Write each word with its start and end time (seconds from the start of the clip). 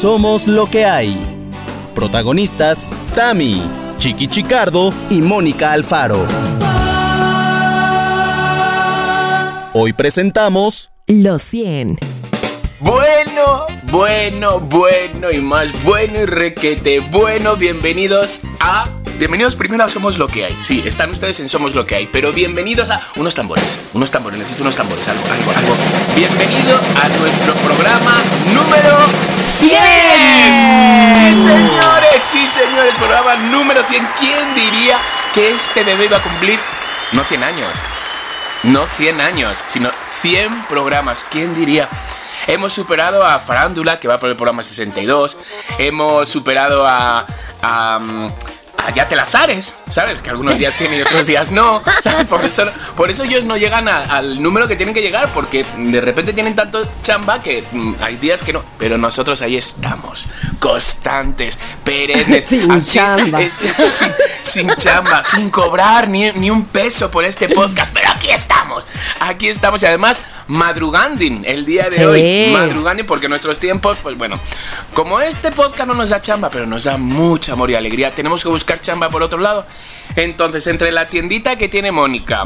Somos 0.00 0.46
lo 0.46 0.68
que 0.68 0.84
hay. 0.84 1.16
Protagonistas, 1.94 2.92
Tami, 3.14 3.62
Chiqui 3.96 4.28
Chicardo 4.28 4.92
y 5.08 5.22
Mónica 5.22 5.72
Alfaro. 5.72 6.26
Hoy 9.72 9.94
presentamos 9.94 10.90
Los 11.06 11.40
100. 11.44 11.98
Bueno, 12.80 13.64
bueno, 13.84 14.60
bueno 14.60 15.30
y 15.32 15.38
más 15.38 15.72
bueno 15.82 16.20
y 16.20 16.26
requete 16.26 17.00
bueno. 17.00 17.56
Bienvenidos 17.56 18.42
a. 18.60 18.95
Bienvenidos 19.18 19.56
primero 19.56 19.82
a 19.82 19.88
Somos 19.88 20.18
lo 20.18 20.28
que 20.28 20.44
hay. 20.44 20.54
Sí, 20.60 20.82
están 20.84 21.08
ustedes 21.08 21.40
en 21.40 21.48
Somos 21.48 21.74
lo 21.74 21.86
que 21.86 21.94
hay, 21.94 22.06
pero 22.06 22.34
bienvenidos 22.34 22.90
a. 22.90 23.00
Unos 23.16 23.34
tambores, 23.34 23.78
unos 23.94 24.10
tambores, 24.10 24.38
necesito 24.38 24.62
unos 24.62 24.76
tambores, 24.76 25.08
algo, 25.08 25.24
algo, 25.24 25.52
algo. 25.52 25.74
Bienvenido 26.14 26.78
a 27.02 27.08
nuestro 27.18 27.54
programa 27.54 28.22
número 28.52 28.94
100. 29.22 31.14
Sí, 31.14 31.34
señores, 31.34 32.20
sí, 32.20 32.46
señores, 32.46 32.94
programa 32.98 33.36
número 33.36 33.82
100. 33.84 34.06
¿Quién 34.20 34.54
diría 34.54 35.00
que 35.32 35.54
este 35.54 35.82
bebé 35.82 36.04
iba 36.04 36.18
a 36.18 36.22
cumplir 36.22 36.60
no 37.12 37.24
100 37.24 37.42
años? 37.42 37.84
No 38.64 38.84
100 38.84 39.22
años, 39.22 39.64
sino 39.66 39.92
100 40.10 40.64
programas. 40.64 41.26
¿Quién 41.30 41.54
diría? 41.54 41.88
Hemos 42.48 42.74
superado 42.74 43.24
a 43.24 43.40
Farándula, 43.40 43.98
que 43.98 44.08
va 44.08 44.18
por 44.18 44.28
el 44.28 44.36
programa 44.36 44.62
62. 44.62 45.38
Hemos 45.78 46.28
superado 46.28 46.86
a. 46.86 47.24
a 47.62 47.98
Ya 48.94 49.08
te 49.08 49.16
las 49.16 49.34
ares, 49.34 49.76
¿sabes? 49.88 50.22
Que 50.22 50.30
algunos 50.30 50.58
días 50.58 50.74
tienen 50.76 50.98
y 50.98 51.02
otros 51.02 51.26
días 51.26 51.50
no. 51.52 51.82
¿sabes? 52.00 52.26
Por 52.26 52.44
eso, 52.44 52.64
por 52.96 53.10
eso 53.10 53.24
ellos 53.24 53.44
no 53.44 53.56
llegan 53.56 53.88
a- 53.88 54.04
al 54.04 54.42
número 54.42 54.66
que 54.68 54.76
tienen 54.76 54.94
que 54.94 55.02
llegar, 55.02 55.32
porque 55.32 55.64
de 55.76 56.00
repente 56.00 56.32
tienen 56.32 56.54
tanto 56.54 56.86
chamba 57.02 57.42
que 57.42 57.64
mm, 57.72 57.94
hay 58.00 58.16
días 58.16 58.42
que 58.42 58.52
no. 58.52 58.64
Pero 58.78 58.96
nosotros 58.98 59.42
ahí 59.42 59.56
estamos, 59.56 60.28
constantes, 60.60 61.58
perennes. 61.84 62.44
Sin 62.46 62.80
chamba. 62.80 63.40
es- 63.42 63.54
sin, 63.56 64.12
sin 64.66 64.74
chamba, 64.76 65.22
sin 65.22 65.50
cobrar 65.50 66.08
ni, 66.08 66.30
ni 66.32 66.50
un 66.50 66.64
peso 66.64 67.10
por 67.10 67.24
este 67.24 67.48
podcast. 67.48 67.92
Pero 67.92 68.10
aquí 68.10 68.28
estamos, 68.30 68.86
aquí 69.20 69.48
estamos 69.48 69.82
y 69.82 69.86
además 69.86 70.20
madruganding 70.48 71.44
el 71.46 71.64
día 71.64 71.84
de 71.84 71.98
Sí. 71.98 72.04
hoy. 72.04 72.50
Madruganding 72.52 73.06
porque 73.06 73.28
nuestros 73.28 73.58
tiempos, 73.58 73.98
pues 74.02 74.16
bueno, 74.16 74.38
como 74.94 75.20
este 75.20 75.50
podcast 75.52 75.88
no 75.88 75.94
nos 75.94 76.10
da 76.10 76.20
chamba, 76.20 76.50
pero 76.50 76.66
nos 76.66 76.84
da 76.84 76.96
mucho 76.98 77.52
amor 77.52 77.70
y 77.70 77.74
alegría, 77.74 78.10
tenemos 78.14 78.42
que 78.42 78.48
buscar 78.48 78.75
chamba 78.80 79.10
por 79.10 79.22
otro 79.22 79.38
lado. 79.38 79.66
Entonces, 80.16 80.66
entre 80.66 80.92
la 80.92 81.08
tiendita 81.08 81.56
que 81.56 81.68
tiene 81.68 81.92
Mónica, 81.92 82.44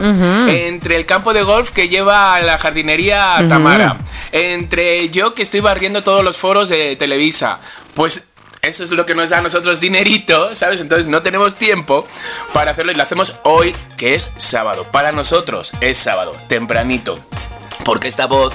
entre 0.49 0.97
el 0.97 1.07
campo 1.07 1.33
de 1.33 1.43
golf 1.43 1.71
que 1.71 1.89
lleva 1.89 2.35
a 2.35 2.41
la 2.41 2.59
jardinería 2.59 3.37
Tamara, 3.49 3.99
entre 4.33 5.09
yo 5.11 5.35
que 5.35 5.43
estoy 5.43 5.61
barriendo 5.61 6.03
todos 6.03 6.25
los 6.25 6.37
foros 6.37 6.69
de 6.69 6.97
Televisa, 6.97 7.61
pues 7.95 8.29
eso 8.63 8.85
es 8.85 8.91
lo 8.91 9.07
que 9.07 9.15
nos 9.15 9.31
da 9.31 9.39
a 9.39 9.43
nosotros 9.43 9.81
dinerito, 9.81 10.55
¿sabes? 10.55 10.81
Entonces 10.81 11.07
no 11.07 11.23
tenemos 11.23 11.57
tiempo 11.57 12.07
para 12.53 12.73
hacerlo 12.73 12.93
y 12.93 12.95
lo 12.95 13.03
hacemos 13.03 13.37
hoy, 13.45 13.75
que 13.97 14.15
es 14.15 14.33
sábado. 14.37 14.87
Para 14.91 15.13
nosotros 15.13 15.73
es 15.81 15.97
sábado, 15.97 16.37
tempranito. 16.49 17.19
Porque 17.85 18.09
esta 18.09 18.27
voz 18.27 18.55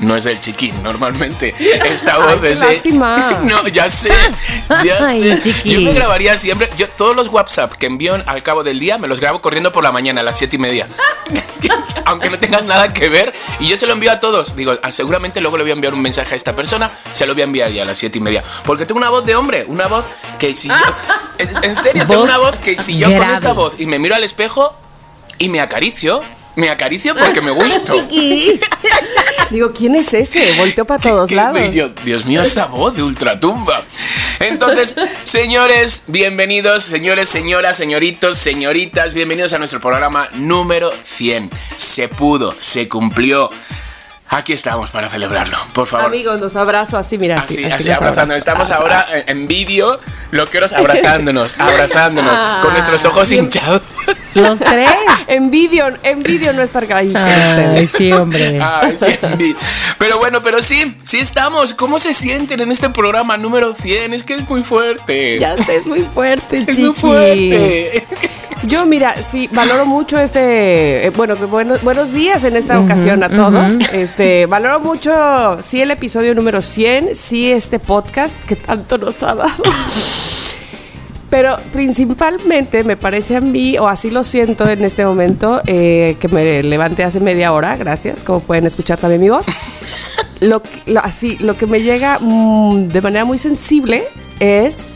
no 0.00 0.16
es 0.16 0.24
del 0.24 0.40
chiquín, 0.40 0.82
normalmente. 0.82 1.54
Esta 1.84 2.16
Ay, 2.16 2.22
voz 2.22 2.36
qué 2.40 2.52
es 2.52 2.60
de. 2.82 2.92
No, 3.44 3.68
ya 3.68 3.88
sé. 3.88 4.10
Ya 4.84 4.98
Ay, 5.00 5.40
sé. 5.42 5.54
Yo 5.64 5.80
me 5.80 5.92
grabaría 5.92 6.36
siempre. 6.36 6.68
Yo 6.76 6.88
todos 6.88 7.14
los 7.14 7.28
WhatsApp 7.28 7.72
que 7.74 7.86
envío 7.86 8.20
al 8.26 8.42
cabo 8.42 8.62
del 8.62 8.80
día 8.80 8.98
me 8.98 9.08
los 9.08 9.20
grabo 9.20 9.40
corriendo 9.40 9.72
por 9.72 9.84
la 9.84 9.92
mañana 9.92 10.22
a 10.22 10.24
las 10.24 10.38
siete 10.38 10.56
y 10.56 10.58
media. 10.58 10.88
Aunque 12.06 12.30
no 12.30 12.38
tengan 12.38 12.66
nada 12.66 12.92
que 12.92 13.08
ver. 13.08 13.32
Y 13.60 13.68
yo 13.68 13.76
se 13.76 13.86
lo 13.86 13.92
envío 13.92 14.10
a 14.10 14.20
todos. 14.20 14.56
Digo, 14.56 14.74
ah, 14.82 14.90
seguramente 14.90 15.40
luego 15.40 15.56
le 15.56 15.64
voy 15.64 15.70
a 15.70 15.74
enviar 15.74 15.94
un 15.94 16.02
mensaje 16.02 16.34
a 16.34 16.36
esta 16.36 16.56
persona. 16.56 16.90
Se 17.12 17.26
lo 17.26 17.34
voy 17.34 17.42
a 17.42 17.44
enviar 17.44 17.70
ya 17.70 17.82
a 17.82 17.86
las 17.86 17.98
siete 17.98 18.18
y 18.18 18.20
media. 18.20 18.42
Porque 18.64 18.86
tengo 18.86 18.98
una 18.98 19.10
voz 19.10 19.24
de 19.24 19.34
hombre. 19.36 19.64
Una 19.68 19.86
voz 19.86 20.06
que 20.38 20.54
si 20.54 20.68
yo. 20.68 20.74
En 21.62 21.76
serio, 21.76 22.06
tengo 22.06 22.24
una 22.24 22.38
voz 22.38 22.58
que 22.58 22.76
si 22.78 22.98
yo 22.98 23.06
con 23.06 23.16
grave. 23.16 23.34
esta 23.34 23.52
voz 23.52 23.74
y 23.78 23.86
me 23.86 23.98
miro 23.98 24.14
al 24.14 24.24
espejo 24.24 24.74
y 25.38 25.48
me 25.48 25.60
acaricio. 25.60 26.22
Me 26.56 26.68
acaricio 26.68 27.14
porque 27.14 27.40
me 27.40 27.50
gusto. 27.50 28.06
Digo, 29.50 29.72
¿quién 29.72 29.96
es 29.96 30.12
ese? 30.12 30.40
Volteó 30.58 30.84
para 30.84 31.00
todos 31.00 31.30
lados. 31.32 31.72
Dios 32.04 32.26
mío, 32.26 32.42
esa 32.42 32.66
voz 32.66 32.96
de 32.96 33.02
ultratumba. 33.02 33.84
Entonces, 34.40 34.96
señores, 35.24 36.04
bienvenidos, 36.08 36.84
señores, 36.84 37.28
señoras, 37.28 37.76
señoritos, 37.76 38.38
señoritas, 38.38 39.12
bienvenidos 39.14 39.52
a 39.52 39.58
nuestro 39.58 39.80
programa 39.80 40.28
número 40.34 40.92
100. 41.02 41.50
Se 41.76 42.08
pudo, 42.08 42.54
se 42.60 42.88
cumplió. 42.88 43.50
Aquí 44.32 44.52
estamos 44.52 44.90
para 44.92 45.08
celebrarlo, 45.08 45.58
por 45.72 45.88
favor. 45.88 46.06
Amigos, 46.06 46.38
los 46.40 46.54
abrazo 46.54 46.96
así, 46.96 47.18
mira. 47.18 47.38
Así, 47.38 47.64
Así, 47.64 47.72
así, 47.72 47.90
abrazándonos. 47.90 48.46
abrazo. 48.46 48.62
Estamos 48.62 48.70
ahora 48.70 49.06
en- 49.26 49.40
en 49.40 49.48
vídeo, 49.48 49.98
loqueros 50.30 50.72
abrazándonos, 50.72 51.56
abrazándonos, 51.58 52.64
con 52.64 52.72
nuestros 52.72 53.04
ojos 53.06 53.28
bien. 53.28 53.44
hinchados. 53.44 53.82
Los 54.34 54.60
tres. 54.60 54.88
Envidio, 55.26 55.86
envidio 56.04 56.52
no 56.52 56.62
estar 56.62 56.92
ahí 56.92 57.12
Ay, 57.14 57.86
sí, 57.88 58.12
hombre. 58.12 58.60
Ay, 58.62 58.96
sí, 58.96 59.56
Pero 59.98 60.18
bueno, 60.18 60.40
pero 60.42 60.62
sí, 60.62 60.96
sí 61.02 61.18
estamos. 61.18 61.74
¿Cómo 61.74 61.98
se 61.98 62.12
sienten 62.12 62.60
en 62.60 62.70
este 62.70 62.88
programa 62.90 63.36
número 63.36 63.74
100? 63.74 64.14
Es 64.14 64.22
que 64.24 64.34
es 64.34 64.48
muy 64.48 64.62
fuerte. 64.62 65.38
Ya 65.40 65.56
sé, 65.62 65.76
es 65.76 65.86
muy 65.86 66.02
fuerte, 66.02 66.58
es 66.58 66.66
chiqui. 66.66 66.82
muy 66.82 66.94
fuerte. 66.94 68.06
Yo, 68.66 68.84
mira, 68.84 69.22
sí, 69.22 69.48
valoro 69.52 69.86
mucho 69.86 70.18
este. 70.18 71.06
eh, 71.06 71.10
bueno, 71.10 71.34
buenos, 71.36 71.82
buenos 71.82 72.12
días 72.12 72.44
en 72.44 72.56
esta 72.56 72.78
ocasión 72.78 73.22
a 73.22 73.30
todos. 73.30 73.78
Este, 73.94 74.44
valoro 74.46 74.80
mucho, 74.80 75.58
sí, 75.62 75.80
el 75.80 75.90
episodio 75.90 76.34
número 76.34 76.60
100, 76.60 77.14
sí, 77.14 77.50
este 77.50 77.78
podcast 77.78 78.38
que 78.44 78.56
tanto 78.56 78.98
nos 78.98 79.22
ha 79.22 79.34
dado. 79.34 79.50
Pero 81.30 81.56
principalmente 81.72 82.84
me 82.84 82.96
parece 82.96 83.36
a 83.36 83.40
mí, 83.40 83.78
o 83.78 83.88
así 83.88 84.10
lo 84.10 84.24
siento 84.24 84.68
en 84.68 84.84
este 84.84 85.04
momento, 85.06 85.62
eh, 85.66 86.16
que 86.20 86.28
me 86.28 86.62
levanté 86.62 87.04
hace 87.04 87.20
media 87.20 87.52
hora, 87.52 87.76
gracias, 87.76 88.22
como 88.22 88.40
pueden 88.40 88.66
escuchar 88.66 88.98
también 88.98 89.20
mi 89.22 89.30
voz. 89.30 89.46
Lo- 90.40 90.62
así, 91.02 91.36
lo 91.38 91.56
que 91.56 91.66
me 91.66 91.82
llega 91.82 92.18
mm, 92.20 92.88
de 92.88 93.00
manera 93.02 93.24
muy 93.26 93.36
sensible 93.38 94.04
es 94.40 94.88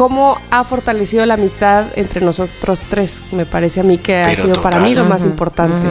cómo 0.00 0.38
ha 0.50 0.64
fortalecido 0.64 1.26
la 1.26 1.34
amistad 1.34 1.84
entre 1.94 2.22
nosotros 2.22 2.82
tres. 2.88 3.20
Me 3.32 3.44
parece 3.44 3.80
a 3.80 3.82
mí 3.82 3.98
que 3.98 4.16
ha 4.16 4.34
sido 4.34 4.62
para 4.62 4.78
mí 4.78 4.94
lo 4.94 5.04
más 5.04 5.26
importante. 5.26 5.86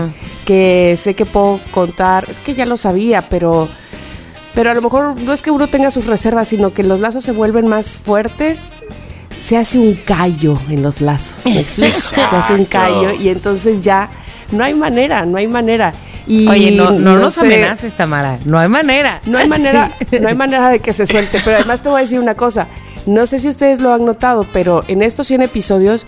Que 0.45 0.95
sé 0.97 1.13
que 1.13 1.27
puedo 1.27 1.59
contar, 1.69 2.25
es 2.27 2.39
que 2.39 2.55
ya 2.55 2.65
lo 2.65 2.75
sabía, 2.75 3.29
pero, 3.29 3.69
pero 4.55 4.71
a 4.71 4.73
lo 4.73 4.81
mejor 4.81 5.21
no 5.21 5.31
es 5.31 5.43
que 5.43 5.51
uno 5.51 5.67
tenga 5.67 5.91
sus 5.91 6.07
reservas, 6.07 6.47
sino 6.47 6.71
que 6.71 6.81
los 6.81 7.01
lazos 7.01 7.23
se 7.23 7.33
vuelven 7.33 7.67
más 7.67 7.97
fuertes. 7.97 8.73
Se 9.39 9.57
hace 9.57 9.77
un 9.77 9.93
callo 9.93 10.59
en 10.71 10.81
los 10.81 11.01
lazos, 11.01 11.45
¿me 11.45 11.59
explico? 11.59 11.93
Se 11.99 12.19
hace 12.19 12.53
un 12.53 12.65
callo 12.65 13.13
y 13.13 13.29
entonces 13.29 13.83
ya 13.83 14.09
no 14.51 14.63
hay 14.63 14.73
manera, 14.73 15.27
no 15.27 15.37
hay 15.37 15.47
manera. 15.47 15.93
Y 16.25 16.47
Oye, 16.47 16.71
no, 16.71 16.89
no, 16.91 17.15
nos 17.15 17.35
sé, 17.35 17.41
amenaces, 17.45 17.93
Tamara. 17.93 18.39
No 18.45 18.57
hay 18.57 18.69
manera. 18.69 19.21
no 19.27 19.37
hay 19.37 19.47
manera, 19.47 19.95
no 20.19 20.27
hay 20.27 20.35
manera 20.45 20.69
de 20.69 20.79
que 20.79 20.93
se 20.93 21.05
suelte. 21.05 21.39
Pero 21.45 21.57
además 21.57 21.83
te 21.83 21.89
voy 21.89 21.99
a 21.99 22.01
decir 22.01 22.19
una 22.19 22.33
cosa. 22.33 22.67
No 23.05 23.25
sé 23.25 23.39
si 23.39 23.47
ustedes 23.47 23.79
lo 23.79 23.93
han 23.93 24.05
notado, 24.05 24.45
pero 24.51 24.83
en 24.87 25.01
estos 25.01 25.27
100 25.27 25.43
episodios 25.43 26.05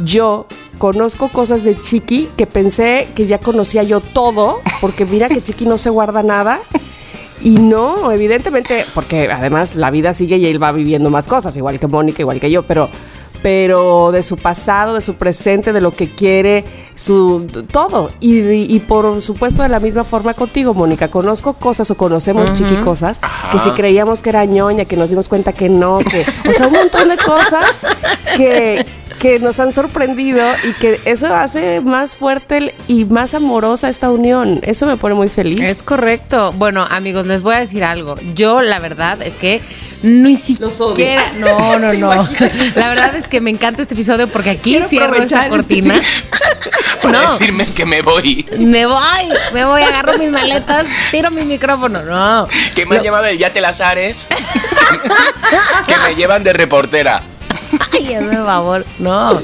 yo 0.00 0.46
conozco 0.78 1.28
cosas 1.28 1.62
de 1.62 1.74
Chiqui 1.74 2.30
que 2.36 2.46
pensé 2.46 3.08
que 3.14 3.26
ya 3.26 3.38
conocía 3.38 3.82
yo 3.82 4.00
todo, 4.00 4.60
porque 4.80 5.04
mira 5.04 5.28
que 5.28 5.42
Chiqui 5.42 5.66
no 5.66 5.78
se 5.78 5.90
guarda 5.90 6.22
nada. 6.22 6.58
Y 7.42 7.58
no, 7.58 8.12
evidentemente, 8.12 8.84
porque 8.94 9.30
además 9.32 9.74
la 9.74 9.90
vida 9.90 10.12
sigue 10.12 10.36
y 10.36 10.46
él 10.46 10.62
va 10.62 10.72
viviendo 10.72 11.08
más 11.08 11.26
cosas, 11.26 11.56
igual 11.56 11.80
que 11.80 11.86
Mónica, 11.86 12.20
igual 12.20 12.38
que 12.38 12.50
yo, 12.50 12.64
pero, 12.64 12.90
pero 13.42 14.12
de 14.12 14.22
su 14.22 14.36
pasado, 14.36 14.94
de 14.94 15.00
su 15.00 15.14
presente, 15.14 15.72
de 15.72 15.80
lo 15.80 15.92
que 15.92 16.14
quiere, 16.14 16.64
su 16.94 17.46
todo. 17.70 18.10
Y, 18.20 18.40
y 18.40 18.80
por 18.80 19.20
supuesto 19.20 19.62
de 19.62 19.68
la 19.68 19.80
misma 19.80 20.04
forma 20.04 20.34
contigo, 20.34 20.74
Mónica. 20.74 21.08
Conozco 21.08 21.54
cosas 21.54 21.90
o 21.90 21.96
conocemos 21.96 22.52
chiqui 22.52 22.76
cosas 22.76 23.18
Ajá. 23.22 23.50
que 23.50 23.58
si 23.58 23.70
creíamos 23.70 24.22
que 24.22 24.30
era 24.30 24.44
ñoña, 24.44 24.84
que 24.84 24.96
nos 24.96 25.10
dimos 25.10 25.28
cuenta 25.28 25.52
que 25.52 25.68
no, 25.68 25.98
que. 25.98 26.24
O 26.48 26.52
sea, 26.52 26.66
un 26.66 26.74
montón 26.74 27.08
de 27.08 27.16
cosas 27.16 27.76
que, 28.36 28.84
que 29.18 29.38
nos 29.38 29.58
han 29.60 29.72
sorprendido 29.72 30.42
y 30.68 30.72
que 30.74 31.00
eso 31.04 31.34
hace 31.34 31.80
más 31.80 32.16
fuerte 32.16 32.74
y 32.88 33.04
más 33.04 33.34
amorosa 33.34 33.88
esta 33.88 34.10
unión. 34.10 34.60
Eso 34.62 34.86
me 34.86 34.96
pone 34.96 35.14
muy 35.14 35.28
feliz. 35.28 35.60
Es 35.60 35.82
correcto. 35.82 36.52
Bueno, 36.52 36.84
amigos, 36.88 37.26
les 37.26 37.42
voy 37.42 37.54
a 37.54 37.58
decir 37.60 37.84
algo. 37.84 38.14
Yo, 38.34 38.62
la 38.62 38.78
verdad, 38.78 39.22
es 39.22 39.34
que 39.34 39.60
ni 40.02 40.36
siquiera. 40.36 41.22
No, 41.38 41.78
no, 41.78 41.92
no. 41.94 42.28
La 42.74 42.88
verdad 42.88 43.14
es 43.16 43.28
que 43.28 43.40
me 43.40 43.50
encanta 43.50 43.82
este 43.82 43.94
episodio 43.94 44.28
porque 44.28 44.50
aquí 44.50 44.70
Quiero 44.72 44.88
cierro 44.88 45.16
esta 45.16 45.38
este- 45.46 45.50
cortina. 45.50 45.94
Para 47.02 47.22
No. 47.22 47.32
decirme 47.32 47.66
que 47.66 47.86
me 47.86 48.02
voy. 48.02 48.46
Me 48.58 48.84
voy, 48.86 49.28
me 49.54 49.64
voy, 49.64 49.82
agarro 49.82 50.18
mis 50.18 50.28
maletas, 50.30 50.86
tiro 51.10 51.30
mi 51.30 51.42
micrófono. 51.44 52.02
No. 52.02 52.46
Que 52.74 52.84
me 52.84 52.96
han 52.96 52.98
Lo- 52.98 53.04
llamado 53.04 53.26
el 53.26 53.38
Ya 53.38 53.52
te 53.52 53.60
las 53.60 53.80
ares. 53.80 54.28
que 55.86 55.96
me 56.08 56.14
llevan 56.14 56.44
de 56.44 56.52
reportera. 56.52 57.22
Ay, 57.92 58.14
hazme 58.14 58.36
favor. 58.36 58.84
No. 58.98 59.40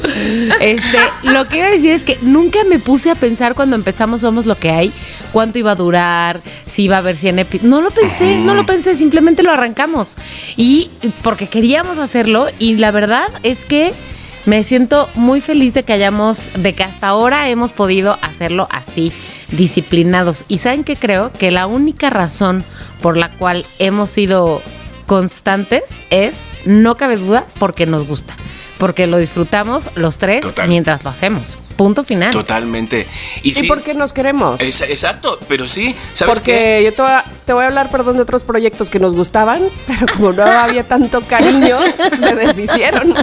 Este, 0.61 0.99
lo 1.23 1.47
que 1.49 1.59
iba 1.59 1.67
a 1.67 1.71
decir 1.71 1.93
es 1.93 2.05
que 2.05 2.19
nunca 2.23 2.59
me 2.69 2.79
puse 2.79 3.11
a 3.11 3.15
pensar 3.15 3.55
cuando 3.55 3.77
empezamos 3.77 4.21
Somos 4.21 4.47
lo 4.47 4.57
que 4.57 4.71
hay, 4.71 4.93
cuánto 5.33 5.59
iba 5.59 5.73
a 5.73 5.75
durar, 5.75 6.41
si 6.67 6.85
iba 6.85 6.97
a 6.97 6.99
haber 6.99 7.17
100 7.17 7.41
episodios. 7.41 7.71
No 7.71 7.81
lo 7.81 7.91
pensé, 7.91 8.39
no 8.39 8.55
lo 8.55 8.67
pensé, 8.67 8.95
simplemente 8.95 9.43
lo 9.43 9.53
arrancamos. 9.53 10.17
Y 10.57 10.91
porque 11.23 11.49
queríamos 11.49 11.99
hacerlo 11.99 12.47
y 12.59 12.77
la 12.77 12.91
verdad 12.91 13.29
es 13.43 13.67
que 13.67 13.93
me 14.47 14.63
siento 14.63 15.09
muy 15.15 15.41
feliz 15.41 15.75
de 15.75 15.83
que 15.83 15.93
hayamos, 15.93 16.51
de 16.57 16.73
que 16.73 16.85
hasta 16.85 17.09
ahora 17.09 17.49
hemos 17.49 17.73
podido 17.73 18.17
hacerlo 18.23 18.69
así, 18.71 19.13
disciplinados. 19.51 20.45
Y 20.49 20.59
saben 20.59 20.85
que 20.85 20.97
creo 20.97 21.33
que 21.33 21.51
la 21.51 21.67
única 21.67 22.11
razón 22.11 22.65
por 23.03 23.17
la 23.17 23.31
cual 23.37 23.67
hemos 23.79 24.11
sido 24.11 24.63
constantes 25.07 25.83
es, 26.11 26.45
no 26.65 26.97
cabe 26.97 27.17
duda, 27.17 27.47
porque 27.59 27.87
nos 27.87 28.07
gusta. 28.07 28.37
Porque 28.79 29.07
lo 29.07 29.17
disfrutamos 29.17 29.89
los 29.95 30.19
tres 30.19 30.43
Total. 30.43 30.69
mientras 30.69 31.03
lo 31.03 31.09
hacemos. 31.11 31.57
Punto 31.77 32.05
final. 32.05 32.33
Totalmente. 32.33 33.07
Y 33.43 33.51
¿Y 33.51 33.55
sí. 33.55 33.67
por 33.67 33.83
qué 33.83 33.95
nos 33.95 34.13
queremos? 34.13 34.61
es- 34.61 34.81
exacto, 34.83 35.39
pero 35.49 35.67
sí, 35.67 35.95
¿sabes 36.15 36.35
Porque 36.35 36.53
qué? 36.53 36.85
yo 36.85 36.93
te 36.93 37.03
voy, 37.03 37.11
a, 37.11 37.25
te 37.47 37.53
voy 37.55 37.65
a 37.65 37.67
hablar, 37.69 37.91
perdón, 37.91 38.17
de 38.17 38.23
otros 38.23 38.45
proyectos 38.45 38.89
que 38.91 38.99
nos 38.99 39.15
gustaban, 39.15 39.63
pero 39.87 40.07
como 40.15 40.33
no 40.33 40.43
había 40.43 40.83
tanto 40.85 41.23
cariño, 41.23 41.79
se 42.21 42.35
deshicieron. 42.35 43.15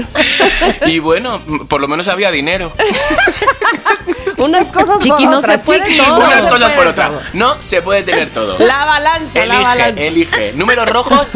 Y 0.88 0.98
bueno, 1.00 1.40
por 1.68 1.82
lo 1.82 1.88
menos 1.88 2.08
había 2.08 2.32
dinero. 2.32 2.72
Unas 4.38 4.68
cosas 4.68 5.00
Chiqui, 5.00 5.10
por 5.10 5.22
no 5.32 5.38
otras, 5.40 5.56
se 5.58 5.64
puede 5.64 5.84
chiqui, 5.86 5.98
todo. 5.98 6.20
no 6.20 6.26
Unas 6.26 6.44
se 6.44 6.50
cosas 6.50 6.64
puede 6.64 6.76
por 6.78 6.88
otras. 6.88 7.12
No 7.34 7.56
se 7.62 7.82
puede 7.82 8.04
tener 8.04 8.30
todo. 8.30 8.58
La 8.66 8.86
balanza, 8.86 9.46
la 9.46 9.60
balanza. 9.62 9.88
Elige, 9.90 10.08
elige. 10.08 10.54
¿Números 10.54 10.90
rojos 10.90 11.28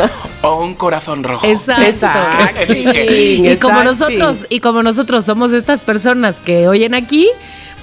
o 0.41 0.55
un 0.63 0.73
corazón 0.75 1.23
rojo? 1.23 1.45
Exacto. 1.47 1.83
Exacto. 1.85 2.37
Elige. 2.67 3.05
Y 3.53 3.57
como 3.57 3.83
nosotros, 3.83 4.45
y 4.49 4.59
como 4.59 4.83
nosotros 4.83 5.25
somos 5.25 5.53
estas 5.53 5.81
personas 5.81 6.39
que 6.41 6.67
oyen 6.67 6.93
aquí, 6.93 7.29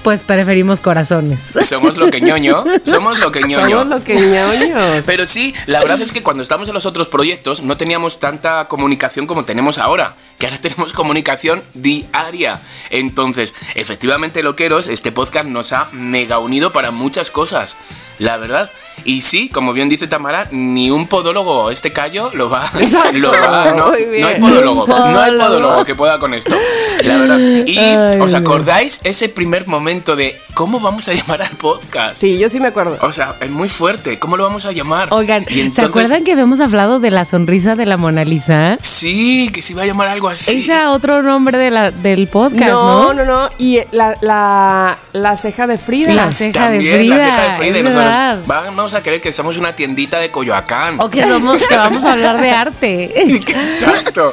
pues 0.05 0.21
preferimos 0.21 0.81
corazones. 0.81 1.41
Somos 1.63 1.97
lo 1.97 2.11
que 2.11 2.21
ñoño. 2.21 2.63
Somos 2.83 3.21
lo 3.21 3.31
que 3.31 3.41
ñoño. 3.41 3.67
Somos 3.67 3.87
lo 3.87 4.03
que 4.03 4.13
ñoños. 4.13 5.03
Pero 5.07 5.25
sí, 5.25 5.55
la 5.65 5.79
verdad 5.79 5.99
es 5.99 6.11
que 6.11 6.21
cuando 6.21 6.43
estamos 6.43 6.67
en 6.67 6.75
los 6.75 6.85
otros 6.85 7.07
proyectos 7.07 7.63
no 7.63 7.75
teníamos 7.75 8.19
tanta 8.19 8.67
comunicación 8.67 9.25
como 9.25 9.45
tenemos 9.45 9.79
ahora, 9.79 10.15
que 10.37 10.45
ahora 10.45 10.59
tenemos 10.61 10.93
comunicación 10.93 11.63
diaria. 11.73 12.61
Entonces, 12.91 13.55
efectivamente, 13.73 14.43
loqueros, 14.43 14.89
este 14.89 15.11
podcast 15.11 15.47
nos 15.47 15.73
ha 15.73 15.89
mega 15.91 16.37
unido 16.37 16.71
para 16.71 16.91
muchas 16.91 17.31
cosas, 17.31 17.75
la 18.19 18.37
verdad. 18.37 18.71
Y 19.03 19.21
sí, 19.21 19.49
como 19.49 19.73
bien 19.73 19.89
dice 19.89 20.07
Tamara, 20.07 20.47
ni 20.51 20.89
un 20.89 21.07
podólogo, 21.07 21.69
este 21.69 21.91
callo, 21.93 22.31
lo 22.33 22.49
va, 22.49 22.63
lo 23.13 23.31
va- 23.31 23.73
no, 23.75 23.91
hay 23.91 24.39
podólogo, 24.39 24.87
no 24.87 25.19
hay 25.21 25.37
podólogo. 25.37 25.83
que 25.85 25.95
pueda 25.95 26.17
con 26.17 26.33
esto, 26.33 26.55
la 27.03 27.17
verdad. 27.17 27.37
Y 27.37 27.77
Ay, 27.77 28.19
os 28.19 28.33
acordáis 28.33 29.01
ese 29.03 29.29
primer 29.29 29.67
momento 29.67 30.15
de 30.15 30.39
cómo 30.55 30.79
vamos 30.79 31.07
a 31.09 31.13
llamar 31.13 31.41
al 31.43 31.55
podcast. 31.57 32.15
Sí, 32.19 32.39
yo 32.39 32.47
sí 32.49 32.59
me 32.59 32.69
acuerdo. 32.69 32.97
O 33.01 33.11
sea, 33.11 33.35
es 33.41 33.49
muy 33.51 33.67
fuerte. 33.69 34.17
¿Cómo 34.19 34.37
lo 34.37 34.43
vamos 34.45 34.65
a 34.65 34.71
llamar? 34.71 35.09
Oigan, 35.11 35.45
Y 35.49 35.53
¿se 35.55 35.61
entonces- 35.61 35.89
acuerdan 35.89 36.23
que 36.23 36.31
habíamos 36.31 36.59
hablado 36.61 36.99
de 36.99 37.11
la 37.11 37.25
sonrisa 37.25 37.75
de 37.75 37.85
la 37.85 37.97
Mona 37.97 38.23
Lisa? 38.23 38.77
Sí, 38.81 39.51
que 39.53 39.61
se 39.61 39.73
iba 39.73 39.83
a 39.83 39.85
llamar 39.85 40.07
algo 40.07 40.29
así. 40.29 40.61
Ese 40.61 40.85
otro 40.85 41.21
nombre 41.21 41.57
de 41.57 41.69
la, 41.71 41.91
del 41.91 42.27
podcast, 42.29 42.71
no, 42.71 43.13
¿no? 43.13 43.25
no, 43.25 43.25
no. 43.25 43.49
Y 43.57 43.79
la, 43.91 44.15
la, 44.21 44.97
la 45.11 45.35
ceja 45.35 45.67
de 45.67 45.77
Frida. 45.77 46.13
La 46.13 46.31
ceja 46.31 46.69
de 46.69 46.77
También 46.77 46.97
Frida. 46.99 47.17
la 47.17 47.25
ceja 47.35 47.41
de 47.51 47.57
Frida. 47.57 47.83
Nosotros 47.83 48.05
verdad. 48.05 48.39
vamos 48.47 48.93
a 48.93 49.01
creer 49.01 49.19
que 49.21 49.31
somos 49.33 49.57
una 49.57 49.73
tiendita 49.73 50.19
de 50.19 50.31
Coyoacán. 50.31 50.99
O 51.01 51.09
que 51.09 51.21
somos, 51.23 51.67
que 51.67 51.75
vamos 51.75 52.03
a 52.05 52.13
hablar 52.13 52.39
de 52.39 52.51
arte. 52.51 53.21
Exacto. 53.29 54.31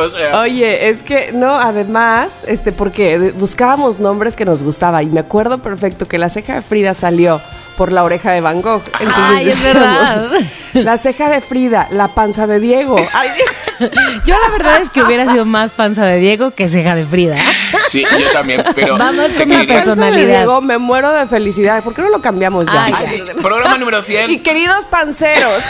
O 0.00 0.08
sea, 0.08 0.40
Oye, 0.40 0.88
es 0.88 1.02
que 1.04 1.30
no, 1.32 1.54
además, 1.54 2.42
este, 2.48 2.72
porque 2.72 3.18
de- 3.18 3.32
buscábamos 3.32 4.00
nombres 4.00 4.34
que 4.34 4.44
nos 4.44 4.62
gustaba 4.64 5.02
y 5.02 5.06
me 5.06 5.20
acuerdo 5.20 5.59
perfecto 5.60 6.06
que 6.08 6.18
la 6.18 6.28
ceja 6.28 6.54
de 6.56 6.62
Frida 6.62 6.94
salió 6.94 7.40
por 7.76 7.92
la 7.92 8.02
oreja 8.04 8.32
de 8.32 8.40
Van 8.40 8.60
Gogh. 8.62 8.82
Entonces 9.00 9.24
Ay, 9.36 9.48
es 9.48 9.64
decíamos, 9.64 10.16
verdad. 10.16 10.40
La 10.74 10.96
ceja 10.96 11.28
de 11.30 11.40
Frida, 11.40 11.88
la 11.90 12.08
panza 12.08 12.46
de 12.46 12.60
Diego. 12.60 12.96
Ay, 13.14 13.28
Yo 14.26 14.34
la 14.44 14.50
verdad 14.50 14.82
es 14.82 14.90
que 14.90 15.02
hubiera 15.02 15.30
sido 15.32 15.46
más 15.46 15.70
panza 15.72 16.04
de 16.04 16.16
Diego 16.18 16.50
que 16.50 16.68
ceja 16.68 16.94
de 16.94 17.06
Frida. 17.06 17.36
Sí, 17.86 18.04
yo 18.18 18.30
también, 18.32 18.62
pero 18.74 18.96
Vamos 18.98 19.36
que 19.36 19.44
una 19.44 19.64
personalidad. 19.64 20.26
Diego, 20.38 20.60
me 20.60 20.78
muero 20.78 21.12
de 21.12 21.26
felicidad. 21.26 21.82
¿Por 21.82 21.94
qué 21.94 22.02
no 22.02 22.08
lo 22.10 22.20
cambiamos 22.20 22.66
ya? 22.66 22.84
Ay, 22.84 22.92
Sí, 22.92 23.22
Programa 23.42 23.78
número 23.78 24.02
100. 24.02 24.30
Y 24.30 24.38
queridos 24.40 24.84
panceros, 24.86 25.62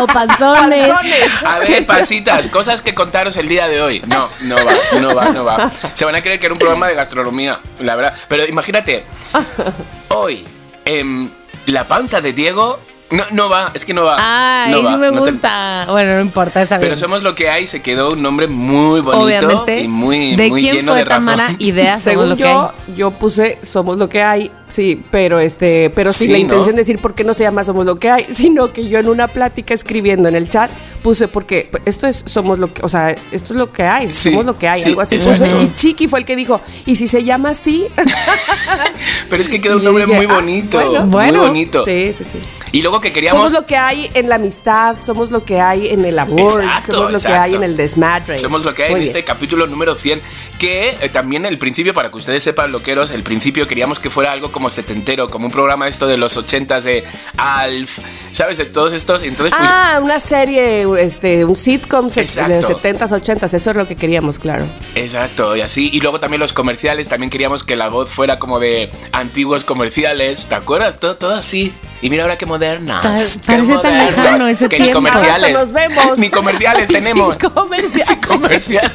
O 0.00 0.06
panzones. 0.06 0.88
panzones. 0.88 1.44
A 1.44 1.58
ver, 1.60 1.86
pasitas, 1.86 2.46
cosas 2.48 2.82
que 2.82 2.94
contaros 2.94 3.36
el 3.36 3.48
día 3.48 3.68
de 3.68 3.82
hoy. 3.82 4.02
No, 4.06 4.28
no 4.40 4.56
va, 4.56 4.98
no 5.00 5.14
va, 5.14 5.24
no 5.30 5.44
va. 5.44 5.70
Se 5.94 6.04
van 6.04 6.14
a 6.14 6.20
creer 6.22 6.38
que 6.38 6.46
era 6.46 6.52
un 6.52 6.58
programa 6.58 6.86
de 6.88 6.94
gastronomía, 6.94 7.60
la 7.80 7.96
verdad. 7.96 8.14
Pero 8.28 8.46
imagínate, 8.46 9.04
hoy, 10.08 10.44
em, 10.84 11.30
la 11.66 11.86
panza 11.86 12.20
de 12.20 12.32
Diego, 12.32 12.80
no, 13.10 13.24
no 13.32 13.48
va, 13.48 13.70
es 13.74 13.84
que 13.84 13.94
no 13.94 14.04
va. 14.04 14.16
Ay, 14.18 14.72
no, 14.72 14.82
va, 14.82 14.90
no 14.92 14.98
me 14.98 15.10
no 15.10 15.22
te- 15.22 15.32
gusta. 15.32 15.86
Bueno, 15.88 16.14
no 16.16 16.20
importa, 16.20 16.62
está 16.62 16.76
bien. 16.76 16.88
Pero 16.90 16.98
somos 17.00 17.22
lo 17.22 17.34
que 17.34 17.48
hay, 17.48 17.66
se 17.66 17.80
quedó 17.82 18.12
un 18.12 18.22
nombre 18.22 18.46
muy 18.48 19.00
bonito 19.00 19.24
Obviamente. 19.24 19.80
y 19.80 19.88
muy, 19.88 20.36
¿De 20.36 20.48
muy 20.48 20.60
quién 20.60 20.76
lleno 20.76 20.92
fue 20.92 20.98
de 20.98 21.04
razón. 21.06 21.36
Tamara? 21.36 21.98
Según 21.98 22.28
lo 22.30 22.36
que 22.36 22.42
yo, 22.42 22.72
hay. 22.86 22.94
yo 22.94 23.10
puse 23.12 23.58
somos 23.62 23.98
lo 23.98 24.08
que 24.08 24.22
hay, 24.22 24.50
sí, 24.68 25.02
pero 25.10 25.38
este, 25.40 25.90
pero 25.94 26.12
sin 26.12 26.26
Sí, 26.26 26.32
la 26.32 26.38
¿no? 26.38 26.44
intención 26.44 26.76
de 26.76 26.80
decir 26.82 26.98
por 26.98 27.14
qué 27.14 27.24
no 27.24 27.34
se 27.34 27.42
llama 27.44 27.64
somos 27.64 27.84
lo 27.86 27.98
que 27.98 28.10
hay, 28.10 28.26
sino 28.30 28.72
que 28.72 28.88
yo 28.88 28.98
en 28.98 29.08
una 29.08 29.28
plática 29.28 29.74
escribiendo 29.74 30.28
en 30.28 30.36
el 30.36 30.48
chat 30.48 30.70
puse 31.02 31.28
porque 31.28 31.70
esto 31.84 32.06
es 32.06 32.22
somos 32.26 32.58
lo 32.58 32.72
que, 32.72 32.82
o 32.84 32.88
sea, 32.88 33.10
esto 33.32 33.52
es 33.52 33.58
lo 33.58 33.72
que 33.72 33.82
hay, 33.84 34.12
Sí, 34.12 34.30
somos 34.30 34.44
lo 34.44 34.58
que 34.58 34.68
hay, 34.68 34.80
sí, 34.80 34.88
algo 34.90 35.00
así 35.00 35.16
exacto. 35.16 35.44
puse 35.56 35.62
y 35.64 35.72
Chiqui 35.72 36.08
fue 36.08 36.20
el 36.20 36.24
que 36.24 36.36
dijo, 36.36 36.60
"Y 36.86 36.96
si 36.96 37.06
se 37.08 37.24
llama 37.24 37.50
así?" 37.50 37.86
Pero 39.30 39.42
es 39.42 39.48
que 39.48 39.60
quedó 39.60 39.76
un 39.76 39.84
nombre 39.84 40.06
dije, 40.06 40.16
muy 40.16 40.26
"Ah, 40.28 40.34
bonito, 40.34 40.78
bueno". 40.78 41.06
Bueno. 41.06 41.38
muy 41.38 41.48
bonito. 41.48 41.84
Sí, 41.84 42.12
sí, 42.12 42.24
sí. 42.24 42.38
Y 42.72 42.82
luego 42.82 43.00
que 43.00 43.12
queríamos... 43.12 43.38
Somos 43.38 43.52
lo 43.52 43.66
que 43.66 43.76
hay 43.76 44.10
en 44.14 44.28
la 44.28 44.34
amistad, 44.36 44.96
somos 45.04 45.30
lo 45.30 45.44
que 45.44 45.60
hay 45.60 45.88
en 45.88 46.04
el 46.04 46.18
amor, 46.18 46.40
Exacto, 46.62 46.92
somos 46.92 47.12
lo 47.12 47.18
que 47.18 47.26
exacto. 47.26 47.42
hay 47.42 47.54
en 47.54 47.62
el 47.62 47.76
desmadre. 47.76 48.36
Somos 48.36 48.64
lo 48.64 48.74
que 48.74 48.82
hay 48.84 48.90
Muy 48.90 49.00
en 49.00 49.04
bien. 49.04 49.16
este 49.16 49.24
capítulo 49.24 49.66
número 49.66 49.94
100, 49.94 50.20
que 50.58 50.96
eh, 51.00 51.08
también 51.08 51.46
el 51.46 51.58
principio, 51.58 51.94
para 51.94 52.10
que 52.10 52.18
ustedes 52.18 52.42
sepan, 52.42 52.72
loqueros, 52.72 53.10
el 53.10 53.22
principio 53.22 53.66
queríamos 53.66 53.98
que 54.00 54.10
fuera 54.10 54.32
algo 54.32 54.52
como 54.52 54.57
setentero, 54.70 55.30
como 55.30 55.46
un 55.46 55.52
programa 55.52 55.86
esto 55.88 56.06
de 56.06 56.16
los 56.16 56.36
ochentas 56.36 56.84
de 56.84 57.04
Alf, 57.36 57.98
¿sabes? 58.32 58.58
De 58.58 58.64
todos 58.66 58.92
estos, 58.92 59.22
entonces 59.22 59.54
pues... 59.56 59.70
Ah, 59.72 60.00
una 60.02 60.20
serie, 60.20 60.86
este, 61.00 61.44
un 61.44 61.56
sitcom 61.56 62.10
se- 62.10 62.20
de 62.20 62.26
Exacto. 62.26 62.80
70s, 62.80 63.20
80s, 63.22 63.54
eso 63.54 63.70
es 63.70 63.76
lo 63.76 63.86
que 63.86 63.96
queríamos, 63.96 64.38
claro. 64.38 64.66
Exacto, 64.94 65.56
y 65.56 65.60
así. 65.60 65.90
Y 65.92 66.00
luego 66.00 66.20
también 66.20 66.40
los 66.40 66.52
comerciales, 66.52 67.08
también 67.08 67.30
queríamos 67.30 67.62
que 67.64 67.76
la 67.76 67.88
voz 67.88 68.08
fuera 68.10 68.38
como 68.38 68.58
de 68.60 68.90
antiguos 69.12 69.64
comerciales, 69.64 70.46
¿te 70.46 70.54
acuerdas? 70.54 70.98
Todo, 71.00 71.16
todo 71.16 71.34
así. 71.34 71.72
Y 72.00 72.10
mira 72.10 72.22
ahora 72.22 72.38
qué 72.38 72.46
modernas. 72.46 73.02
Parece 73.02 73.40
qué 73.40 73.46
tan 73.46 73.66
modernas. 73.66 74.10
lejano 74.16 74.46
ese 74.46 74.68
que 74.68 74.78
ni 74.78 74.90
comerciales. 74.92 75.52
Nos 75.60 75.72
vemos. 75.72 75.98
Ni 76.18 76.30
comerciales 76.30 76.86
Sin 76.88 76.96
tenemos. 76.98 77.36
comerciales. 77.36 78.04
Sin 78.08 78.20
comerciales. 78.20 78.92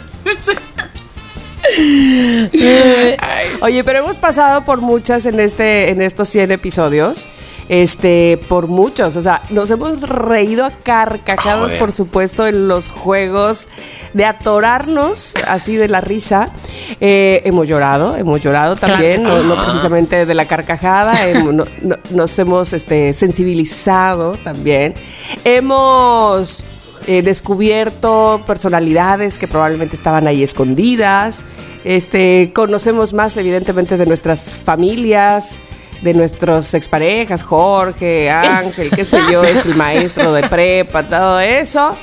Oye, 3.62 3.84
pero 3.84 4.00
hemos 4.00 4.17
pasado 4.17 4.63
por 4.65 4.82
muchas 4.82 5.25
en 5.25 5.39
este, 5.39 5.89
en 5.89 6.01
estos 6.01 6.27
100 6.29 6.51
episodios. 6.51 7.29
Este, 7.70 8.39
por 8.50 8.67
muchos. 8.67 9.15
O 9.15 9.22
sea, 9.22 9.41
nos 9.50 9.70
hemos 9.72 10.01
reído 10.01 10.65
a 10.65 10.72
carcajadas, 10.72 11.60
Joder. 11.62 11.79
por 11.79 11.91
supuesto, 11.93 12.46
en 12.46 12.67
los 12.67 12.89
juegos 12.89 13.70
de 14.13 14.25
atorarnos 14.25 15.34
así 15.48 15.77
de 15.77 15.88
la 15.88 16.01
risa. 16.01 16.50
Eh, 17.00 17.41
hemos 17.46 17.70
llorado, 17.70 18.17
hemos 18.17 18.41
llorado 18.41 18.75
también, 18.75 19.22
Claro. 19.22 19.43
no, 19.43 19.55
no 19.55 19.63
precisamente 19.63 20.25
de 20.25 20.34
la 20.34 20.46
carcajada. 20.46 21.13
hemos- 21.29 21.53
no- 21.53 21.63
no- 21.82 21.98
nos 22.10 22.38
hemos 22.38 22.74
este, 22.74 23.13
sensibilizado 23.13 24.34
también. 24.43 24.93
Hemos 25.46 26.65
eh, 27.07 27.22
descubierto 27.22 28.41
personalidades 28.45 29.38
que 29.38 29.48
probablemente 29.48 29.95
estaban 29.95 30.27
ahí 30.27 30.43
escondidas. 30.43 31.43
Este, 31.83 32.51
conocemos 32.53 33.13
más, 33.13 33.38
evidentemente, 33.38 33.98
de 33.98 34.05
nuestras 34.05 34.53
familias, 34.53 35.60
de 36.01 36.13
nuestros 36.13 36.74
exparejas, 36.74 37.43
Jorge, 37.43 38.29
Ángel, 38.29 38.89
qué 38.89 39.03
sé 39.03 39.19
yo, 39.31 39.43
es 39.43 39.65
el 39.65 39.75
maestro 39.75 40.33
de 40.33 40.43
prepa, 40.43 41.03
todo 41.03 41.39
eso. 41.39 41.95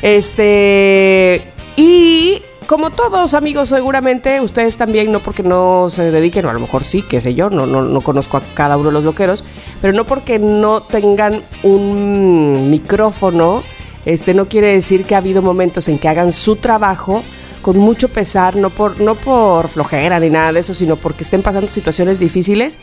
Este, 0.00 1.42
y 1.76 2.40
como 2.66 2.90
todos 2.90 3.34
amigos, 3.34 3.68
seguramente 3.68 4.40
ustedes 4.40 4.76
también, 4.76 5.12
no 5.12 5.20
porque 5.20 5.42
no 5.42 5.88
se 5.90 6.10
dediquen, 6.10 6.46
o 6.46 6.50
a 6.50 6.52
lo 6.52 6.60
mejor 6.60 6.84
sí, 6.84 7.02
qué 7.02 7.20
sé 7.20 7.34
yo, 7.34 7.50
no, 7.50 7.66
no, 7.66 7.82
no 7.82 8.00
conozco 8.00 8.36
a 8.36 8.42
cada 8.54 8.76
uno 8.76 8.86
de 8.88 8.92
los 8.92 9.04
loqueros, 9.04 9.44
pero 9.80 9.92
no 9.92 10.04
porque 10.06 10.38
no 10.38 10.80
tengan 10.80 11.42
un 11.62 12.70
micrófono, 12.70 13.62
este 14.04 14.34
no 14.34 14.48
quiere 14.48 14.68
decir 14.68 15.04
que 15.04 15.14
ha 15.14 15.18
habido 15.18 15.42
momentos 15.42 15.88
en 15.88 15.98
que 15.98 16.08
hagan 16.08 16.32
su 16.32 16.56
trabajo 16.56 17.22
con 17.62 17.78
mucho 17.78 18.08
pesar, 18.08 18.56
no 18.56 18.70
por, 18.70 19.00
no 19.00 19.14
por 19.14 19.68
flojera 19.68 20.18
ni 20.18 20.30
nada 20.30 20.52
de 20.52 20.60
eso, 20.60 20.74
sino 20.74 20.96
porque 20.96 21.22
estén 21.22 21.42
pasando 21.42 21.68
situaciones 21.68 22.18
difíciles 22.18 22.76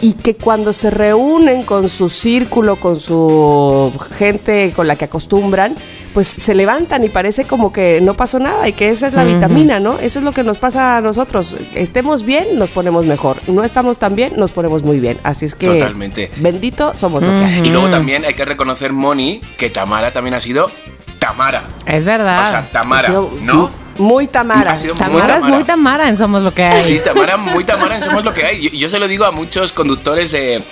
y 0.00 0.12
que 0.12 0.34
cuando 0.36 0.72
se 0.72 0.90
reúnen 0.90 1.64
con 1.64 1.88
su 1.88 2.08
círculo, 2.08 2.76
con 2.76 2.96
su 2.96 3.92
gente 4.16 4.72
con 4.74 4.86
la 4.86 4.96
que 4.96 5.06
acostumbran, 5.06 5.74
pues 6.14 6.26
se 6.26 6.54
levantan 6.54 7.04
y 7.04 7.08
parece 7.08 7.44
como 7.44 7.72
que 7.72 8.00
no 8.00 8.14
pasó 8.14 8.38
nada 8.38 8.68
y 8.68 8.72
que 8.72 8.90
esa 8.90 9.06
es 9.06 9.12
la 9.12 9.24
vitamina, 9.24 9.80
¿no? 9.80 9.98
Eso 9.98 10.18
es 10.18 10.24
lo 10.24 10.32
que 10.32 10.42
nos 10.42 10.58
pasa 10.58 10.96
a 10.96 11.00
nosotros. 11.00 11.56
Estemos 11.74 12.24
bien, 12.24 12.58
nos 12.58 12.70
ponemos 12.70 13.04
mejor. 13.06 13.36
No 13.46 13.64
estamos 13.64 13.98
tan 13.98 14.14
bien, 14.14 14.32
nos 14.36 14.50
ponemos 14.50 14.82
muy 14.82 15.00
bien. 15.00 15.18
Así 15.22 15.44
es 15.46 15.54
que 15.54 15.66
Totalmente. 15.66 16.30
bendito 16.38 16.94
somos 16.94 17.22
lo 17.22 17.30
que 17.30 17.44
hay. 17.44 17.60
Y 17.64 17.70
luego 17.70 17.88
también 17.88 18.24
hay 18.24 18.34
que 18.34 18.44
reconocer, 18.44 18.92
Moni, 18.92 19.40
que 19.58 19.70
Tamara 19.70 20.12
también 20.12 20.34
ha 20.34 20.40
sido 20.40 20.70
Tamara. 21.18 21.64
Es 21.86 22.04
verdad. 22.04 22.42
O 22.42 22.46
sea, 22.46 22.70
Tamara, 22.70 23.06
sido 23.06 23.30
¿no? 23.42 23.70
Muy 23.98 24.26
Tamara. 24.28 24.72
Ha 24.72 24.78
sido 24.78 24.94
muy 24.94 25.02
Tamara 25.22 25.36
es 25.36 25.42
muy 25.42 25.64
Tamara 25.64 26.08
en 26.08 26.16
Somos 26.16 26.42
lo 26.42 26.54
que 26.54 26.64
hay. 26.64 26.80
Sí, 26.80 27.00
Tamara, 27.04 27.36
muy 27.36 27.64
Tamara, 27.66 27.96
en 27.96 28.02
somos 28.02 28.24
lo 28.24 28.32
que 28.32 28.44
hay. 28.44 28.60
Yo, 28.62 28.70
yo 28.70 28.88
se 28.88 28.98
lo 28.98 29.08
digo 29.08 29.24
a 29.24 29.32
muchos 29.32 29.72
conductores 29.72 30.30
de. 30.30 30.62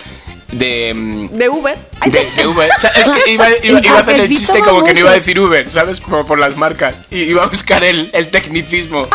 de. 0.53 1.29
De 1.33 1.49
Uber. 1.49 1.77
De, 2.07 2.31
de 2.37 2.47
Uber. 2.47 2.71
O 2.77 2.81
sea, 2.81 2.91
es 2.91 3.11
que 3.11 3.33
iba, 3.33 3.47
iba- 3.65 3.79
El 3.79 3.85
iba 3.85 3.99
a 3.99 4.01
hacer 4.01 4.21
el 4.21 4.29
chiste 4.29 4.61
como 4.63 4.83
que 4.85 4.95
no 4.95 5.01
iba 5.01 5.11
a 5.11 5.15
decir 5.15 5.39
Uber, 5.41 5.71
¿sabes? 5.71 6.01
Como 6.01 6.25
por 6.25 6.39
las 6.39 6.57
marcas. 6.57 6.95
Y 7.11 7.19
iba 7.23 7.43
a 7.43 7.47
buscar 7.47 7.83
el, 7.85 8.11
el 8.13 8.29
tecnicismo. 8.29 9.09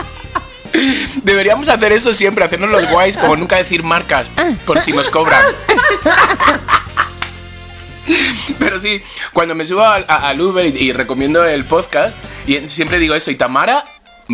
Deberíamos 1.24 1.68
hacer 1.68 1.92
eso 1.92 2.14
siempre, 2.14 2.46
hacernos 2.46 2.70
los 2.70 2.90
guays, 2.90 3.18
como 3.18 3.36
nunca 3.36 3.58
decir 3.58 3.84
marcas, 3.84 4.28
por 4.66 4.80
si 4.80 4.94
nos 4.94 5.10
cobran. 5.10 5.44
Pero 8.58 8.80
sí, 8.80 9.02
cuando 9.34 9.54
me 9.56 9.66
subo 9.66 9.84
al 9.84 10.42
Uber 10.42 10.66
y, 10.66 10.70
y 10.86 10.92
recomiendo 10.94 11.44
el 11.46 11.66
podcast, 11.66 12.16
y 12.48 12.58
siempre 12.70 13.00
digo 13.00 13.14
eso, 13.16 13.32
y 13.32 13.36
Tamara, 13.36 13.84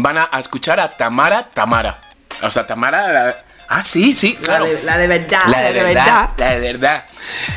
van 0.01 0.17
a, 0.17 0.29
escuchar 0.39 0.79
a 0.79 0.95
Tamara, 0.95 1.49
Tamara. 1.53 1.99
O 2.43 2.51
sea, 2.51 2.65
Tamara... 2.65 3.11
la- 3.11 3.35
ah, 3.67 3.81
sí, 3.81 4.13
sí, 4.13 4.35
La 4.35 4.41
claro. 4.41 4.65
de, 4.65 4.83
la 4.83 4.97
de 4.97 5.07
verdad. 5.07 5.39
La 5.49 5.61
de 5.61 5.73
verdad, 5.73 6.29
la 6.37 6.49
de 6.51 6.59
verdad. 6.59 7.03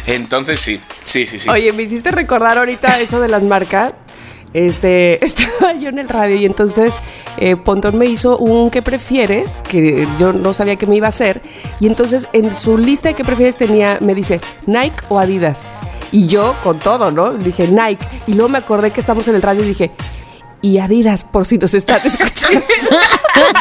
Entonces 0.06 0.60
sí, 0.60 0.80
sí, 1.02 1.26
sí, 1.26 1.38
sí. 1.38 1.48
Oye, 1.48 1.72
me 1.72 1.82
hiciste 1.82 2.10
recordar 2.10 2.58
ahorita 2.58 3.00
eso 3.00 3.20
de 3.20 3.28
las 3.28 3.42
marcas. 3.42 4.04
Este, 4.52 5.24
estaba 5.24 5.74
yo 5.74 5.88
en 5.90 5.98
el 5.98 6.08
radio 6.08 6.36
y 6.36 6.44
entonces 6.44 6.98
eh, 7.36 7.56
Pontón 7.56 7.96
me 7.96 8.06
hizo 8.06 8.36
un 8.38 8.70
¿qué 8.70 8.82
prefieres? 8.82 9.62
Que 9.62 10.08
yo 10.18 10.32
no 10.32 10.52
sabía 10.52 10.76
que 10.76 10.86
me 10.86 10.96
iba 10.96 11.06
a 11.06 11.10
hacer. 11.10 11.40
Y 11.78 11.86
entonces 11.86 12.28
en 12.32 12.52
su 12.52 12.76
lista 12.78 13.08
de 13.08 13.14
¿qué 13.14 13.24
prefieres? 13.24 13.56
tenía, 13.56 13.98
me 14.00 14.14
dice, 14.14 14.40
Nike 14.66 14.96
o 15.08 15.18
Adidas. 15.18 15.68
Y 16.12 16.26
yo 16.26 16.56
con 16.64 16.80
todo, 16.80 17.12
¿no? 17.12 17.34
Dije 17.34 17.68
Nike. 17.68 18.04
Y 18.26 18.32
luego 18.32 18.48
me 18.48 18.58
acordé 18.58 18.90
que 18.90 19.00
estamos 19.00 19.28
en 19.28 19.36
el 19.36 19.42
radio 19.42 19.62
y 19.62 19.68
dije, 19.68 19.92
y 20.62 20.78
Adidas, 20.78 21.24
por 21.24 21.46
si 21.46 21.58
nos 21.58 21.74
están 21.74 22.00
escuchando. 22.04 22.60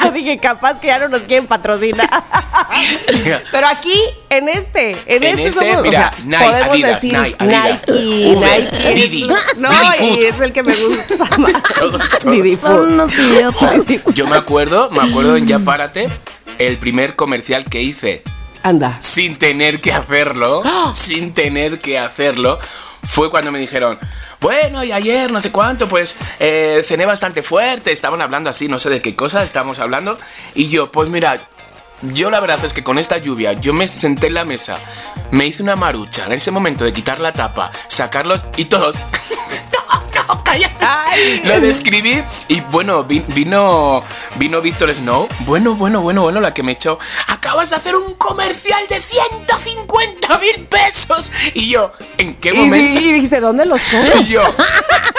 yo 0.03 0.11
dije, 0.11 0.37
capaz 0.39 0.79
que 0.79 0.87
ya 0.87 0.99
no 0.99 1.07
nos 1.09 1.21
quieren 1.23 1.47
patrocinar. 1.47 2.07
Pero 3.51 3.67
aquí, 3.67 3.93
en 4.29 4.49
este, 4.49 4.91
en, 5.05 5.23
En 5.23 5.39
este, 5.39 5.47
este, 5.47 5.51
somos, 5.59 5.83
mira, 5.83 6.11
o 6.11 6.15
sea, 6.15 6.23
Nike, 6.23 6.43
podemos 6.45 6.67
Adidas, 6.73 7.01
decir 7.01 7.17
Nike, 7.19 7.35
Adidas, 7.39 7.63
Nike, 7.63 8.33
Uber, 8.35 8.59
Nike. 8.61 8.93
Didi, 8.93 9.27
no, 9.57 9.69
Didi 9.69 10.19
y 10.19 10.25
es 10.25 10.39
el 10.39 10.53
que 10.53 10.63
me 10.63 10.75
gusta 10.75 11.25
más. 11.37 11.53
Didi 12.25 12.55
Son 12.55 12.93
unos 12.93 13.13
idiotas. 13.13 13.73
Yo 14.13 14.27
me 14.27 14.35
acuerdo, 14.35 14.89
me 14.91 15.01
acuerdo 15.09 15.35
en 15.37 15.47
Ya 15.47 15.59
Párate, 15.59 16.09
el 16.57 16.77
primer 16.77 17.15
comercial 17.15 17.65
que 17.65 17.81
hice 17.81 18.23
Anda. 18.63 18.97
sin 18.99 19.37
tener 19.37 19.79
que 19.81 19.93
hacerlo, 19.93 20.61
sin 20.93 21.33
tener 21.33 21.79
que 21.79 21.97
hacerlo, 21.97 22.59
fue 23.03 23.29
cuando 23.29 23.51
me 23.51 23.59
dijeron, 23.59 23.97
bueno, 24.41 24.83
y 24.83 24.91
ayer 24.91 25.31
no 25.31 25.41
sé 25.41 25.51
cuánto, 25.51 25.87
pues 25.87 26.15
eh, 26.39 26.81
cené 26.83 27.05
bastante 27.05 27.43
fuerte, 27.43 27.91
estaban 27.91 28.21
hablando 28.21 28.49
así, 28.49 28.67
no 28.67 28.79
sé 28.79 28.89
de 28.89 29.01
qué 29.01 29.15
cosa 29.15 29.43
estábamos 29.43 29.79
hablando, 29.79 30.17
y 30.55 30.69
yo, 30.69 30.91
pues 30.91 31.09
mira, 31.09 31.39
yo 32.01 32.29
la 32.29 32.39
verdad 32.39 32.63
es 32.63 32.73
que 32.73 32.83
con 32.83 32.97
esta 32.97 33.17
lluvia, 33.17 33.53
yo 33.53 33.73
me 33.73 33.87
senté 33.87 34.27
en 34.27 34.35
la 34.35 34.45
mesa, 34.45 34.77
me 35.31 35.45
hice 35.45 35.61
una 35.61 35.75
marucha 35.75 36.25
en 36.25 36.31
ese 36.31 36.51
momento 36.51 36.85
de 36.85 36.93
quitar 36.93 37.19
la 37.19 37.33
tapa, 37.33 37.71
sacarlos 37.87 38.45
y 38.55 38.65
todos... 38.65 38.95
no, 40.35 40.43
cállate. 40.43 40.85
Ay. 40.85 41.41
Lo 41.43 41.59
describí 41.59 42.23
y 42.47 42.61
bueno, 42.61 43.03
vi- 43.03 43.23
vino 43.27 44.03
vino 44.35 44.61
Víctor 44.61 44.93
Snow. 44.93 45.27
Bueno, 45.39 45.75
bueno, 45.75 46.01
bueno, 46.01 46.21
bueno, 46.21 46.39
la 46.39 46.53
que 46.53 46.63
me 46.63 46.73
echó. 46.73 46.99
Acabas 47.27 47.69
de 47.71 47.75
hacer 47.75 47.95
un 47.95 48.13
comercial 48.15 48.81
de 48.89 48.97
150 49.01 50.37
mil 50.39 50.65
pesos. 50.67 51.31
Y 51.53 51.69
yo, 51.69 51.91
¿en 52.17 52.35
qué 52.35 52.53
momento? 52.53 52.99
y 52.99 53.11
dijiste, 53.13 53.39
¿dónde 53.39 53.65
los 53.65 53.81
cobro? 53.85 54.13
Y 54.19 54.23
yo, 54.25 54.41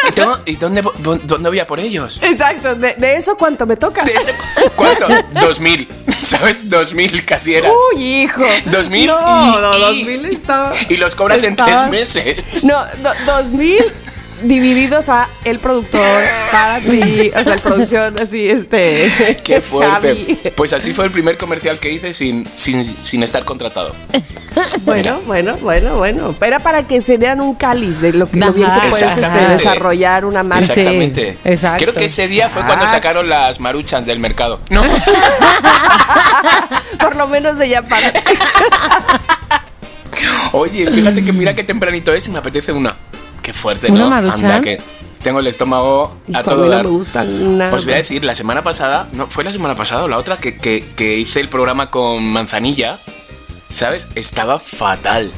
¿y, 0.09 0.12
tengo- 0.12 0.38
¿y 0.47 0.57
dónde, 0.57 0.83
dónde 1.25 1.49
voy 1.49 1.59
a 1.59 1.67
por 1.67 1.81
ellos? 1.81 2.21
Exacto, 2.23 2.75
de, 2.75 2.95
de 2.95 3.17
eso 3.17 3.37
cuánto 3.37 3.67
me 3.67 3.76
toca. 3.76 4.05
¿De 4.05 4.12
ese- 4.12 4.35
¿Cuánto? 4.76 5.07
Dos 5.33 5.61
mil. 5.61 5.88
¿Sabes? 6.23 6.69
Dos 6.69 6.95
mil 6.95 7.25
casi 7.26 7.55
era. 7.55 7.71
Uy, 7.95 8.02
hijo. 8.23 8.43
Dos 8.67 8.88
mil 8.88 9.07
No, 9.07 9.19
y- 9.19 9.61
no, 9.61 9.79
dos 9.79 9.97
mil 9.97 10.25
está. 10.26 10.73
Y 10.88 10.97
los 10.97 11.14
cobras 11.14 11.43
en 11.45 11.57
tres 11.57 11.88
meses. 11.88 12.64
No, 12.64 12.79
do- 13.02 13.12
dos 13.26 13.47
mil 13.49 13.83
divididos 14.42 15.09
a 15.09 15.28
el 15.44 15.59
productor, 15.59 16.00
para 16.50 16.80
ti, 16.80 17.30
o 17.30 17.44
sea, 17.44 17.56
la 17.56 17.56
producción 17.56 18.18
así, 18.18 18.49
este. 18.49 19.40
Qué 19.44 19.61
fuerte. 19.61 19.90
Javi. 19.90 20.38
Pues 20.54 20.73
así 20.73 20.94
fue 20.94 21.06
el 21.06 21.11
primer 21.11 21.38
comercial 21.38 21.78
que 21.78 21.92
hice 21.92 22.12
sin, 22.12 22.49
sin, 22.54 22.85
sin 22.85 23.23
estar 23.23 23.44
contratado. 23.44 23.94
Bueno, 24.82 25.20
bueno, 25.26 25.56
bueno, 25.61 25.97
bueno. 25.97 26.35
Era 26.40 26.59
para 26.59 26.87
que 26.87 27.00
se 27.00 27.18
dieran 27.18 27.40
un 27.40 27.54
cáliz 27.54 28.00
de 28.00 28.12
lo, 28.12 28.28
que, 28.28 28.38
lo 28.38 28.52
bien 28.52 28.70
que 28.73 28.88
puedes 28.88 29.16
este, 29.16 29.49
desarrollar 29.49 30.25
una 30.25 30.42
marca. 30.42 30.64
Sí, 30.64 30.80
Exactamente. 30.80 31.38
exacto. 31.44 31.82
Creo 31.82 31.94
que 31.94 32.06
ese 32.06 32.28
día 32.28 32.49
fue 32.49 32.64
cuando 32.64 32.87
sacaron 32.87 33.28
las 33.28 33.61
maruchas 33.61 34.04
del 34.06 34.18
mercado. 34.18 34.61
No. 34.70 34.82
Por 37.00 37.16
lo 37.16 37.28
menos 37.28 37.59
de 37.59 37.68
ya 37.68 37.82
para. 37.82 38.02
Oye, 40.52 40.90
fíjate 40.90 41.25
que 41.25 41.32
mira 41.32 41.54
qué 41.54 41.62
tempranito 41.62 42.12
es 42.12 42.26
y 42.26 42.30
me 42.30 42.38
apetece 42.38 42.73
una. 42.73 42.94
Qué 43.50 43.59
fuerte, 43.59 43.90
¿Una 43.90 44.21
¿no? 44.21 44.33
Anda, 44.33 44.61
que 44.61 44.80
tengo 45.25 45.40
el 45.40 45.47
estómago 45.49 46.16
a 46.28 46.30
Hijo, 46.30 46.38
a 46.40 46.42
todo 46.45 46.57
mí 46.62 46.69
no 46.69 46.76
dar. 46.76 46.85
me 46.85 46.90
gustan 46.90 47.59
nada. 47.59 47.75
Os 47.75 47.85
voy 47.85 47.95
a 47.95 47.97
decir, 47.97 48.25
la 48.25 48.37
semana 48.37 48.62
pasada, 48.62 49.09
no, 49.11 49.26
fue 49.26 49.42
la 49.42 49.52
semana 49.52 49.75
pasada 49.75 50.04
o 50.04 50.09
la 50.09 50.19
otra, 50.19 50.38
que, 50.38 50.57
que- 50.57 50.87
que 50.97 51.19
hice 51.19 51.40
el 51.40 51.49
programa 51.49 51.90
con 51.90 52.23
Manzanilla, 52.25 53.00
¿sabes? 53.69 54.07
Estaba 54.14 54.61
fatal. 54.61 55.33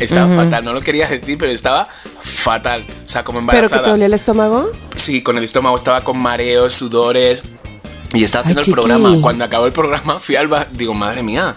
estaba 0.00 0.34
fatal, 0.34 0.64
no 0.64 0.72
lo 0.72 0.80
quería 0.80 1.06
decir, 1.06 1.36
pero 1.38 1.52
estaba 1.52 1.86
fatal. 2.20 2.86
O 3.04 3.08
sea, 3.08 3.22
como 3.22 3.38
¿Pero 3.40 3.40
embarazada. 3.58 3.80
que 3.82 3.84
te 3.84 3.90
dolía 3.90 4.06
el 4.06 4.14
estómago? 4.14 4.70
Sí, 4.96 5.22
con 5.22 5.36
el 5.36 5.44
estómago 5.44 5.76
estaba 5.76 6.02
con 6.04 6.18
mareos, 6.18 6.72
sudores. 6.72 7.42
Y 8.14 8.24
estaba 8.24 8.42
haciendo 8.42 8.60
Ay, 8.60 8.62
el 8.62 8.66
chiqui. 8.66 8.74
programa. 8.74 9.20
Cuando 9.20 9.44
acabó 9.44 9.66
el 9.66 9.72
programa, 9.72 10.20
fui 10.20 10.36
al 10.36 10.48
ba- 10.48 10.66
Digo, 10.72 10.94
madre 10.94 11.22
mía, 11.22 11.54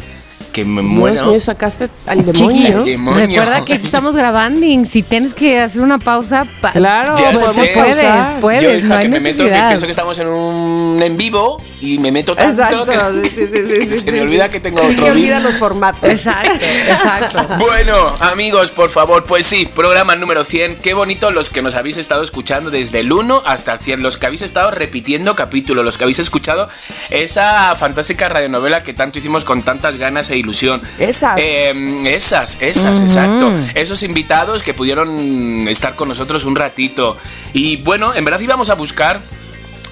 que 0.55 0.63
me 0.65 0.81
muero. 0.81 1.15
Dios 1.15 1.27
mío, 1.27 1.39
sacaste 1.41 1.89
al 2.07 2.23
demonio. 2.23 2.85
Recuerda 2.85 3.65
que 3.65 3.73
estamos 3.73 4.15
grabando 4.15 4.65
y 4.65 4.85
si 4.85 5.03
tienes 5.03 5.33
que 5.33 5.59
hacer 5.59 5.81
una 5.81 5.97
pausa, 5.99 6.45
pa- 6.61 6.71
Claro, 6.71 7.15
Ya 7.17 7.31
podemos 7.31 7.43
sé. 7.55 7.71
puedes, 7.73 7.97
pausar. 7.97 8.39
puedes, 8.39 8.63
Yo, 8.63 8.73
hija, 8.73 8.87
no 8.87 8.95
hay 8.95 9.01
que 9.01 9.09
me 9.09 9.19
meto, 9.19 9.43
que 9.43 9.49
pienso 9.49 9.85
que 9.85 9.91
estamos 9.91 10.17
en 10.19 10.27
un 10.27 10.97
en 11.01 11.17
vivo 11.17 11.61
y 11.81 11.99
me 11.99 12.09
meto 12.11 12.35
tanto 12.35 12.63
Exacto, 12.63 12.85
que 12.85 13.29
sí, 13.29 13.35
sí, 13.35 13.47
sí, 13.47 13.81
sí, 13.81 13.81
se 13.89 13.97
sí, 13.97 14.05
me 14.11 14.17
sí. 14.17 14.19
olvida 14.19 14.47
que 14.49 14.59
tengo 14.61 14.77
Se 14.77 14.83
otro 14.83 14.95
te 14.95 15.01
vídeo. 15.01 15.11
olvidan 15.13 15.43
los 15.43 15.57
formatos. 15.57 16.09
Exacto, 16.09 16.65
exacto. 16.87 17.55
Bueno, 17.65 18.15
amigos, 18.21 18.71
por 18.71 18.89
favor, 18.89 19.25
pues 19.25 19.45
sí, 19.45 19.67
programa 19.75 20.15
número 20.15 20.43
100. 20.45 20.77
Qué 20.77 20.93
bonito 20.93 21.31
los 21.31 21.49
que 21.51 21.61
nos 21.61 21.75
habéis 21.75 21.97
estado 21.97 22.23
escuchando 22.23 22.69
desde 22.71 22.99
el 23.01 23.11
1 23.11 23.43
hasta 23.45 23.73
el 23.73 23.79
100. 23.79 24.01
Los 24.01 24.17
que 24.17 24.25
habéis 24.27 24.41
estado 24.41 24.71
repitiendo 24.71 25.35
capítulos, 25.35 25.83
los 25.83 25.97
que 25.97 26.05
habéis 26.05 26.19
escuchado 26.19 26.69
esa 27.09 27.75
fantástica 27.75 28.29
radionovela 28.29 28.81
que 28.81 28.93
tanto 28.93 29.19
hicimos 29.19 29.43
con 29.45 29.63
tantas 29.63 29.97
ganas 29.97 30.29
e 30.29 30.37
ilusión. 30.45 30.81
Esas. 30.97 31.37
Eh, 31.37 32.03
esas, 32.05 32.57
esas, 32.61 33.01
exacto. 33.01 33.51
Esos 33.73 34.03
invitados 34.03 34.63
que 34.63 34.73
pudieron 34.73 35.67
estar 35.67 35.95
con 35.95 36.07
nosotros 36.07 36.45
un 36.45 36.55
ratito. 36.55 37.17
Y 37.53 37.77
bueno, 37.77 38.13
en 38.15 38.23
verdad 38.23 38.39
íbamos 38.39 38.69
a 38.69 38.75
buscar 38.75 39.21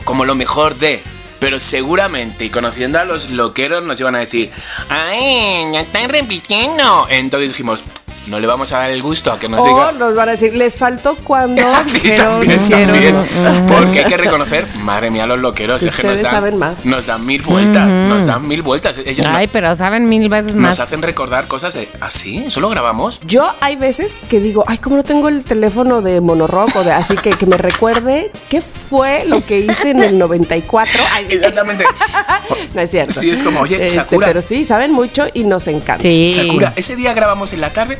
como 0.06 0.26
lo 0.26 0.36
mejor 0.36 0.78
de. 0.78 1.02
Pero 1.40 1.60
seguramente, 1.60 2.46
y 2.46 2.50
conociendo 2.50 3.00
a 3.00 3.04
los 3.04 3.30
loqueros, 3.32 3.84
nos 3.84 4.00
iban 4.00 4.16
a 4.16 4.20
decir, 4.20 4.50
¡ay, 4.88 5.66
ya 5.74 5.82
están 5.82 6.10
repitiendo! 6.10 7.06
Entonces 7.10 7.50
dijimos, 7.50 7.84
no 8.28 8.40
le 8.40 8.48
vamos 8.48 8.72
a 8.72 8.78
dar 8.80 8.92
el 8.92 9.02
gusto 9.02 9.32
a 9.32 9.38
que 9.40 9.50
nos 9.50 9.66
O 9.66 9.68
diga. 9.68 9.92
nos 9.94 10.16
van 10.16 10.30
a 10.30 10.32
decir, 10.32 10.54
les 10.56 10.78
faltó 10.78 11.16
cuando 11.16 11.62
Sí, 11.86 12.00
dijeron, 12.00 12.26
también, 12.40 12.58
hicieron. 12.60 12.88
también. 12.88 13.66
Porque 13.68 14.00
hay 14.00 14.06
que 14.06 14.18
reconocer, 14.18 14.66
madre 14.78 15.12
mía, 15.12 15.26
los 15.28 15.40
loqueros, 15.40 15.84
es 15.84 15.96
que 15.96 16.04
nos 16.08 16.22
dan, 16.22 16.32
saben 16.32 16.58
más. 16.58 16.86
nos 16.86 17.06
dan 17.06 17.26
mil 17.26 17.42
vueltas, 17.42 17.88
nos 17.88 18.26
dan 18.26 18.48
mil 18.48 18.62
vueltas. 18.62 18.98
Ellos 18.98 19.26
no- 19.26 19.36
Ay, 19.36 19.48
pero 19.48 19.76
saben 19.76 20.08
mil 20.08 20.30
veces 20.30 20.54
nos 20.56 20.62
más. 20.64 20.80
hacen 20.80 21.02
recordar 21.02 21.48
cosas 21.48 21.74
de, 21.74 21.90
¿así? 22.02 22.46
¿Solo 22.50 22.70
grabamos? 22.70 23.20
Yo 23.26 23.54
hay 23.62 23.76
veces 23.76 24.20
que 24.30 24.40
digo, 24.40 24.64
ay, 24.68 24.78
como 24.78 24.96
no 24.98 25.04
tengo 25.04 25.28
el 25.30 25.44
teléfono 25.44 26.02
de 26.02 26.22
Monorock 26.22 26.76
o 26.76 26.84
de 26.84 26.92
así 26.94 27.16
que, 27.18 27.32
que 27.32 27.46
me 27.46 27.58
recuerde 27.58 28.32
qué 28.50 28.62
fue 28.62 29.26
lo 29.28 29.46
que 29.46 29.60
hice 29.60 29.90
en 29.92 30.02
el 30.02 30.18
94. 30.18 31.00
Ay. 31.14 31.26
Exactamente. 31.30 31.84
no 32.74 32.82
es 32.82 32.90
cierto. 32.92 33.12
Sí, 33.14 33.30
es 33.30 33.42
como, 33.42 33.62
oye, 33.62 33.84
Este, 33.84 33.98
Sakura. 34.00 34.28
Pero 34.28 34.42
sí, 34.42 34.64
saben 34.64 34.92
mucho 34.92 35.26
y 35.34 35.44
nos 35.44 35.68
encanta. 35.68 36.02
Sí. 36.02 36.32
Sakura, 36.36 36.74
ese 36.76 36.96
día 36.96 37.14
grabamos 37.14 37.54
en 37.54 37.62
la 37.62 37.72
tarde 37.74 37.98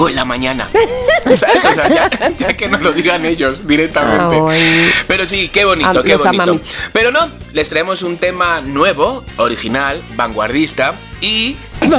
o 0.00 0.08
en 0.08 0.16
la 0.16 0.24
mañana. 0.24 0.68
¿Sabes? 1.34 1.64
O 1.66 1.72
sea, 1.72 1.88
ya, 1.88 2.10
ya 2.36 2.56
que 2.56 2.68
nos 2.68 2.80
lo 2.80 2.92
digan 2.92 3.24
ellos 3.26 3.66
directamente. 3.66 4.40
Ay. 4.48 4.90
Pero 5.06 5.26
sí, 5.26 5.48
qué 5.48 5.64
bonito, 5.64 6.00
Am- 6.00 6.02
qué 6.04 6.16
bonito. 6.16 6.56
Pero 6.92 7.10
no, 7.10 7.28
les 7.52 7.68
traemos 7.68 8.02
un 8.02 8.16
tema 8.16 8.60
nuevo, 8.62 9.24
original, 9.36 10.02
vanguardista 10.16 10.94
y 11.20 11.56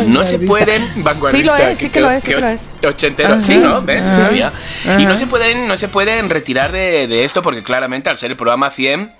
no 0.07 0.25
se 0.25 0.39
pueden 0.39 1.03
vanguardistas. 1.03 1.57
Sí 1.57 1.63
lo 1.63 1.69
es, 1.69 1.79
sí 1.79 1.89
que 1.89 2.01
lo 2.01 2.09
es, 2.11 2.23
sí 2.23 2.33
que 2.33 2.41
lo 2.41 2.47
es. 2.47 2.71
Ochentero, 2.87 3.39
sí, 3.39 3.57
¿no? 3.57 3.81
¿Ves? 3.81 4.03
Sí 4.17 4.23
sabía. 4.23 4.51
Y 4.97 5.05
no 5.05 5.15
se 5.15 5.27
pueden, 5.27 5.67
no 5.67 5.77
se 5.77 5.87
pueden 5.87 6.29
retirar 6.29 6.71
de, 6.71 7.07
de 7.07 7.23
esto 7.23 7.41
porque 7.41 7.61
claramente 7.61 8.09
al 8.09 8.17
ser 8.17 8.31
el 8.31 8.37
programa 8.37 8.69
100 8.69 9.11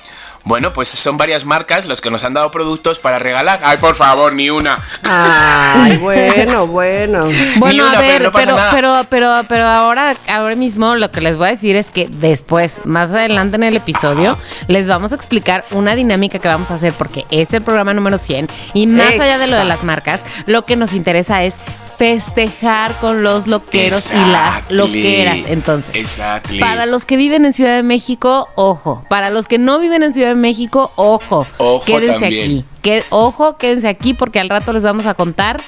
bueno, 0.43 0.73
pues 0.73 0.89
son 0.89 1.17
varias 1.17 1.45
marcas 1.45 1.85
los 1.85 2.01
que 2.01 2.09
nos 2.09 2.23
han 2.23 2.33
dado 2.33 2.51
productos 2.51 2.99
para 2.99 3.19
regalar. 3.19 3.59
Ay, 3.63 3.77
por 3.77 3.95
favor, 3.95 4.33
ni 4.33 4.49
una. 4.49 4.79
Ay, 5.03 5.97
bueno, 6.01 6.67
bueno. 6.67 7.19
Bueno, 7.57 7.85
a 7.85 8.01
ver, 8.01 8.31
pero, 8.33 8.55
pero, 8.71 9.05
pero, 9.09 9.45
pero, 9.47 9.65
ahora, 9.67 10.15
ahora 10.27 10.55
mismo 10.55 10.95
lo 10.95 11.11
que 11.11 11.21
les 11.21 11.37
voy 11.37 11.47
a 11.47 11.51
decir 11.51 11.75
es 11.75 11.91
que 11.91 12.07
después, 12.09 12.81
más 12.85 13.11
adelante 13.13 13.55
en 13.57 13.63
el 13.63 13.75
episodio, 13.75 14.37
les 14.67 14.87
vamos 14.87 15.11
a 15.11 15.15
explicar 15.15 15.65
una 15.71 15.95
dinámica 15.95 16.39
que 16.39 16.47
vamos 16.47 16.71
a 16.71 16.75
hacer 16.75 16.93
porque 16.93 17.25
es 17.29 17.53
el 17.53 17.61
programa 17.61 17.93
número 17.93 18.17
100 18.17 18.47
y 18.73 18.87
más 18.87 19.19
allá 19.19 19.37
de 19.37 19.47
lo 19.47 19.57
de 19.57 19.65
las 19.65 19.83
marcas, 19.83 20.25
lo 20.45 20.65
que 20.65 20.75
nos 20.75 20.93
interesa 20.93 21.43
es 21.43 21.59
festejar 22.01 22.99
con 22.99 23.21
los 23.21 23.45
loqueros 23.45 24.11
y 24.11 24.31
las 24.31 24.63
loqueras. 24.71 25.45
Entonces, 25.45 26.19
para 26.59 26.87
los 26.87 27.05
que 27.05 27.15
viven 27.15 27.45
en 27.45 27.53
Ciudad 27.53 27.75
de 27.75 27.83
México, 27.83 28.49
ojo. 28.55 29.05
Para 29.07 29.29
los 29.29 29.47
que 29.47 29.59
no 29.59 29.77
viven 29.77 30.01
en 30.01 30.11
Ciudad 30.11 30.30
de 30.35 30.41
México, 30.41 30.91
ojo. 30.95 31.45
Ojo 31.57 31.85
quédense 31.85 32.25
aquí. 32.25 32.65
Que, 32.81 33.03
ojo, 33.09 33.57
quédense 33.57 33.87
aquí 33.87 34.13
porque 34.13 34.39
al 34.39 34.49
rato 34.49 34.73
les 34.73 34.83
vamos 34.83 35.05
a 35.05 35.13
contar 35.13 35.61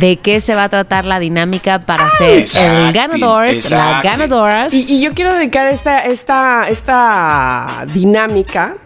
de 0.00 0.16
qué 0.16 0.40
se 0.40 0.54
va 0.54 0.64
a 0.64 0.68
tratar 0.68 1.04
la 1.04 1.18
dinámica 1.18 1.80
para 1.80 2.08
ser 2.18 2.44
el 2.44 2.92
ganador, 2.92 3.48
la 3.70 4.00
ganadora. 4.02 4.68
Y, 4.70 4.94
y, 4.94 5.00
yo 5.00 5.14
quiero 5.14 5.32
dedicar 5.34 5.68
esta, 5.68 6.00
esta, 6.04 6.68
esta 6.68 7.86
dinámica 7.92 8.76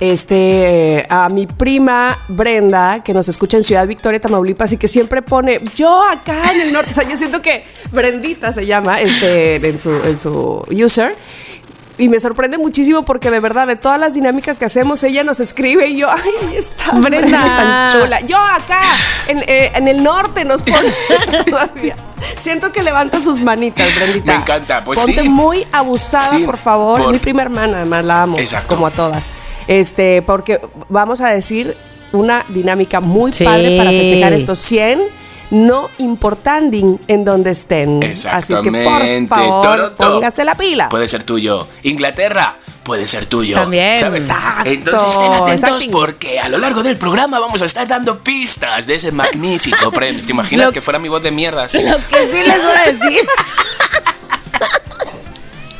este, 0.00 1.06
a 1.08 1.28
mi 1.28 1.46
prima 1.46 2.18
Brenda, 2.28 3.02
que 3.02 3.12
nos 3.12 3.28
escucha 3.28 3.56
en 3.56 3.62
Ciudad 3.62 3.86
Victoria, 3.86 4.20
Tamaulipas, 4.20 4.72
y 4.72 4.76
que 4.76 4.88
siempre 4.88 5.22
pone, 5.22 5.60
yo 5.74 6.02
acá 6.02 6.52
en 6.52 6.60
el 6.60 6.72
norte, 6.72 6.90
o 6.90 6.94
sea, 6.94 7.08
yo 7.08 7.16
siento 7.16 7.42
que 7.42 7.64
Brendita 7.90 8.52
se 8.52 8.66
llama 8.66 9.00
este, 9.00 9.56
en, 9.56 9.78
su, 9.78 9.90
en 9.90 10.16
su 10.16 10.64
user, 10.70 11.16
y 11.98 12.08
me 12.08 12.20
sorprende 12.20 12.58
muchísimo 12.58 13.02
porque 13.02 13.30
de 13.30 13.40
verdad, 13.40 13.66
de 13.66 13.74
todas 13.74 13.98
las 13.98 14.14
dinámicas 14.14 14.58
que 14.60 14.64
hacemos, 14.64 15.02
ella 15.02 15.24
nos 15.24 15.40
escribe 15.40 15.88
y 15.88 15.96
yo, 15.96 16.08
ay, 16.08 16.30
ahí 16.48 16.56
está, 16.56 16.92
Brenda, 16.92 17.90
tan 17.90 17.90
chula. 17.90 18.20
Yo 18.20 18.38
acá, 18.38 18.80
en, 19.26 19.38
eh, 19.40 19.72
el 19.74 20.02
norte, 20.02 20.44
nos 20.44 20.62
pone 20.62 20.88
todavía. 21.50 21.96
Siento 22.36 22.72
que 22.72 22.82
levanta 22.82 23.20
sus 23.20 23.40
manitas, 23.40 23.86
Brendita. 23.96 24.32
Me 24.32 24.38
encanta, 24.38 24.84
pues 24.84 25.00
Ponte 25.00 25.24
muy 25.24 25.66
abusada, 25.72 26.38
por 26.44 26.56
favor. 26.56 27.00
Es 27.00 27.08
mi 27.08 27.18
prima 27.18 27.42
hermana, 27.42 27.78
además 27.78 28.04
la 28.04 28.22
amo, 28.22 28.36
como 28.68 28.86
a 28.86 28.90
todas. 28.90 29.30
Este, 29.66 30.22
porque 30.22 30.60
vamos 30.88 31.20
a 31.20 31.28
decir 31.30 31.76
una 32.12 32.44
dinámica 32.48 33.00
muy 33.00 33.32
padre 33.32 33.76
para 33.76 33.90
festejar 33.90 34.32
estos 34.32 34.58
100 34.58 35.00
no 35.50 35.90
importando 35.98 36.98
en 37.08 37.24
donde 37.24 37.50
estén. 37.50 38.02
Así 38.30 38.52
es 38.52 38.60
que 38.60 38.70
por 38.70 39.28
favor, 39.28 39.96
póngase 39.96 40.44
la 40.44 40.54
pila. 40.54 40.88
Puede 40.88 41.08
ser 41.08 41.22
tuyo. 41.22 41.66
Inglaterra 41.82 42.56
puede 42.82 43.06
ser 43.06 43.26
tuyo. 43.26 43.54
También. 43.54 43.98
¿Sabes? 43.98 44.28
Entonces 44.64 45.12
estén 45.12 45.32
atentos 45.32 45.86
porque 45.92 46.40
a 46.40 46.48
lo 46.48 46.58
largo 46.58 46.82
del 46.82 46.96
programa 46.96 47.38
vamos 47.38 47.60
a 47.60 47.66
estar 47.66 47.86
dando 47.86 48.18
pistas 48.20 48.86
de 48.86 48.94
ese 48.94 49.12
magnífico 49.12 49.90
premio. 49.92 50.24
¿Te 50.24 50.32
imaginas 50.32 50.72
que 50.72 50.80
fuera 50.80 50.98
mi 50.98 51.08
voz 51.08 51.22
de 51.22 51.30
mierda? 51.30 51.64
Lo 51.64 51.68
que 51.70 52.28
sí 52.30 52.42
les 52.46 52.62
voy 52.62 52.76
a 52.76 52.92
decir. 52.92 53.28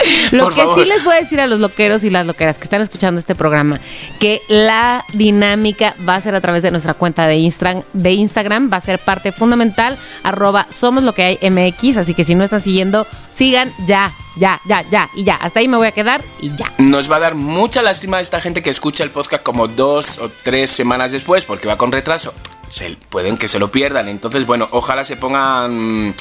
Lo 0.32 0.50
que 0.50 0.64
sí 0.74 0.84
les 0.84 1.04
voy 1.04 1.14
a 1.14 1.20
decir 1.20 1.40
a 1.40 1.46
los 1.46 1.60
loqueros 1.60 2.04
y 2.04 2.10
las 2.10 2.26
loqueras 2.26 2.58
que 2.58 2.64
están 2.64 2.80
escuchando 2.80 3.18
este 3.18 3.34
programa, 3.34 3.80
que 4.18 4.42
la 4.48 5.04
dinámica 5.12 5.94
va 6.06 6.16
a 6.16 6.20
ser 6.20 6.34
a 6.34 6.40
través 6.40 6.62
de 6.62 6.70
nuestra 6.70 6.94
cuenta 6.94 7.26
de 7.26 7.36
Instagram, 7.36 7.82
de 7.92 8.12
Instagram 8.12 8.70
va 8.72 8.78
a 8.78 8.80
ser 8.80 8.98
parte 8.98 9.32
fundamental, 9.32 9.98
arroba 10.22 10.66
somos 10.70 11.02
lo 11.02 11.14
que 11.14 11.22
hay 11.22 11.50
MX, 11.50 11.98
así 11.98 12.14
que 12.14 12.24
si 12.24 12.34
no 12.34 12.44
están 12.44 12.60
siguiendo, 12.60 13.06
sigan 13.30 13.72
ya, 13.86 14.14
ya, 14.36 14.60
ya, 14.66 14.84
ya, 14.90 15.10
y 15.14 15.24
ya, 15.24 15.36
hasta 15.36 15.60
ahí 15.60 15.68
me 15.68 15.76
voy 15.76 15.88
a 15.88 15.92
quedar 15.92 16.24
y 16.40 16.54
ya. 16.54 16.72
Nos 16.78 17.10
va 17.10 17.16
a 17.16 17.20
dar 17.20 17.34
mucha 17.34 17.82
lástima 17.82 18.18
a 18.18 18.20
esta 18.20 18.40
gente 18.40 18.62
que 18.62 18.70
escucha 18.70 19.04
el 19.04 19.10
podcast 19.10 19.42
como 19.42 19.68
dos 19.68 20.18
o 20.18 20.30
tres 20.42 20.70
semanas 20.70 21.12
después, 21.12 21.44
porque 21.44 21.66
va 21.66 21.76
con 21.76 21.92
retraso. 21.92 22.34
Se, 22.68 22.96
pueden 23.08 23.38
que 23.38 23.48
se 23.48 23.58
lo 23.58 23.70
pierdan, 23.70 24.08
entonces 24.08 24.44
bueno, 24.46 24.68
ojalá 24.72 25.04
se 25.04 25.16
pongan 25.16 26.14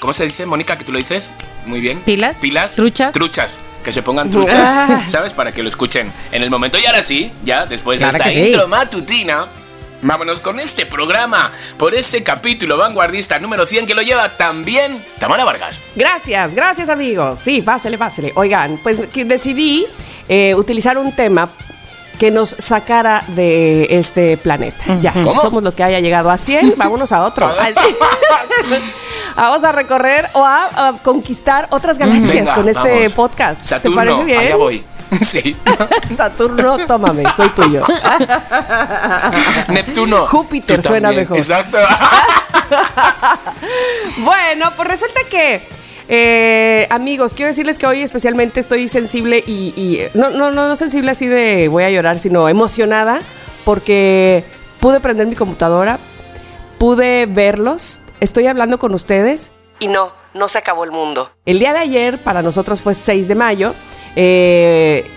¿Cómo 0.00 0.14
se 0.14 0.24
dice, 0.24 0.46
Mónica, 0.46 0.78
que 0.78 0.84
tú 0.84 0.92
lo 0.92 0.98
dices? 0.98 1.30
Muy 1.66 1.80
bien. 1.80 2.00
Pilas. 2.00 2.38
Pilas. 2.38 2.74
Truchas. 2.74 3.12
Truchas. 3.12 3.60
Que 3.84 3.92
se 3.92 4.02
pongan 4.02 4.30
truchas. 4.30 5.10
¿sabes? 5.10 5.34
Para 5.34 5.52
que 5.52 5.62
lo 5.62 5.68
escuchen 5.68 6.10
en 6.32 6.42
el 6.42 6.48
momento. 6.48 6.78
Y 6.78 6.86
ahora 6.86 7.02
sí, 7.02 7.30
ya 7.44 7.66
después 7.66 8.00
de 8.00 8.08
esta 8.08 8.32
intro 8.32 8.66
matutina, 8.66 9.46
vámonos 10.00 10.40
con 10.40 10.58
este 10.58 10.86
programa, 10.86 11.52
por 11.76 11.94
este 11.94 12.22
capítulo 12.22 12.78
vanguardista 12.78 13.38
número 13.38 13.66
100 13.66 13.86
que 13.86 13.94
lo 13.94 14.00
lleva 14.00 14.36
también 14.36 15.04
Tamara 15.18 15.44
Vargas. 15.44 15.82
Gracias, 15.94 16.54
gracias 16.54 16.88
amigos. 16.88 17.38
Sí, 17.38 17.60
pásele, 17.60 17.98
pásele. 17.98 18.32
Oigan, 18.36 18.78
pues 18.82 19.02
decidí 19.12 19.86
eh, 20.28 20.54
utilizar 20.54 20.96
un 20.96 21.14
tema 21.14 21.50
que 22.20 22.30
nos 22.30 22.54
sacara 22.58 23.24
de 23.28 23.86
este 23.88 24.36
planeta. 24.36 24.98
Ya, 25.00 25.10
somos 25.40 25.62
lo 25.62 25.74
que 25.74 25.82
haya 25.82 26.00
llegado 26.00 26.30
a 26.30 26.36
100, 26.36 26.74
vámonos 26.76 27.12
a 27.12 27.22
otro. 27.24 27.50
Vamos 29.36 29.64
a 29.64 29.72
recorrer 29.72 30.28
o 30.34 30.44
a, 30.44 30.98
conquistar 31.02 31.66
otras 31.70 31.96
galaxias 31.96 32.50
con 32.50 32.68
este 32.68 33.08
podcast. 33.10 33.64
Saturno, 33.64 34.02
¿Te 34.02 34.06
parece 34.06 34.24
bien? 34.24 34.38
Allá 34.38 34.56
voy. 34.56 34.84
Sí. 35.22 35.56
Saturno, 36.14 36.86
tómame, 36.86 37.24
soy 37.34 37.48
tuyo. 37.48 37.84
Neptuno. 39.68 40.24
Júpiter 40.26 40.80
suena 40.82 41.10
mejor. 41.10 41.36
Exacto. 41.36 41.78
bueno, 44.18 44.72
pues 44.76 44.86
resulta 44.86 45.22
que 45.28 45.66
eh, 46.10 46.88
amigos, 46.90 47.34
quiero 47.34 47.50
decirles 47.50 47.78
que 47.78 47.86
hoy 47.86 48.02
especialmente 48.02 48.58
estoy 48.58 48.88
sensible 48.88 49.44
y, 49.46 50.00
no, 50.14 50.30
no, 50.30 50.50
no, 50.50 50.66
no 50.66 50.76
sensible 50.76 51.12
así 51.12 51.28
de 51.28 51.68
voy 51.68 51.84
a 51.84 51.90
llorar, 51.90 52.18
sino 52.18 52.48
emocionada 52.48 53.22
porque 53.64 54.42
pude 54.80 54.98
prender 54.98 55.28
mi 55.28 55.36
computadora, 55.36 56.00
pude 56.78 57.26
verlos, 57.26 58.00
estoy 58.18 58.48
hablando 58.48 58.78
con 58.80 58.92
ustedes 58.92 59.52
y 59.78 59.86
no, 59.86 60.12
no 60.34 60.48
se 60.48 60.58
acabó 60.58 60.84
el 60.84 60.90
mundo. 60.90 61.30
El 61.46 61.58
día 61.58 61.72
de 61.72 61.78
ayer 61.78 62.22
para 62.22 62.42
nosotros 62.42 62.80
fue 62.80 62.94
6 62.94 63.28
de 63.28 63.34
mayo. 63.34 63.74
Eh, 64.16 65.08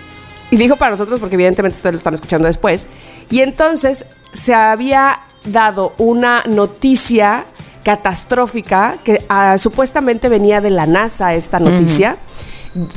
y 0.50 0.56
digo 0.56 0.76
para 0.76 0.92
nosotros 0.92 1.18
porque 1.18 1.34
evidentemente 1.34 1.76
ustedes 1.76 1.94
lo 1.94 1.98
están 1.98 2.14
escuchando 2.14 2.46
después. 2.46 2.88
Y 3.30 3.40
entonces 3.40 4.06
se 4.32 4.54
había 4.54 5.20
dado 5.44 5.94
una 5.98 6.42
noticia 6.46 7.46
catastrófica 7.84 8.96
que 9.04 9.24
ah, 9.28 9.58
supuestamente 9.58 10.28
venía 10.28 10.60
de 10.60 10.70
la 10.70 10.86
NASA 10.86 11.34
esta 11.34 11.60
noticia. 11.60 12.16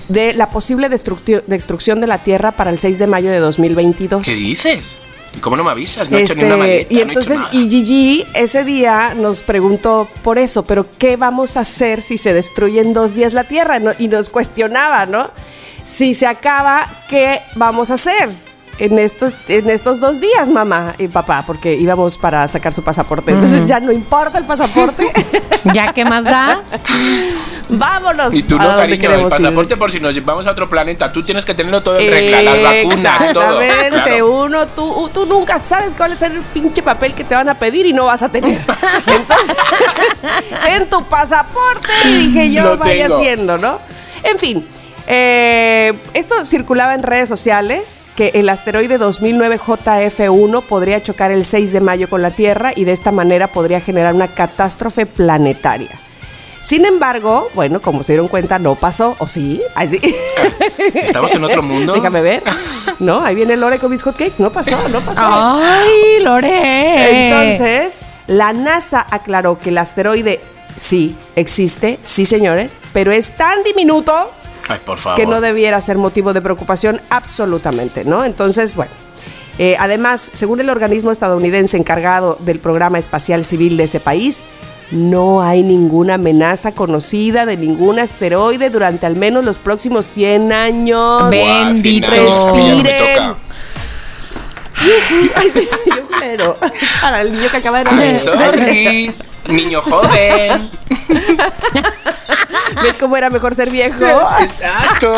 De 0.10 0.34
la 0.34 0.50
posible 0.50 0.89
destrucción 0.89 2.02
de 2.02 2.08
la 2.08 2.23
Tierra 2.23 2.54
para 2.54 2.71
el 2.71 2.80
6 2.80 2.97
de 2.97 3.06
mayo 3.06 3.30
de 3.30 3.38
2022. 3.38 4.26
¿Qué 4.26 4.34
dices? 4.34 4.97
¿Y 5.36 5.39
cómo 5.39 5.56
no 5.56 5.63
me 5.63 5.69
avisas? 5.69 6.10
No 6.10 6.17
he 6.17 6.21
hecho 6.21 6.34
ni 6.34 6.45
una 6.45 6.56
este, 6.56 6.60
maleta, 6.60 6.93
Y 6.93 7.02
entonces, 7.02 7.39
y 7.52 7.69
Gigi 7.69 8.26
ese 8.34 8.63
día 8.63 9.13
nos 9.13 9.43
preguntó 9.43 10.08
por 10.23 10.39
eso, 10.39 10.63
pero 10.63 10.88
¿qué 10.97 11.15
vamos 11.15 11.58
a 11.58 11.60
hacer 11.60 12.02
si 12.02 12.17
se 12.17 12.34
destruye 12.34 12.82
en 12.82 12.93
dos 12.93 13.13
días 13.13 13.34
la 13.34 13.43
Tierra? 13.43 13.80
Y 14.00 14.08
nos 14.08 14.32
cuestionaba, 14.32 15.06
¿no? 15.06 15.30
Si 15.84 16.15
se 16.15 16.26
acaba, 16.26 17.06
¿qué 17.08 17.41
vamos 17.54 17.91
a 17.91 17.95
hacer? 17.95 18.47
En 18.80 19.00
estos, 19.00 19.34
en 19.48 19.70
estos 19.70 20.00
dos 20.00 20.20
días, 20.20 20.50
mamá 20.50 20.96
y 20.98 21.08
papá, 21.08 21.44
porque 21.46 21.74
íbamos 21.74 22.18
para 22.18 22.48
sacar 22.48 22.74
su 22.74 22.84
pasaporte. 22.84 23.32
Entonces 23.32 23.66
ya 23.66 23.80
no 23.80 23.92
importa 23.92 24.38
el 24.38 24.46
pasaporte. 24.46 25.12
¿Ya 25.74 25.94
qué 25.94 26.06
más 26.06 26.24
da? 26.24 26.62
Vámonos. 27.70 28.34
Y 28.34 28.44
tú 28.44 28.58
no, 28.58 28.68
cariño, 28.76 29.12
el 29.12 29.28
pasaporte 29.28 29.76
por 29.76 29.92
si 29.92 30.00
nos 30.00 30.24
vamos 30.24 30.48
a 30.48 30.52
otro 30.52 30.70
planeta. 30.70 31.12
Tú 31.12 31.24
tienes 31.24 31.44
que 31.44 31.54
tenerlo 31.54 31.84
todo 31.84 32.00
en 32.00 32.12
regla, 32.12 32.42
las 32.42 32.63
vacunas, 32.63 33.34
todo. 33.34 33.62
Exactamente. 33.62 34.24
Uno, 34.24 34.68
tú, 34.68 35.10
tú 35.13 35.26
nunca 35.26 35.60
sabes 35.60 35.94
cuál 35.94 36.13
es 36.13 36.22
el 36.22 36.40
pinche 36.54 36.82
papel 36.82 37.13
que 37.13 37.24
te 37.24 37.36
van 37.36 37.50
a 37.50 37.56
pedir 37.56 37.86
y 37.86 37.94
no 37.94 38.06
vas 38.06 38.24
a 38.24 38.30
tener. 38.30 38.62
Entonces, 39.08 39.58
en 40.70 40.90
tu 40.90 41.04
pasaporte, 41.06 41.92
dije 42.06 42.52
yo, 42.52 42.78
vaya 42.78 43.08
haciendo, 43.08 43.58
¿no? 43.58 43.80
En 44.24 44.38
fin, 44.38 44.68
eh, 45.08 46.00
esto 46.13 46.43
circulaba 46.43 46.93
en 46.93 47.02
redes 47.02 47.30
sociales 47.30 48.06
que 48.15 48.32
el 48.36 48.50
asteroide 48.50 48.98
2009 48.98 49.58
JF1 49.58 50.63
podría 50.63 51.02
chocar 51.02 51.32
el 51.32 51.46
6 51.46 51.72
de 51.72 51.80
mayo 51.80 52.10
con 52.10 52.22
la 52.22 52.32
Tierra 52.32 52.74
y 52.76 52.84
de 52.84 52.91
esta 52.91 53.12
manera 53.12 53.48
podría 53.48 53.80
generar 53.80 54.13
una 54.13 54.34
catástrofe 54.34 55.06
planetaria. 55.06 55.91
Sin 56.62 56.84
embargo, 56.84 57.50
bueno, 57.56 57.82
como 57.82 58.04
se 58.04 58.12
dieron 58.12 58.28
cuenta, 58.28 58.60
no 58.60 58.76
pasó, 58.76 59.15
¿o 59.20 59.28
sí? 59.28 59.62
Así. 59.74 60.00
¿Estamos 60.93 61.34
en 61.34 61.46
otro 61.46 61.63
mundo? 61.63 61.93
Déjame 61.93 62.22
ver. 62.22 62.43
No, 63.00 63.24
ahí 63.24 63.36
viene 63.36 63.56
Lore 63.56 63.78
con 63.78 63.91
mis 63.91 64.02
hotcakes. 64.02 64.38
No 64.39 64.50
pasó, 64.50 64.76
no 64.89 65.00
pasó. 65.02 65.22
¡Ay, 65.24 66.20
Lore! 66.20 67.28
Entonces, 67.28 68.02
la 68.26 68.54
NASA 68.54 69.06
aclaró 69.08 69.60
que 69.60 69.70
el 69.70 69.78
asteroide 69.78 70.41
sí 70.76 71.15
existe, 71.36 72.00
sí, 72.02 72.26
señores, 72.26 72.76
pero 72.93 73.12
es 73.12 73.34
tan 73.38 73.63
diminuto 73.63 74.32
por 74.86 74.98
favor. 74.98 75.18
que 75.18 75.26
no 75.26 75.42
debiera 75.42 75.80
ser 75.82 75.98
motivo 75.98 76.34
de 76.34 76.42
preocupación 76.42 77.00
absolutamente, 77.10 78.04
¿no? 78.06 78.24
Entonces, 78.24 78.76
bueno. 78.76 78.92
Eh, 79.60 79.76
además, 79.80 80.30
según 80.34 80.60
el 80.60 80.70
organismo 80.70 81.12
estadounidense 81.12 81.78
encargado 81.78 82.38
del 82.42 82.60
programa 82.60 83.00
espacial 83.00 83.44
civil 83.44 83.76
de 83.76 83.86
ese 83.86 84.00
país, 84.00 84.44
no 84.92 85.42
hay 85.42 85.64
ninguna 85.64 86.14
amenaza 86.14 86.72
conocida 86.74 87.46
de 87.46 87.58
ningún 87.58 88.00
asteroide 88.00 88.70
durante 88.70 89.06
al 89.06 89.16
menos 89.16 89.44
los 89.44 89.60
próximos 89.60 90.06
100 90.06 90.54
años. 90.54 91.30
Bendito. 91.30 92.08
Respiren. 92.08 93.47
Ay, 95.36 95.52
sí, 95.54 95.67
yo 95.86 96.08
pero 96.19 96.58
para 97.02 97.21
el 97.21 97.32
niño 97.32 97.50
que 97.50 97.58
acaba 97.58 97.80
de 97.80 97.84
nacer. 97.86 98.19
sorry, 98.19 99.13
niño 99.47 99.82
joven. 99.82 100.69
¿Ves 102.84 102.97
cómo 103.00 103.17
era 103.17 103.30
mejor 103.30 103.56
ser 103.56 103.69
viejo? 103.69 104.04
Exacto. 104.39 105.15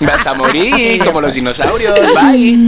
Vas 0.00 0.26
a 0.26 0.34
morir 0.34 1.02
como 1.04 1.20
los 1.20 1.34
dinosaurios. 1.34 1.98
Bye. 2.14 2.58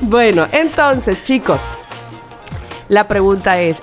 Bueno, 0.00 0.46
entonces, 0.52 1.22
chicos, 1.22 1.62
la 2.94 3.08
pregunta 3.08 3.60
es, 3.60 3.82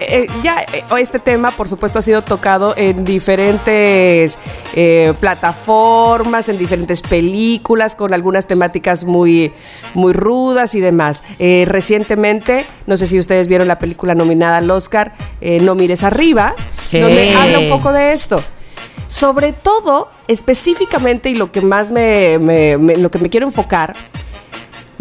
eh, 0.00 0.26
ya 0.42 0.58
eh, 0.72 0.84
este 1.00 1.18
tema, 1.18 1.50
por 1.52 1.68
supuesto, 1.68 1.98
ha 1.98 2.02
sido 2.02 2.22
tocado 2.22 2.74
en 2.76 3.04
diferentes 3.04 4.38
eh, 4.74 5.14
plataformas, 5.18 6.48
en 6.48 6.58
diferentes 6.58 7.00
películas, 7.00 7.94
con 7.94 8.12
algunas 8.14 8.46
temáticas 8.46 9.04
muy, 9.04 9.52
muy 9.94 10.12
rudas 10.12 10.74
y 10.74 10.80
demás. 10.80 11.22
Eh, 11.38 11.64
recientemente, 11.66 12.66
no 12.86 12.96
sé 12.96 13.06
si 13.06 13.18
ustedes 13.18 13.48
vieron 13.48 13.66
la 13.68 13.78
película 13.78 14.14
nominada 14.14 14.58
al 14.58 14.70
Oscar, 14.70 15.14
No 15.62 15.74
mires 15.74 16.04
arriba, 16.04 16.54
Sí. 16.84 17.00
donde 17.00 17.34
habla 17.34 17.58
un 17.60 17.68
poco 17.68 17.92
de 17.92 18.12
esto. 18.12 18.42
Sobre 19.08 19.52
todo, 19.52 20.08
específicamente, 20.28 21.30
y 21.30 21.34
lo 21.34 21.50
que 21.52 21.60
más 21.62 21.90
me, 21.90 22.38
me- 22.38 22.76
me- 22.78 22.96
lo 22.96 23.10
que 23.10 23.18
me 23.18 23.28
quiero 23.30 23.46
enfocar, 23.46 23.94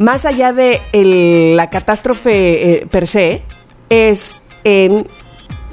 más 0.02 0.26
allá 0.26 0.52
de 0.54 0.82
el- 0.94 1.56
la 1.56 1.70
catástrofe 1.70 2.74
eh, 2.82 2.88
per 2.90 3.08
se, 3.08 3.44
es 3.90 4.44
en 4.64 5.08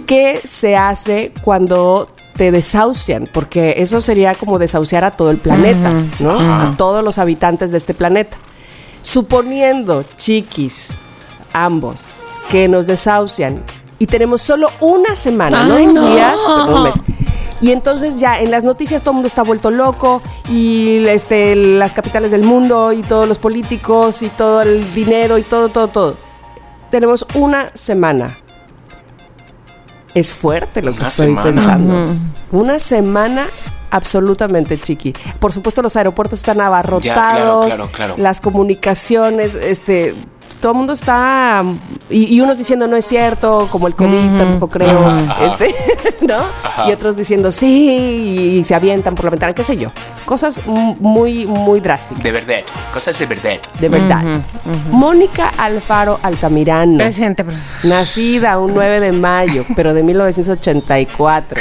qué 0.06 0.40
se 0.44 0.76
hace 0.76 1.32
cuando 1.42 2.08
te 2.36 2.52
desahucian, 2.52 3.28
porque 3.32 3.74
eso 3.78 4.00
sería 4.00 4.34
como 4.34 4.58
desahuciar 4.58 5.04
a 5.04 5.10
todo 5.10 5.30
el 5.30 5.38
planeta, 5.38 5.92
¿no? 6.20 6.38
A 6.38 6.74
todos 6.76 7.02
los 7.02 7.18
habitantes 7.18 7.72
de 7.72 7.78
este 7.78 7.94
planeta. 7.94 8.36
Suponiendo, 9.02 10.04
chiquis, 10.16 10.90
ambos, 11.52 12.08
que 12.48 12.68
nos 12.68 12.86
desahucian 12.86 13.62
y 13.98 14.06
tenemos 14.06 14.42
solo 14.42 14.68
una 14.80 15.14
semana, 15.14 15.64
no 15.64 15.78
dos 15.78 15.94
no. 15.94 16.10
días, 16.14 16.40
pero 16.46 16.76
un 16.76 16.82
mes. 16.84 16.94
Y 17.60 17.72
entonces 17.72 18.20
ya 18.20 18.38
en 18.38 18.50
las 18.50 18.64
noticias 18.64 19.02
todo 19.02 19.10
el 19.12 19.14
mundo 19.16 19.26
está 19.28 19.42
vuelto 19.42 19.70
loco 19.70 20.22
y 20.48 21.04
este, 21.06 21.56
las 21.56 21.92
capitales 21.92 22.30
del 22.30 22.42
mundo 22.44 22.92
y 22.92 23.02
todos 23.02 23.26
los 23.28 23.38
políticos 23.38 24.22
y 24.22 24.28
todo 24.28 24.62
el 24.62 24.94
dinero 24.94 25.38
y 25.38 25.42
todo, 25.42 25.68
todo, 25.68 25.88
todo. 25.88 26.16
Tenemos 26.90 27.26
una 27.34 27.70
semana. 27.74 28.38
Es 30.14 30.32
fuerte 30.32 30.82
lo 30.82 30.92
que 30.92 31.00
Una 31.00 31.08
estoy 31.08 31.26
semana. 31.26 31.42
pensando. 31.44 32.14
Una 32.52 32.78
semana 32.78 33.46
absolutamente 33.90 34.78
chiqui. 34.78 35.14
Por 35.38 35.52
supuesto 35.52 35.82
los 35.82 35.96
aeropuertos 35.96 36.38
están 36.38 36.60
abarrotados, 36.60 37.74
claro, 37.74 37.90
claro. 37.92 38.14
las 38.18 38.40
comunicaciones, 38.40 39.54
este, 39.54 40.14
todo 40.60 40.72
el 40.72 40.78
mundo 40.78 40.92
está 40.92 41.62
y, 42.10 42.34
y 42.36 42.40
unos 42.40 42.56
diciendo 42.58 42.86
no 42.86 42.96
es 42.96 43.04
cierto, 43.04 43.68
como 43.70 43.86
el 43.86 43.94
COVID 43.94 44.36
tampoco 44.38 44.68
creo, 44.68 44.98
Ajá, 45.06 45.20
ajá. 45.30 45.44
este, 45.46 45.74
¿no? 46.26 46.38
Ajá. 46.64 46.88
Y 46.88 46.92
otros 46.92 47.16
diciendo 47.16 47.52
sí 47.52 48.58
y 48.60 48.64
se 48.64 48.74
avientan 48.74 49.14
por 49.14 49.24
la 49.26 49.30
ventana, 49.30 49.54
qué 49.54 49.62
sé 49.62 49.76
yo. 49.76 49.90
Cosas 50.24 50.62
muy 50.66 51.46
muy 51.46 51.80
drásticas. 51.80 52.22
De 52.22 52.32
verdad. 52.32 52.60
Cosas 52.92 53.18
de 53.18 53.26
verdad. 53.26 53.58
De 53.80 53.88
verdad. 53.88 54.22
Mónica 54.90 55.48
Alfaro 55.56 56.18
Altamirano. 56.22 56.98
Presente, 56.98 57.44
profesor. 57.44 57.90
Nacida 57.90 58.58
un 58.58 58.74
9 58.74 59.00
de 59.00 59.12
mayo, 59.12 59.64
pero 59.74 59.94
de 59.94 60.02
1984, 60.02 61.60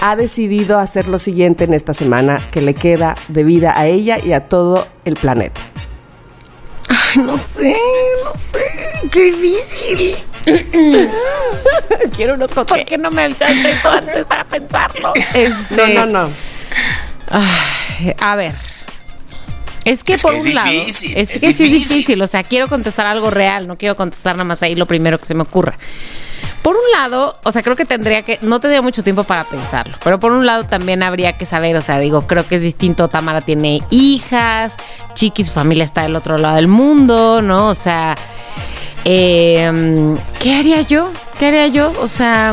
ha 0.00 0.16
decidido 0.16 0.78
hacer 0.78 1.08
lo 1.08 1.18
siguiente 1.18 1.64
en 1.64 1.74
esta 1.74 1.92
semana 1.94 2.40
que 2.50 2.60
le 2.60 2.74
queda 2.74 3.14
de 3.28 3.44
vida 3.44 3.72
a 3.76 3.86
ella 3.86 4.18
y 4.24 4.32
a 4.32 4.44
todo 4.44 4.86
el 5.04 5.14
planeta. 5.16 5.60
No 7.16 7.38
sé, 7.38 7.76
no 8.24 8.32
sé. 8.38 9.08
Qué 9.10 9.32
difícil. 9.32 10.16
Quiero 12.16 12.34
unos 12.34 12.48
¿Por 12.52 12.64
hotcakes. 12.64 12.84
qué 12.86 12.98
no 12.98 13.10
me 13.10 13.28
tú 13.34 13.44
antes 13.88 14.24
para 14.24 14.44
pensarlo? 14.44 15.12
Este, 15.34 15.76
No, 15.76 15.86
no, 15.88 16.06
no. 16.06 16.30
Ay, 17.30 18.14
a 18.18 18.36
ver. 18.36 18.54
Es 19.84 20.04
que 20.04 20.14
Es 20.14 20.22
por 20.22 20.32
que 20.32 20.38
es 20.38 20.44
un 20.46 20.54
lado, 20.54 20.70
difícil, 20.70 21.16
es, 21.16 21.30
es 21.30 21.40
que 21.40 21.54
sí 21.54 21.64
es 21.64 21.70
difícil, 21.72 22.20
o 22.20 22.26
sea, 22.26 22.42
quiero 22.44 22.68
contestar 22.68 23.06
algo 23.06 23.30
real, 23.30 23.66
no 23.66 23.78
quiero 23.78 23.96
contestar 23.96 24.34
nada 24.34 24.44
más 24.44 24.62
ahí 24.62 24.74
lo 24.74 24.84
primero 24.86 25.18
que 25.18 25.24
se 25.24 25.34
me 25.34 25.42
ocurra. 25.42 25.78
Por 26.68 26.76
un 26.76 26.82
lado, 26.92 27.34
o 27.44 27.50
sea, 27.50 27.62
creo 27.62 27.76
que 27.76 27.86
tendría 27.86 28.20
que, 28.20 28.38
no 28.42 28.60
tendría 28.60 28.82
mucho 28.82 29.02
tiempo 29.02 29.24
para 29.24 29.44
pensarlo, 29.44 29.96
pero 30.04 30.20
por 30.20 30.32
un 30.32 30.44
lado 30.44 30.64
también 30.64 31.02
habría 31.02 31.38
que 31.38 31.46
saber, 31.46 31.74
o 31.76 31.80
sea, 31.80 31.98
digo, 31.98 32.26
creo 32.26 32.46
que 32.46 32.56
es 32.56 32.60
distinto, 32.60 33.08
Tamara 33.08 33.40
tiene 33.40 33.82
hijas, 33.88 34.76
Chiqui, 35.14 35.44
su 35.44 35.52
familia 35.52 35.84
está 35.84 36.02
del 36.02 36.14
otro 36.14 36.36
lado 36.36 36.56
del 36.56 36.68
mundo, 36.68 37.40
¿no? 37.40 37.68
O 37.68 37.74
sea, 37.74 38.16
eh, 39.06 40.14
¿qué 40.42 40.56
haría 40.56 40.82
yo? 40.82 41.10
¿Qué 41.38 41.46
haría 41.46 41.68
yo? 41.68 41.90
O 42.02 42.06
sea, 42.06 42.52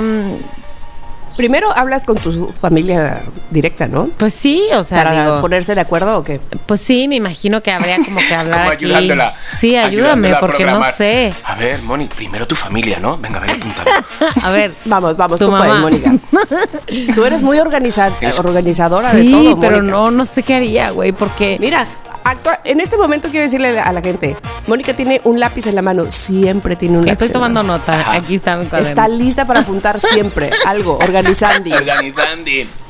Primero 1.37 1.71
hablas 1.75 2.05
con 2.05 2.17
tu 2.17 2.47
familia 2.49 3.21
directa, 3.49 3.87
¿no? 3.87 4.09
pues 4.17 4.33
sí, 4.33 4.63
o 4.73 4.83
sea, 4.83 5.03
Para 5.03 5.25
digo, 5.25 5.41
ponerse 5.41 5.75
de 5.75 5.81
acuerdo 5.81 6.17
o 6.19 6.23
qué. 6.23 6.39
Pues 6.65 6.79
sí, 6.81 7.07
me 7.07 7.15
imagino 7.15 7.61
que 7.61 7.71
habría 7.71 7.97
como 7.97 8.19
que 8.19 8.33
hablar 8.35 8.59
Como 8.59 8.71
aquí. 8.71 8.85
ayudándola. 8.85 9.35
Sí, 9.51 9.75
ayúdame, 9.75 10.27
ayudándola 10.27 10.39
porque 10.39 10.65
no 10.65 10.81
sé. 10.83 11.33
A 11.45 11.55
ver, 11.55 11.81
Moni, 11.81 12.05
primero 12.07 12.47
tu 12.47 12.55
familia, 12.55 12.99
¿no? 12.99 13.17
Venga, 13.17 13.39
ven 13.39 13.51
apuntando. 13.51 13.91
A 14.43 14.51
ver. 14.51 14.71
Vamos, 14.85 15.17
vamos, 15.17 15.39
Tu 15.39 15.45
tú 15.45 15.51
puedes, 15.51 15.67
mamá. 15.67 15.81
Mónica. 15.81 16.13
Tú 17.15 17.25
eres 17.25 17.41
muy 17.41 17.57
organiza- 17.59 18.15
Es- 18.21 18.39
organizadora 18.39 19.13
de 19.13 19.21
Sí, 19.21 19.31
todo, 19.31 19.59
pero 19.59 19.77
Mónica. 19.77 19.91
no, 19.91 20.11
no 20.11 20.25
sé 20.25 20.43
qué 20.43 20.55
haría, 20.55 20.91
güey, 20.91 21.11
porque. 21.11 21.57
Mira, 21.59 21.85
actua- 22.25 22.59
en 22.65 22.81
este 22.81 22.97
momento 22.97 23.29
quiero 23.29 23.43
decirle 23.45 23.79
a 23.79 23.91
la 23.93 24.01
gente, 24.01 24.35
Mónica 24.67 24.93
tiene 24.93 25.21
un 25.23 25.39
lápiz 25.39 25.67
en 25.67 25.75
la 25.75 25.81
mano, 25.81 26.05
siempre 26.09 26.75
tiene 26.75 26.97
un 26.97 27.05
lápiz. 27.05 27.11
Estoy 27.13 27.27
en 27.27 27.33
la 27.33 27.39
tomando 27.39 27.63
mano. 27.63 27.77
nota. 27.77 27.99
Ajá. 27.99 28.13
Aquí 28.13 28.35
está 28.35 28.57
mi 28.57 28.65
cuaderno. 28.65 28.89
Está 28.89 29.07
lista 29.07 29.45
para 29.47 29.61
apuntar 29.61 29.99
siempre 29.99 30.49
algo, 30.65 30.97
organizando. 30.97 31.73
Organizando. 31.75 32.49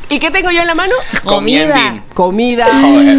¿Y 0.10 0.20
qué 0.20 0.30
tengo 0.32 0.52
yo 0.52 0.62
en 0.62 0.68
la 0.68 0.76
mano? 0.76 0.94
Comida. 1.24 1.96
Comida. 2.14 2.68
Joder. 2.82 3.18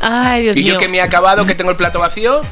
Ay, 0.00 0.42
Dios 0.42 0.56
Y 0.56 0.64
mío. 0.64 0.74
yo 0.74 0.78
que 0.80 0.88
me 0.88 0.98
he 0.98 1.02
acabado, 1.02 1.46
que 1.46 1.54
tengo 1.54 1.70
el 1.70 1.76
plato 1.76 1.98
vacío. 2.00 2.42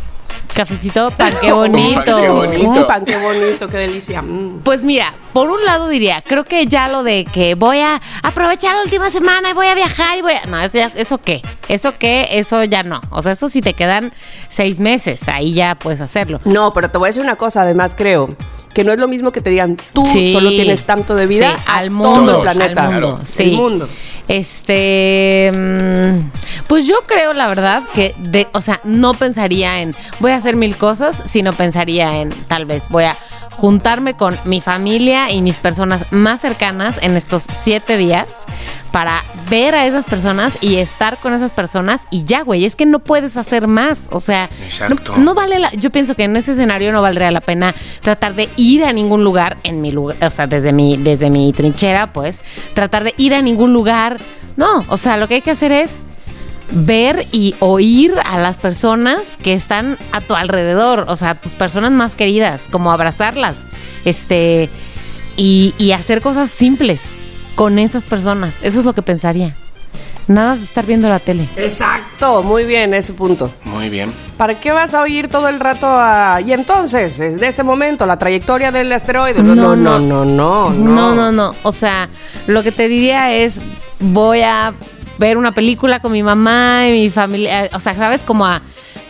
Cafecito, 0.54 1.10
pan, 1.16 1.32
qué 1.40 1.52
bonito. 1.52 2.02
pan, 2.04 2.18
qué 2.18 2.28
bonito. 2.28 2.68
Un 2.80 2.86
pan, 2.86 3.04
qué 3.04 3.16
bonito, 3.16 3.68
qué 3.68 3.76
delicia. 3.78 4.20
Mm. 4.22 4.60
Pues 4.64 4.84
mira, 4.84 5.14
por 5.32 5.48
un 5.50 5.64
lado 5.64 5.88
diría, 5.88 6.22
creo 6.26 6.44
que 6.44 6.66
ya 6.66 6.88
lo 6.88 7.02
de 7.02 7.24
que 7.24 7.54
voy 7.54 7.78
a 7.78 8.00
aprovechar 8.22 8.74
la 8.74 8.82
última 8.82 9.10
semana 9.10 9.50
y 9.50 9.52
voy 9.52 9.68
a 9.68 9.74
viajar 9.74 10.18
y 10.18 10.22
voy 10.22 10.32
a... 10.32 10.46
No, 10.46 10.60
eso, 10.60 10.78
ya- 10.78 10.92
¿eso 10.96 11.18
qué? 11.18 11.40
¿Eso 11.68 11.94
qué? 11.98 12.28
Eso 12.32 12.64
ya 12.64 12.82
no. 12.82 13.00
O 13.10 13.22
sea, 13.22 13.32
eso 13.32 13.48
si 13.48 13.62
te 13.62 13.74
quedan 13.74 14.12
seis 14.48 14.80
meses, 14.80 15.28
ahí 15.28 15.54
ya 15.54 15.76
puedes 15.76 16.00
hacerlo. 16.00 16.38
No, 16.44 16.72
pero 16.72 16.90
te 16.90 16.98
voy 16.98 17.06
a 17.06 17.10
decir 17.10 17.22
una 17.22 17.36
cosa, 17.36 17.62
además 17.62 17.94
creo 17.96 18.34
que 18.74 18.84
no 18.84 18.92
es 18.92 18.98
lo 18.98 19.08
mismo 19.08 19.32
que 19.32 19.40
te 19.40 19.50
digan 19.50 19.76
tú 19.92 20.04
Sí. 20.06 20.32
solo 20.32 20.50
tienes 20.50 20.84
tanto 20.84 21.14
de 21.16 21.26
vida 21.26 21.50
Sí, 21.56 21.62
al 21.66 21.88
todo 21.88 21.96
mundo, 21.96 22.36
el 22.36 22.42
planeta. 22.42 22.84
al 22.84 22.90
mundo, 22.92 23.08
Claro. 23.14 23.20
sí. 23.26 23.42
El 23.44 23.52
mundo. 23.52 23.88
Este, 24.28 25.50
mm, 25.52 26.30
pues 26.68 26.86
yo 26.86 26.96
creo 27.06 27.32
la 27.32 27.48
verdad 27.48 27.82
que 27.92 28.14
de, 28.18 28.46
o 28.52 28.60
sea, 28.60 28.80
no 28.84 29.14
pensaría 29.14 29.80
en 29.80 29.96
voy 30.20 30.30
a 30.30 30.39
hacer 30.40 30.56
mil 30.56 30.76
cosas, 30.76 31.22
sino 31.26 31.52
pensaría 31.52 32.20
en 32.20 32.30
tal 32.46 32.64
vez 32.64 32.88
voy 32.88 33.04
a 33.04 33.16
juntarme 33.50 34.14
con 34.14 34.38
mi 34.44 34.60
familia 34.60 35.30
y 35.30 35.42
mis 35.42 35.58
personas 35.58 36.10
más 36.10 36.40
cercanas 36.40 36.98
en 37.02 37.16
estos 37.16 37.46
siete 37.50 37.98
días 37.98 38.26
para 38.90 39.22
ver 39.50 39.74
a 39.74 39.86
esas 39.86 40.06
personas 40.06 40.56
y 40.62 40.76
estar 40.76 41.18
con 41.18 41.34
esas 41.34 41.50
personas 41.50 42.00
y 42.10 42.24
ya, 42.24 42.42
güey, 42.42 42.64
es 42.64 42.74
que 42.74 42.86
no 42.86 43.00
puedes 43.00 43.36
hacer 43.36 43.66
más, 43.66 44.08
o 44.10 44.18
sea, 44.18 44.48
no, 44.88 45.18
no 45.18 45.34
vale 45.34 45.58
la, 45.58 45.70
yo 45.72 45.90
pienso 45.90 46.14
que 46.14 46.24
en 46.24 46.36
ese 46.36 46.52
escenario 46.52 46.90
no 46.90 47.02
valdría 47.02 47.30
la 47.30 47.42
pena 47.42 47.74
tratar 48.00 48.34
de 48.34 48.48
ir 48.56 48.84
a 48.84 48.92
ningún 48.92 49.24
lugar 49.24 49.58
en 49.62 49.80
mi 49.80 49.92
lugar, 49.92 50.16
o 50.22 50.30
sea, 50.30 50.46
desde 50.46 50.72
mi, 50.72 50.96
desde 50.96 51.28
mi 51.28 51.52
trinchera, 51.52 52.12
pues, 52.12 52.42
tratar 52.74 53.04
de 53.04 53.14
ir 53.18 53.34
a 53.34 53.42
ningún 53.42 53.72
lugar. 53.72 54.18
No, 54.56 54.84
o 54.88 54.96
sea, 54.96 55.16
lo 55.16 55.28
que 55.28 55.34
hay 55.34 55.42
que 55.42 55.52
hacer 55.52 55.72
es 55.72 56.02
ver 56.70 57.26
y 57.32 57.54
oír 57.60 58.14
a 58.24 58.38
las 58.38 58.56
personas 58.56 59.36
que 59.42 59.54
están 59.54 59.98
a 60.12 60.20
tu 60.20 60.34
alrededor, 60.34 61.06
o 61.08 61.16
sea, 61.16 61.34
tus 61.34 61.54
personas 61.54 61.92
más 61.92 62.14
queridas, 62.14 62.62
como 62.70 62.92
abrazarlas, 62.92 63.66
este, 64.04 64.68
y, 65.36 65.74
y 65.78 65.92
hacer 65.92 66.20
cosas 66.20 66.50
simples 66.50 67.10
con 67.54 67.78
esas 67.78 68.04
personas. 68.04 68.54
Eso 68.62 68.78
es 68.78 68.84
lo 68.84 68.94
que 68.94 69.02
pensaría. 69.02 69.56
Nada 70.28 70.54
de 70.54 70.62
estar 70.62 70.86
viendo 70.86 71.08
la 71.08 71.18
tele. 71.18 71.48
Exacto, 71.56 72.44
muy 72.44 72.64
bien 72.64 72.94
ese 72.94 73.12
punto. 73.14 73.52
Muy 73.64 73.88
bien. 73.88 74.12
¿Para 74.36 74.54
qué 74.54 74.70
vas 74.70 74.94
a 74.94 75.02
oír 75.02 75.26
todo 75.26 75.48
el 75.48 75.58
rato 75.58 75.88
a... 75.88 76.40
Y 76.40 76.52
entonces, 76.52 77.18
de 77.18 77.46
este 77.46 77.64
momento, 77.64 78.06
la 78.06 78.16
trayectoria 78.16 78.70
del 78.70 78.92
asteroide? 78.92 79.42
No, 79.42 79.56
no, 79.56 79.74
no, 79.76 79.98
no, 79.98 80.24
no. 80.24 80.70
No, 80.70 81.14
no, 81.16 81.32
no. 81.32 81.54
O 81.64 81.72
sea, 81.72 82.08
lo 82.46 82.62
que 82.62 82.70
te 82.70 82.86
diría 82.86 83.32
es, 83.32 83.60
voy 83.98 84.42
a 84.42 84.72
ver 85.20 85.36
una 85.36 85.52
película 85.52 86.00
con 86.00 86.10
mi 86.12 86.22
mamá 86.24 86.88
y 86.88 86.92
mi 86.92 87.10
familia, 87.10 87.70
o 87.72 87.78
sea, 87.78 87.94
sabes 87.94 88.22
como 88.24 88.44
a 88.46 88.60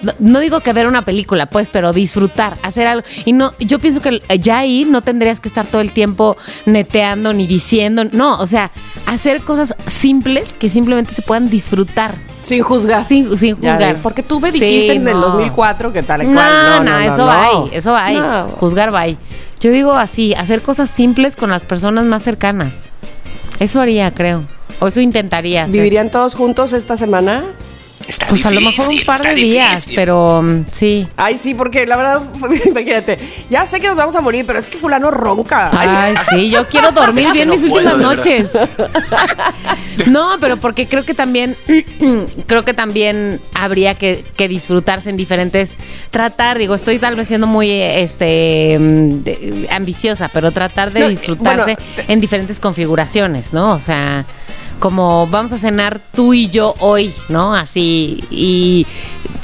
no- 0.03 0.14
no 0.18 0.38
digo 0.40 0.61
que 0.61 0.73
ver 0.73 0.87
una 0.87 1.03
película, 1.03 1.44
pues, 1.46 1.68
pero 1.70 1.92
disfrutar, 1.92 2.57
hacer 2.62 2.87
algo. 2.87 3.07
Y 3.27 3.35
no, 3.35 3.53
yo 3.59 3.79
pienso 3.79 4.01
que 4.01 4.18
ya 4.40 4.59
ahí 4.59 4.87
no 4.87 5.03
tendrías 5.03 5.40
que 5.40 5.49
estar 5.49 5.66
todo 5.66 5.83
el 5.83 5.92
tiempo 5.92 6.38
neteando 6.64 7.35
ni 7.35 7.46
diciendo, 7.46 8.05
no, 8.11 8.38
o 8.38 8.46
sea, 8.46 8.70
hacer 9.05 9.42
cosas 9.42 9.75
simples 9.87 10.55
que 10.59 10.70
simplemente 10.70 11.14
se 11.14 11.20
puedan 11.20 11.51
disfrutar. 11.51 12.14
Sin 12.40 12.62
juzgar. 12.62 13.07
Sin, 13.09 13.29
juzgar. 13.29 13.79
ves, 13.79 13.96
Porque 14.03 14.23
tú 14.23 14.40
me 14.40 14.51
Sí, 14.53 14.59
dijiste 14.61 14.92
en 14.94 15.07
el 15.07 15.14
no. 15.14 15.20
2004 15.20 15.92
que 15.92 16.03
tal 16.03 16.23
y 16.23 16.27
No, 16.29 16.33
cual. 16.33 16.85
no, 16.87 16.99
eso 17.01 17.27
va 17.27 17.44
ahí, 17.44 17.57
eso 17.73 17.92
va 17.92 18.05
ahí. 18.07 18.16
No. 18.16 18.49
Juzgar 18.49 18.94
va 18.94 19.01
ahí. 19.01 19.18
Yo 19.61 19.70
digo 19.70 19.92
así, 19.92 20.33
hacer 20.33 20.62
cosas 20.62 20.88
simples 20.88 21.37
con 21.37 21.51
las 21.51 21.61
personas 21.62 22.07
más 22.07 22.23
cercanas. 22.23 22.88
Eso 23.59 23.83
haría, 23.83 24.11
creo. 24.12 24.44
O 24.81 24.88
eso 24.88 25.01
intentaría 25.01 25.64
hacer. 25.64 25.77
¿Vivirían 25.77 26.11
todos 26.11 26.35
juntos 26.35 26.73
esta 26.73 26.97
semana? 26.97 27.43
Está 28.09 28.27
Pues 28.29 28.45
a 28.47 28.51
lo 28.51 28.62
mejor 28.62 28.88
un 28.88 29.01
par 29.05 29.23
de 29.23 29.35
días, 29.35 29.75
difícil. 29.75 29.95
pero 29.95 30.40
mm, 30.43 30.64
sí. 30.73 31.07
Ay, 31.19 31.37
sí, 31.37 31.53
porque 31.55 31.87
la 31.87 31.97
verdad, 31.99 32.23
imagínate, 32.66 33.19
ya 33.51 33.66
sé 33.66 33.79
que 33.79 33.88
nos 33.88 33.97
vamos 33.99 34.16
a 34.16 34.23
morir, 34.23 34.45
pero 34.47 34.59
es 34.59 34.66
que 34.66 34.79
fulano 34.79 35.11
ronca. 35.11 35.71
Ay, 35.79 36.14
sí, 36.31 36.49
yo 36.51 36.66
quiero 36.66 36.90
dormir 36.93 37.27
Es 37.27 37.33
bien 37.35 37.49
no 37.49 37.57
mis 37.57 37.69
puedo, 37.71 37.90
últimas 37.95 38.16
noches. 38.16 38.51
No, 40.07 40.31
pero 40.40 40.57
porque 40.57 40.88
creo 40.88 41.05
que 41.05 41.12
también, 41.12 41.57
creo 42.47 42.64
que 42.64 42.73
también 42.73 43.38
habría 43.53 43.95
que, 43.95 44.25
que 44.35 44.49
disfrutarse 44.49 45.11
en 45.11 45.19
diferentes, 45.19 45.77
tratar, 46.11 46.57
digo, 46.57 46.75
estoy 46.75 46.99
tal 46.99 47.16
vez 47.16 47.29
siendo 47.29 47.47
muy 47.47 47.71
este 47.71 48.79
mm, 48.81 49.09
de- 49.25 49.69
ambiciosa, 49.71 50.29
pero 50.33 50.53
tratar 50.53 50.93
de 50.93 51.01
No, 51.01 51.07
eh, 51.07 51.11
disfrutarse 51.11 51.77
bueno, 51.77 52.05
en 52.09 52.21
diferentes 52.21 52.61
configuraciones, 52.61 53.53
¿no? 53.53 53.73
O 53.73 53.79
sea, 53.79 54.25
como 54.81 55.27
vamos 55.29 55.53
a 55.53 55.59
cenar 55.59 56.01
tú 56.14 56.35
y 56.35 56.49
yo 56.49 56.75
hoy, 56.81 57.12
¿no? 57.29 57.55
Así, 57.55 58.25
y, 58.31 58.87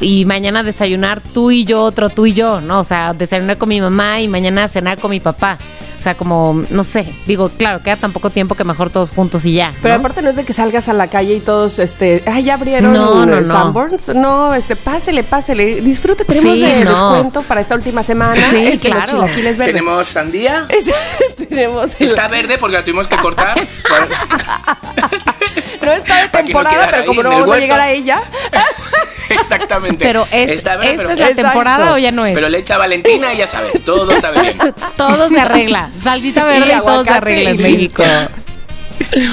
y 0.01 0.25
mañana 0.25 0.62
desayunar 0.62 1.20
tú 1.20 1.51
y 1.51 1.64
yo, 1.64 1.83
otro 1.83 2.09
tú 2.09 2.27
y 2.27 2.33
yo, 2.33 2.61
¿no? 2.61 2.81
O 2.81 2.85
sea, 2.85 3.12
desayunar 3.12 3.59
con 3.59 3.68
mi 3.68 3.81
mamá 3.81 4.20
y 4.20 4.29
mañana 4.29 4.66
cenar 4.66 4.99
con 4.99 5.11
mi 5.11 5.20
papá. 5.20 5.59
O 5.96 6.00
sea, 6.00 6.14
como, 6.16 6.62
no 6.70 6.85
sé, 6.85 7.14
digo, 7.26 7.48
claro, 7.48 7.82
queda 7.82 7.96
tan 7.96 8.12
poco 8.12 8.28
tiempo 8.30 8.54
que 8.54 8.64
mejor 8.64 8.90
todos 8.90 9.11
juntos 9.11 9.44
y 9.46 9.54
ya. 9.54 9.72
Pero 9.80 9.94
¿no? 9.94 10.00
aparte 10.00 10.20
no 10.22 10.28
es 10.28 10.37
de 10.37 10.44
que 10.44 10.52
salgas 10.52 10.88
a 10.88 10.92
la 10.92 11.09
calle 11.09 11.35
y 11.35 11.40
todos, 11.40 11.78
este, 11.78 12.22
ay, 12.26 12.44
ya 12.44 12.54
abrieron 12.54 12.92
No, 12.92 13.24
no, 13.24 13.40
no. 13.40 13.44
Sanborns. 13.44 14.09
No, 14.14 14.54
este, 14.54 14.76
pásele, 14.76 15.24
pásele. 15.24 15.80
Disfrute, 15.80 16.24
tenemos 16.24 16.54
Sí, 16.54 16.61
de 16.62 16.85
no. 16.85 16.90
descuento 16.90 17.42
para 17.42 17.61
esta 17.61 17.74
última 17.74 18.02
semana. 18.02 18.37
Sí, 18.50 18.56
este, 18.59 18.88
los 18.90 19.04
claro. 19.04 19.11
chilaquiles 19.24 19.56
verdes. 19.56 19.74
Tenemos 19.74 20.06
sandía. 20.06 20.66
tenemos 21.48 21.98
el- 22.00 22.06
Está 22.06 22.28
verde 22.28 22.59
porque 22.59 22.76
la 22.76 22.85
tuvimos 22.85 23.09
que 23.09 23.16
cortar. 23.16 23.54
no 25.87 25.92
está 25.92 26.22
de 26.22 26.29
temporada, 26.42 26.88
pero 26.90 27.07
como 27.07 27.22
no 27.22 27.31
vamos 27.31 27.51
a 27.51 27.59
llegar 27.59 27.81
a 27.81 27.90
ella. 27.90 28.20
Exactamente. 29.31 30.05
Pero 30.05 30.22
es, 30.31 30.51
Está 30.51 30.75
¿esta 30.75 30.81
pero, 30.81 31.11
es 31.11 31.18
la 31.18 31.29
Exacto. 31.29 31.42
temporada 31.42 31.94
o 31.94 31.99
ya 31.99 32.12
no 32.12 32.27
es? 32.27 32.35
pero 32.35 32.49
le 32.49 32.59
echa 32.59 32.77
Valentina 32.77 33.33
y 33.33 33.38
ya 33.38 33.46
sabe, 33.46 33.79
todo 33.85 34.14
sabe 34.20 34.40
bien. 34.40 34.75
todo 34.96 35.29
se 35.29 35.40
arregla. 35.40 35.90
Salsita 36.03 36.44
verde 36.44 36.75
y, 36.77 36.81
todo 36.81 37.05
se 37.05 37.11
arregla 37.11 37.51
en 37.51 37.57
México. 37.57 38.03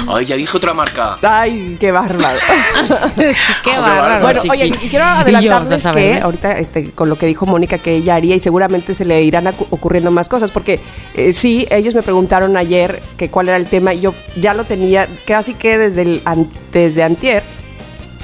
Ay, 0.08 0.26
ya 0.26 0.36
dije 0.36 0.56
otra 0.56 0.72
marca. 0.74 1.16
Ay, 1.22 1.76
qué 1.80 1.90
bárbaro. 1.92 2.38
Qué 3.16 3.34
Joder, 3.64 3.80
bárbaro. 3.80 4.20
Bueno, 4.22 4.42
chiqui. 4.42 4.50
oye, 4.52 4.66
y 4.66 4.88
quiero 4.88 5.04
adelantarles 5.04 5.86
que 5.88 6.20
ahorita 6.22 6.52
este, 6.52 6.90
con 6.92 7.08
lo 7.08 7.16
que 7.18 7.26
dijo 7.26 7.46
Mónica 7.46 7.78
que 7.78 7.96
ella 7.96 8.14
haría 8.14 8.34
y 8.34 8.40
seguramente 8.40 8.94
se 8.94 9.04
le 9.04 9.22
irán 9.22 9.46
ocurriendo 9.70 10.10
más 10.10 10.28
cosas, 10.28 10.50
porque 10.52 10.80
eh, 11.14 11.32
sí, 11.32 11.66
ellos 11.70 11.94
me 11.94 12.02
preguntaron 12.02 12.56
ayer 12.56 13.02
que 13.16 13.28
cuál 13.30 13.48
era 13.48 13.56
el 13.56 13.66
tema 13.66 13.94
y 13.94 14.00
yo 14.00 14.14
ya 14.36 14.54
lo 14.54 14.64
tenía 14.64 15.08
casi 15.26 15.54
que 15.54 15.78
desde, 15.78 16.02
el, 16.02 16.22
an- 16.24 16.48
desde 16.72 17.02
antier, 17.02 17.42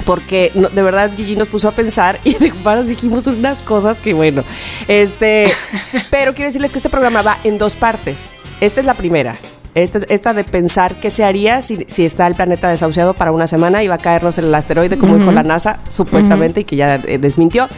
porque 0.05 0.51
no- 0.55 0.69
de 0.69 0.83
verdad 0.83 1.11
Gigi 1.17 1.37
nos 1.37 1.49
puso 1.49 1.69
a 1.69 1.73
pensar 1.73 2.19
y 2.25 2.35
de 2.35 2.53
paros 2.65 2.87
dijimos 2.87 3.27
unas 3.27 3.63
cosas 3.63 3.99
que 4.01 4.15
bueno, 4.15 4.45
este, 4.89 5.47
pero 6.11 6.35
quiero 6.35 6.49
decirles 6.49 6.71
que 6.73 6.79
este 6.79 6.91
programa 6.91 7.23
va 7.23 7.39
en 7.45 7.59
dos 7.59 7.77
partes. 7.77 8.37
Esta 8.61 8.81
es 8.81 8.87
la 8.87 8.95
primera. 8.95 9.37
Esta, 9.75 10.01
esta 10.09 10.35
de 10.35 10.43
pensar 10.43 10.99
qué 10.99 11.11
se 11.11 11.23
haría 11.23 11.63
si, 11.63 11.85
si 11.87 12.05
está 12.05 12.27
el 12.27 12.35
planeta 12.35 12.69
desahuciado 12.69 13.15
para 13.15 13.31
una 13.31 13.47
semana 13.47 13.85
y 13.85 13.89
va 13.89 13.95
a 13.95 13.99
caernos 13.99 14.37
el 14.39 14.53
asteroide, 14.53 14.99
como 14.99 15.17
dijo 15.17 15.31
la 15.31 15.45
NASA, 15.45 15.79
supuestamente, 15.87 16.63
y 16.63 16.65
que 16.65 16.77
ya 16.77 16.97
eh, 16.97 17.19
desmintió, 17.19 17.69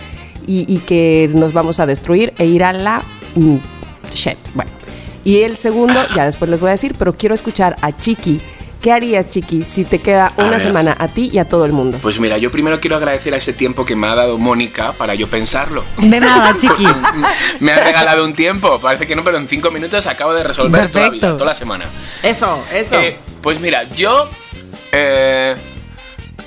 y, 0.47 0.65
y 0.73 0.79
que 0.79 1.31
nos 1.35 1.53
vamos 1.53 1.81
a 1.81 1.87
destruir 1.87 2.33
e 2.39 2.47
ir 2.47 2.65
a 2.65 2.73
la 2.73 3.03
mm, 3.35 3.57
shit. 4.15 4.39
Bueno, 4.55 4.71
y 5.25 5.43
el 5.43 5.57
segundo, 5.57 5.95
ya 6.17 6.25
después 6.25 6.51
les 6.51 6.61
voy 6.61 6.69
a 6.69 6.73
decir, 6.73 6.95
pero 6.99 7.13
quiero 7.13 7.35
escuchar 7.35 7.77
a 7.81 7.97
Chiqui. 7.97 8.39
¿Qué 8.83 8.90
harías, 8.90 9.29
Chiqui, 9.29 9.64
si 9.64 9.85
te 9.85 10.01
queda 10.01 10.33
una 10.38 10.59
semana 10.59 10.97
a 10.99 11.07
ti 11.07 11.31
y 11.33 11.38
a 11.38 11.49
todo 11.49 11.64
el 11.64 11.73
mundo? 11.73 11.99
Pues 12.03 12.18
mira, 12.18 12.37
yo 12.38 12.51
primero 12.51 12.81
quiero 12.81 12.97
agradecer 12.97 13.33
a 13.33 13.37
ese 13.37 13.53
tiempo 13.53 13.85
que 13.85 13.95
me 13.95 14.09
ha 14.09 14.16
dado 14.16 14.38
Mónica 14.38 14.92
para 14.95 15.14
yo 15.14 15.31
pensarlo. 15.31 15.85
De 15.99 16.18
nada, 16.18 16.57
chiqui. 16.61 16.87
me 17.61 17.73
ha 17.73 17.79
regalado 17.79 18.25
un 18.25 18.35
tiempo, 18.35 18.81
parece 18.81 19.07
que 19.07 19.14
no, 19.14 19.23
pero 19.23 19.37
en 19.38 19.47
cinco 19.47 19.71
minutos 19.71 20.07
acabo 20.09 20.35
de 20.35 20.42
resolver 20.42 20.90
toda 20.90 21.05
la 21.07 21.11
vida, 21.11 21.33
toda 21.37 21.47
la 21.51 21.55
semana. 21.55 21.85
Eso, 22.25 22.61
eso. 22.75 22.99
Eh, 22.99 23.16
pues 23.40 23.61
mira, 23.61 23.85
yo. 23.95 24.29
eh, 24.90 25.55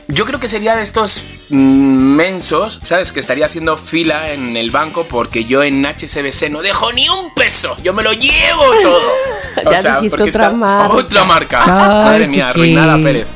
yo 0.09 0.25
creo 0.25 0.39
que 0.39 0.49
sería 0.49 0.75
de 0.75 0.83
estos 0.83 1.25
mensos, 1.49 2.79
¿sabes? 2.83 3.11
Que 3.11 3.19
estaría 3.19 3.45
haciendo 3.45 3.77
fila 3.77 4.31
en 4.31 4.57
el 4.57 4.71
banco 4.71 5.05
porque 5.05 5.45
yo 5.45 5.63
en 5.63 5.85
HSBC 5.85 6.49
no 6.49 6.61
dejo 6.61 6.91
ni 6.91 7.07
un 7.09 7.33
peso. 7.33 7.75
Yo 7.83 7.93
me 7.93 8.03
lo 8.03 8.13
llevo 8.13 8.63
todo. 8.81 9.01
Ya 9.71 9.95
dijiste 9.95 10.17
porque 10.17 10.29
otra 10.31 10.51
marca. 10.51 10.93
Otra 10.93 11.23
marca. 11.23 11.63
Ay, 11.63 12.03
Madre 12.03 12.27
mía, 12.27 12.27
chiqui. 12.27 12.41
arruinada 12.41 12.97
Pérez. 13.01 13.27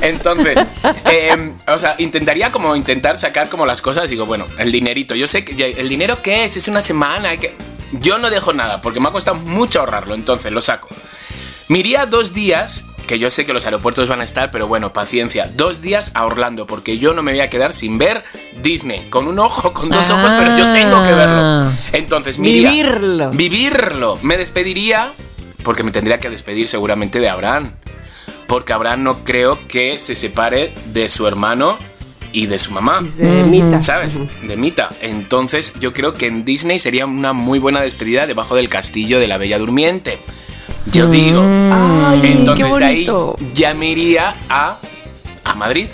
Entonces, 0.00 0.58
eh, 1.04 1.54
o 1.68 1.78
sea, 1.78 1.94
intentaría 1.98 2.50
como 2.50 2.74
intentar 2.74 3.16
sacar 3.16 3.48
como 3.48 3.64
las 3.66 3.80
cosas. 3.80 4.10
Digo, 4.10 4.26
bueno, 4.26 4.46
el 4.58 4.72
dinerito. 4.72 5.14
Yo 5.14 5.28
sé 5.28 5.44
que 5.44 5.74
el 5.78 5.88
dinero 5.88 6.22
qué 6.22 6.44
es, 6.44 6.56
es 6.56 6.66
una 6.66 6.80
semana. 6.80 7.28
hay 7.30 7.38
que... 7.38 7.54
Yo 7.92 8.18
no 8.18 8.30
dejo 8.30 8.52
nada 8.52 8.80
porque 8.80 8.98
me 8.98 9.08
ha 9.08 9.12
costado 9.12 9.36
mucho 9.36 9.78
ahorrarlo. 9.78 10.14
Entonces 10.14 10.50
lo 10.50 10.60
saco. 10.60 10.88
Me 11.68 11.78
iría 11.78 12.04
dos 12.04 12.34
días, 12.34 12.86
que 13.10 13.18
yo 13.18 13.28
sé 13.28 13.44
que 13.44 13.52
los 13.52 13.64
aeropuertos 13.64 14.08
van 14.08 14.20
a 14.20 14.24
estar, 14.24 14.52
pero 14.52 14.68
bueno, 14.68 14.92
paciencia. 14.92 15.50
Dos 15.56 15.82
días 15.82 16.12
a 16.14 16.24
Orlando, 16.26 16.64
porque 16.68 16.96
yo 16.96 17.12
no 17.12 17.22
me 17.24 17.32
voy 17.32 17.40
a 17.40 17.50
quedar 17.50 17.72
sin 17.72 17.98
ver 17.98 18.22
Disney. 18.62 19.08
Con 19.10 19.26
un 19.26 19.40
ojo, 19.40 19.72
con 19.72 19.88
dos 19.90 20.08
ojos, 20.12 20.30
pero 20.38 20.56
yo 20.56 20.72
tengo 20.72 21.02
que 21.02 21.12
verlo. 21.12 21.40
Ah. 21.42 21.72
Entonces, 21.92 22.38
iría- 22.38 22.70
Vivirlo. 22.70 23.30
Vivirlo. 23.32 24.16
Me 24.22 24.36
despediría, 24.36 25.12
porque 25.64 25.82
me 25.82 25.90
tendría 25.90 26.20
que 26.20 26.30
despedir 26.30 26.68
seguramente 26.68 27.18
de 27.18 27.28
Abraham. 27.28 27.72
Porque 28.46 28.72
Abraham 28.72 29.02
no 29.02 29.24
creo 29.24 29.58
que 29.66 29.98
se 29.98 30.14
separe 30.14 30.72
de 30.92 31.08
su 31.08 31.26
hermano 31.26 31.78
y 32.30 32.46
de 32.46 32.58
su 32.58 32.70
mamá. 32.70 33.00
Dice 33.02 33.24
Mita. 33.24 33.82
¿Sabes? 33.82 34.18
De 34.46 34.56
Mita. 34.56 34.88
Entonces 35.00 35.72
yo 35.80 35.92
creo 35.92 36.12
que 36.12 36.28
en 36.28 36.44
Disney 36.44 36.78
sería 36.78 37.06
una 37.06 37.32
muy 37.32 37.58
buena 37.58 37.80
despedida 37.80 38.28
debajo 38.28 38.54
del 38.54 38.68
castillo 38.68 39.18
de 39.18 39.26
la 39.26 39.36
Bella 39.36 39.58
Durmiente. 39.58 40.20
Yo 40.86 41.08
digo. 41.10 41.42
Ay, 41.42 42.20
qué 42.22 42.28
Entonces 42.32 42.76
de 42.78 42.84
ahí 42.84 43.06
ya 43.54 43.74
me 43.74 43.88
iría 43.90 44.34
a, 44.48 44.78
a 45.44 45.54
Madrid. 45.54 45.86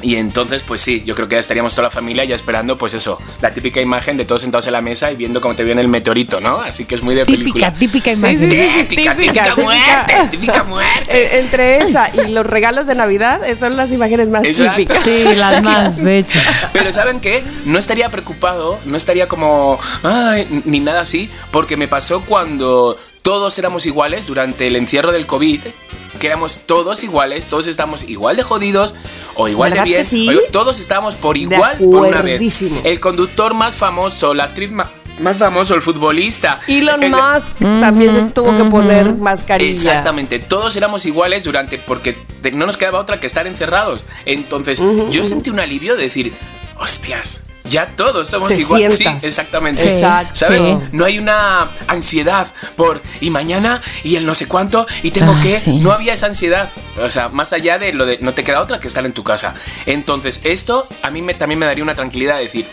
Y 0.00 0.14
entonces, 0.14 0.62
pues 0.62 0.80
sí, 0.80 1.02
yo 1.04 1.16
creo 1.16 1.26
que 1.26 1.34
ya 1.34 1.40
estaríamos 1.40 1.74
toda 1.74 1.84
la 1.88 1.90
familia 1.90 2.22
ya 2.24 2.36
esperando, 2.36 2.78
pues 2.78 2.94
eso, 2.94 3.18
la 3.42 3.50
típica 3.52 3.80
imagen 3.80 4.16
de 4.16 4.24
todos 4.24 4.42
sentados 4.42 4.64
en 4.68 4.74
la 4.74 4.80
mesa 4.80 5.10
y 5.10 5.16
viendo 5.16 5.40
cómo 5.40 5.56
te 5.56 5.64
viene 5.64 5.80
el 5.80 5.88
meteorito, 5.88 6.38
¿no? 6.40 6.60
Así 6.60 6.84
que 6.84 6.94
es 6.94 7.02
muy 7.02 7.16
de 7.16 7.24
Típica, 7.24 7.38
película. 7.40 7.72
típica 7.72 8.12
imagen. 8.12 8.38
sí, 8.38 8.48
sí, 8.48 8.68
sí, 8.78 8.84
Típica, 8.84 9.16
típica 9.16 9.56
muerte, 9.56 10.14
típica 10.30 10.62
muerte. 10.62 11.02
Eh, 11.10 11.40
entre 11.40 11.78
esa 11.78 12.10
y 12.14 12.30
los 12.30 12.46
regalos 12.46 12.86
de 12.86 12.94
Navidad 12.94 13.40
son 13.58 13.76
las 13.76 13.90
imágenes 13.90 14.28
más 14.28 14.44
Exacto. 14.44 14.76
típicas. 14.76 15.02
Sí, 15.02 15.24
las 15.34 15.62
más, 15.64 15.96
de 15.96 16.18
hecho. 16.18 16.38
Pero 16.72 16.92
¿saben 16.92 17.18
qué? 17.18 17.42
No 17.64 17.80
estaría 17.80 18.08
preocupado, 18.08 18.78
no 18.84 18.96
estaría 18.96 19.26
como, 19.26 19.80
ay, 20.04 20.62
ni 20.64 20.78
nada 20.78 21.00
así, 21.00 21.28
porque 21.50 21.76
me 21.76 21.88
pasó 21.88 22.20
cuando 22.20 22.96
todos 23.22 23.58
éramos 23.58 23.86
iguales 23.86 24.26
durante 24.26 24.66
el 24.66 24.76
encierro 24.76 25.12
del 25.12 25.26
COVID, 25.26 25.60
que 26.18 26.26
éramos 26.26 26.60
todos 26.66 27.04
iguales, 27.04 27.46
todos 27.46 27.66
estamos 27.66 28.04
igual 28.08 28.36
de 28.36 28.42
jodidos 28.42 28.94
o 29.36 29.48
igual 29.48 29.70
de 29.70 29.74
¿Verdad 29.80 29.84
bien, 29.84 30.04
sí? 30.04 30.28
o- 30.28 30.50
todos 30.50 30.80
estábamos 30.80 31.14
por 31.16 31.36
igual 31.36 31.76
por 31.78 32.06
una 32.06 32.22
vez. 32.22 32.62
El 32.84 32.98
conductor 33.00 33.54
más 33.54 33.76
famoso, 33.76 34.34
la 34.34 34.44
actriz 34.44 34.72
ma- 34.72 34.90
más 35.20 35.36
famoso, 35.36 35.74
el 35.74 35.82
futbolista. 35.82 36.60
Elon 36.68 37.02
el- 37.02 37.10
Musk 37.12 37.52
también 37.58 38.12
se 38.12 38.22
tuvo 38.32 38.56
que 38.56 38.64
poner 38.64 39.14
mascarilla. 39.14 39.70
Exactamente, 39.70 40.38
todos 40.38 40.74
éramos 40.76 41.06
iguales 41.06 41.44
durante 41.44 41.78
porque 41.78 42.16
no 42.52 42.66
nos 42.66 42.76
quedaba 42.76 42.98
otra 43.00 43.20
que 43.20 43.26
estar 43.26 43.46
encerrados. 43.46 44.02
Entonces, 44.26 44.80
yo 45.10 45.24
sentí 45.24 45.50
un 45.50 45.60
alivio 45.60 45.96
de 45.96 46.04
decir, 46.04 46.32
hostias, 46.76 47.42
ya 47.68 47.86
todos 47.96 48.28
somos 48.28 48.48
Te 48.48 48.56
iguales. 48.60 48.94
sientas. 48.94 49.22
Sí, 49.22 49.28
exactamente. 49.28 49.82
Sí. 49.82 49.88
Exacto. 49.88 50.34
¿Sabes? 50.34 50.62
Sí. 50.62 50.88
No 50.92 51.04
hay 51.04 51.18
una 51.18 51.68
ansiedad 51.86 52.46
por 52.76 53.02
y 53.20 53.30
mañana 53.30 53.80
y 54.04 54.16
el 54.16 54.26
no 54.26 54.34
sé 54.34 54.46
cuánto 54.46 54.86
y 55.02 55.10
tengo 55.10 55.32
Ah, 55.36 55.40
que. 55.42 55.50
sí. 55.58 55.76
No 55.78 55.92
había 55.92 56.12
esa 56.14 56.26
ansiedad. 56.26 56.70
O 57.02 57.08
sea, 57.10 57.28
más 57.28 57.52
allá 57.52 57.78
de 57.78 57.92
lo 57.92 58.06
de 58.06 58.18
no 58.20 58.34
te 58.34 58.42
queda 58.44 58.60
otra 58.60 58.78
que 58.80 58.88
estar 58.88 59.04
en 59.06 59.12
tu 59.12 59.22
casa. 59.24 59.54
Entonces, 59.86 60.40
esto 60.44 60.88
a 61.02 61.10
mí 61.10 61.22
me, 61.22 61.34
también 61.34 61.58
me 61.58 61.66
daría 61.66 61.84
una 61.84 61.94
tranquilidad 61.94 62.36
de 62.36 62.42
decir, 62.44 62.66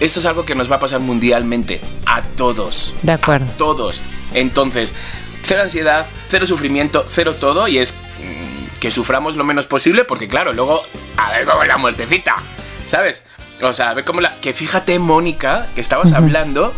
esto 0.00 0.20
es 0.20 0.26
algo 0.26 0.44
que 0.44 0.54
nos 0.54 0.70
va 0.70 0.76
a 0.76 0.78
pasar 0.78 1.00
mundialmente 1.00 1.80
a 2.06 2.22
todos 2.22 2.94
De 3.02 3.12
acuerdo. 3.12 3.46
todos. 3.58 4.00
Entonces, 4.34 4.94
cero 5.42 5.62
ansiedad, 5.62 6.06
cero 6.28 6.46
sufrimiento, 6.46 7.04
cero 7.08 7.36
todo 7.38 7.68
y 7.68 7.78
es 7.78 7.94
mm, 7.94 8.78
que 8.80 8.90
suframos 8.90 9.36
lo 9.36 9.44
menos 9.44 9.66
posible, 9.66 10.04
porque 10.04 10.28
claro, 10.28 10.52
luego, 10.52 10.82
a 11.16 11.30
ver 11.32 11.44
cómo 11.46 11.62
es 11.62 11.68
la 11.68 11.76
muertecita, 11.78 12.36
¿sabes? 12.84 13.24
O 13.62 13.72
sea, 13.72 13.90
a 13.90 13.94
ver 13.94 14.04
cómo 14.04 14.20
la... 14.20 14.34
Que 14.40 14.52
fíjate, 14.52 14.98
Mónica, 14.98 15.66
que 15.74 15.80
estabas 15.80 16.12
hablando 16.12 16.72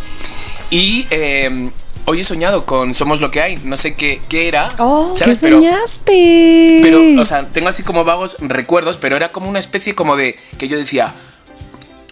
y... 0.70 1.06
eh, 1.10 1.70
Hoy 2.10 2.20
he 2.20 2.24
soñado 2.24 2.64
con 2.64 2.94
Somos 2.94 3.20
lo 3.20 3.30
que 3.30 3.42
hay, 3.42 3.58
no 3.64 3.76
sé 3.76 3.94
qué, 3.94 4.22
qué 4.30 4.48
era. 4.48 4.68
Oh, 4.78 5.12
¿Qué 5.12 5.24
¿sabes? 5.24 5.40
Pero- 5.42 5.56
soñaste? 5.58 6.78
pero, 6.82 7.20
o 7.20 7.24
sea, 7.26 7.46
tengo 7.48 7.68
así 7.68 7.82
como 7.82 8.02
vagos 8.02 8.38
recuerdos, 8.40 8.96
pero 8.96 9.14
era 9.14 9.28
como 9.30 9.46
una 9.46 9.58
especie 9.58 9.94
como 9.94 10.16
de 10.16 10.34
que 10.58 10.68
yo 10.68 10.78
decía, 10.78 11.12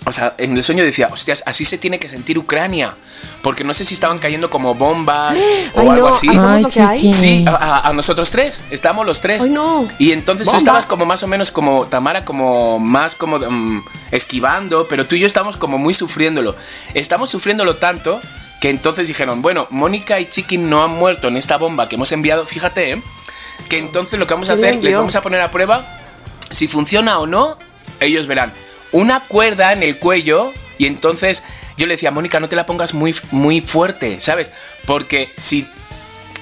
o 0.05 0.13
sea, 0.13 0.35
en 0.37 0.55
el 0.55 0.63
sueño 0.63 0.85
decía, 0.85 1.09
hostias, 1.11 1.43
así 1.47 1.65
se 1.65 1.79
tiene 1.79 1.99
que 1.99 2.11
sentir 2.11 2.37
Ucrania, 2.37 2.95
porque 3.43 3.65
no 3.65 3.75
sé 3.75 3.85
si 3.85 3.95
estaban 3.95 4.19
cayendo 4.19 4.51
como 4.51 4.75
bombas 4.75 5.39
o 5.75 5.81
Ay, 5.81 5.89
algo 5.89 6.09
no, 6.09 6.09
así. 6.09 6.29
¿a 6.29 6.41
Somos 6.41 6.77
Ay. 6.77 7.13
Sí, 7.13 7.45
a, 7.47 7.93
nosotros 7.95 8.31
tres, 8.31 8.63
estábamos 8.71 9.07
los 9.07 9.21
tres. 9.21 9.43
Ay, 9.43 9.51
no. 9.51 9.87
Y 9.99 10.13
entonces 10.13 10.49
tú 10.49 10.57
estabas 10.57 10.87
como 10.87 11.07
más 11.07 11.23
o 11.23 11.27
menos 11.27 11.53
como 11.53 11.87
Tamara, 11.87 12.25
como 12.25 12.79
más 12.79 13.15
como 13.15 13.39
mm, 13.39 13.85
esquivando, 14.11 14.87
pero 14.89 15.07
tú 15.07 15.15
y 15.15 15.21
yo 15.21 15.27
estamos 15.27 15.57
como 15.57 15.79
muy 15.79 15.95
sufriéndolo. 15.95 16.57
Estamos 16.95 17.31
sufriéndolo 17.31 17.77
tanto 17.77 18.21
que 18.61 18.71
entonces 18.71 19.07
dijeron, 19.07 19.43
bueno, 19.43 19.67
Mónica 19.71 20.19
y 20.19 20.27
Chiqui 20.27 20.59
no 20.59 20.83
han 20.83 20.93
muerto 20.93 21.29
en 21.29 21.37
esta 21.37 21.59
bomba 21.59 21.89
que 21.89 21.97
hemos 21.97 22.11
enviado, 22.13 22.47
fíjate, 22.47 22.93
¿eh? 22.93 23.03
que 23.69 23.79
entonces 23.79 24.19
lo 24.19 24.27
que 24.27 24.35
vamos 24.35 24.49
a 24.49 24.55
¿Quién 24.55 24.63
la 24.63 24.69
hacer, 24.71 24.83
les 24.85 24.97
vamos 24.97 25.15
a 25.15 25.21
poner 25.21 25.41
a 25.41 25.51
prueba 25.51 26.03
si 26.51 26.69
funciona 26.69 27.19
o 27.19 27.27
no, 27.27 27.59
ellos 28.01 28.27
verán. 28.27 28.53
Una 28.93 29.27
cuerda 29.27 29.73
en 29.73 29.83
el 29.83 29.99
cuello 29.99 30.53
y 30.79 30.87
entonces 30.87 31.43
yo 31.77 31.87
le 31.87 31.95
decía, 31.95 32.11
Mónica, 32.11 32.41
no 32.41 32.49
te 32.49 32.57
la 32.57 32.67
pongas 32.67 32.95
muy, 32.95 33.15
muy 33.31 33.61
fuerte, 33.61 34.21
¿sabes? 34.21 34.51
Porque 34.87 35.33
si 35.37 35.69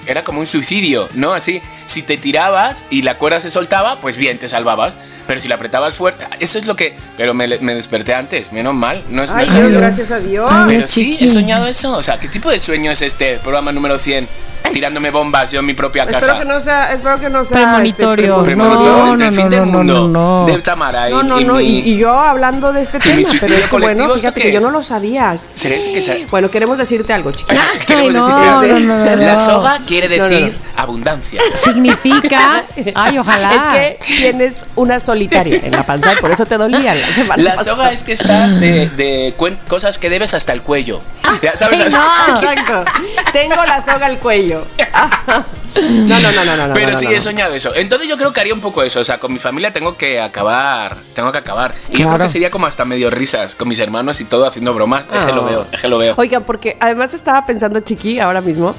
era 0.06 0.22
como 0.22 0.40
un 0.40 0.46
suicidio, 0.46 1.08
¿no? 1.14 1.32
Así, 1.34 1.60
si 1.86 2.02
te 2.02 2.16
tirabas 2.16 2.84
y 2.90 3.02
la 3.02 3.18
cuerda 3.18 3.40
se 3.40 3.50
soltaba, 3.50 3.98
pues 4.00 4.16
bien, 4.16 4.38
te 4.38 4.48
salvabas. 4.48 4.92
Pero 5.26 5.40
si 5.40 5.48
la 5.48 5.54
apretabas 5.54 5.94
fuerte, 5.94 6.26
eso 6.38 6.58
es 6.58 6.66
lo 6.66 6.76
que... 6.76 6.94
Pero 7.16 7.32
me, 7.32 7.48
me 7.60 7.74
desperté 7.74 8.14
antes, 8.14 8.52
menos 8.52 8.74
mal. 8.74 9.02
No 9.08 9.22
es, 9.22 9.30
no 9.30 9.38
Ay, 9.38 9.44
he 9.44 9.46
Dios, 9.46 9.58
sabido- 9.62 9.80
gracias 9.80 10.10
a 10.10 10.18
Dios. 10.18 10.46
Ay, 10.52 10.64
Pero 10.76 10.86
sí, 10.86 11.16
he 11.18 11.28
soñado 11.30 11.66
eso. 11.66 11.96
O 11.96 12.02
sea, 12.02 12.18
¿qué 12.18 12.28
tipo 12.28 12.50
de 12.50 12.58
sueño 12.58 12.90
es 12.90 13.00
este? 13.00 13.38
Programa 13.38 13.72
número 13.72 13.96
100. 13.96 14.28
Tirándome 14.72 15.10
bombas 15.10 15.50
yo 15.52 15.60
en 15.60 15.66
mi 15.66 15.74
propia 15.74 16.04
casa. 16.06 16.18
Espero 16.18 16.38
que 16.40 16.44
no 16.46 16.58
sea, 16.58 16.92
espero 16.92 17.20
que 17.20 17.28
no 17.30 17.44
sea 17.44 17.58
Premonitorio. 17.58 18.34
este, 18.38 18.44
Premonitorio 18.44 18.92
No, 18.96 19.12
entre 19.12 19.24
no, 19.26 19.30
el 19.30 19.34
fin 19.36 19.44
no, 19.44 19.50
del 19.50 19.60
no, 19.60 19.66
no, 19.66 19.72
mundo 20.00 20.08
no. 20.08 20.46
de 20.56 20.62
Tamara 20.62 21.08
y, 21.10 21.12
No, 21.12 21.22
no, 21.22 21.40
y 21.40 21.44
no, 21.44 21.54
mi- 21.54 21.64
y, 21.80 21.92
y 21.92 21.96
yo 21.98 22.18
hablando 22.18 22.72
de 22.72 22.80
este 22.80 22.98
tema, 22.98 23.14
pero 23.40 23.54
es 23.54 23.66
que 23.66 23.76
bueno, 23.76 24.02
¿esto 24.06 24.14
fíjate 24.16 24.42
que 24.42 24.52
yo 24.52 24.58
es? 24.58 24.64
no 24.64 24.70
lo 24.70 24.82
sabía. 24.82 25.36
¿Será 25.54 25.76
ese 25.76 25.92
que 25.92 26.00
se- 26.00 26.26
Bueno, 26.30 26.50
queremos 26.50 26.78
decirte 26.78 27.12
algo, 27.12 27.30
chiquita. 27.30 27.60
Queremos 27.86 28.12
no, 28.14 28.26
decir 28.26 28.40
que- 28.42 28.84
no, 28.86 28.94
no, 28.96 29.04
no, 29.04 29.16
La 29.16 29.34
no. 29.34 29.38
soga 29.38 29.78
quiere 30.00 30.18
No, 30.18 30.24
no, 30.24 30.30
decir 30.30 30.58
abundancia. 30.76 31.40
Significa. 31.54 32.64
Ay, 32.94 33.18
ojalá. 33.18 33.78
Es 33.78 33.98
que 34.06 34.14
tienes 34.16 34.66
una 34.76 34.98
solitaria 34.98 35.60
en 35.62 35.72
la 35.72 35.84
panza 35.84 36.12
y 36.12 36.16
por 36.16 36.30
eso 36.30 36.46
te 36.46 36.56
dolía 36.58 36.94
la 36.94 37.06
semana 37.08 37.42
La 37.42 37.54
pasada. 37.54 37.76
soga 37.76 37.92
es 37.92 38.02
que 38.02 38.12
estás 38.12 38.60
de, 38.60 38.88
de 38.90 39.34
cosas 39.68 39.98
que 39.98 40.10
debes 40.10 40.34
hasta 40.34 40.52
el 40.52 40.62
cuello. 40.62 41.00
Ya, 41.42 41.56
¿Sabes? 41.56 41.78
¿Sabes? 41.78 41.92
no. 41.94 42.34
Exacto. 42.40 42.84
Tengo 43.32 43.64
la 43.64 43.80
soga 43.80 44.06
al 44.06 44.18
cuello. 44.18 44.66
No, 45.74 46.20
no, 46.20 46.30
no, 46.30 46.44
no, 46.44 46.56
no. 46.56 46.68
no, 46.68 46.72
Pero 46.74 46.92
no, 46.92 46.98
sí 46.98 47.04
no, 47.06 47.10
he 47.10 47.14
no. 47.16 47.20
soñado 47.20 47.52
eso. 47.52 47.74
Entonces 47.74 48.06
yo 48.08 48.16
creo 48.16 48.32
que 48.32 48.40
haría 48.40 48.54
un 48.54 48.60
poco 48.60 48.84
eso. 48.84 49.00
O 49.00 49.04
sea, 49.04 49.18
con 49.18 49.32
mi 49.32 49.40
familia 49.40 49.72
tengo 49.72 49.96
que 49.96 50.20
acabar. 50.20 50.96
Tengo 51.14 51.32
que 51.32 51.38
acabar. 51.38 51.74
Y 51.88 51.94
yo 51.94 51.96
creo 51.96 52.08
Claro. 52.10 52.22
que 52.22 52.28
sería 52.28 52.48
como 52.52 52.68
hasta 52.68 52.84
medio 52.84 53.10
risas 53.10 53.56
con 53.56 53.66
mis 53.66 53.80
hermanos 53.80 54.20
y 54.20 54.24
todo 54.24 54.46
haciendo 54.46 54.72
bromas. 54.72 55.08
Es 55.12 55.22
que 55.22 55.32
lo 55.32 55.42
Ah. 55.44 55.50
veo, 55.50 55.66
es 55.72 55.80
que 55.80 55.88
lo 55.88 55.98
veo. 55.98 56.14
Oigan, 56.16 56.44
porque 56.44 56.76
además 56.80 57.12
estaba 57.12 57.44
pensando, 57.44 57.80
Chiqui, 57.80 58.20
ahora 58.20 58.40
mismo, 58.40 58.76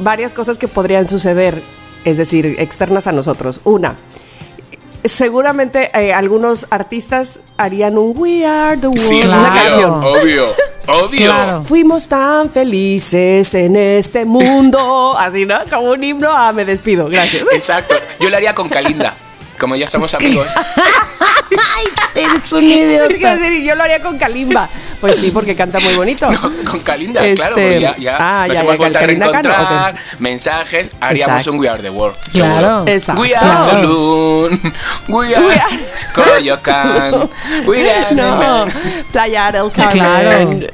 varias 0.00 0.34
cosas 0.34 0.58
que 0.58 0.68
podrían 0.68 1.06
suceder, 1.06 1.62
es 2.04 2.16
decir, 2.16 2.56
externas 2.58 3.06
a 3.06 3.12
nosotros. 3.12 3.60
Una, 3.64 3.94
seguramente 5.04 5.90
eh, 5.98 6.12
algunos 6.12 6.66
artistas 6.70 7.40
harían 7.56 7.96
un 7.98 8.12
We 8.16 8.44
Are 8.46 8.76
the 8.76 8.88
World, 8.88 9.00
Sí, 9.00 9.20
Claro. 9.22 9.40
una 9.40 9.52
canción. 9.62 9.92
obvio, 10.04 10.46
obvio. 10.88 11.24
Claro. 11.26 11.62
Fuimos 11.62 12.06
tan 12.08 12.50
felices 12.50 13.54
en 13.54 13.76
este 13.76 14.24
mundo, 14.24 15.16
así, 15.18 15.46
¿no? 15.46 15.58
Como 15.70 15.90
un 15.92 16.04
himno 16.04 16.30
a 16.30 16.52
me 16.52 16.64
despido, 16.64 17.06
gracias. 17.08 17.46
Exacto. 17.52 17.94
Yo 18.18 18.28
lo 18.30 18.36
haría 18.36 18.54
con 18.54 18.68
Kalinda. 18.68 19.16
Como 19.58 19.76
ya 19.76 19.86
somos 19.86 20.14
amigos. 20.14 20.50
Eres 22.14 22.52
un 22.52 22.58
Es 22.58 22.64
que 22.64 23.18
idiota. 23.18 23.48
yo 23.64 23.74
lo 23.74 23.82
haría 23.82 24.00
con 24.02 24.18
Kalimba. 24.18 24.68
Pues 25.00 25.16
sí, 25.16 25.30
porque 25.30 25.56
canta 25.56 25.80
muy 25.80 25.94
bonito. 25.94 26.28
No, 26.40 26.40
con 26.70 26.80
Kalinda, 26.80 27.22
Este, 27.24 27.34
claro, 27.34 27.54
porque 27.54 27.80
ya, 27.80 27.96
ya 27.96 28.16
ah, 28.18 28.44
nos 28.46 28.56
ya, 28.56 28.60
hemos 28.62 28.72
ya, 28.74 28.78
vuelto 28.78 28.98
a 28.98 29.02
reencontrar, 29.02 29.94
ok. 29.94 30.00
mensajes, 30.20 30.90
haríamos 31.00 31.36
Exacto. 31.38 31.52
un 31.52 31.58
We 31.60 31.68
Are 31.68 31.82
the 31.82 31.90
World. 31.90 32.16
Claro. 32.32 32.84
seguro. 32.84 32.84
Exacto. 32.88 33.20
We 33.22 33.34
are 33.34 33.46
Claro. 33.62 33.80
Tulum, 33.80 34.72
we 35.08 35.34
are, 35.34 35.46
We 35.46 35.54
are- 35.54 35.78
Coyoacán, 36.14 37.30
we 37.66 37.90
are 37.90 38.14
No, 38.14 38.66
Playa 39.12 39.52
del 39.52 39.70
Carmen. 39.72 40.68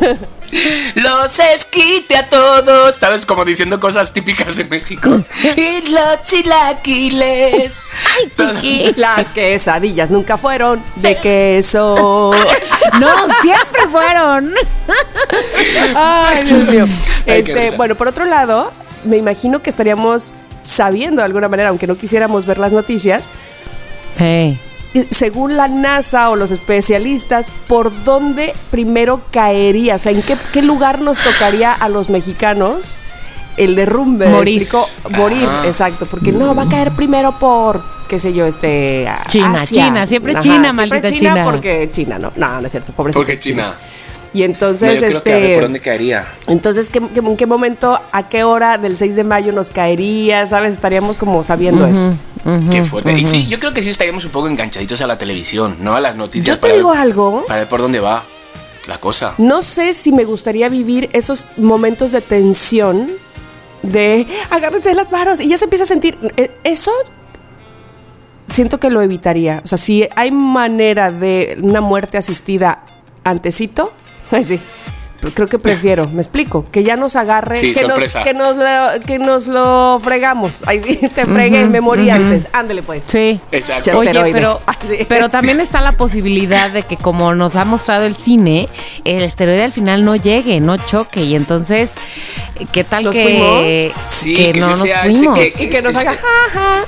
Claro. 0.00 0.18
los 0.94 1.38
esquite 1.38 2.16
a 2.16 2.28
todos. 2.28 2.96
¿Sabes? 2.96 3.26
Como 3.26 3.44
diciendo 3.44 3.78
cosas 3.80 4.12
típicas 4.12 4.56
de 4.56 4.64
México. 4.64 5.10
y 5.56 5.90
los 5.90 6.22
chilaquiles. 6.22 7.80
Chiqui. 8.36 8.94
Las 8.96 9.32
quesadillas 9.32 10.10
nunca 10.10 10.36
fueron 10.38 10.82
de 10.96 11.16
queso. 11.18 12.32
No, 13.00 13.14
siempre 13.42 13.86
fueron. 13.92 14.52
Ay, 15.94 16.44
Dios 16.44 16.68
mío. 16.68 16.86
Ay, 17.26 17.40
Este, 17.40 17.70
bueno, 17.76 17.94
por 17.94 18.08
otro 18.08 18.24
lado, 18.24 18.72
me 19.04 19.16
imagino 19.18 19.62
que 19.62 19.70
estaríamos 19.70 20.32
sabiendo 20.62 21.20
de 21.20 21.26
alguna 21.26 21.48
manera, 21.48 21.68
aunque 21.68 21.86
no 21.86 21.96
quisiéramos 21.96 22.46
ver 22.46 22.58
las 22.58 22.72
noticias, 22.72 23.28
Hey. 24.18 24.58
Según 25.10 25.56
la 25.56 25.68
NASA 25.68 26.30
o 26.30 26.36
los 26.36 26.50
especialistas, 26.50 27.50
por 27.66 28.04
dónde 28.04 28.54
primero 28.70 29.22
caería, 29.30 29.96
o 29.96 29.98
sea, 29.98 30.12
en 30.12 30.22
qué, 30.22 30.36
qué 30.52 30.62
lugar 30.62 31.00
nos 31.00 31.18
tocaría 31.20 31.72
a 31.72 31.88
los 31.88 32.08
mexicanos 32.10 32.98
el 33.56 33.74
derrumbe. 33.74 34.28
Morir. 34.28 34.68
Morir, 35.16 35.46
Ah. 35.48 35.62
exacto, 35.66 36.06
porque 36.06 36.32
no, 36.32 36.54
va 36.54 36.62
a 36.62 36.68
caer 36.68 36.92
primero 36.92 37.38
por, 37.38 37.82
qué 38.08 38.18
sé 38.18 38.32
yo, 38.32 38.46
este... 38.46 39.08
China, 39.26 39.52
Asia. 39.60 39.84
China, 39.86 40.06
siempre 40.06 40.32
Ajá, 40.32 40.40
China, 40.42 40.72
siempre 40.72 40.86
maldita 40.88 41.08
China. 41.08 41.32
China. 41.32 41.44
porque 41.44 41.88
China, 41.90 42.18
no, 42.18 42.32
no, 42.36 42.60
no 42.60 42.66
es 42.66 42.70
cierto, 42.72 42.92
pobrecito. 42.92 43.20
Porque 43.20 43.38
China. 43.38 43.74
Y 44.38 44.48
No, 44.48 44.54
entonces, 44.54 45.00
yo 45.00 45.06
creo 45.08 45.22
que 45.22 45.30
a 45.32 45.34
ver 45.36 45.42
este... 45.44 45.54
por 45.54 45.62
dónde 45.64 45.80
caería. 45.80 46.26
Entonces, 46.46 46.90
¿qué, 46.90 47.00
qué- 47.12 47.20
en 47.20 47.36
qué 47.36 47.46
momento, 47.46 48.00
a 48.12 48.28
qué 48.28 48.44
hora 48.44 48.78
del 48.78 48.96
6 48.96 49.14
de 49.16 49.24
mayo 49.24 49.52
nos 49.52 49.70
caería? 49.70 50.46
¿Sabes? 50.46 50.72
Estaríamos 50.74 51.18
como 51.18 51.42
sabiendo 51.42 51.86
eso. 51.86 52.14
Qué 52.70 52.82
fuerte. 52.84 53.12
Y 53.12 53.24
sí, 53.24 53.46
yo 53.48 53.58
creo 53.58 53.74
que 53.74 53.82
sí 53.82 53.90
estaríamos 53.90 54.24
un 54.24 54.30
poco 54.30 54.48
enganchaditos 54.48 55.00
a 55.00 55.06
la 55.06 55.18
televisión, 55.18 55.76
¿no? 55.80 55.94
A 55.94 56.00
las 56.00 56.16
noticias. 56.16 56.56
Yo 56.56 56.60
te 56.60 56.72
digo 56.74 56.90
ver- 56.90 57.00
algo. 57.00 57.44
Para 57.46 57.60
ver 57.60 57.68
por 57.68 57.80
dónde 57.80 58.00
va 58.00 58.24
la 58.86 58.98
cosa. 58.98 59.34
No 59.38 59.60
sé 59.62 59.92
si 59.92 60.12
me 60.12 60.24
gustaría 60.24 60.68
vivir 60.70 61.10
esos 61.12 61.46
momentos 61.58 62.10
de 62.12 62.20
tensión, 62.22 63.10
de 63.82 64.26
agárrense 64.50 64.88
de 64.88 64.94
las 64.94 65.10
manos 65.12 65.40
y 65.40 65.48
ya 65.48 65.58
se 65.58 65.64
empieza 65.64 65.84
a 65.84 65.86
sentir. 65.88 66.16
eh, 66.36 66.50
Eso 66.64 66.90
siento 68.46 68.80
que 68.80 68.90
lo 68.90 69.02
evitaría. 69.02 69.60
O 69.64 69.66
sea, 69.68 69.78
si 69.78 70.08
hay 70.16 70.30
manera 70.30 71.10
de 71.10 71.58
una 71.62 71.80
muerte 71.80 72.16
asistida 72.18 72.82
antecito, 73.24 73.92
sí. 74.42 74.60
pero 75.20 75.34
Creo 75.34 75.48
que 75.48 75.58
prefiero, 75.58 76.08
me 76.08 76.20
explico, 76.20 76.64
que 76.70 76.84
ya 76.84 76.94
nos 76.96 77.16
agarre, 77.16 77.56
Sí, 77.56 77.72
que, 77.72 77.88
nos, 77.88 77.98
que, 78.22 78.34
nos 78.34 78.56
lo, 78.56 79.00
que 79.04 79.18
nos 79.18 79.48
lo 79.48 80.00
fregamos. 80.02 80.62
Ahí 80.66 80.80
sí, 80.80 80.96
te 81.12 81.26
fregué, 81.26 81.64
me 81.66 81.80
morí 81.80 82.08
antes. 82.08 82.46
Ándele 82.52 82.82
pues. 82.84 83.02
Sí. 83.04 83.40
Exacto. 83.50 83.98
Oye, 83.98 84.12
pero, 84.32 84.60
pero 85.08 85.28
también 85.28 85.60
está 85.60 85.80
la 85.80 85.92
posibilidad 85.92 86.70
de 86.70 86.82
que 86.84 86.96
como 86.96 87.34
nos 87.34 87.56
ha 87.56 87.64
mostrado 87.64 88.04
el 88.06 88.14
cine, 88.14 88.68
el 89.04 89.22
esteroide 89.24 89.64
al 89.64 89.72
final 89.72 90.04
no 90.04 90.14
llegue, 90.14 90.60
no 90.60 90.76
choque. 90.76 91.22
Y 91.22 91.34
entonces, 91.34 91.96
¿qué 92.70 92.84
tal 92.84 93.02
¿Nos 93.02 93.14
que, 93.14 93.92
Sí, 94.06 94.36
que 94.36 94.52
que 94.52 94.60
no 94.60 94.68
no 94.68 94.76
nos 94.76 94.88
fuimos? 95.02 95.38
que- 95.38 95.64
Y 95.64 95.68
que 95.70 95.82
nos 95.82 95.96
haga, 95.96 96.16
jaja, 96.52 96.84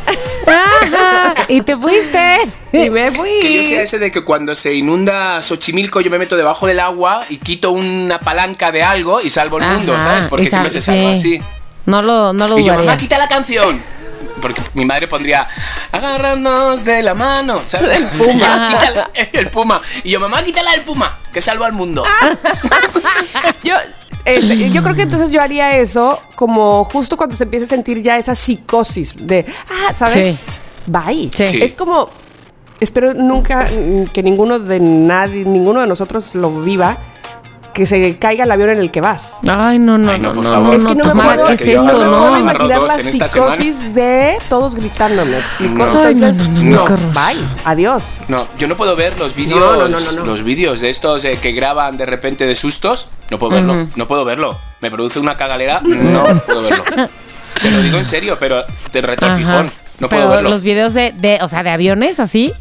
Ajá, 0.47 1.35
y 1.49 1.63
te 1.63 1.77
fuiste. 1.77 2.37
Y 2.73 2.91
me 2.91 3.11
fui. 3.13 3.31
Que 3.41 3.57
yo 3.57 3.65
sea 3.65 3.83
ese 3.83 3.99
de 3.99 4.11
que 4.11 4.23
cuando 4.23 4.55
se 4.55 4.75
inunda 4.75 5.43
Xochimilco 5.43 6.01
yo 6.01 6.11
me 6.11 6.19
meto 6.19 6.37
debajo 6.37 6.67
del 6.67 6.81
agua 6.81 7.25
y 7.29 7.39
quito 7.39 7.73
una 7.73 8.21
palanca 8.21 8.73
de 8.73 8.83
algo 8.83 9.21
y 9.21 9.31
salvo 9.31 9.59
el 9.59 9.67
mundo, 9.67 9.99
¿sabes? 10.01 10.25
Porque 10.25 10.51
siempre 10.51 10.71
se 10.71 10.81
salva 10.81 11.17
sí. 11.17 11.37
así. 11.37 11.43
No 11.87 12.03
lo, 12.03 12.33
no 12.33 12.47
lo 12.47 12.59
Y 12.59 12.65
yo, 12.65 12.73
dudaría. 12.73 12.85
mamá, 12.85 12.97
quita 12.97 13.19
la 13.19 13.29
canción. 13.29 13.81
Porque 14.41 14.63
mi 14.75 14.85
madre 14.85 15.07
pondría, 15.07 15.47
agárranos 15.93 16.85
de 16.85 17.03
la 17.03 17.15
mano, 17.15 17.63
¿sabes? 17.65 17.97
El 17.97 18.07
puma. 18.07 18.69
quítala, 18.71 19.11
el 19.33 19.51
puma. 19.51 19.83
Y 20.03 20.11
yo, 20.11 20.21
mamá, 20.21 20.43
quítala 20.43 20.73
el 20.75 20.83
puma, 20.83 21.19
que 21.33 21.41
salva 21.41 21.67
al 21.67 21.73
mundo. 21.73 22.05
Yo, 23.63 23.75
este, 24.25 24.71
yo 24.71 24.83
creo 24.83 24.95
que 24.95 25.03
entonces 25.03 25.33
yo 25.33 25.41
haría 25.41 25.79
eso 25.79 26.23
como 26.35 26.85
justo 26.85 27.17
cuando 27.17 27.37
se 27.37 27.45
empieza 27.45 27.65
a 27.65 27.69
sentir 27.69 28.03
ya 28.03 28.19
esa 28.19 28.35
psicosis 28.35 29.15
de, 29.17 29.47
ah, 29.69 29.93
¿sabes? 29.95 30.27
Sí. 30.27 30.39
Bye. 30.87 31.31
Sí. 31.33 31.63
Es 31.63 31.75
como, 31.75 32.11
espero 32.81 33.15
nunca 33.15 33.67
que 34.13 34.23
ninguno 34.23 34.59
de 34.59 34.81
nadie, 34.81 35.45
ninguno 35.45 35.81
de 35.81 35.87
nosotros 35.87 36.35
lo 36.35 36.51
viva, 36.63 36.99
que 37.73 37.87
se 37.87 38.19
caiga 38.19 38.45
el 38.45 38.51
avión 38.51 38.71
en 38.71 38.79
el 38.79 38.91
que 38.91 39.01
vas. 39.01 39.39
Ay, 39.49 39.79
no, 39.79 39.97
no, 39.97 40.11
Ay, 40.11 40.19
no, 40.19 40.29
no, 40.29 40.35
por 40.35 40.43
no, 40.45 40.51
favor. 40.51 40.67
no, 40.69 40.73
es 40.75 40.87
que 40.87 40.95
no 40.97 41.15
me 41.15 41.23
puedo, 41.23 41.47
¿qué 41.47 41.53
es 41.55 41.83
no 41.83 41.89
esto? 41.89 41.97
puedo 41.99 42.31
No. 42.31 42.39
imaginar 42.39 42.83
la 42.83 42.99
psicosis 42.99 43.95
de 43.95 44.39
todos 44.49 44.75
gritando, 44.75 45.25
¿me 45.25 45.39
explico? 45.39 45.75
No. 45.77 45.87
Entonces, 45.87 46.41
Ay, 46.41 46.49
no, 46.49 46.55
no, 46.55 46.63
no, 46.63 46.77
no, 46.81 46.85
qué 46.85 46.93
horror. 46.95 47.13
bye, 47.15 47.47
adiós. 47.65 48.21
No, 48.29 48.49
yo 48.59 48.67
no 48.67 48.77
puedo 48.77 48.97
ver 48.97 49.17
los 49.21 49.35
vídeos, 49.37 49.61
No, 49.61 49.73
no, 49.77 49.89
no, 49.89 49.99
no, 50.01 50.15
no. 50.17 50.25
los 50.27 50.43
vídeos 50.43 50.81
de 50.81 50.91
estos 50.91 51.25
eh, 51.25 51.39
que 51.41 51.53
graban 51.53 51.97
de 51.97 52.07
repente 52.07 52.45
de 52.45 52.57
sustos. 52.57 53.09
No 53.31 53.39
puedo 53.39 53.53
verlo, 53.53 53.87
no 53.95 54.07
puedo 54.09 54.25
verlo. 54.25 54.59
Me 54.81 54.91
produce 54.91 55.21
una 55.21 55.37
cagalera, 55.37 55.81
no 55.85 56.25
puedo 56.45 56.63
verlo. 56.63 56.85
Te 57.63 57.71
lo 57.71 57.83
digo 57.83 57.99
en 57.99 58.05
serio, 58.05 58.37
pero 58.41 58.65
te 58.91 59.01
retorcijón, 59.01 59.71
no 60.01 60.09
puedo 60.09 60.23
Pero 60.23 60.29
verlo. 60.31 60.51
los 60.51 60.63
videos 60.63 60.93
de, 60.95 61.13
de, 61.17 61.39
o 61.43 61.47
sea, 61.49 61.63
de 61.63 61.71
aviones 61.71 62.19
así 62.19 62.53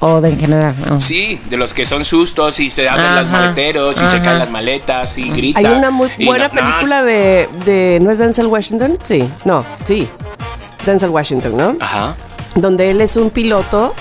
o 0.00 0.20
de 0.20 0.30
en 0.30 0.38
general. 0.38 0.74
No. 0.88 0.98
Sí, 1.00 1.40
de 1.48 1.56
los 1.56 1.74
que 1.74 1.84
son 1.86 2.04
sustos 2.04 2.58
y 2.60 2.70
se 2.70 2.88
abren 2.88 3.14
los 3.14 3.26
Ajá, 3.26 3.32
maleteros 3.38 4.00
y 4.02 4.06
se 4.06 4.20
caen 4.22 4.38
las 4.38 4.50
maletas 4.50 5.16
y 5.18 5.30
grita. 5.30 5.58
Hay 5.60 5.66
una 5.66 5.90
muy 5.90 6.10
buena 6.24 6.48
no- 6.48 6.54
no, 6.54 6.60
película 6.70 7.02
de, 7.04 7.48
de. 7.64 7.98
¿No 8.02 8.10
es 8.10 8.18
Denzel 8.18 8.46
Washington? 8.46 8.98
Sí, 9.02 9.28
no, 9.44 9.64
sí. 9.84 10.08
Denzel 10.86 11.10
Washington, 11.10 11.56
¿no? 11.56 11.76
Ajá. 11.80 12.16
Donde 12.56 12.90
él 12.90 13.00
es 13.00 13.16
un 13.16 13.30
piloto 13.30 13.94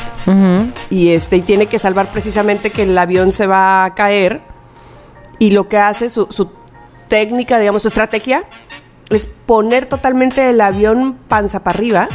y 0.89 1.09
este 1.09 1.37
y 1.37 1.41
tiene 1.41 1.65
que 1.65 1.79
salvar 1.79 2.07
precisamente 2.11 2.69
que 2.69 2.83
el 2.83 2.97
avión 2.97 3.31
se 3.31 3.45
va 3.47 3.85
a 3.85 3.93
caer. 3.95 4.41
Y 5.39 5.51
lo 5.51 5.67
que 5.67 5.77
hace, 5.77 6.09
su, 6.09 6.27
su 6.29 6.51
técnica, 7.07 7.59
digamos, 7.59 7.81
su 7.83 7.87
estrategia, 7.87 8.43
es 9.09 9.25
poner 9.27 9.85
totalmente 9.87 10.49
el 10.49 10.61
avión 10.61 11.17
panza 11.27 11.63
para 11.63 11.77
arriba. 11.77 12.09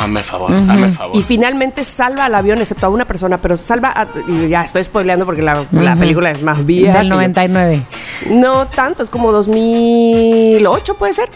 Hazme 0.00 0.20
el 0.20 0.24
favor, 0.26 0.52
hazme 0.52 0.86
el 0.86 0.92
favor. 0.92 1.16
Y 1.16 1.22
finalmente 1.22 1.84
salva 1.84 2.24
al 2.26 2.34
avión, 2.34 2.58
excepto 2.58 2.86
a 2.86 2.88
una 2.90 3.06
persona, 3.06 3.40
pero 3.40 3.56
salva 3.56 3.92
a. 3.94 4.06
y 4.26 4.48
ya 4.48 4.62
estoy 4.62 4.84
spoileando 4.84 5.24
porque 5.26 5.42
la, 5.42 5.64
la 5.72 5.96
película 5.96 6.30
es 6.30 6.42
más 6.42 6.64
vieja. 6.64 6.92
Del 6.98 7.02
que 7.02 7.08
yo. 7.08 7.14
99. 7.16 7.82
No 8.30 8.66
tanto, 8.66 9.02
es 9.02 9.10
como 9.10 9.32
2008, 9.32 10.94
puede 10.94 11.12
ser. 11.12 11.28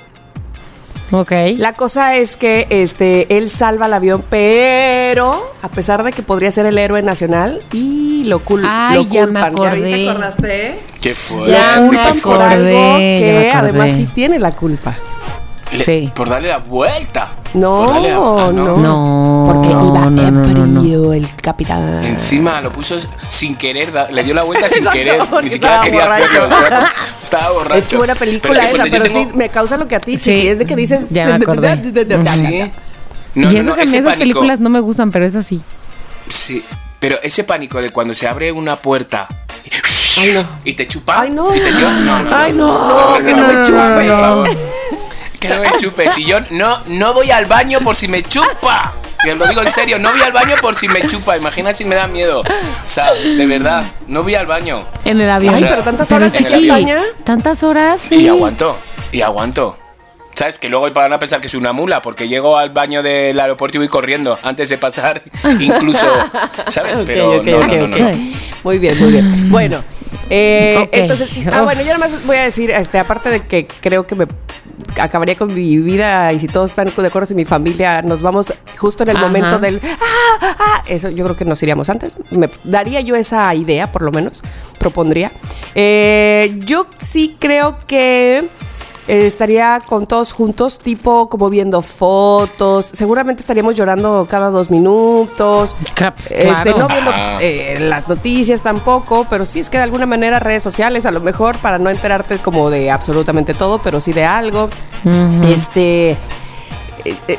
Ok. 1.14 1.30
La 1.59 1.74
cosa 1.74 2.16
es 2.16 2.36
que 2.38 2.66
este, 2.70 3.36
él 3.36 3.51
salva 3.51 3.84
el 3.86 3.93
avión, 3.93 4.24
pero 4.30 5.53
a 5.61 5.68
pesar 5.68 6.03
de 6.05 6.12
que 6.12 6.22
podría 6.22 6.51
ser 6.51 6.64
el 6.64 6.78
héroe 6.78 7.03
nacional, 7.03 7.61
y 7.70 8.24
lo, 8.24 8.38
cul 8.38 8.64
Ay, 8.66 8.97
lo 8.97 9.03
ya 9.11 9.26
me 9.26 9.40
culpan. 9.40 9.53
¿Ya 9.53 9.59
vi- 9.74 9.80
acordé. 9.82 9.90
te 10.05 10.09
acordaste? 10.11 10.78
Qué 11.03 11.14
fuerte. 11.14 11.51
Me 11.80 11.86
culpan 11.88 12.20
por 12.20 12.40
algo 12.40 12.64
me 12.95 13.18
que 13.18 13.51
acordé. 13.53 13.70
además 13.70 13.93
sí 13.93 14.07
tiene 14.07 14.38
la 14.38 14.53
culpa. 14.53 14.97
Le- 15.72 15.84
Sí. 15.84 16.12
Por 16.14 16.28
darle 16.28 16.48
la 16.48 16.58
vuelta. 16.58 17.28
No, 17.54 17.76
Por 17.78 17.88
darle 17.94 18.08
la- 18.10 18.16
ah, 18.16 18.50
no. 18.52 18.76
No, 18.76 19.44
Porque 19.52 19.68
iba 19.70 19.80
no, 19.80 20.10
no, 20.10 20.30
no, 20.30 20.66
no. 20.66 20.80
ebrio 20.80 21.12
el 21.14 21.34
capitán. 21.36 22.04
Encima 22.04 22.60
lo 22.60 22.70
puso 22.70 22.96
sin 23.28 23.56
querer, 23.56 23.90
da- 23.92 24.10
le 24.10 24.22
dio 24.24 24.34
la 24.34 24.42
vuelta 24.42 24.68
sin 24.68 24.84
querer. 24.86 25.20
Ni 25.42 25.48
siquiera 25.50 25.76
estaba 25.76 25.80
quería 25.84 26.00
borracho. 26.04 26.24
hacerlo. 26.24 26.86
Estaba 27.22 27.50
borracho. 27.52 27.74
Es 27.80 27.86
que 27.88 27.96
buena 27.96 28.14
película 28.14 28.54
Pero, 28.54 28.66
esa, 28.74 28.84
yo 28.84 28.90
pero 28.90 29.04
tengo- 29.04 29.18
sí 29.30 29.36
me 29.36 29.48
causa 29.48 29.76
lo 29.76 29.88
que 29.88 29.96
a 29.96 30.00
ti, 30.00 30.18
Sí, 30.18 30.24
chiqui, 30.24 30.48
es 30.48 30.58
de 30.58 30.66
que 30.66 30.76
dices... 30.76 31.10
ya 31.10 31.26
me 31.38 31.44
acordé. 31.44 31.82
Sí. 32.26 32.70
No, 33.34 33.50
y 33.50 33.56
eso 33.56 33.70
no, 33.70 33.74
que 33.74 33.82
a 33.82 33.84
mí 33.86 33.90
esas 33.96 34.04
pánico- 34.04 34.18
películas 34.18 34.60
no 34.60 34.68
me 34.68 34.80
gustan, 34.80 35.10
pero 35.10 35.24
es 35.24 35.34
así. 35.36 35.62
Sí, 36.28 36.62
pero 37.00 37.16
ese 37.22 37.44
pánico 37.44 37.80
de 37.80 37.90
cuando 37.90 38.12
se 38.12 38.28
abre 38.28 38.52
una 38.52 38.76
puerta 38.76 39.26
Ay, 40.18 40.30
no. 40.34 40.44
y 40.64 40.74
te 40.74 40.86
chupa. 40.86 41.20
Ay, 41.22 41.30
no. 41.30 41.54
Y 41.54 41.60
te 41.60 41.72
lleva- 41.72 41.92
no, 41.92 42.22
no, 42.24 42.36
Ay, 42.36 42.52
no. 42.52 43.18
no, 43.18 43.24
que 43.24 43.32
no 43.32 43.46
me 43.48 43.66
chupe. 43.66 45.01
Que 45.43 45.49
no 45.49 45.61
me 45.61 45.70
chupe. 45.78 46.09
Si 46.09 46.24
yo 46.24 46.38
no, 46.51 46.78
no 46.86 47.12
voy 47.14 47.30
al 47.30 47.47
baño 47.47 47.80
por 47.80 47.97
si 47.97 48.09
me 48.09 48.22
chupa. 48.22 48.93
Que 49.24 49.34
lo 49.34 49.47
digo 49.47 49.62
en 49.62 49.68
serio, 49.68 49.99
no 49.99 50.11
voy 50.11 50.20
al 50.20 50.32
baño 50.32 50.57
por 50.61 50.74
si 50.74 50.88
me 50.88 51.07
chupa. 51.07 51.36
Imagina 51.36 51.72
si 51.72 51.84
me 51.84 51.95
da 51.95 52.07
miedo. 52.07 52.40
O 52.40 52.88
sea, 52.88 53.12
de 53.12 53.47
verdad, 53.47 53.84
no 54.07 54.22
voy 54.22 54.34
al 54.34 54.47
baño. 54.47 54.84
En 55.05 55.20
el 55.20 55.30
avión. 55.30 55.55
Ay, 55.55 55.64
pero 55.68 55.82
tantas 55.82 56.09
Pero 56.09 56.24
horas 56.24 56.38
en 56.40 56.47
chiqui. 56.47 56.66
España. 56.66 57.01
Tantas 57.24 57.62
horas. 57.62 58.11
Y 58.12 58.28
aguanto, 58.28 58.76
y 59.11 59.20
aguanto. 59.20 59.76
¿Sabes? 60.34 60.59
Que 60.59 60.68
luego 60.68 60.90
van 60.93 61.12
a 61.12 61.18
pensar 61.18 61.40
que 61.40 61.49
soy 61.49 61.61
una 61.61 61.72
mula 61.72 62.01
porque 62.03 62.26
llego 62.26 62.57
al 62.57 62.70
baño 62.70 63.03
del 63.03 63.38
aeropuerto 63.38 63.76
y 63.76 63.80
voy 63.80 63.88
corriendo 63.88 64.38
antes 64.43 64.68
de 64.70 64.78
pasar, 64.78 65.22
incluso, 65.61 66.07
¿sabes? 66.68 66.99
Pero 67.05 67.43
no, 67.45 67.61
no, 67.61 67.66
no, 67.66 67.86
no. 67.86 67.97
Muy 68.64 68.78
bien, 68.78 68.99
muy 68.99 69.12
bien. 69.12 69.51
Bueno, 69.51 69.84
eh, 70.30 70.88
entonces, 70.92 71.30
ah, 71.46 71.58
Uf. 71.58 71.64
bueno, 71.64 71.80
yo 71.80 71.88
nada 71.88 71.98
más 71.98 72.26
voy 72.26 72.36
a 72.36 72.42
decir, 72.42 72.70
este, 72.70 72.98
aparte 72.98 73.28
de 73.28 73.46
que 73.46 73.66
creo 73.66 74.06
que 74.06 74.14
me 74.14 74.26
acabaría 75.00 75.36
con 75.36 75.52
mi 75.52 75.78
vida 75.78 76.32
y 76.32 76.38
si 76.38 76.48
todos 76.48 76.70
están 76.70 76.86
de 76.94 77.06
acuerdo, 77.06 77.26
si 77.26 77.34
mi 77.34 77.44
familia 77.44 78.02
nos 78.02 78.22
vamos 78.22 78.52
justo 78.78 79.02
en 79.02 79.10
el 79.10 79.16
Ajá. 79.16 79.26
momento 79.26 79.58
del 79.58 79.80
ah, 79.84 80.56
ah, 80.58 80.84
eso 80.86 81.08
yo 81.10 81.24
creo 81.24 81.36
que 81.36 81.44
nos 81.44 81.62
iríamos 81.62 81.88
antes. 81.88 82.16
Me 82.30 82.48
daría 82.64 83.00
yo 83.00 83.16
esa 83.16 83.54
idea, 83.54 83.92
por 83.92 84.02
lo 84.02 84.12
menos, 84.12 84.42
propondría. 84.78 85.32
Eh, 85.74 86.58
yo 86.64 86.86
sí 86.98 87.36
creo 87.38 87.78
que 87.86 88.48
eh, 89.09 89.26
estaría 89.26 89.80
con 89.84 90.07
todos 90.07 90.32
juntos, 90.32 90.78
tipo 90.78 91.28
como 91.28 91.50
viendo 91.50 91.82
fotos. 91.82 92.86
Seguramente 92.86 93.40
estaríamos 93.40 93.74
llorando 93.74 94.26
cada 94.28 94.50
dos 94.50 94.70
minutos. 94.70 95.76
Este, 96.30 96.74
no 96.74 96.88
viendo 96.88 97.11
Ajá. 97.11 97.42
eh, 97.42 97.78
las 97.80 98.09
noticias 98.09 98.62
tampoco, 98.62 99.26
pero 99.28 99.44
sí 99.44 99.61
es 99.61 99.70
que 99.70 99.78
de 99.78 99.84
alguna 99.84 100.07
manera 100.07 100.38
redes 100.38 100.62
sociales, 100.62 101.07
a 101.07 101.11
lo 101.11 101.20
mejor 101.20 101.59
para 101.59 101.78
no 101.78 101.90
enterarte 101.90 102.38
como 102.38 102.70
de 102.70 102.90
absolutamente 102.90 103.55
todo, 103.55 103.80
pero 103.80 104.00
sí 104.00 104.12
de 104.12 104.24
algo. 104.24 104.68
Este. 105.44 106.12
eh, 107.05 107.16
eh, 107.28 107.38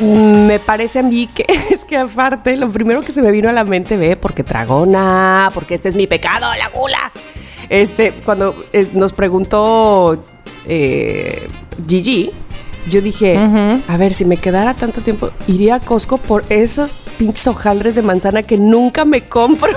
me 0.00 0.58
parece 0.58 0.98
a 0.98 1.02
mí 1.02 1.26
que 1.26 1.46
es 1.70 1.84
que 1.84 1.96
aparte 1.96 2.56
lo 2.56 2.68
primero 2.70 3.02
que 3.02 3.12
se 3.12 3.22
me 3.22 3.30
vino 3.30 3.48
a 3.48 3.52
la 3.52 3.64
mente 3.64 3.96
ve 3.96 4.16
porque 4.16 4.44
tragona 4.44 5.50
porque 5.54 5.74
este 5.74 5.88
es 5.88 5.94
mi 5.94 6.06
pecado 6.06 6.46
la 6.58 6.68
gula 6.68 7.12
este 7.70 8.12
cuando 8.12 8.54
eh, 8.72 8.86
nos 8.92 9.12
preguntó 9.14 10.22
eh, 10.66 11.48
Gigi 11.88 12.30
yo 12.88 13.00
dije 13.00 13.36
a 13.36 13.96
ver 13.96 14.14
si 14.14 14.24
me 14.24 14.36
quedara 14.36 14.74
tanto 14.74 15.00
tiempo 15.00 15.30
iría 15.48 15.76
a 15.76 15.80
Costco 15.80 16.18
por 16.18 16.44
esos 16.50 16.94
pinches 17.18 17.46
hojaldres 17.48 17.94
de 17.96 18.02
manzana 18.02 18.42
que 18.44 18.56
nunca 18.58 19.04
me 19.04 19.22
compro 19.22 19.72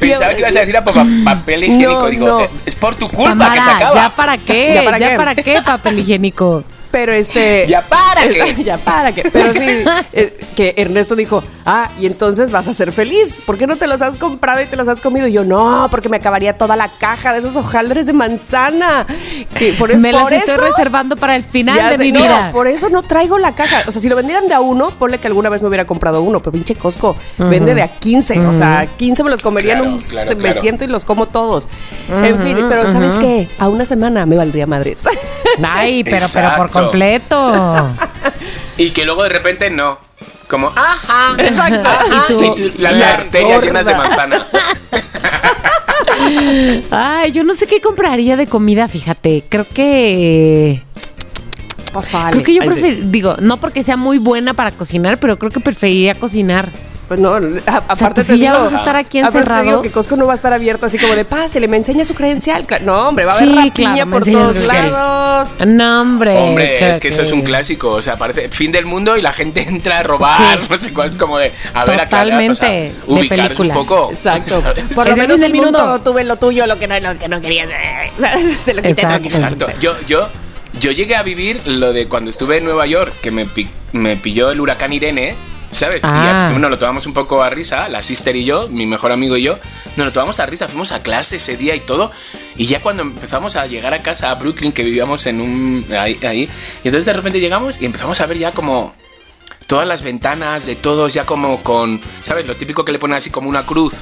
Pensaba 0.00 0.32
que 0.34 0.40
ibas 0.40 0.56
a 0.56 0.60
decir 0.60 0.76
a 0.76 0.84
pa- 0.84 1.04
papel 1.24 1.64
higiénico. 1.64 2.00
No, 2.04 2.06
Digo, 2.08 2.26
no. 2.26 2.48
es 2.64 2.76
por 2.76 2.94
tu 2.94 3.08
culpa 3.08 3.30
Tamara, 3.30 3.54
que 3.54 3.60
se 3.60 3.70
acaba. 3.70 3.94
¿Ya 4.08 4.10
para 4.16 4.38
qué? 4.38 4.68
¿Ya 4.68 4.74
¿Ya 4.74 4.84
para 4.84 5.16
para, 5.16 5.34
qué? 5.34 5.42
qué, 5.42 5.62
papel 5.62 5.98
higiénico? 5.98 6.64
Pero 6.90 7.12
este. 7.12 7.66
¿Ya 7.68 7.82
para 7.86 8.22
qué? 8.28 8.56
ya 8.64 8.78
para 8.78 9.12
qué. 9.12 9.28
Pero 9.30 9.52
sí, 9.52 9.84
eh, 10.12 10.38
que 10.56 10.74
Ernesto 10.76 11.16
dijo, 11.16 11.42
ah, 11.68 11.90
y 12.00 12.06
entonces 12.06 12.50
vas 12.50 12.66
a 12.68 12.72
ser 12.72 12.92
feliz. 12.92 13.40
¿Por 13.44 13.58
qué 13.58 13.66
no 13.66 13.76
te 13.76 13.86
los 13.86 14.02
has 14.02 14.16
comprado 14.16 14.60
y 14.62 14.66
te 14.66 14.76
los 14.76 14.88
has 14.88 15.00
comido? 15.00 15.26
Y 15.26 15.32
yo, 15.32 15.44
no, 15.44 15.88
porque 15.90 16.08
me 16.08 16.16
acabaría 16.16 16.56
toda 16.56 16.74
la 16.76 16.88
caja 16.88 17.32
de 17.32 17.38
esos 17.40 17.54
hojaldres 17.56 18.06
de 18.06 18.12
manzana. 18.12 19.06
Que 19.54 19.72
por 19.74 19.90
es- 19.90 20.00
me 20.00 20.12
las 20.12 20.22
por 20.22 20.32
estoy 20.32 20.54
eso. 20.54 20.62
reservando 20.62 21.16
para 21.16 21.36
el 21.36 21.44
final 21.44 21.90
de 21.90 21.96
sé, 21.98 22.04
mi 22.04 22.12
no, 22.12 22.20
vida. 22.20 22.50
por 22.52 22.66
eso 22.68 22.88
no 22.88 23.02
traigo 23.02 23.38
la 23.38 23.52
caja. 23.54 23.82
O 23.86 23.92
sea, 23.92 24.00
si 24.00 24.08
lo 24.08 24.16
vendieran 24.16 24.48
de 24.48 24.54
a 24.54 24.60
uno, 24.60 24.90
ponle 24.90 25.18
que 25.18 25.26
alguna 25.26 25.48
vez 25.48 25.62
me 25.62 25.68
hubiera 25.68 25.86
comprado 25.86 26.22
uno, 26.22 26.40
pero 26.40 26.52
pinche 26.52 26.74
Costco 26.74 27.16
vende 27.38 27.74
de 27.74 27.82
a 27.82 27.88
15. 27.88 28.38
O 28.46 28.54
sea, 28.54 28.86
15 28.96 29.22
me 29.24 29.30
los 29.30 29.42
comería 29.42 29.74
en 29.74 29.80
un. 29.82 29.98
claro, 29.98 30.30
me 30.30 30.36
claro. 30.36 30.60
siento 30.60 30.84
y 30.84 30.88
los 30.88 31.04
como 31.04 31.26
todos. 31.26 31.68
en 32.08 32.38
fin, 32.40 32.58
pero 32.68 32.90
¿sabes 32.90 33.14
qué? 33.18 33.48
A 33.58 33.68
una 33.68 33.84
semana 33.84 34.24
me 34.26 34.36
valdría 34.36 34.66
madres. 34.66 35.04
Ay, 35.62 36.04
pero, 36.04 36.24
pero 36.32 36.48
por 36.56 36.70
completo. 36.70 37.88
Y 38.76 38.90
que 38.90 39.04
luego 39.04 39.24
de 39.24 39.30
repente 39.30 39.70
no. 39.70 39.98
Como, 40.48 40.68
ajá. 40.74 41.34
Exacto. 41.38 41.88
ajá, 41.88 42.24
Y 42.28 42.32
tú- 42.32 42.42
y 42.42 42.70
tú- 42.70 42.72
las 42.82 42.98
la 42.98 43.10
arterias 43.10 43.62
llenas 43.62 43.86
de 43.86 43.94
manzana. 43.94 44.46
Ay, 46.90 47.32
yo 47.32 47.44
no 47.44 47.54
sé 47.54 47.66
qué 47.66 47.80
compraría 47.80 48.36
de 48.36 48.46
comida, 48.46 48.88
fíjate. 48.88 49.44
Creo 49.48 49.66
que. 49.68 50.82
Pasale. 51.92 52.32
Creo 52.32 52.44
que 52.44 52.54
yo 52.54 52.62
prefiero. 52.62 53.00
Digo, 53.08 53.36
no 53.40 53.56
porque 53.58 53.82
sea 53.82 53.96
muy 53.96 54.18
buena 54.18 54.54
para 54.54 54.70
cocinar, 54.70 55.18
pero 55.18 55.38
creo 55.38 55.50
que 55.50 55.60
preferiría 55.60 56.14
cocinar. 56.18 56.72
Pues 57.08 57.20
no, 57.20 57.34
a- 57.34 57.38
aparte 57.76 58.10
pues 58.16 58.26
te 58.26 58.34
si 58.34 58.38
ya 58.40 58.50
digo, 58.52 58.64
vamos 58.64 58.74
a 58.74 58.78
estar 58.80 58.96
aquí 58.96 59.18
aparte 59.20 59.38
te 59.38 59.44
digo 59.44 59.54
encerrados. 59.56 59.82
que 59.82 59.90
Costco 59.90 60.16
no 60.16 60.26
va 60.26 60.34
a 60.34 60.36
estar 60.36 60.52
abierto 60.52 60.84
así 60.84 60.98
como 60.98 61.14
de 61.14 61.24
pásele, 61.24 61.66
me 61.66 61.78
enseña 61.78 62.04
su 62.04 62.14
credencial. 62.14 62.66
No, 62.82 63.08
hombre, 63.08 63.24
va 63.24 63.32
a 63.32 63.36
haber 63.36 63.48
Sí, 63.48 63.54
rapiña 63.54 63.94
claro, 63.94 64.10
por 64.10 64.24
todos 64.24 64.66
lados. 64.66 65.48
No, 65.66 66.02
hombre. 66.02 66.36
Hombre, 66.36 66.90
es 66.90 66.98
que 66.98 67.08
eso 67.08 67.22
es 67.22 67.32
un 67.32 67.40
clásico. 67.42 67.88
O 67.92 68.02
sea, 68.02 68.16
parece 68.18 68.50
fin 68.50 68.72
del 68.72 68.84
mundo 68.84 69.16
y 69.16 69.22
la 69.22 69.32
gente 69.32 69.62
entra 69.68 70.00
a 70.00 70.02
robar. 70.02 70.58
Sí. 70.58 70.66
No 70.70 70.78
sé 70.78 70.92
cuál, 70.92 71.16
como 71.16 71.38
de. 71.38 71.52
A 71.72 71.84
ver, 71.86 72.00
Totalmente, 72.02 72.52
o 72.52 72.54
sea, 72.54 72.68
de 72.68 72.92
ubicar 73.06 73.54
un 73.58 73.70
poco. 73.70 74.10
Exacto. 74.12 74.60
¿sabes? 74.62 74.84
Por 74.94 75.08
lo 75.08 75.16
menos 75.16 75.40
del 75.40 75.52
minuto 75.52 75.78
mundo. 75.78 76.00
tuve 76.02 76.24
lo 76.24 76.36
tuyo, 76.36 76.66
lo 76.66 76.78
que 76.78 76.86
no, 76.88 77.00
lo 77.00 77.18
que 77.18 77.28
no 77.28 77.40
querías. 77.40 77.70
eh, 77.70 78.12
¿Sabes? 78.20 78.64
Te 78.64 78.74
lo 78.74 78.82
quité. 78.82 79.00
Exacto. 79.02 79.66
Yo, 79.80 79.94
yo, 80.06 80.28
yo 80.78 80.90
llegué 80.92 81.16
a 81.16 81.22
vivir 81.22 81.60
lo 81.66 81.94
de 81.94 82.06
cuando 82.06 82.28
estuve 82.28 82.58
en 82.58 82.64
Nueva 82.64 82.86
York, 82.86 83.14
que 83.22 83.30
me, 83.30 83.46
pi- 83.46 83.68
me 83.92 84.16
pilló 84.16 84.50
el 84.50 84.60
huracán 84.60 84.92
Irene, 84.92 85.34
¿sabes? 85.70 86.02
Y 86.02 86.06
Ah. 86.06 86.46
pues, 86.48 86.58
nos 86.60 86.70
lo 86.70 86.78
tomamos 86.78 87.06
un 87.06 87.12
poco 87.14 87.42
a 87.42 87.50
risa, 87.50 87.88
la 87.88 88.02
sister 88.02 88.34
y 88.36 88.44
yo, 88.44 88.68
mi 88.68 88.86
mejor 88.86 89.12
amigo 89.12 89.36
y 89.36 89.42
yo, 89.42 89.58
nos 89.96 90.06
lo 90.06 90.12
tomamos 90.12 90.40
a 90.40 90.46
risa, 90.46 90.68
fuimos 90.68 90.92
a 90.92 91.02
clase 91.02 91.36
ese 91.36 91.56
día 91.56 91.74
y 91.74 91.80
todo. 91.80 92.10
Y 92.56 92.66
ya 92.66 92.80
cuando 92.80 93.02
empezamos 93.02 93.56
a 93.56 93.66
llegar 93.66 93.94
a 93.94 94.02
casa, 94.02 94.30
a 94.30 94.34
Brooklyn, 94.34 94.72
que 94.72 94.82
vivíamos 94.84 95.26
en 95.26 95.40
un. 95.40 95.86
ahí, 95.98 96.18
ahí 96.26 96.48
y 96.84 96.88
entonces 96.88 97.04
de 97.06 97.12
repente 97.12 97.40
llegamos 97.40 97.80
y 97.82 97.86
empezamos 97.86 98.20
a 98.20 98.26
ver 98.26 98.38
ya 98.38 98.52
como 98.52 98.92
todas 99.66 99.86
las 99.86 100.02
ventanas 100.02 100.64
de 100.66 100.76
todos 100.76 101.12
ya 101.14 101.26
como 101.26 101.62
con, 101.62 102.00
¿sabes? 102.22 102.46
Lo 102.46 102.56
típico 102.56 102.84
que 102.84 102.92
le 102.92 102.98
ponen 102.98 103.16
así 103.18 103.28
como 103.30 103.48
una 103.48 103.66
cruz, 103.66 103.96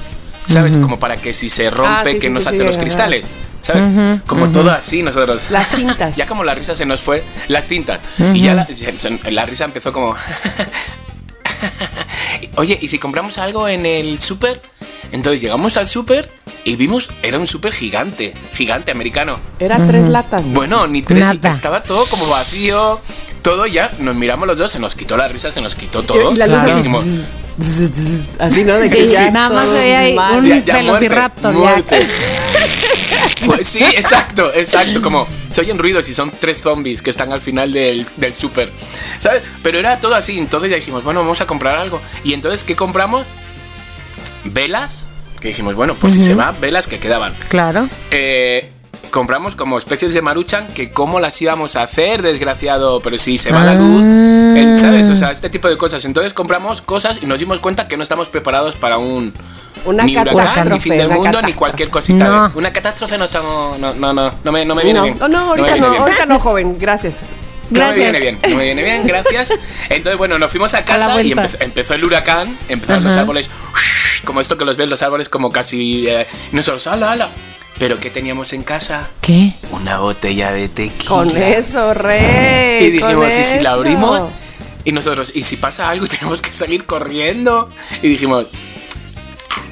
¿sabes? 0.45 0.77
Como 0.77 0.97
para 0.97 1.17
que 1.17 1.33
si 1.33 1.49
se 1.49 1.69
rompe, 1.69 1.91
Ah, 1.91 2.03
sí, 2.05 2.19
que 2.19 2.27
sí, 2.27 2.29
no 2.33 2.39
sí, 2.39 2.43
salte 2.45 2.59
sí, 2.59 2.65
los 2.65 2.75
ajá. 2.75 2.83
cristales. 2.83 3.25
¿Sabes? 3.61 4.21
Como 4.27 4.49
todo 4.49 4.71
así 4.71 5.03
nosotros. 5.03 5.47
Las 5.49 5.67
cintas. 5.67 6.15
Ya 6.15 6.25
como 6.25 6.45
la 6.45 6.53
risa 6.53 6.73
se 6.73 6.85
nos 6.85 7.01
fue, 7.01 7.21
las 7.49 7.67
cintas. 7.67 7.99
Y 8.33 8.39
ya 8.39 8.53
la 8.53 9.45
risa 9.45 9.65
empezó 9.65 9.91
como... 9.91 10.15
Oye, 12.55 12.77
¿y 12.81 12.87
si 12.87 12.99
compramos 12.99 13.37
algo 13.37 13.67
en 13.67 13.85
el 13.85 14.19
súper? 14.19 14.61
Entonces 15.11 15.41
llegamos 15.41 15.77
al 15.77 15.87
súper 15.87 16.29
y 16.65 16.75
vimos, 16.75 17.09
era 17.23 17.37
un 17.39 17.47
súper 17.47 17.71
gigante, 17.73 18.33
gigante 18.53 18.91
americano. 18.91 19.39
Era 19.59 19.85
tres 19.85 20.09
latas. 20.09 20.47
Bueno, 20.49 20.87
ni 20.87 21.01
tres, 21.01 21.19
Nada. 21.35 21.49
estaba 21.49 21.83
todo 21.83 22.05
como 22.07 22.27
vacío, 22.27 22.99
todo 23.41 23.65
ya, 23.67 23.91
nos 23.99 24.15
miramos 24.15 24.47
los 24.47 24.57
dos, 24.57 24.71
se 24.71 24.79
nos 24.79 24.95
quitó 24.95 25.15
la 25.17 25.27
risa, 25.27 25.51
se 25.51 25.61
nos 25.61 25.75
quitó 25.75 26.03
todo. 26.03 26.33
Y 26.33 26.35
la 26.35 26.47
luz 26.47 26.57
así, 26.63 26.75
dijimos, 26.75 27.05
¿no? 27.05 28.77
De 28.79 28.89
que 28.89 29.05
Sí, 29.05 29.11
ya 29.13 29.31
nada 29.31 29.49
más 29.49 29.63
mal. 30.15 30.35
un- 30.39 30.45
ya, 30.45 30.57
ya, 30.65 30.73
velociraptor, 30.77 31.53
muerte, 31.53 31.95
muerte. 31.97 32.13
Pues 33.45 33.67
sí, 33.67 33.83
exacto, 33.83 34.53
exacto. 34.53 35.01
Como 35.01 35.27
se 35.47 35.61
oyen 35.61 35.77
ruidos 35.77 36.09
y 36.09 36.13
son 36.13 36.31
tres 36.31 36.61
zombies 36.61 37.01
que 37.01 37.09
están 37.09 37.31
al 37.33 37.41
final 37.41 37.71
del, 37.71 38.05
del 38.17 38.33
súper. 38.33 38.71
¿Sabes? 39.19 39.43
Pero 39.63 39.77
era 39.79 39.99
todo 39.99 40.15
así. 40.15 40.37
Entonces 40.37 40.69
ya 40.69 40.75
dijimos, 40.75 41.03
bueno, 41.03 41.21
vamos 41.21 41.41
a 41.41 41.47
comprar 41.47 41.77
algo. 41.77 42.01
Y 42.23 42.33
entonces, 42.33 42.63
¿qué 42.63 42.75
compramos? 42.75 43.25
Velas. 44.43 45.09
Que 45.39 45.49
dijimos, 45.49 45.75
bueno, 45.75 45.95
pues 45.95 46.13
si 46.13 46.23
se 46.23 46.33
va, 46.33 46.51
velas 46.51 46.87
que 46.87 46.97
quedaban. 46.99 47.33
Claro. 47.49 47.87
Eh, 48.09 48.71
compramos 49.17 49.55
como 49.55 49.79
especies 49.79 50.13
de 50.13 50.21
maruchan 50.21 50.67
que 50.75 50.91
cómo 50.91 51.19
las 51.19 51.41
íbamos 51.41 51.75
a 51.75 51.81
hacer, 51.81 52.21
desgraciado, 52.21 52.99
pero 53.01 53.17
si 53.17 53.39
se 53.39 53.51
va 53.51 53.63
la 53.63 53.73
luz, 53.73 54.05
el- 54.05 54.77
¿sabes? 54.77 55.09
O 55.09 55.15
sea, 55.15 55.31
este 55.31 55.49
tipo 55.49 55.67
de 55.67 55.75
cosas. 55.75 56.05
Entonces 56.05 56.35
compramos 56.35 56.81
cosas 56.83 57.19
y 57.23 57.25
nos 57.25 57.39
dimos 57.39 57.59
cuenta 57.59 57.87
que 57.87 57.97
no 57.97 58.03
estamos 58.03 58.29
preparados 58.29 58.75
para 58.75 58.99
un 58.99 59.33
Una 59.85 60.03
ni 60.03 60.15
huracán, 60.15 60.69
ni 60.69 60.79
fin 60.79 60.95
del 60.97 61.09
mundo, 61.09 61.41
ni 61.41 61.53
cualquier 61.53 61.89
cosita. 61.89 62.25
No. 62.25 62.49
de- 62.49 62.57
Una 62.59 62.71
catástrofe 62.71 63.17
no 63.17 63.25
estamos, 63.25 63.79
no, 63.79 63.91
no, 63.95 64.13
no, 64.13 64.31
no 64.43 64.51
me, 64.51 64.65
no 64.65 64.75
me 64.75 64.83
viene 64.83 64.99
no, 64.99 65.03
bien. 65.05 65.17
no, 65.17 65.27
no, 65.27 65.45
me 65.55 65.61
ahorita 65.61 65.77
no, 65.77 65.87
ahorita 65.87 66.25
no, 66.27 66.39
joven, 66.47 66.77
gracias. 66.79 67.31
No 67.71 67.79
me 67.79 67.85
Gracias. 67.85 67.97
viene 68.11 68.19
bien, 68.19 68.39
no 68.49 68.55
me 68.55 68.63
viene 68.65 68.83
bien, 68.83 69.07
gracias. 69.07 69.51
Entonces, 69.89 70.17
bueno, 70.19 70.37
nos 70.37 70.51
fuimos 70.51 70.75
a 70.75 70.85
casa 70.85 71.19
y 71.23 71.31
empezó, 71.31 71.57
empezó 71.59 71.95
el 71.95 72.05
huracán, 72.05 72.55
empezaron 72.69 73.03
los 73.03 73.17
árboles, 73.17 73.49
como 74.25 74.41
esto 74.41 74.57
que 74.59 74.63
los 74.63 74.77
ves 74.77 74.87
los 74.89 75.01
árboles 75.01 75.27
como 75.27 75.49
casi... 75.51 76.05
eh, 76.07 76.27
y 76.53 76.55
nosotros, 76.55 76.85
ala, 76.87 77.11
ala. 77.13 77.29
Pero 77.79 77.99
¿qué 77.99 78.09
teníamos 78.09 78.53
en 78.53 78.63
casa? 78.63 79.09
¿Qué? 79.21 79.53
Una 79.71 79.99
botella 79.99 80.51
de 80.51 80.67
tequila. 80.67 81.09
Con 81.09 81.37
eso, 81.37 81.93
rey. 81.93 82.85
Y 82.85 82.91
dijimos, 82.91 83.33
con 83.33 83.41
¿y 83.41 83.43
si 83.43 83.59
la 83.59 83.73
abrimos? 83.73 84.23
Y 84.83 84.91
nosotros, 84.93 85.31
¿y 85.35 85.43
si 85.43 85.57
pasa 85.57 85.89
algo 85.89 86.05
y 86.05 86.07
tenemos 86.19 86.41
que 86.41 86.51
salir 86.51 86.85
corriendo? 86.85 87.69
Y 88.01 88.07
dijimos, 88.07 88.47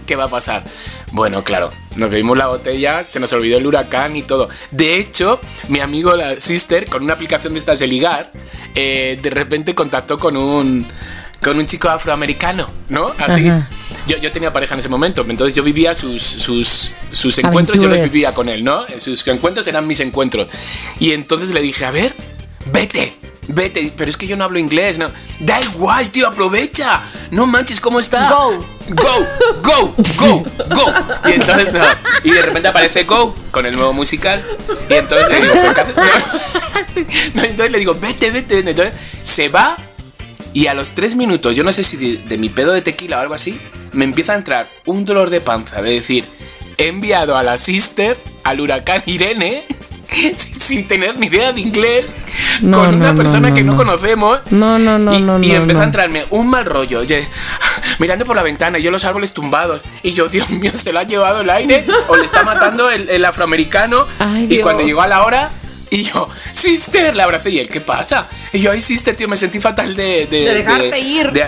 ¿qué 0.05 0.15
va 0.15 0.25
a 0.25 0.29
pasar? 0.29 0.63
Bueno, 1.13 1.43
claro, 1.43 1.71
nos 1.95 2.11
bebimos 2.11 2.37
la 2.37 2.47
botella, 2.47 3.03
se 3.03 3.19
nos 3.19 3.33
olvidó 3.33 3.57
el 3.57 3.65
huracán 3.65 4.15
y 4.15 4.21
todo. 4.21 4.49
De 4.69 4.99
hecho, 4.99 5.39
mi 5.69 5.79
amigo, 5.79 6.15
la 6.15 6.39
sister, 6.39 6.87
con 6.87 7.03
una 7.03 7.13
aplicación 7.13 7.53
de 7.53 7.59
estas 7.59 7.79
de 7.79 7.87
ligar, 7.87 8.31
eh, 8.75 9.17
de 9.21 9.29
repente 9.31 9.73
contactó 9.73 10.19
con 10.19 10.37
un, 10.37 10.85
con 11.41 11.57
un 11.57 11.65
chico 11.65 11.89
afroamericano, 11.89 12.67
¿no? 12.89 13.13
Así. 13.17 13.47
Ajá. 13.47 13.67
Yo, 14.07 14.17
yo 14.17 14.31
tenía 14.31 14.53
pareja 14.53 14.75
en 14.75 14.79
ese 14.79 14.89
momento, 14.89 15.25
entonces 15.27 15.55
yo 15.55 15.63
vivía 15.63 15.95
sus, 15.95 16.21
sus, 16.21 16.91
sus 17.11 17.37
encuentros, 17.39 17.81
yo 17.81 17.89
los 17.89 18.01
vivía 18.01 18.33
con 18.33 18.49
él, 18.49 18.63
¿no? 18.63 18.85
Sus 18.99 19.27
encuentros 19.27 19.65
eran 19.67 19.87
mis 19.87 19.99
encuentros. 19.99 20.47
Y 20.99 21.11
entonces 21.11 21.49
le 21.49 21.61
dije, 21.61 21.85
a 21.85 21.91
ver, 21.91 22.15
vete, 22.67 23.15
vete. 23.47 23.91
Pero 23.95 24.09
es 24.09 24.17
que 24.17 24.27
yo 24.27 24.37
no 24.37 24.43
hablo 24.43 24.59
inglés, 24.59 24.97
¿no? 24.97 25.07
Da 25.39 25.59
igual, 25.59 26.09
tío, 26.11 26.27
aprovecha. 26.27 27.01
No 27.31 27.45
manches, 27.45 27.79
¿cómo 27.79 27.99
está? 27.99 28.29
Go. 28.29 28.65
Go, 28.89 29.27
go, 29.63 29.95
go, 29.97 30.45
go. 30.69 30.93
Y 31.27 31.33
entonces, 31.33 31.73
no. 31.73 31.83
Y 32.23 32.31
de 32.31 32.41
repente 32.43 32.67
aparece 32.67 33.05
Go 33.05 33.33
con 33.49 33.65
el 33.65 33.75
nuevo 33.75 33.93
musical. 33.93 34.45
Y 34.87 34.93
entonces 34.93 35.29
le 35.29 35.41
digo, 35.41 35.53
¿pero 35.55 35.73
qué 35.73 35.81
haces? 35.81 35.95
No, 37.33 37.43
entonces 37.43 37.71
le 37.71 37.79
digo, 37.79 37.95
vete, 37.99 38.29
vete. 38.29 38.55
vete. 38.57 38.69
Entonces 38.69 38.93
se 39.23 39.49
va 39.49 39.77
y 40.53 40.67
a 40.67 40.73
los 40.73 40.93
tres 40.93 41.17
minutos, 41.17 41.53
yo 41.53 41.65
no 41.65 41.71
sé 41.73 41.83
si 41.83 41.97
de, 41.97 42.17
de 42.17 42.37
mi 42.37 42.47
pedo 42.47 42.71
de 42.71 42.81
tequila 42.81 43.17
o 43.17 43.21
algo 43.21 43.33
así, 43.33 43.59
me 43.95 44.05
empieza 44.05 44.33
a 44.33 44.35
entrar 44.35 44.69
un 44.85 45.05
dolor 45.05 45.29
de 45.29 45.41
panza 45.41 45.81
de 45.81 45.91
decir, 45.91 46.25
he 46.77 46.87
enviado 46.87 47.37
a 47.37 47.43
la 47.43 47.57
sister 47.57 48.17
al 48.43 48.59
huracán 48.59 49.01
Irene 49.05 49.63
sin, 50.37 50.87
tener 50.87 51.17
ni 51.17 51.27
idea 51.27 51.51
de 51.51 51.61
inglés 51.61 52.13
No, 52.61 52.79
con 52.79 52.95
una 52.95 53.11
no, 53.11 53.17
persona 53.17 53.49
no, 53.49 53.55
que 53.55 53.63
no, 53.63 53.71
no. 53.71 53.77
conocemos. 53.77 54.39
No, 54.51 54.77
no, 54.77 54.99
no, 54.99 55.13
y, 55.13 55.21
no, 55.21 55.41
Y 55.41 55.47
no, 55.49 55.55
empieza 55.55 55.81
a 55.81 55.85
entrarme 55.85 56.25
un 56.29 56.49
mal 56.49 56.65
rollo. 56.65 56.99
Oye, 56.99 57.27
mirando 57.99 58.25
por 58.25 58.35
la 58.35 58.43
ventana, 58.43 58.77
yo 58.77 58.91
los 58.91 59.03
árboles 59.05 59.33
tumbados. 59.33 59.81
Y 60.03 60.11
yo, 60.11 60.27
Dios 60.27 60.49
mío, 60.51 60.71
se 60.75 60.91
lo 60.91 60.99
ha 60.99 61.03
llevado 61.03 61.41
el 61.41 61.49
aire 61.49 61.85
o 62.07 62.15
le 62.15 62.25
está 62.25 62.43
matando 62.43 62.89
el, 62.89 63.09
el 63.09 63.25
afroamericano. 63.25 64.05
Ay, 64.19 64.47
y 64.49 64.59
cuando 64.59 64.83
llegó 64.83 65.01
a 65.01 65.07
la 65.07 65.25
hora, 65.25 65.51
y 65.95 66.03
yo, 66.03 66.27
sister, 66.51 67.15
la 67.15 67.23
abracé. 67.25 67.49
Y 67.51 67.59
él, 67.59 67.69
¿qué 67.69 67.81
pasa? 67.81 68.27
Y 68.53 68.59
yo, 68.59 68.71
ay, 68.71 68.81
sister, 68.81 69.15
tío, 69.15 69.27
me 69.27 69.37
sentí 69.37 69.59
fatal 69.59 69.95
de. 69.95 70.27
De, 70.29 70.39
De 70.45 70.53
dejarte 70.55 70.99
ir. 70.99 71.31
De, 71.31 71.39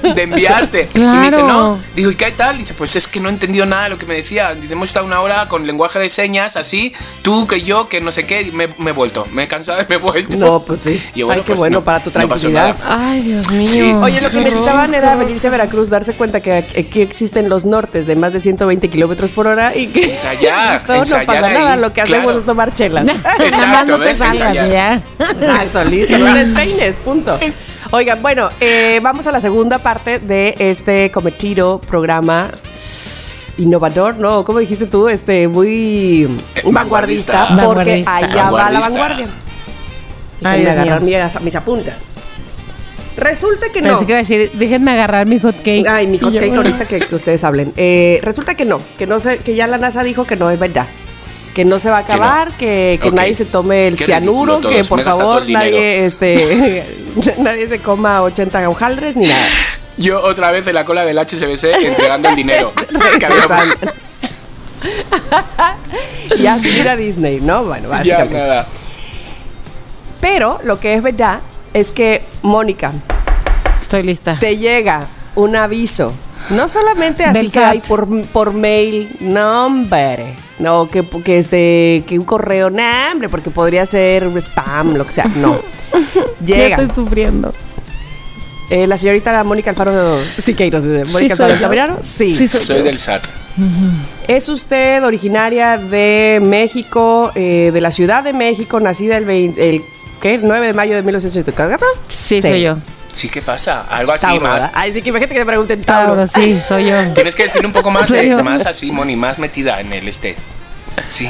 de- 0.00 0.12
de 0.14 0.22
enviarte. 0.22 0.88
Y 0.94 0.98
me 1.00 1.18
dice, 1.26 1.30
Claro. 1.38 1.46
no. 1.48 1.78
Digo, 1.94 2.10
¿y 2.10 2.14
qué 2.16 2.30
tal? 2.32 2.58
dice, 2.58 2.74
pues 2.74 2.96
es 2.96 3.08
que 3.08 3.20
no 3.20 3.28
he 3.28 3.32
entendido 3.32 3.66
nada 3.66 3.84
de 3.84 3.90
lo 3.90 3.98
que 3.98 4.06
me 4.06 4.14
decía. 4.14 4.54
Dice, 4.54 4.72
hemos 4.74 4.88
estado 4.88 5.06
una 5.06 5.20
hora 5.20 5.48
con 5.48 5.66
lenguaje 5.66 5.98
de 5.98 6.08
señas, 6.08 6.56
así, 6.56 6.92
tú, 7.22 7.46
que 7.46 7.62
yo, 7.62 7.88
que 7.88 8.00
no 8.00 8.12
sé 8.12 8.26
qué. 8.26 8.42
y 8.42 8.52
Me, 8.52 8.68
me 8.78 8.90
he 8.90 8.92
vuelto. 8.94 9.26
Me 9.32 9.44
he 9.44 9.48
cansado 9.48 9.80
y 9.82 9.86
me 9.88 9.94
he 9.96 9.98
vuelto. 9.98 10.36
No, 10.36 10.62
pues 10.62 10.80
sí. 10.80 11.02
Y 11.14 11.20
yo, 11.20 11.30
Ay, 11.30 11.38
qué 11.40 11.44
pues, 11.46 11.58
bueno 11.58 11.78
no- 11.78 11.84
para 11.84 12.00
tu 12.00 12.10
no 12.10 12.12
tranquilidad. 12.12 12.76
Ay, 12.84 13.22
Dios 13.22 13.50
mío. 13.50 13.66
Sí. 13.66 13.80
Oye, 13.82 14.20
lo 14.20 14.30
que 14.30 14.38
necesitaban 14.40 14.94
era 14.94 15.14
venirse 15.16 15.46
a 15.48 15.50
Veracruz, 15.50 15.88
darse 15.88 16.14
cuenta 16.14 16.40
que 16.40 16.52
aquí 16.52 17.00
existen 17.00 17.48
los 17.48 17.64
nortes 17.64 18.06
de 18.06 18.16
más 18.16 18.32
de 18.32 18.40
120 18.40 18.88
kilómetros 18.90 19.30
por 19.30 19.46
hora 19.46 19.74
y 19.76 19.86
que 19.88 20.04
Ensayar, 20.04 20.82
no 20.88 20.94
ensayar 20.94 21.26
pasa 21.26 21.46
ahí, 21.46 21.54
nada, 21.54 21.76
lo 21.76 21.92
que 21.92 22.00
hacemos 22.02 22.22
claro. 22.24 22.38
es 22.40 22.46
tomar 22.46 22.74
chelas. 22.74 23.06
Exacto, 23.40 23.95
no 23.98 24.04
te 24.04 24.14
salgas 24.14 24.70
ya. 24.70 25.02
Exacto, 25.18 25.84
listo, 25.90 26.18
no 26.20 26.34
despeines, 26.34 26.96
punto. 26.96 27.38
Oigan, 27.92 28.20
bueno, 28.22 28.50
eh, 28.60 29.00
vamos 29.02 29.26
a 29.26 29.32
la 29.32 29.40
segunda 29.40 29.78
parte 29.78 30.18
de 30.18 30.54
este 30.58 31.10
cometido 31.10 31.80
programa 31.80 32.50
innovador, 33.58 34.16
¿no? 34.18 34.44
¿Cómo 34.44 34.58
dijiste 34.58 34.86
tú? 34.86 35.08
Este, 35.08 35.48
muy 35.48 36.24
Eh, 36.24 36.62
vanguardista, 36.70 37.46
vanguardista. 37.46 37.64
porque 37.66 38.02
Vanguardista. 38.04 38.16
allá 38.16 38.50
va 38.50 38.70
la 38.70 38.80
vanguardia. 38.80 39.26
Déjenme 40.40 40.70
agarrar 40.70 41.00
mis, 41.02 41.40
mis 41.42 41.54
apuntas. 41.56 42.18
Resulta 43.16 43.70
que 43.72 43.80
no. 43.80 43.88
Pensé 43.92 44.04
que 44.06 44.12
iba 44.12 44.18
a 44.18 44.22
decir, 44.22 44.50
déjenme 44.54 44.90
agarrar 44.90 45.24
mi 45.24 45.38
hot 45.38 45.56
cake. 45.56 45.86
Ay, 45.88 46.06
mi 46.06 46.18
hot 46.18 46.34
cake 46.34 46.54
ahorita 46.54 46.84
que, 46.84 46.98
que 46.98 47.14
ustedes 47.14 47.42
hablen. 47.44 47.72
Eh, 47.76 48.20
resulta 48.22 48.54
que 48.54 48.66
no, 48.66 48.78
que 48.98 49.06
no 49.06 49.20
se, 49.20 49.38
que 49.38 49.54
ya 49.54 49.66
la 49.66 49.78
NASA 49.78 50.02
dijo 50.02 50.24
que 50.26 50.36
no 50.36 50.50
es 50.50 50.58
verdad. 50.58 50.86
Que 51.56 51.64
no 51.64 51.78
se 51.78 51.88
va 51.88 51.98
a 51.98 52.04
Que 52.04 52.12
no. 52.16 52.22
acabar, 52.22 52.52
que, 52.58 53.00
que 53.02 53.10
nadie 53.10 53.32
se 53.34 53.46
tome 53.46 53.88
el 53.88 53.96
Qué 53.96 54.04
cianuro, 54.04 54.60
que 54.60 54.84
por 54.84 55.00
favor 55.02 55.48
nadie, 55.48 56.04
este, 56.04 56.84
nadie 57.38 57.66
se 57.66 57.78
coma 57.78 58.20
80 58.20 58.68
hojaldres 58.68 59.16
ni 59.16 59.26
nada. 59.26 59.46
Yo 59.96 60.22
otra 60.22 60.50
vez 60.50 60.66
de 60.66 60.74
la 60.74 60.84
cola 60.84 61.06
del 61.06 61.16
HSBC 61.18 61.64
entregando 61.82 62.28
el 62.28 62.36
dinero. 62.36 62.70
Que 63.18 63.24
había- 63.24 63.74
y 66.38 66.46
así 66.46 66.68
ir 66.78 66.88
a 66.90 66.96
Disney, 66.96 67.40
¿no? 67.40 67.64
Bueno, 67.64 67.84
ya 67.88 67.96
básicamente. 67.96 68.34
nada. 68.34 68.66
Pero 70.20 70.60
lo 70.62 70.78
que 70.78 70.92
es 70.94 71.02
verdad 71.02 71.40
es 71.72 71.90
que, 71.92 72.22
Mónica, 72.42 72.92
Estoy 73.80 74.02
lista. 74.02 74.36
te 74.38 74.58
llega 74.58 75.06
un 75.34 75.56
aviso. 75.56 76.12
No 76.50 76.68
solamente 76.68 77.24
así 77.24 77.32
Del 77.40 77.50
que 77.50 77.58
hay 77.60 77.80
por, 77.80 78.06
por 78.26 78.52
mail, 78.52 79.16
no 79.20 79.64
hombre, 79.66 80.36
no, 80.58 80.88
que, 80.88 81.04
que, 81.24 81.38
este, 81.38 82.04
que 82.06 82.18
un 82.18 82.24
correo, 82.24 82.70
no 82.70 82.82
hombre, 83.12 83.28
porque 83.28 83.50
podría 83.50 83.84
ser 83.86 84.30
spam, 84.40 84.94
lo 84.96 85.04
que 85.06 85.12
sea, 85.12 85.24
no. 85.36 85.60
Ya 86.40 86.56
Llega. 86.56 86.76
estoy 86.82 87.04
sufriendo. 87.04 87.52
Eh, 88.70 88.86
la 88.86 88.96
señorita 88.96 89.42
Mónica 89.44 89.70
Alfaro 89.70 90.18
Siqueiros, 90.38 90.84
eh, 90.84 91.04
Mónica 91.10 91.36
Sí, 91.36 91.42
Alfaro. 91.42 91.60
Tamirano, 91.60 91.98
sí. 92.00 92.34
Sí, 92.34 92.48
soy 92.48 92.82
del 92.82 92.98
SAT. 92.98 93.24
Es 94.28 94.48
usted 94.48 95.02
originaria 95.04 95.78
de 95.78 96.40
México, 96.42 97.32
eh, 97.34 97.70
de 97.72 97.80
la 97.80 97.90
Ciudad 97.90 98.22
de 98.24 98.32
México, 98.32 98.80
nacida 98.80 99.16
el, 99.16 99.24
20 99.24 99.68
el 99.70 99.82
¿qué? 100.20 100.38
9 100.42 100.66
de 100.66 100.72
mayo 100.74 100.94
de 100.94 101.02
1984. 101.02 101.86
Sí, 102.08 102.42
soy 102.42 102.60
yo. 102.62 102.76
Sí, 103.16 103.30
¿qué 103.30 103.40
pasa? 103.40 103.86
Algo 103.88 104.12
así 104.12 104.26
Tauro, 104.26 104.42
más. 104.42 104.52
¿verdad? 104.52 104.72
Ay, 104.74 104.92
sí, 104.92 105.00
que 105.00 105.08
imagínate 105.08 105.32
que 105.32 105.40
te 105.40 105.46
pregunten 105.46 105.80
Tauro. 105.80 106.26
Tauro, 106.26 106.26
sí, 106.26 106.60
soy 106.60 106.90
yo. 106.90 106.96
Tienes 107.14 107.34
que 107.34 107.44
decir 107.44 107.64
un 107.64 107.72
poco 107.72 107.90
más, 107.90 108.10
eh, 108.10 108.36
más 108.44 108.66
así, 108.66 108.92
Moni, 108.92 109.16
más 109.16 109.38
metida 109.38 109.80
en 109.80 109.90
el 109.94 110.06
este. 110.06 110.36
Sí. 111.06 111.26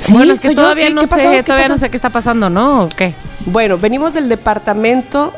Sí, 0.00 0.14
bueno, 0.14 0.32
es 0.32 0.40
que 0.40 0.48
yo, 0.48 0.54
todavía 0.62 0.88
sí, 0.88 0.92
no 0.94 1.02
sé, 1.06 1.14
¿Qué 1.14 1.42
todavía 1.44 1.44
pasó? 1.44 1.68
no 1.74 1.78
sé 1.78 1.90
qué 1.90 1.96
está 1.96 2.10
pasando, 2.10 2.50
¿no? 2.50 2.82
¿O 2.82 2.88
qué? 2.88 3.14
Bueno, 3.46 3.78
venimos 3.78 4.14
del 4.14 4.28
departamento 4.28 5.32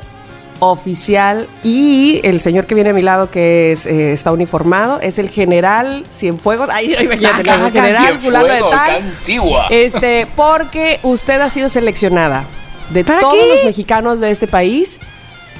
oficial 0.58 1.50
y 1.62 2.22
el 2.24 2.40
señor 2.40 2.64
que 2.64 2.74
viene 2.74 2.88
a 2.88 2.94
mi 2.94 3.02
lado 3.02 3.30
que 3.30 3.72
es, 3.72 3.84
eh, 3.84 4.14
está 4.14 4.32
uniformado 4.32 5.00
es 5.02 5.18
el 5.18 5.28
general 5.28 6.06
Cienfuegos. 6.10 6.70
Ay, 6.72 6.96
imagínate, 6.98 7.42
el 7.42 7.72
general 7.72 8.18
fulano 8.20 8.46
de 8.46 8.60
tal. 8.60 8.90
antigua. 9.02 9.66
Este, 9.68 10.26
porque 10.34 10.98
usted 11.02 11.42
ha 11.42 11.50
sido 11.50 11.68
seleccionada 11.68 12.44
de 12.88 13.04
¿Para 13.04 13.18
todos 13.18 13.34
qué? 13.34 13.48
los 13.50 13.64
mexicanos 13.64 14.18
de 14.20 14.30
este 14.30 14.46
país 14.46 14.98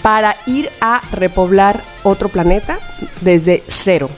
para 0.05 0.37
ir 0.45 0.71
a 0.83 1.01
repoblar 1.13 1.83
otro 2.03 2.29
planeta 2.29 2.79
desde 3.23 3.63
cero. 3.67 4.11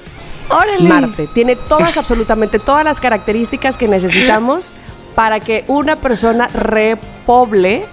Órale. 0.49 0.89
Marte. 0.89 1.29
Tiene 1.29 1.55
todas, 1.55 1.97
absolutamente 1.97 2.59
todas 2.59 2.85
las 2.85 3.01
características 3.01 3.77
que 3.77 3.87
necesitamos 3.87 4.73
para 5.15 5.39
que 5.39 5.65
una 5.69 5.95
persona 5.95 6.49
repoble 6.49 7.87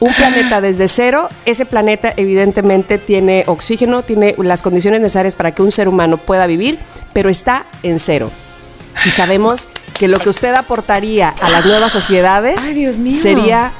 un 0.00 0.12
planeta 0.12 0.60
desde 0.60 0.88
cero. 0.88 1.28
Ese 1.44 1.66
planeta 1.66 2.12
evidentemente 2.16 2.98
tiene 2.98 3.44
oxígeno, 3.46 4.02
tiene 4.02 4.34
las 4.38 4.60
condiciones 4.60 5.00
necesarias 5.00 5.36
para 5.36 5.54
que 5.54 5.62
un 5.62 5.70
ser 5.70 5.86
humano 5.86 6.16
pueda 6.16 6.48
vivir, 6.48 6.80
pero 7.12 7.28
está 7.28 7.66
en 7.84 8.00
cero. 8.00 8.28
Y 9.04 9.10
sabemos 9.10 9.68
que 9.96 10.08
lo 10.08 10.18
que 10.18 10.30
usted 10.30 10.52
aportaría 10.52 11.28
a 11.28 11.48
las 11.48 11.64
nuevas 11.64 11.92
sociedades 11.92 12.74
Ay, 12.74 13.12
sería 13.12 13.70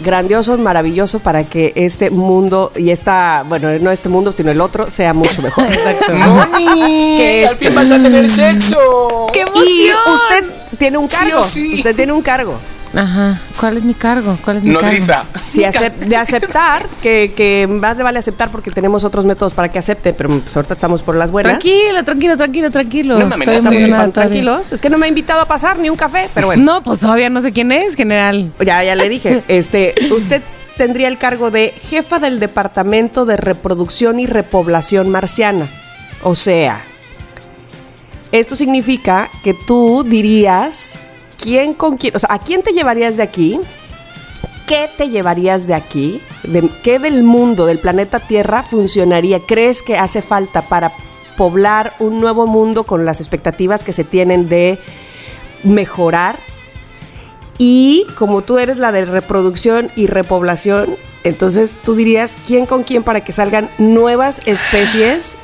grandioso, 0.00 0.56
maravilloso 0.58 1.18
para 1.20 1.44
que 1.44 1.72
este 1.76 2.10
mundo 2.10 2.72
y 2.76 2.90
esta, 2.90 3.44
bueno, 3.48 3.70
no 3.78 3.90
este 3.90 4.08
mundo, 4.08 4.32
sino 4.32 4.50
el 4.50 4.60
otro, 4.60 4.90
sea 4.90 5.14
mucho 5.14 5.42
mejor. 5.42 5.66
¡Moni! 6.12 7.16
Que 7.18 7.44
¡Al 7.46 7.52
es- 7.52 7.58
fin 7.58 7.74
vas 7.74 7.90
a 7.90 8.00
tener 8.00 8.28
sexo! 8.28 9.26
¡Qué 9.32 9.40
Y 9.40 9.42
emoción! 9.42 10.14
usted 10.14 10.44
tiene 10.78 10.98
un 10.98 11.08
Sí 11.08 11.16
cargo. 11.24 11.42
sí. 11.42 11.74
Usted 11.74 11.96
tiene 11.96 12.12
un 12.12 12.22
cargo. 12.22 12.58
Ajá. 12.96 13.38
¿Cuál 13.60 13.76
es 13.76 13.84
mi 13.84 13.94
cargo? 13.94 14.36
¿Cuál 14.44 14.56
es 14.58 14.64
mi 14.64 14.70
Nodriza. 14.70 15.24
Si 15.34 15.62
acep- 15.62 15.92
de 15.96 16.16
aceptar, 16.16 16.82
que, 17.02 17.32
que 17.36 17.66
más 17.68 17.96
le 17.96 18.02
vale 18.02 18.18
aceptar 18.18 18.50
porque 18.50 18.70
tenemos 18.70 19.04
otros 19.04 19.24
métodos 19.26 19.52
para 19.52 19.68
que 19.70 19.78
acepte, 19.78 20.12
pero 20.14 20.30
pues 20.40 20.56
ahorita 20.56 20.74
estamos 20.74 21.02
por 21.02 21.14
las 21.14 21.26
cargo? 21.30 21.32
buenas. 21.32 21.58
Tranquilo, 21.58 22.04
tranquilo, 22.04 22.36
tranquilo, 22.36 22.70
tranquilo. 22.70 23.18
No 23.18 23.26
me 23.26 23.34
amenaces. 23.34 23.62
Todavía. 23.64 24.12
tranquilos. 24.12 24.72
Es 24.72 24.80
que 24.80 24.88
no 24.90 24.96
me 24.98 25.06
ha 25.06 25.08
invitado 25.08 25.42
a 25.42 25.46
pasar 25.46 25.78
ni 25.78 25.90
un 25.90 25.96
café, 25.96 26.30
pero 26.34 26.46
bueno. 26.48 26.62
No, 26.64 26.82
pues 26.82 27.00
todavía 27.00 27.28
no 27.28 27.42
sé 27.42 27.52
quién 27.52 27.70
es, 27.70 27.94
general. 27.94 28.52
Ya, 28.64 28.82
ya 28.82 28.94
le 28.94 29.08
dije. 29.08 29.42
Este, 29.48 29.94
usted 30.10 30.42
tendría 30.76 31.08
el 31.08 31.18
cargo 31.18 31.50
de 31.50 31.74
jefa 31.90 32.18
del 32.18 32.40
Departamento 32.40 33.24
de 33.26 33.36
Reproducción 33.36 34.18
y 34.20 34.26
Repoblación 34.26 35.10
Marciana. 35.10 35.68
O 36.22 36.34
sea, 36.34 36.82
esto 38.32 38.56
significa 38.56 39.28
que 39.44 39.54
tú 39.66 40.04
dirías 40.06 41.00
quién 41.46 41.74
con 41.74 41.96
quién, 41.96 42.16
o 42.16 42.18
sea, 42.18 42.32
¿a 42.32 42.40
quién 42.40 42.64
te 42.64 42.72
llevarías 42.72 43.16
de 43.16 43.22
aquí? 43.22 43.60
¿Qué 44.66 44.90
te 44.96 45.10
llevarías 45.10 45.68
de 45.68 45.74
aquí? 45.74 46.20
¿De 46.42 46.68
¿Qué 46.82 46.98
del 46.98 47.22
mundo, 47.22 47.66
del 47.66 47.78
planeta 47.78 48.26
Tierra 48.26 48.64
funcionaría? 48.64 49.38
¿Crees 49.38 49.80
que 49.84 49.96
hace 49.96 50.22
falta 50.22 50.62
para 50.62 50.94
poblar 51.36 51.94
un 52.00 52.18
nuevo 52.18 52.48
mundo 52.48 52.82
con 52.82 53.04
las 53.04 53.20
expectativas 53.20 53.84
que 53.84 53.92
se 53.92 54.02
tienen 54.02 54.48
de 54.48 54.80
mejorar? 55.62 56.40
Y 57.58 58.08
como 58.18 58.42
tú 58.42 58.58
eres 58.58 58.78
la 58.78 58.90
de 58.90 59.04
reproducción 59.04 59.92
y 59.94 60.08
repoblación, 60.08 60.96
entonces 61.22 61.76
tú 61.84 61.94
dirías 61.94 62.36
quién 62.44 62.66
con 62.66 62.82
quién 62.82 63.04
para 63.04 63.22
que 63.22 63.30
salgan 63.30 63.70
nuevas 63.78 64.42
especies 64.46 65.36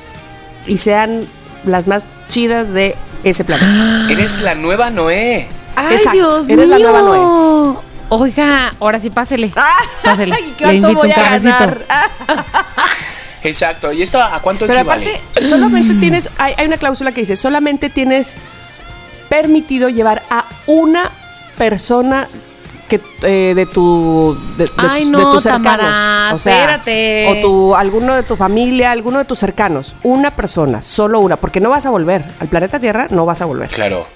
y 0.67 0.79
sean 0.79 1.27
las 1.65 1.87
más 1.87 2.09
chidas 2.27 2.73
de 2.73 2.97
ese 3.23 3.45
planeta. 3.45 4.11
Eres 4.11 4.43
la 4.43 4.57
nueva 4.57 4.91
Noé. 4.91 5.62
Ay, 5.77 5.97
Exacto, 5.97 6.13
Dios 6.13 6.49
eres 6.49 6.69
la 6.69 6.79
mío. 6.79 7.83
Oiga, 8.11 8.75
ahora 8.79 8.99
sí 9.01 9.09
pásele. 9.11 9.51
Pásele. 10.05 10.35
Ay, 10.35 10.45
Le 10.45 10.53
¿cuánto 10.63 10.89
invito 10.91 10.95
voy 10.99 11.07
un 11.07 11.13
a 11.13 11.15
cafecito. 11.15 11.51
ganar? 11.59 11.87
Exacto. 13.45 13.93
¿Y 13.93 14.03
esto 14.03 14.21
a 14.21 14.41
cuánto 14.41 14.67
Pero 14.67 14.81
equivale? 14.81 15.17
aparte, 15.17 15.49
solamente 15.49 15.95
tienes, 15.95 16.31
hay, 16.39 16.55
hay 16.57 16.67
una 16.67 16.77
cláusula 16.77 17.13
que 17.13 17.23
dice, 17.23 17.37
solamente 17.37 17.91
tienes 17.91 18.37
permitido 19.29 19.89
llevar 19.89 20.23
a 20.31 20.45
una 20.67 21.11
persona 21.57 22.29
que, 22.89 23.01
eh, 23.23 23.55
de 23.57 23.65
tu 23.67 24.37
de, 24.59 24.65
de 24.67 24.71
Ay, 24.77 25.03
tus, 25.03 25.11
no, 25.13 25.19
de 25.19 25.25
tus 25.25 25.43
cercanos. 25.45 25.65
Tamara, 25.79 26.33
espérate. 26.37 27.29
O 27.31 27.41
tu, 27.41 27.75
alguno 27.75 28.15
de 28.15 28.23
tu 28.23 28.37
familia, 28.37 28.91
alguno 28.93 29.19
de 29.19 29.25
tus 29.25 29.39
cercanos. 29.39 29.97
Una 30.03 30.31
persona, 30.37 30.83
solo 30.83 31.19
una, 31.19 31.37
porque 31.37 31.61
no 31.61 31.71
vas 31.71 31.87
a 31.87 31.91
volver. 31.91 32.25
Al 32.41 32.49
planeta 32.49 32.79
Tierra 32.79 33.07
no 33.11 33.25
vas 33.25 33.41
a 33.41 33.47
volver. 33.47 33.71
Claro. 33.71 34.07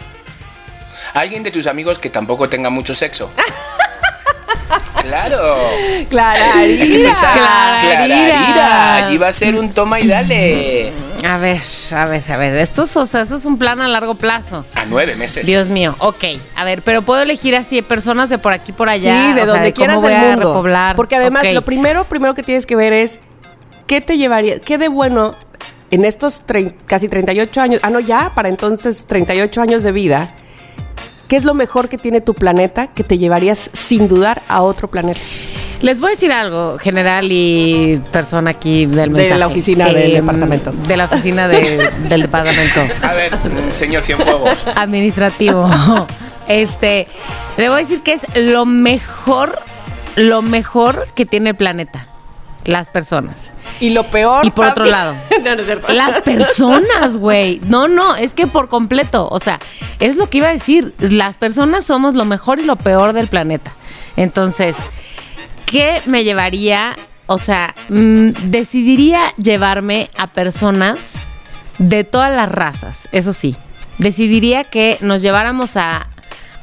Alguien 1.16 1.42
de 1.42 1.50
tus 1.50 1.66
amigos 1.66 1.98
que 1.98 2.10
tampoco 2.10 2.46
tenga 2.46 2.68
mucho 2.68 2.94
sexo. 2.94 3.30
claro. 5.00 5.56
Clararira. 6.10 6.60
Hay 6.60 6.90
que 6.90 6.98
pensar. 7.04 7.32
Clararira. 7.32 8.16
Clararira. 8.52 9.12
Iba 9.14 9.28
a 9.28 9.32
ser 9.32 9.54
un 9.54 9.72
toma 9.72 9.98
y 9.98 10.08
dale. 10.08 10.92
A 11.26 11.38
ver, 11.38 11.62
a 11.92 12.04
ver, 12.04 12.22
a 12.30 12.36
ver. 12.36 12.56
Esto 12.56 12.82
es, 12.82 12.94
o 12.98 13.06
sea, 13.06 13.22
esto 13.22 13.36
es 13.36 13.46
un 13.46 13.56
plan 13.56 13.80
a 13.80 13.88
largo 13.88 14.16
plazo. 14.16 14.66
A 14.74 14.84
nueve 14.84 15.16
meses. 15.16 15.46
Dios 15.46 15.70
mío, 15.70 15.96
ok. 16.00 16.24
A 16.54 16.64
ver, 16.64 16.82
pero 16.82 17.00
puedo 17.00 17.22
elegir 17.22 17.56
así 17.56 17.80
personas 17.80 18.28
de 18.28 18.36
por 18.36 18.52
aquí 18.52 18.72
por 18.72 18.90
allá. 18.90 19.28
sí, 19.28 19.32
de 19.32 19.40
o 19.40 19.44
sea, 19.46 19.54
donde 19.54 19.72
cómo 19.72 19.86
quieras 19.86 20.02
voy 20.02 20.12
del 20.12 20.20
a 20.20 20.24
mundo. 20.26 20.48
repoblar. 20.50 20.96
Porque 20.96 21.16
además, 21.16 21.50
lo 21.50 21.64
primero, 21.64 22.04
primero 22.04 22.34
que 22.34 22.42
tienes 22.42 22.66
que 22.66 22.76
ver 22.76 22.92
es 22.92 23.20
qué 23.86 24.02
te 24.02 24.18
llevaría, 24.18 24.58
qué 24.60 24.76
de 24.76 24.88
bueno 24.88 25.34
en 25.90 26.04
estos 26.04 26.42
casi 26.84 27.08
38 27.08 27.58
años, 27.62 27.80
ah, 27.82 27.88
no, 27.88 28.00
ya, 28.00 28.32
para 28.34 28.50
entonces 28.50 29.06
38 29.06 29.62
años 29.62 29.82
de 29.82 29.92
vida, 29.92 30.34
¿qué 31.28 31.36
es 31.36 31.44
lo 31.44 31.54
mejor 31.54 31.88
que 31.88 31.98
tiene 31.98 32.20
tu 32.20 32.34
planeta 32.34 32.86
que 32.88 33.04
te 33.04 33.18
llevarías 33.18 33.70
sin 33.72 34.08
dudar 34.08 34.42
a 34.48 34.62
otro 34.62 34.88
planeta? 34.88 35.20
Les 35.82 36.00
voy 36.00 36.08
a 36.08 36.10
decir 36.14 36.32
algo, 36.32 36.78
general 36.78 37.28
y 37.30 38.00
persona 38.10 38.50
aquí 38.52 38.86
del 38.86 39.12
De 39.12 39.18
mensaje. 39.20 39.38
la 39.40 39.46
oficina 39.46 39.92
del 39.92 40.12
departamento. 40.12 40.72
De 40.72 40.96
la 40.96 41.04
oficina 41.04 41.48
de- 41.48 41.90
del 42.08 42.22
departamento 42.22 42.80
A 43.02 43.12
ver, 43.12 43.32
señor 43.70 44.02
Cienfuegos. 44.02 44.66
administrativo. 44.74 45.68
Este, 46.48 47.08
le 47.56 47.68
voy 47.68 47.78
a 47.78 47.80
decir 47.80 48.02
que 48.02 48.12
es 48.12 48.24
lo 48.36 48.66
mejor, 48.66 49.58
lo 50.14 50.42
mejor 50.42 51.08
que 51.16 51.26
tiene 51.26 51.50
el 51.50 51.56
planeta. 51.56 52.06
Las 52.66 52.88
personas. 52.88 53.52
Y 53.80 53.90
lo 53.90 54.04
peor. 54.10 54.44
Y 54.44 54.50
por 54.50 54.66
otro 54.66 54.84
lado, 54.84 55.14
No, 55.44 55.54
no 55.54 55.60
es 55.60 55.66
cierto. 55.66 55.92
Las 55.92 56.22
personas, 56.22 57.16
güey. 57.16 57.60
No, 57.66 57.88
no, 57.88 58.16
es 58.16 58.34
que 58.34 58.46
por 58.46 58.68
completo. 58.68 59.28
O 59.30 59.40
sea, 59.40 59.58
es 60.00 60.16
lo 60.16 60.28
que 60.28 60.38
iba 60.38 60.48
a 60.48 60.52
decir. 60.52 60.94
Las 60.98 61.36
personas 61.36 61.84
somos 61.84 62.14
lo 62.14 62.24
mejor 62.24 62.58
y 62.58 62.64
lo 62.64 62.76
peor 62.76 63.12
del 63.12 63.28
planeta. 63.28 63.72
Entonces, 64.16 64.76
¿qué 65.66 66.02
me 66.06 66.24
llevaría? 66.24 66.96
O 67.26 67.38
sea, 67.38 67.74
mm, 67.88 68.30
decidiría 68.50 69.20
llevarme 69.36 70.08
a 70.16 70.28
personas 70.28 71.18
de 71.78 72.04
todas 72.04 72.34
las 72.34 72.50
razas, 72.50 73.08
eso 73.12 73.32
sí. 73.32 73.56
Decidiría 73.98 74.64
que 74.64 74.98
nos 75.00 75.22
lleváramos 75.22 75.76
a, 75.76 76.08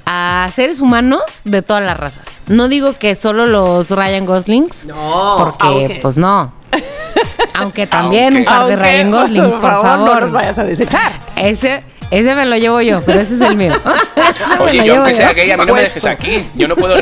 a 0.05 0.49
seres 0.53 0.79
humanos 0.81 1.41
de 1.45 1.61
todas 1.61 1.83
las 1.83 1.97
razas. 1.97 2.41
No 2.47 2.67
digo 2.67 2.93
que 2.97 3.15
solo 3.15 3.45
los 3.45 3.91
Ryan 3.91 4.25
Goslings. 4.25 4.85
No, 4.87 5.35
Porque, 5.37 5.99
pues 6.01 6.17
no. 6.17 6.53
Aunque 7.55 7.87
también 7.87 8.35
Aunque- 8.35 8.39
un 8.39 8.45
par 8.45 8.65
de 8.67 8.73
Aunque, 8.73 8.75
Ryan 8.89 9.11
Gosling, 9.11 9.51
por, 9.51 9.61
favor. 9.61 9.99
no 9.99 10.19
nos 10.19 10.31
vayas 10.31 10.57
a 10.59 10.63
desechar. 10.63 11.11
Ese, 11.35 11.83
ese 12.11 12.35
me 12.35 12.45
lo 12.45 12.55
llevo 12.57 12.81
yo, 12.81 13.01
pero 13.05 13.19
ese 13.21 13.35
es 13.35 13.41
el 13.41 13.55
mío. 13.55 13.73
Oye, 14.59 14.83
yo 14.85 14.95
aunque 14.95 15.13
sea 15.13 15.33
gay, 15.33 15.51
a 15.51 15.57
mí 15.57 15.65
no 15.65 15.73
me 15.73 15.81
Puesto. 15.81 15.87
dejes 15.99 16.05
aquí. 16.07 16.47
Yo 16.55 16.67
no 16.67 16.75
puedo 16.75 16.95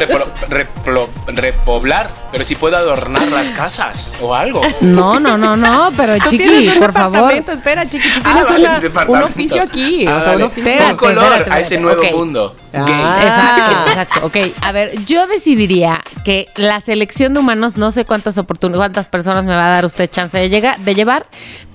repoblar, 1.27 2.09
pero 2.31 2.43
sí 2.45 2.55
puedo 2.55 2.77
adornar 2.77 3.27
las 3.27 3.51
casas 3.51 4.15
o 4.21 4.33
algo. 4.33 4.61
No, 4.81 5.19
no, 5.19 5.37
no, 5.37 5.55
no, 5.57 5.91
pero 5.97 6.15
Tú 6.23 6.29
chiqui, 6.29 6.37
tienes 6.43 6.73
un 6.75 6.79
por 6.79 6.93
favor. 6.93 7.11
departamento, 7.13 7.51
espera, 7.51 7.85
chiqui, 7.89 8.07
tú 8.09 8.21
Ah, 8.23 8.41
tienes 8.43 8.49
vale, 8.49 8.89
una- 8.89 9.05
un 9.07 9.21
oficio 9.23 9.61
aquí. 9.61 10.07
Ah, 10.07 10.15
o 10.17 10.21
sea, 10.21 10.31
un 10.31 10.37
vale. 10.39 10.43
oficio. 10.45 10.71
Espérate, 10.71 10.95
Pon 10.95 10.97
color 10.97 11.23
espérate, 11.23 11.51
a 11.51 11.59
ese 11.59 11.79
nuevo 11.79 12.01
Ok. 12.01 12.11
mundo. 12.13 12.55
Ah. 12.73 12.85
Gay. 12.87 13.27
Exacto, 13.27 13.89
exacto. 13.89 14.25
Ok, 14.27 14.37
a 14.61 14.71
ver, 14.71 15.03
yo 15.05 15.27
decidiría 15.27 16.01
que 16.23 16.47
la 16.55 16.79
selección 16.79 17.33
de 17.33 17.41
humanos, 17.41 17.75
no 17.75 17.91
sé 17.91 18.05
cuántas 18.05 18.37
oportunidades, 18.37 18.79
cuántas 18.79 19.07
personas 19.09 19.43
me 19.43 19.51
va 19.53 19.67
a 19.67 19.71
dar 19.71 19.85
usted 19.85 20.09
chance 20.09 20.37
de, 20.37 20.47
llegar, 20.49 20.79
de 20.79 20.95
llevar, 20.95 21.25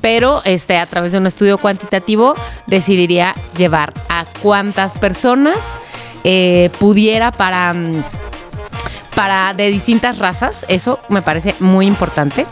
pero 0.00 0.40
este, 0.46 0.78
a 0.78 0.86
través 0.86 1.12
de 1.12 1.18
un 1.18 1.26
estudio 1.26 1.58
cuantitativo 1.58 2.34
decidiría 2.66 3.34
llevar 3.58 3.92
a 4.08 4.24
cuántas 4.42 4.94
personas 4.94 5.58
eh, 6.24 6.70
pudiera 6.78 7.30
para, 7.30 7.74
mm, 7.74 8.02
para 9.16 9.54
de 9.54 9.70
distintas 9.70 10.18
razas. 10.18 10.64
Eso 10.68 11.00
me 11.08 11.22
parece 11.22 11.56
muy 11.58 11.86
importante. 11.86 12.46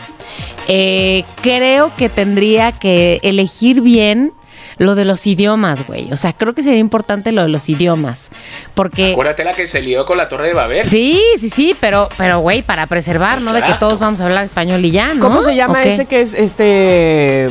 Eh, 0.67 1.23
creo 1.43 1.95
que 1.97 2.09
tendría 2.09 2.73
que 2.73 3.21
elegir 3.23 3.83
bien 3.83 4.33
lo 4.79 4.97
de 4.97 5.05
los 5.05 5.27
idiomas, 5.27 5.87
güey. 5.87 6.12
O 6.12 6.17
sea, 6.17 6.33
creo 6.33 6.55
que 6.55 6.62
sería 6.62 6.81
importante 6.81 7.31
lo 7.31 7.43
de 7.43 7.49
los 7.49 7.69
idiomas. 7.69 8.31
Porque. 8.75 9.12
Acuérdate 9.12 9.45
la 9.45 9.53
que 9.53 9.67
se 9.67 9.83
lió 9.83 10.05
con 10.07 10.17
la 10.17 10.29
Torre 10.29 10.49
de 10.49 10.55
Babel. 10.55 10.89
Sí, 10.89 11.23
sí, 11.39 11.51
sí, 11.51 11.77
pero, 11.79 12.09
pero, 12.17 12.41
güey, 12.41 12.62
para 12.62 12.87
preservar, 12.87 13.41
no 13.43 13.53
de 13.53 13.62
que 13.62 13.75
todos 13.75 14.01
vamos 14.01 14.21
a 14.21 14.25
hablar 14.25 14.45
español 14.45 14.85
y 14.85 14.91
ya, 14.91 15.15
¿no? 15.15 15.21
¿Cómo 15.21 15.43
se 15.43 15.55
llama 15.55 15.83
ese 15.85 16.07
que 16.07 16.23
es 16.23 16.35
este? 16.35 17.51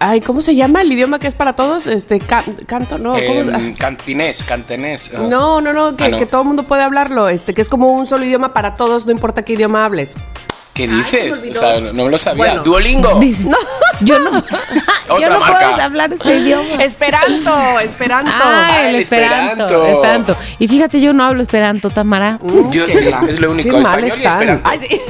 Eh, 0.00 0.04
Ay, 0.04 0.20
¿cómo 0.20 0.40
se 0.40 0.54
llama 0.54 0.82
el 0.82 0.92
idioma 0.92 1.18
que 1.18 1.26
es 1.26 1.34
para 1.34 1.54
todos? 1.56 1.86
Este 1.86 2.20
can- 2.20 2.54
canto, 2.66 2.98
no, 2.98 3.14
¿cómo? 3.26 3.40
Em, 3.40 3.74
cantinés, 3.74 4.42
cantenés. 4.44 5.12
ah. 5.16 5.26
No, 5.28 5.60
no, 5.60 5.72
no, 5.72 5.96
que, 5.96 6.04
Ah, 6.04 6.08
no. 6.08 6.18
que 6.18 6.26
todo 6.26 6.42
el 6.42 6.46
mundo 6.48 6.62
puede 6.62 6.82
hablarlo, 6.82 7.28
este, 7.28 7.52
que 7.54 7.60
es 7.62 7.68
como 7.68 7.88
un 7.92 8.06
solo 8.06 8.24
idioma 8.24 8.52
para 8.52 8.76
todos, 8.76 9.06
no 9.06 9.12
importa 9.12 9.42
qué 9.44 9.54
idioma 9.54 9.84
hables. 9.84 10.16
¿Qué 10.78 10.86
me 10.86 10.94
dices? 10.94 11.44
o 11.50 11.54
sea, 11.54 11.80
no 11.80 12.04
me 12.04 12.10
lo 12.10 12.18
sabía. 12.18 12.44
Bueno. 12.44 12.62
Duolingo. 12.62 13.18
Dice, 13.18 13.44
yo 14.00 14.18
no, 14.20 14.30
yo 15.08 15.14
Otra 15.16 15.28
no 15.30 15.40
marca. 15.40 15.58
puedo 15.70 15.82
hablar 15.82 16.12
este 16.12 16.36
idioma. 16.36 16.84
Esperanto, 16.84 17.80
Esperanto. 17.80 18.30
Ah, 18.32 18.82
el 18.82 18.94
el 18.94 19.02
esperanto, 19.02 19.64
esperanto. 19.64 19.86
esperanto. 19.86 20.36
Y 20.60 20.68
fíjate, 20.68 21.00
yo 21.00 21.12
no 21.12 21.24
hablo 21.24 21.42
esperanto, 21.42 21.90
Tamara. 21.90 22.38
Yo 22.70 22.86
sí, 22.86 23.10
es 23.28 23.40
lo 23.40 23.50
único. 23.50 23.76
Qué 23.76 23.82
mal 23.82 24.04
Español 24.04 24.22
y 24.22 24.26
esperanto. 24.26 24.68
Ay, 24.68 24.78
sí. 24.88 25.00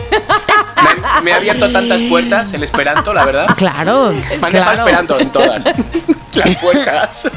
Me, 1.17 1.23
me 1.23 1.33
ha 1.33 1.37
abierto 1.37 1.71
tantas 1.71 2.01
puertas 2.03 2.51
el 2.55 2.63
Esperanto, 2.63 3.13
la 3.13 3.27
verdad. 3.27 3.47
Claro. 3.57 4.11
Me 4.13 4.49
claro. 4.49 4.73
esperando 4.73 5.19
en 5.21 5.31
todas 5.31 5.65
las 6.35 6.57
puertas. 6.57 7.29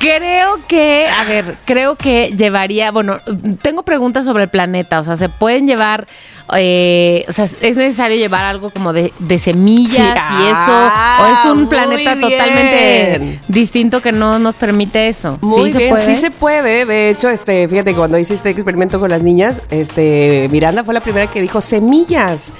Creo 0.00 0.58
que, 0.66 1.06
a 1.20 1.24
ver, 1.24 1.56
creo 1.66 1.94
que 1.94 2.32
llevaría, 2.34 2.90
bueno, 2.90 3.20
tengo 3.60 3.82
preguntas 3.82 4.24
sobre 4.24 4.44
el 4.44 4.48
planeta, 4.48 4.98
o 4.98 5.04
sea, 5.04 5.14
¿se 5.14 5.28
pueden 5.28 5.66
llevar, 5.66 6.08
eh, 6.56 7.24
o 7.28 7.32
sea, 7.32 7.44
es 7.44 7.76
necesario 7.76 8.16
llevar 8.16 8.44
algo 8.44 8.70
como 8.70 8.92
de, 8.92 9.12
de 9.18 9.38
semillas 9.38 9.94
Sí. 9.96 10.02
y 10.02 10.46
eso, 10.46 10.56
Ah, 10.72 11.18
o 11.22 11.32
es 11.32 11.52
un 11.52 11.58
muy 11.60 11.66
planeta 11.68 12.14
bien. 12.14 12.20
totalmente 12.20 13.40
distinto 13.48 14.00
que 14.00 14.12
no 14.12 14.38
nos 14.38 14.54
permite 14.56 15.08
eso? 15.08 15.38
Muy 15.42 15.66
¿Sí 15.68 15.72
se 15.72 15.78
bien, 15.78 15.90
puede? 15.90 16.06
sí 16.06 16.16
se 16.16 16.30
puede. 16.30 16.84
De 16.86 17.10
hecho, 17.10 17.28
este, 17.28 17.68
fíjate, 17.68 17.94
cuando 17.94 18.18
hice 18.18 18.34
este 18.34 18.50
experimento 18.50 18.98
con 19.00 19.10
las 19.10 19.22
niñas, 19.22 19.62
este, 19.70 20.48
Miranda 20.50 20.84
fue 20.84 20.94
la 20.94 21.00
primera 21.02 21.26
que 21.28 21.40
dijo 21.40 21.60
semillas. 21.60 22.52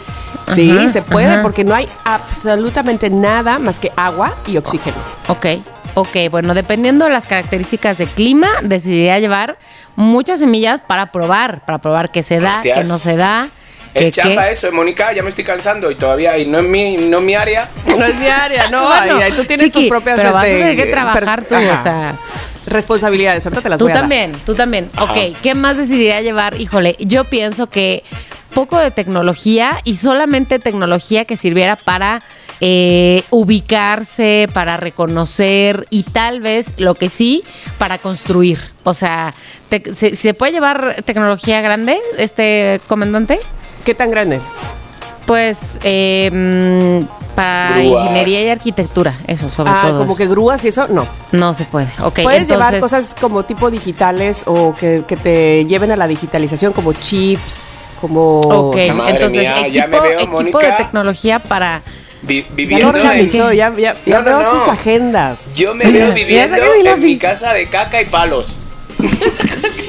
Sí, 0.54 0.70
Ajá, 0.70 0.88
se 0.88 1.02
puede, 1.02 1.26
ajá. 1.28 1.42
porque 1.42 1.64
no 1.64 1.74
hay 1.74 1.88
absolutamente 2.04 3.10
nada 3.10 3.58
más 3.58 3.78
que 3.78 3.92
agua 3.96 4.34
y 4.46 4.56
oxígeno. 4.56 4.96
Ok, 5.28 5.46
ok, 5.94 6.16
bueno, 6.30 6.54
dependiendo 6.54 7.04
de 7.04 7.10
las 7.10 7.26
características 7.26 7.98
de 7.98 8.06
clima, 8.06 8.48
decidiría 8.62 9.18
llevar 9.18 9.58
muchas 9.96 10.38
semillas 10.40 10.80
para 10.80 11.12
probar, 11.12 11.64
para 11.66 11.78
probar 11.78 12.10
qué 12.10 12.22
se 12.22 12.40
da, 12.40 12.48
Hostias. 12.48 12.78
qué 12.82 12.88
no 12.88 12.96
se 12.98 13.16
da. 13.16 13.48
Es 13.94 14.04
qué- 14.04 14.10
chamba 14.10 14.44
qué- 14.44 14.52
eso, 14.52 14.70
Mónica, 14.72 15.12
ya 15.12 15.22
me 15.22 15.30
estoy 15.30 15.44
cansando 15.44 15.90
y 15.90 15.94
todavía 15.96 16.38
y 16.38 16.46
no 16.46 16.58
es 16.58 16.64
mi, 16.64 16.96
no 16.96 17.18
es 17.18 17.24
mi 17.24 17.34
área. 17.34 17.68
No 17.98 18.04
es 18.04 18.14
mi 18.16 18.26
área, 18.28 18.68
no. 18.70 18.86
Bueno, 18.86 19.16
ahí- 19.16 19.22
ahí 19.24 19.32
tú 19.32 19.44
tienes 19.44 19.66
chiqui, 19.66 19.80
tus 19.80 19.88
propias. 19.88 20.16
pero 20.16 20.32
vas 20.32 20.44
a 20.44 20.46
este, 20.48 20.58
tener 20.60 20.76
que 20.76 20.86
trabajar 20.92 21.42
per- 21.42 21.48
tú, 21.48 21.54
ajá, 21.56 21.78
o 21.78 21.82
sea. 21.82 22.14
Responsabilidades, 22.66 23.44
ahorita 23.46 23.62
te 23.62 23.68
las 23.68 23.78
Tú 23.78 23.84
voy 23.86 23.92
a 23.92 23.94
dar. 23.94 24.02
también, 24.02 24.32
tú 24.46 24.54
también. 24.54 24.88
Ajá. 24.94 25.12
Ok, 25.12 25.18
¿qué 25.42 25.54
más 25.54 25.76
decidiría 25.76 26.20
llevar? 26.20 26.60
Híjole, 26.60 26.94
yo 27.00 27.24
pienso 27.24 27.68
que 27.68 28.04
poco 28.54 28.78
de 28.78 28.90
tecnología 28.90 29.78
y 29.84 29.96
solamente 29.96 30.58
tecnología 30.58 31.24
que 31.24 31.36
sirviera 31.36 31.76
para 31.76 32.22
eh, 32.60 33.22
ubicarse, 33.30 34.48
para 34.52 34.76
reconocer 34.76 35.86
y 35.90 36.02
tal 36.02 36.40
vez 36.40 36.74
lo 36.78 36.94
que 36.94 37.08
sí, 37.08 37.42
para 37.78 37.98
construir. 37.98 38.58
O 38.84 38.92
sea, 38.94 39.34
te- 39.68 39.94
¿se, 39.96 40.14
se 40.14 40.34
puede 40.34 40.52
llevar 40.52 40.96
tecnología 41.04 41.60
grande, 41.62 41.98
este 42.18 42.80
comandante? 42.86 43.40
¿Qué 43.84 43.94
tan 43.94 44.10
grande? 44.10 44.40
Pues 45.26 45.78
eh, 45.84 47.04
para 47.34 47.78
Grúas. 47.80 48.02
ingeniería 48.04 48.42
y 48.42 48.48
arquitectura, 48.50 49.14
eso 49.26 49.48
sobre 49.48 49.70
Ah, 49.72 49.80
todo. 49.82 49.98
como 50.00 50.10
eso. 50.12 50.16
que 50.18 50.26
grúas 50.26 50.64
y 50.64 50.68
eso, 50.68 50.88
no. 50.88 51.06
No 51.32 51.54
se 51.54 51.64
puede. 51.64 51.88
Ok, 52.02 52.20
Puedes 52.22 52.48
llevar 52.48 52.78
cosas 52.80 53.14
como 53.20 53.44
tipo 53.44 53.70
digitales 53.70 54.42
o 54.46 54.74
que, 54.74 55.04
que 55.06 55.16
te 55.16 55.64
lleven 55.66 55.92
a 55.92 55.96
la 55.96 56.06
digitalización, 56.08 56.72
como 56.72 56.92
chips, 56.92 57.68
como. 58.00 58.40
Ok, 58.40 58.76
Madre 58.94 59.12
entonces 59.14 59.38
mía, 59.40 59.68
ya 59.68 59.84
equipo, 59.84 60.02
me 60.02 60.08
veo, 60.08 60.18
equipo 60.18 60.32
Mónica. 60.32 60.58
de 60.58 60.72
tecnología 60.72 61.38
para... 61.38 61.80
Vi- 62.22 62.42
Ya 62.42 62.54
viviendo 62.54 62.92
lo 62.92 62.98
organizó, 62.98 63.50
en- 63.50 63.56
ya, 63.56 63.72
ya, 63.78 63.96
ya 64.04 64.20
No, 64.20 64.30
no, 64.30 64.38
veo 64.38 64.52
no. 64.52 64.58
sus 64.60 64.68
agendas. 64.68 65.54
Yo 65.54 65.74
me 65.74 65.84
veo 65.90 66.12
viviendo 66.14 66.56
en 66.84 67.02
mi 67.02 67.16
casa 67.18 67.52
de 67.54 67.66
caca 67.68 68.00
y 68.02 68.06
palos. 68.06 68.58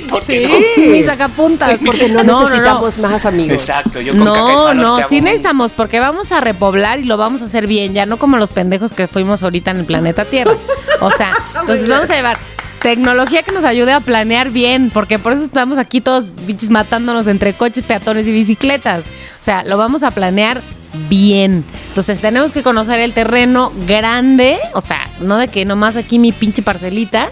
¿Por 0.09 0.25
qué 0.25 0.71
Sí. 0.75 0.89
Mis 0.89 1.05
sacapuntas. 1.05 1.77
Porque 1.85 2.09
no, 2.09 2.23
necesitamos 2.23 2.97
más 2.99 3.25
amigos. 3.25 3.53
Exacto, 3.53 4.01
yo 4.01 4.15
con 4.15 4.25
No, 4.25 4.73
no, 4.73 4.97
te 4.97 5.03
sí 5.05 5.21
necesitamos 5.21 5.71
porque 5.71 5.99
vamos 5.99 6.31
a 6.31 6.41
repoblar 6.41 6.99
y 6.99 7.05
lo 7.05 7.17
vamos 7.17 7.41
a 7.41 7.45
hacer 7.45 7.67
bien, 7.67 7.93
ya 7.93 8.05
no 8.05 8.17
como 8.17 8.37
los 8.37 8.49
pendejos 8.49 8.93
que 8.93 9.07
fuimos 9.07 9.43
ahorita 9.43 9.71
en 9.71 9.77
el 9.77 9.85
planeta 9.85 10.25
Tierra. 10.25 10.55
O 10.99 11.11
sea, 11.11 11.31
entonces 11.59 11.87
vamos 11.87 12.09
a 12.09 12.15
llevar 12.15 12.37
tecnología 12.81 13.43
que 13.43 13.51
nos 13.51 13.63
ayude 13.63 13.93
a 13.93 13.99
planear 13.99 14.49
bien, 14.49 14.89
porque 14.91 15.19
por 15.19 15.33
eso 15.33 15.43
estamos 15.43 15.77
aquí 15.77 16.01
todos 16.01 16.33
bichos 16.45 16.69
matándonos 16.69 17.27
entre 17.27 17.53
coches, 17.53 17.83
peatones 17.83 18.27
y 18.27 18.31
bicicletas. 18.31 19.05
O 19.05 19.43
sea, 19.43 19.63
lo 19.63 19.77
vamos 19.77 20.03
a 20.03 20.11
planear 20.11 20.61
bien. 21.09 21.63
Entonces 21.87 22.21
tenemos 22.21 22.51
que 22.51 22.63
conocer 22.63 22.99
el 22.99 23.13
terreno 23.13 23.71
grande, 23.87 24.59
o 24.73 24.81
sea, 24.81 25.07
no 25.19 25.37
de 25.37 25.47
que 25.47 25.65
nomás 25.65 25.95
aquí 25.95 26.19
mi 26.19 26.31
pinche 26.31 26.61
parcelita. 26.61 27.29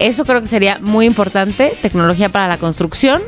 Eso 0.00 0.24
creo 0.24 0.40
que 0.40 0.46
sería 0.48 0.78
muy 0.80 1.06
importante, 1.06 1.76
tecnología 1.82 2.28
para 2.30 2.48
la 2.48 2.56
construcción. 2.58 3.22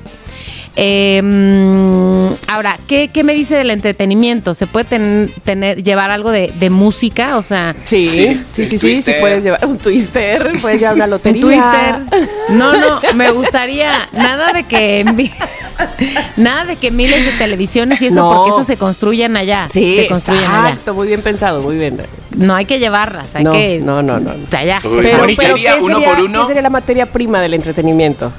Eh, 0.75 1.21
mm, 1.23 2.29
ahora, 2.49 2.79
¿qué, 2.87 3.11
qué 3.13 3.25
me 3.25 3.35
dice 3.35 3.55
del 3.57 3.71
entretenimiento? 3.71 4.55
¿Se 4.55 4.67
puede 4.67 4.87
ten- 4.87 5.31
tener, 5.45 5.83
llevar 5.83 6.11
algo 6.11 6.31
de, 6.31 6.51
de 6.59 6.71
música? 6.71 7.37
O 7.37 7.43
sea, 7.43 7.75
Sí, 7.85 8.07
Sí, 8.07 8.41
sí, 8.53 8.65
sí, 8.79 8.95
sí, 9.03 9.13
puedes 9.21 9.45
llevar 9.45 9.67
un 9.67 9.77
twister, 9.77 10.51
puedes 10.63 10.81
llevar 10.81 10.95
una 10.95 11.05
un 11.05 11.11
lotería. 11.11 11.43
twister. 11.43 12.27
No, 12.57 12.73
no, 12.73 13.01
me 13.17 13.31
gustaría 13.33 13.91
nada 14.15 14.55
de 14.55 14.65
que 14.65 15.05
nada 16.39 16.65
de 16.65 16.77
que 16.77 16.91
miles 16.91 17.23
de 17.25 17.33
televisiones 17.33 18.01
y 18.01 18.07
eso, 18.07 18.17
No. 18.23 18.33
porque 18.35 18.51
eso 18.51 18.65
se 18.65 18.79
construyen 18.79 19.37
allá. 19.37 19.69
Sí, 19.71 19.95
se 19.97 20.07
construyen 20.09 20.45
allá. 20.45 20.71
exacto, 20.71 20.95
muy 20.95 21.07
bien 21.09 21.21
pensado, 21.21 21.61
muy 21.61 21.77
bien. 21.77 22.01
No 22.43 22.55
hay 22.55 22.65
que 22.65 22.79
llevarlas, 22.79 23.35
hay 23.37 23.45
No, 23.45 23.53
que. 23.53 23.81
no, 23.83 24.03
no, 24.03 24.19
no. 24.21 24.31
O 24.31 24.51
sea, 24.51 24.61
allá. 24.61 24.81
Uy, 24.85 25.01
Pero, 25.03 25.27
¿qué, 25.27 25.35
uno 25.81 25.95
sería, 25.97 26.09
por 26.09 26.21
uno. 26.21 26.41
¿qué 26.41 26.47
sería 26.47 26.63
la 26.63 26.71
materia 26.71 27.07
prima 27.07 27.41
del 27.41 27.55
entretenimiento? 27.55 28.33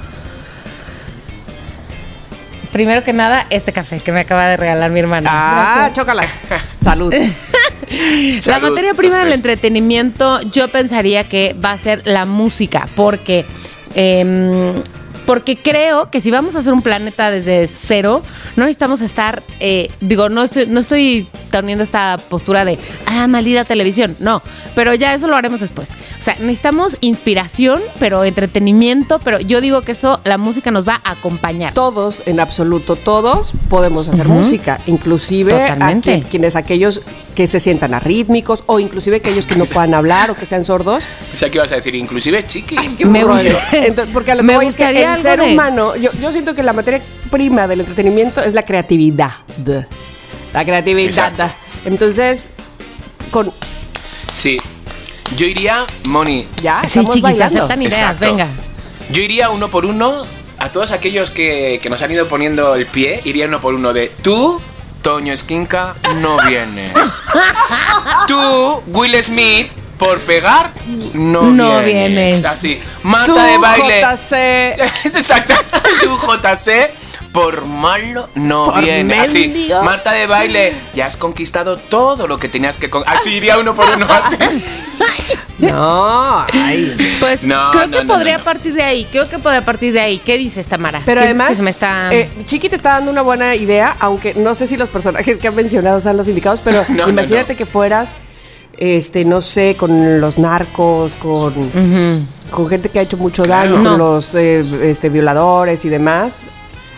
Primero 2.72 3.04
que 3.04 3.12
nada, 3.12 3.46
este 3.50 3.72
café 3.72 4.00
que 4.00 4.10
me 4.10 4.20
acaba 4.20 4.46
de 4.48 4.56
regalar 4.56 4.90
mi 4.90 4.98
hermano. 5.00 5.28
Ah, 5.32 5.90
chócalas. 5.92 6.40
Salud. 6.80 7.14
La 7.14 8.40
Salud, 8.40 8.70
materia 8.70 8.94
prima 8.94 9.18
del 9.18 9.32
entretenimiento, 9.32 10.40
yo 10.50 10.68
pensaría 10.68 11.28
que 11.28 11.54
va 11.64 11.70
a 11.72 11.78
ser 11.78 12.02
la 12.04 12.24
música, 12.24 12.88
porque. 12.96 13.46
em, 13.94 14.72
porque 15.26 15.56
creo 15.56 16.10
que 16.10 16.20
si 16.20 16.30
vamos 16.30 16.56
a 16.56 16.58
hacer 16.60 16.72
un 16.72 16.82
planeta 16.82 17.30
desde 17.30 17.68
cero, 17.68 18.22
no 18.56 18.64
necesitamos 18.64 19.00
estar, 19.00 19.42
eh, 19.60 19.90
digo, 20.00 20.28
no 20.28 20.42
estoy, 20.42 20.66
no 20.66 20.80
estoy 20.80 21.26
teniendo 21.50 21.84
esta 21.84 22.18
postura 22.28 22.64
de, 22.64 22.78
ah, 23.06 23.26
maldita 23.28 23.64
televisión, 23.64 24.16
no, 24.18 24.42
pero 24.74 24.92
ya 24.94 25.14
eso 25.14 25.26
lo 25.28 25.36
haremos 25.36 25.60
después. 25.60 25.92
O 26.18 26.22
sea, 26.22 26.36
necesitamos 26.40 26.98
inspiración, 27.00 27.80
pero 27.98 28.24
entretenimiento, 28.24 29.18
pero 29.20 29.40
yo 29.40 29.60
digo 29.60 29.82
que 29.82 29.92
eso, 29.92 30.20
la 30.24 30.36
música 30.38 30.70
nos 30.70 30.86
va 30.86 31.00
a 31.04 31.12
acompañar. 31.12 31.72
Todos, 31.74 32.22
en 32.26 32.40
absoluto, 32.40 32.96
todos 32.96 33.52
podemos 33.68 34.08
hacer 34.08 34.28
música, 34.28 34.80
inclusive 34.86 35.52
Totalmente. 35.52 36.18
aqu- 36.20 36.28
quienes 36.28 36.56
aquellos 36.56 37.02
que 37.34 37.46
se 37.48 37.58
sientan 37.58 37.94
arrítmicos 37.94 38.62
o 38.66 38.78
inclusive 38.78 39.16
aquellos 39.16 39.46
que 39.46 39.56
no 39.56 39.64
puedan 39.64 39.92
hablar 39.94 40.30
o 40.30 40.34
que 40.36 40.46
sean 40.46 40.64
sordos. 40.64 41.06
O 41.32 41.36
sea, 41.36 41.50
¿qué 41.50 41.58
ibas 41.58 41.72
a 41.72 41.76
decir? 41.76 41.94
Inclusive 41.96 42.46
chiqui. 42.46 42.76
Qué 42.96 43.06
Me 43.06 43.24
gusta-. 43.24 43.48
Entonces, 43.72 44.12
porque 44.12 44.32
a 44.32 44.34
lo 44.36 44.42
que 44.42 44.46
me 44.46 44.58
que 44.58 44.64
gustaría 44.66 45.13
el 45.14 45.22
ser 45.22 45.40
de- 45.40 45.52
humano, 45.52 45.96
yo, 45.96 46.10
yo 46.20 46.30
siento 46.32 46.54
que 46.54 46.62
la 46.62 46.72
materia 46.72 47.00
prima 47.30 47.66
del 47.66 47.80
entretenimiento 47.80 48.42
es 48.42 48.52
la 48.54 48.62
creatividad. 48.62 49.32
La 50.52 50.64
creatividad. 50.64 51.08
Exacto. 51.08 51.50
Entonces, 51.84 52.50
con 53.30 53.52
Sí. 54.32 54.58
Yo 55.38 55.46
iría, 55.46 55.86
Moni. 56.04 56.46
ya 56.62 56.80
Sí, 56.80 56.86
estamos 56.86 57.14
chiquis, 57.14 57.40
aceptan 57.40 57.80
ideas, 57.82 57.94
Exacto. 57.98 58.26
venga. 58.26 58.48
Yo 59.10 59.22
iría 59.22 59.48
uno 59.50 59.70
por 59.70 59.86
uno 59.86 60.24
a 60.58 60.68
todos 60.70 60.90
aquellos 60.92 61.30
que, 61.30 61.78
que 61.82 61.88
nos 61.90 62.02
han 62.02 62.10
ido 62.12 62.28
poniendo 62.28 62.74
el 62.74 62.86
pie. 62.86 63.20
Iría 63.24 63.46
uno 63.46 63.60
por 63.60 63.74
uno 63.74 63.92
de 63.92 64.08
tú, 64.22 64.60
Toño 65.02 65.32
Esquinca, 65.32 65.94
no 66.20 66.36
vienes. 66.48 66.92
tú, 68.28 68.82
Will 68.88 69.14
Smith, 69.22 69.72
por 70.04 70.20
pegar, 70.20 70.70
no, 71.14 71.42
No 71.42 71.80
vienes. 71.80 71.84
vienes. 72.14 72.44
Así. 72.44 72.80
Marta 73.02 73.32
Tú, 73.32 73.38
de 73.40 73.58
baile. 73.58 74.00
JC, 74.02 74.80
Es 75.06 75.14
exacto. 75.14 75.54
Tú, 76.02 76.16
JC, 76.18 76.90
por 77.32 77.64
malo 77.64 78.28
no 78.36 78.70
Por 78.72 78.82
viene. 78.82 79.18
Así. 79.18 79.68
Marta 79.82 80.12
de 80.12 80.26
baile, 80.26 80.72
ya 80.94 81.06
has 81.06 81.16
conquistado 81.16 81.76
todo 81.76 82.26
lo 82.28 82.38
que 82.38 82.48
tenías 82.48 82.76
que 82.78 82.88
con- 82.90 83.02
Así 83.06 83.30
iría 83.34 83.58
uno 83.58 83.74
por 83.74 83.88
uno. 83.88 84.06
Así. 84.08 84.36
No, 85.58 86.44
ay. 86.52 86.96
Pues 87.20 87.44
No, 87.44 87.70
creo 87.70 87.86
no, 87.86 87.98
que 87.98 88.04
no, 88.04 88.12
podría 88.14 88.38
partir 88.40 88.74
de 88.74 88.82
ahí. 88.82 89.06
Creo 89.10 89.28
que 89.28 89.38
podría 89.38 89.62
partir 89.62 89.92
de 89.92 90.00
ahí. 90.00 90.18
¿Qué 90.18 90.36
dices, 90.36 90.66
Tamara? 90.66 91.00
Pero 91.06 91.20
¿Sientes 91.20 91.30
además, 91.30 91.48
que 91.50 91.54
se 91.56 91.62
me 91.62 91.70
está... 91.70 92.12
eh, 92.12 92.28
Chiqui 92.46 92.68
te 92.68 92.74
está 92.76 92.90
dando 92.90 93.10
una 93.12 93.22
buena 93.22 93.54
idea, 93.54 93.96
aunque 94.00 94.34
no 94.34 94.54
sé 94.56 94.66
si 94.66 94.76
los 94.76 94.90
personajes 94.90 95.38
que 95.38 95.46
han 95.48 95.54
mencionado 95.54 96.00
sean 96.00 96.16
los 96.16 96.26
indicados, 96.28 96.60
pero 96.62 96.84
No, 96.88 97.04
no, 97.04 97.08
imagínate 97.10 97.52
no. 97.52 97.56
que 97.58 97.66
fueras, 97.66 98.14
este, 98.78 99.24
no 99.24 99.40
sé, 99.42 99.76
con 99.78 100.20
los 100.20 100.38
narcos, 100.38 101.16
con, 101.16 101.52
con 102.50 102.68
gente 102.68 102.88
que 102.88 102.98
ha 102.98 103.02
hecho 103.02 103.16
mucho 103.16 103.44
daño, 103.44 103.78
No. 103.78 103.90
con 103.90 103.98
los 103.98 104.34
eh, 104.34 104.64
este, 104.90 105.08
violadores 105.08 105.84
y 105.84 105.88
demás. 105.88 106.44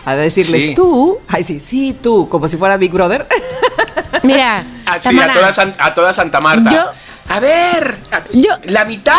A 0.04 0.14
decirles 0.14 0.62
Sí. 0.62 0.74
tú, 0.74 1.18
ay 1.28 1.42
sí, 1.42 1.58
sí, 1.58 1.96
tú, 2.00 2.28
como 2.28 2.48
si 2.48 2.56
fuera 2.56 2.76
Big 2.76 2.92
Brother. 2.92 3.26
Mira, 4.22 4.64
Así, 4.86 5.08
Tamara, 5.08 5.32
a 5.32 5.36
toda, 5.36 5.52
San- 5.52 5.74
a 5.78 5.94
toda 5.94 6.12
Santa 6.12 6.40
Marta. 6.40 6.70
Yo- 6.70 7.34
a 7.34 7.40
ver, 7.40 7.96
a- 8.12 8.22
Yo- 8.32 8.54
la 8.66 8.84
mitad 8.84 9.18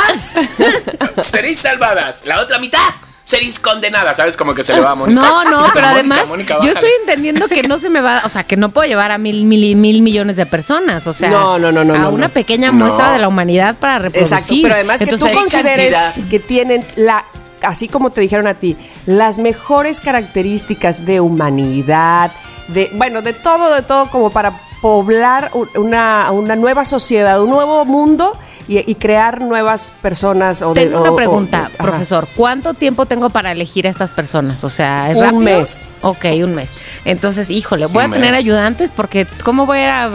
seréis 1.23 1.59
salvadas, 1.59 2.23
la 2.25 2.39
otra 2.41 2.57
mitad 2.59 2.79
seréis 3.27 3.59
condenadas, 3.59 4.15
¿sabes? 4.15 4.37
Como 4.37 4.53
que 4.53 4.63
se 4.63 4.73
le 4.73 4.79
va 4.79 4.91
a 4.91 4.95
Mónica. 4.95 5.19
No, 5.19 5.43
no, 5.43 5.49
pero 5.73 5.87
Mónica, 5.87 5.89
además 5.89 6.27
Mónica, 6.29 6.59
yo 6.63 6.69
estoy 6.69 6.89
entendiendo 7.01 7.49
que 7.49 7.61
no 7.63 7.77
se 7.77 7.89
me 7.89 7.99
va, 7.99 8.21
o 8.23 8.29
sea, 8.29 8.45
que 8.45 8.55
no 8.55 8.69
puedo 8.69 8.87
llevar 8.87 9.11
a 9.11 9.17
mil, 9.17 9.43
mil, 9.43 9.75
mil 9.75 10.01
millones 10.01 10.37
de 10.37 10.45
personas, 10.45 11.05
o 11.07 11.11
sea, 11.11 11.29
No, 11.29 11.59
no, 11.59 11.69
no, 11.73 11.83
no, 11.83 11.93
a 11.93 11.97
no, 11.97 12.09
una 12.11 12.27
no. 12.27 12.33
pequeña 12.33 12.67
No. 12.71 12.77
muestra 12.85 13.11
de 13.11 13.19
la 13.19 13.27
humanidad 13.27 13.75
para 13.75 13.99
reproducir. 13.99 14.33
Exacto, 14.37 14.55
pero 14.63 14.75
además 14.75 14.99
que 14.99 15.07
tú 15.07 15.15
Entonces, 15.15 15.37
consideres 15.37 15.91
cantidad. 15.93 16.27
que 16.29 16.39
tienen 16.39 16.85
la 16.95 17.25
así 17.63 17.89
como 17.89 18.11
te 18.11 18.21
dijeron 18.21 18.47
a 18.47 18.53
ti, 18.53 18.77
las 19.05 19.39
mejores 19.39 19.99
características 19.99 21.05
de 21.05 21.19
humanidad, 21.19 22.31
de, 22.69 22.91
bueno, 22.93 23.21
de 23.21 23.33
todo, 23.33 23.73
de 23.73 23.81
todo, 23.81 24.09
como 24.09 24.29
para 24.29 24.61
poblar 24.81 25.51
una, 25.75 26.29
una 26.31 26.55
nueva 26.55 26.85
sociedad, 26.85 27.41
un 27.41 27.49
nuevo 27.49 27.83
mundo 27.85 28.37
y, 28.67 28.89
y 28.89 28.95
crear 28.95 29.41
nuevas 29.41 29.91
personas. 30.01 30.61
O 30.61 30.73
Tengo 30.73 31.01
una 31.01 31.11
o- 31.11 31.15
pregunta, 31.15 31.71
profesor. 31.77 32.27
¿Cuánto 32.35 32.73
tiempo 32.73 33.05
tengo 33.05 33.29
para 33.29 33.51
elegir 33.51 33.87
a 33.87 33.89
estas 33.89 34.11
personas? 34.11 34.63
O 34.63 34.69
sea, 34.69 35.09
¿es 35.11 35.17
Un 35.17 35.23
rápido? 35.23 35.41
mes. 35.41 35.89
Ok, 36.01 36.25
un 36.43 36.53
mes. 36.55 36.75
Entonces, 37.05 37.49
híjole, 37.49 37.87
voy 37.87 38.05
Un 38.05 38.11
a 38.11 38.15
tener 38.15 38.31
mes. 38.31 38.39
ayudantes 38.41 38.91
porque 38.91 39.25
¿cómo 39.43 39.65
voy 39.65 39.79
a 39.79 40.09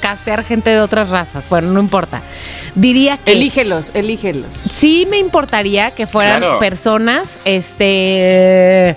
castear 0.00 0.44
gente 0.44 0.70
de 0.70 0.80
otras 0.80 1.08
razas? 1.10 1.48
Bueno, 1.48 1.72
no 1.72 1.80
importa. 1.80 2.20
Diría 2.74 3.16
que 3.18 3.32
Elígelos, 3.32 3.90
elígelos. 3.94 4.46
sí 4.70 5.06
me 5.10 5.18
importaría 5.18 5.90
que 5.90 6.06
fueran 6.06 6.38
Claro. 6.40 6.58
personas, 6.58 7.38
este... 7.44 8.96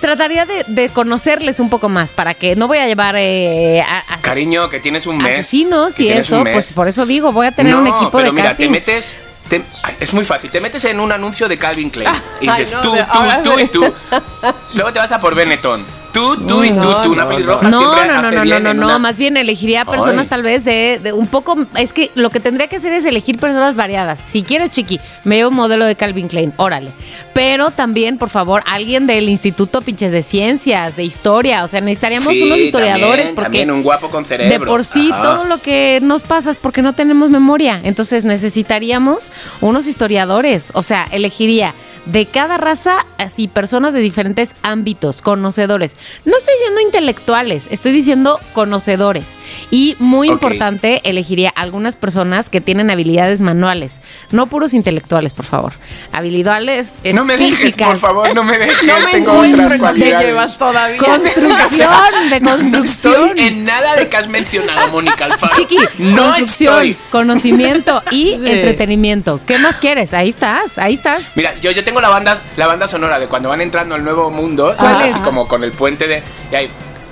Trataría 0.00 0.46
de, 0.46 0.64
de 0.68 0.88
conocerles 0.90 1.60
un 1.60 1.68
poco 1.70 1.88
más 1.88 2.12
para 2.12 2.34
que 2.34 2.54
no 2.56 2.68
voy 2.68 2.78
a 2.78 2.86
llevar 2.86 3.16
eh, 3.18 3.80
a, 3.82 3.98
a- 4.14 4.18
Cariño, 4.20 4.68
que 4.68 4.80
tienes 4.80 5.06
un 5.06 5.18
mes. 5.18 5.40
asesinos 5.40 5.98
y 6.00 6.08
eso, 6.10 6.42
pues 6.44 6.72
por 6.72 6.88
eso 6.88 7.06
digo, 7.06 7.32
voy 7.32 7.46
a 7.46 7.52
tener 7.52 7.74
no, 7.74 7.80
un 7.80 7.86
equipo 7.88 8.10
pero 8.12 8.24
de 8.26 8.32
mira, 8.32 8.48
casting. 8.50 8.64
te 8.66 8.70
metes. 8.70 9.16
te- 9.48 9.64
ay, 9.82 9.96
es 10.00 10.14
muy 10.14 10.24
fácil, 10.24 10.50
te 10.50 10.60
metes 10.60 10.84
en 10.84 11.00
un 11.00 11.10
anuncio 11.10 11.48
de 11.48 11.58
Calvin 11.58 11.90
Klein 11.90 12.10
y 12.40 12.48
Ay, 12.48 12.60
dices 12.60 12.76
no, 12.76 12.82
tú, 12.82 12.96
tú, 12.96 13.20
tú 13.50 13.56
me- 13.56 13.62
y 13.62 13.68
tú. 13.68 13.94
Luego 14.74 14.92
te 14.92 14.98
vas 15.00 15.10
a 15.12 15.20
por 15.20 15.34
Benetton. 15.34 15.84
Tú, 16.12 16.36
tú 16.46 16.64
y 16.64 16.70
tú, 16.72 16.80
tú. 17.02 17.12
Una 17.12 17.24
no, 17.24 17.28
pelirroja 17.28 17.68
No, 17.70 17.78
siempre 17.78 18.06
no, 18.06 18.12
no, 18.14 18.18
hace 18.20 18.36
no, 18.36 18.38
no, 18.38 18.42
bien 18.42 18.62
no, 18.62 18.74
no, 18.74 18.86
una- 18.86 18.98
más 18.98 19.16
bien 19.16 19.36
elegiría 19.36 19.84
personas 19.84 20.22
Ay. 20.22 20.26
tal 20.28 20.42
vez 20.42 20.64
de, 20.64 21.00
de 21.02 21.12
un 21.12 21.26
poco, 21.26 21.56
es 21.76 21.92
que 21.92 22.10
lo 22.14 22.30
que 22.30 22.40
tendría 22.40 22.66
que 22.68 22.76
hacer 22.76 22.92
es 22.92 23.04
elegir 23.04 23.38
personas 23.38 23.76
variadas. 23.76 24.20
Si 24.24 24.42
quieres, 24.42 24.70
Chiqui, 24.70 24.98
me 25.24 25.36
llevo 25.36 25.50
un 25.50 25.56
modelo 25.56 25.84
de 25.84 25.94
Calvin 25.96 26.28
Klein, 26.28 26.52
órale. 26.56 26.92
Pero 27.34 27.70
también, 27.70 28.18
por 28.18 28.30
favor, 28.30 28.62
alguien 28.66 29.06
del 29.06 29.28
Instituto 29.28 29.80
Pinches 29.82 30.10
de 30.12 30.22
Ciencias, 30.22 30.96
de 30.96 31.04
Historia, 31.04 31.62
o 31.64 31.68
sea, 31.68 31.80
necesitaríamos 31.80 32.28
Sí, 32.32 32.42
unos 32.42 32.58
historiadores 32.58 33.26
también, 33.26 33.34
porque 33.34 33.42
también 33.44 33.70
un 33.70 33.82
guapo 33.82 34.08
con 34.08 34.24
cerebro. 34.24 34.58
de 34.58 34.66
por 34.66 34.84
sí 34.84 35.10
Ajá. 35.12 35.22
todo 35.22 35.44
lo 35.44 35.58
que 35.58 36.00
nos 36.02 36.22
pasa 36.22 36.50
es 36.50 36.56
porque 36.56 36.82
no 36.82 36.94
tenemos 36.94 37.30
memoria. 37.30 37.80
Entonces 37.84 38.24
necesitaríamos 38.24 39.32
unos 39.60 39.86
historiadores. 39.86 40.70
O 40.74 40.82
sea, 40.82 41.06
elegiría 41.12 41.74
de 42.06 42.26
cada 42.26 42.56
raza 42.56 43.06
así 43.18 43.48
personas 43.48 43.92
de 43.94 44.00
diferentes 44.00 44.54
ámbitos, 44.62 45.22
conocedores. 45.22 45.96
No 46.24 46.36
estoy 46.36 46.54
diciendo 46.54 46.80
intelectuales, 46.80 47.68
estoy 47.70 47.92
diciendo 47.92 48.40
conocedores. 48.52 49.36
Y 49.70 49.96
muy 49.98 50.28
importante, 50.28 51.00
elegiría 51.04 51.50
algunas 51.50 51.96
personas 51.96 52.50
que 52.50 52.60
tienen 52.60 52.90
habilidades 52.90 53.40
manuales, 53.40 54.00
no 54.30 54.46
puros 54.48 54.74
intelectuales, 54.74 55.32
por 55.32 55.44
favor. 55.44 55.72
Habilidades 56.12 56.94
No 57.14 57.24
me 57.24 57.36
dejes, 57.36 57.58
físicas. 57.58 57.88
por 57.88 57.96
favor, 57.96 58.34
no 58.34 58.44
me 58.44 58.58
dejes. 58.58 58.86
No 58.86 58.94
me 59.00 59.12
tengo 59.12 59.32
otras 59.32 59.78
cualidades. 59.78 60.26
llevas 60.26 60.58
todavía. 60.58 60.98
Construcción, 60.98 62.30
de 62.30 62.40
No 62.40 62.50
construcción. 62.50 63.14
estoy 63.38 63.46
en 63.46 63.64
nada 63.64 63.96
de 63.96 64.08
que 64.08 64.16
has 64.16 64.28
mencionado, 64.28 64.88
Mónica 64.88 65.26
Alfaro. 65.26 65.56
Chiqui, 65.56 65.78
no 65.98 66.22
construcción, 66.24 66.74
estoy. 66.74 66.96
conocimiento 67.10 68.02
y 68.10 68.18
Sí. 68.38 68.42
entretenimiento. 68.46 69.40
¿Qué 69.46 69.58
más 69.58 69.78
quieres? 69.78 70.14
Ahí 70.14 70.28
estás, 70.28 70.78
ahí 70.78 70.94
estás. 70.94 71.36
Mira, 71.36 71.54
yo, 71.60 71.70
yo 71.70 71.82
tengo 71.84 72.00
la 72.00 72.08
banda, 72.08 72.40
la 72.56 72.66
banda 72.66 72.86
sonora 72.88 73.18
de 73.18 73.26
cuando 73.28 73.48
van 73.48 73.60
entrando 73.60 73.94
al 73.94 74.04
nuevo 74.04 74.30
mundo, 74.30 74.74
¿Cuál 74.76 74.96
¿sabes? 74.96 75.00
es? 75.10 75.14
Así 75.14 75.20
como 75.24 75.48
con 75.48 75.64
el 75.64 75.72
puente 75.88 76.06
de. 76.06 76.22
Y 76.52 76.54
hay. 76.54 76.70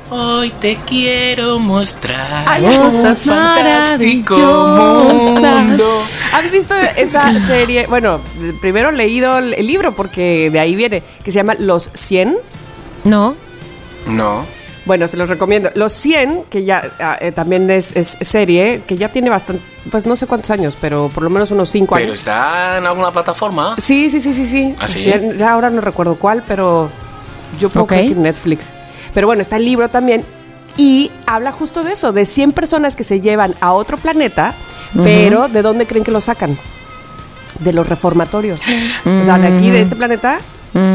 Hoy 0.08 0.50
te 0.60 0.76
quiero 0.86 1.58
mostrar 1.58 2.44
Ay, 2.46 2.62
un 2.64 2.92
fantástico 2.92 4.38
mundo. 4.38 6.02
¿Has 6.32 6.48
visto 6.52 6.74
esa 6.96 7.40
serie? 7.46 7.86
Bueno, 7.88 8.20
primero 8.60 8.90
he 8.90 8.92
leído 8.92 9.38
el 9.38 9.66
libro 9.66 9.96
porque 9.96 10.50
de 10.50 10.60
ahí 10.60 10.76
viene, 10.76 11.02
que 11.24 11.32
se 11.32 11.36
llama 11.40 11.56
Los 11.58 11.90
100. 11.94 12.36
No. 13.02 13.34
No. 14.06 14.44
Bueno, 14.84 15.08
se 15.08 15.16
los 15.16 15.28
recomiendo. 15.28 15.70
Los 15.74 15.90
100, 15.92 16.44
que 16.50 16.64
ya 16.64 16.88
ah, 17.00 17.16
eh, 17.20 17.32
también 17.32 17.68
es, 17.70 17.96
es 17.96 18.16
serie, 18.20 18.82
que 18.86 18.96
ya 18.96 19.10
tiene 19.10 19.28
bastante, 19.28 19.60
pues 19.90 20.06
no 20.06 20.14
sé 20.14 20.28
cuántos 20.28 20.52
años, 20.52 20.78
pero 20.80 21.10
por 21.12 21.24
lo 21.24 21.30
menos 21.30 21.50
unos 21.50 21.68
5 21.70 21.96
Pero 21.96 22.06
años. 22.06 22.20
está 22.20 22.78
en 22.78 22.86
alguna 22.86 23.10
plataforma. 23.10 23.74
Sí, 23.78 24.08
sí, 24.08 24.20
sí, 24.20 24.32
sí, 24.32 24.46
sí. 24.46 24.76
¿Ah, 24.78 24.86
sí? 24.86 25.02
Ya- 25.04 25.18
ya 25.36 25.52
ahora 25.52 25.70
no 25.70 25.80
recuerdo 25.80 26.14
cuál, 26.14 26.44
pero 26.46 26.88
yo 27.58 27.68
puedo 27.68 27.86
creer 27.86 28.08
que 28.08 28.14
Netflix. 28.14 28.72
Pero 29.14 29.26
bueno, 29.26 29.42
está 29.42 29.56
el 29.56 29.64
libro 29.64 29.88
también. 29.88 30.24
Y 30.76 31.10
habla 31.26 31.52
justo 31.52 31.82
de 31.84 31.92
eso, 31.92 32.12
de 32.12 32.24
100 32.24 32.52
personas 32.52 32.96
que 32.96 33.02
se 33.02 33.20
llevan 33.20 33.54
a 33.60 33.72
otro 33.72 33.96
planeta, 33.96 34.54
pero 34.94 35.48
¿de 35.48 35.62
dónde 35.62 35.86
creen 35.86 36.04
que 36.04 36.10
lo 36.10 36.20
sacan? 36.20 36.58
De 37.60 37.72
los 37.72 37.88
reformatorios. 37.88 38.60
O 38.60 39.24
sea, 39.24 39.38
de 39.38 39.46
aquí, 39.46 39.70
de 39.70 39.80
este 39.80 39.96
planeta, 39.96 40.40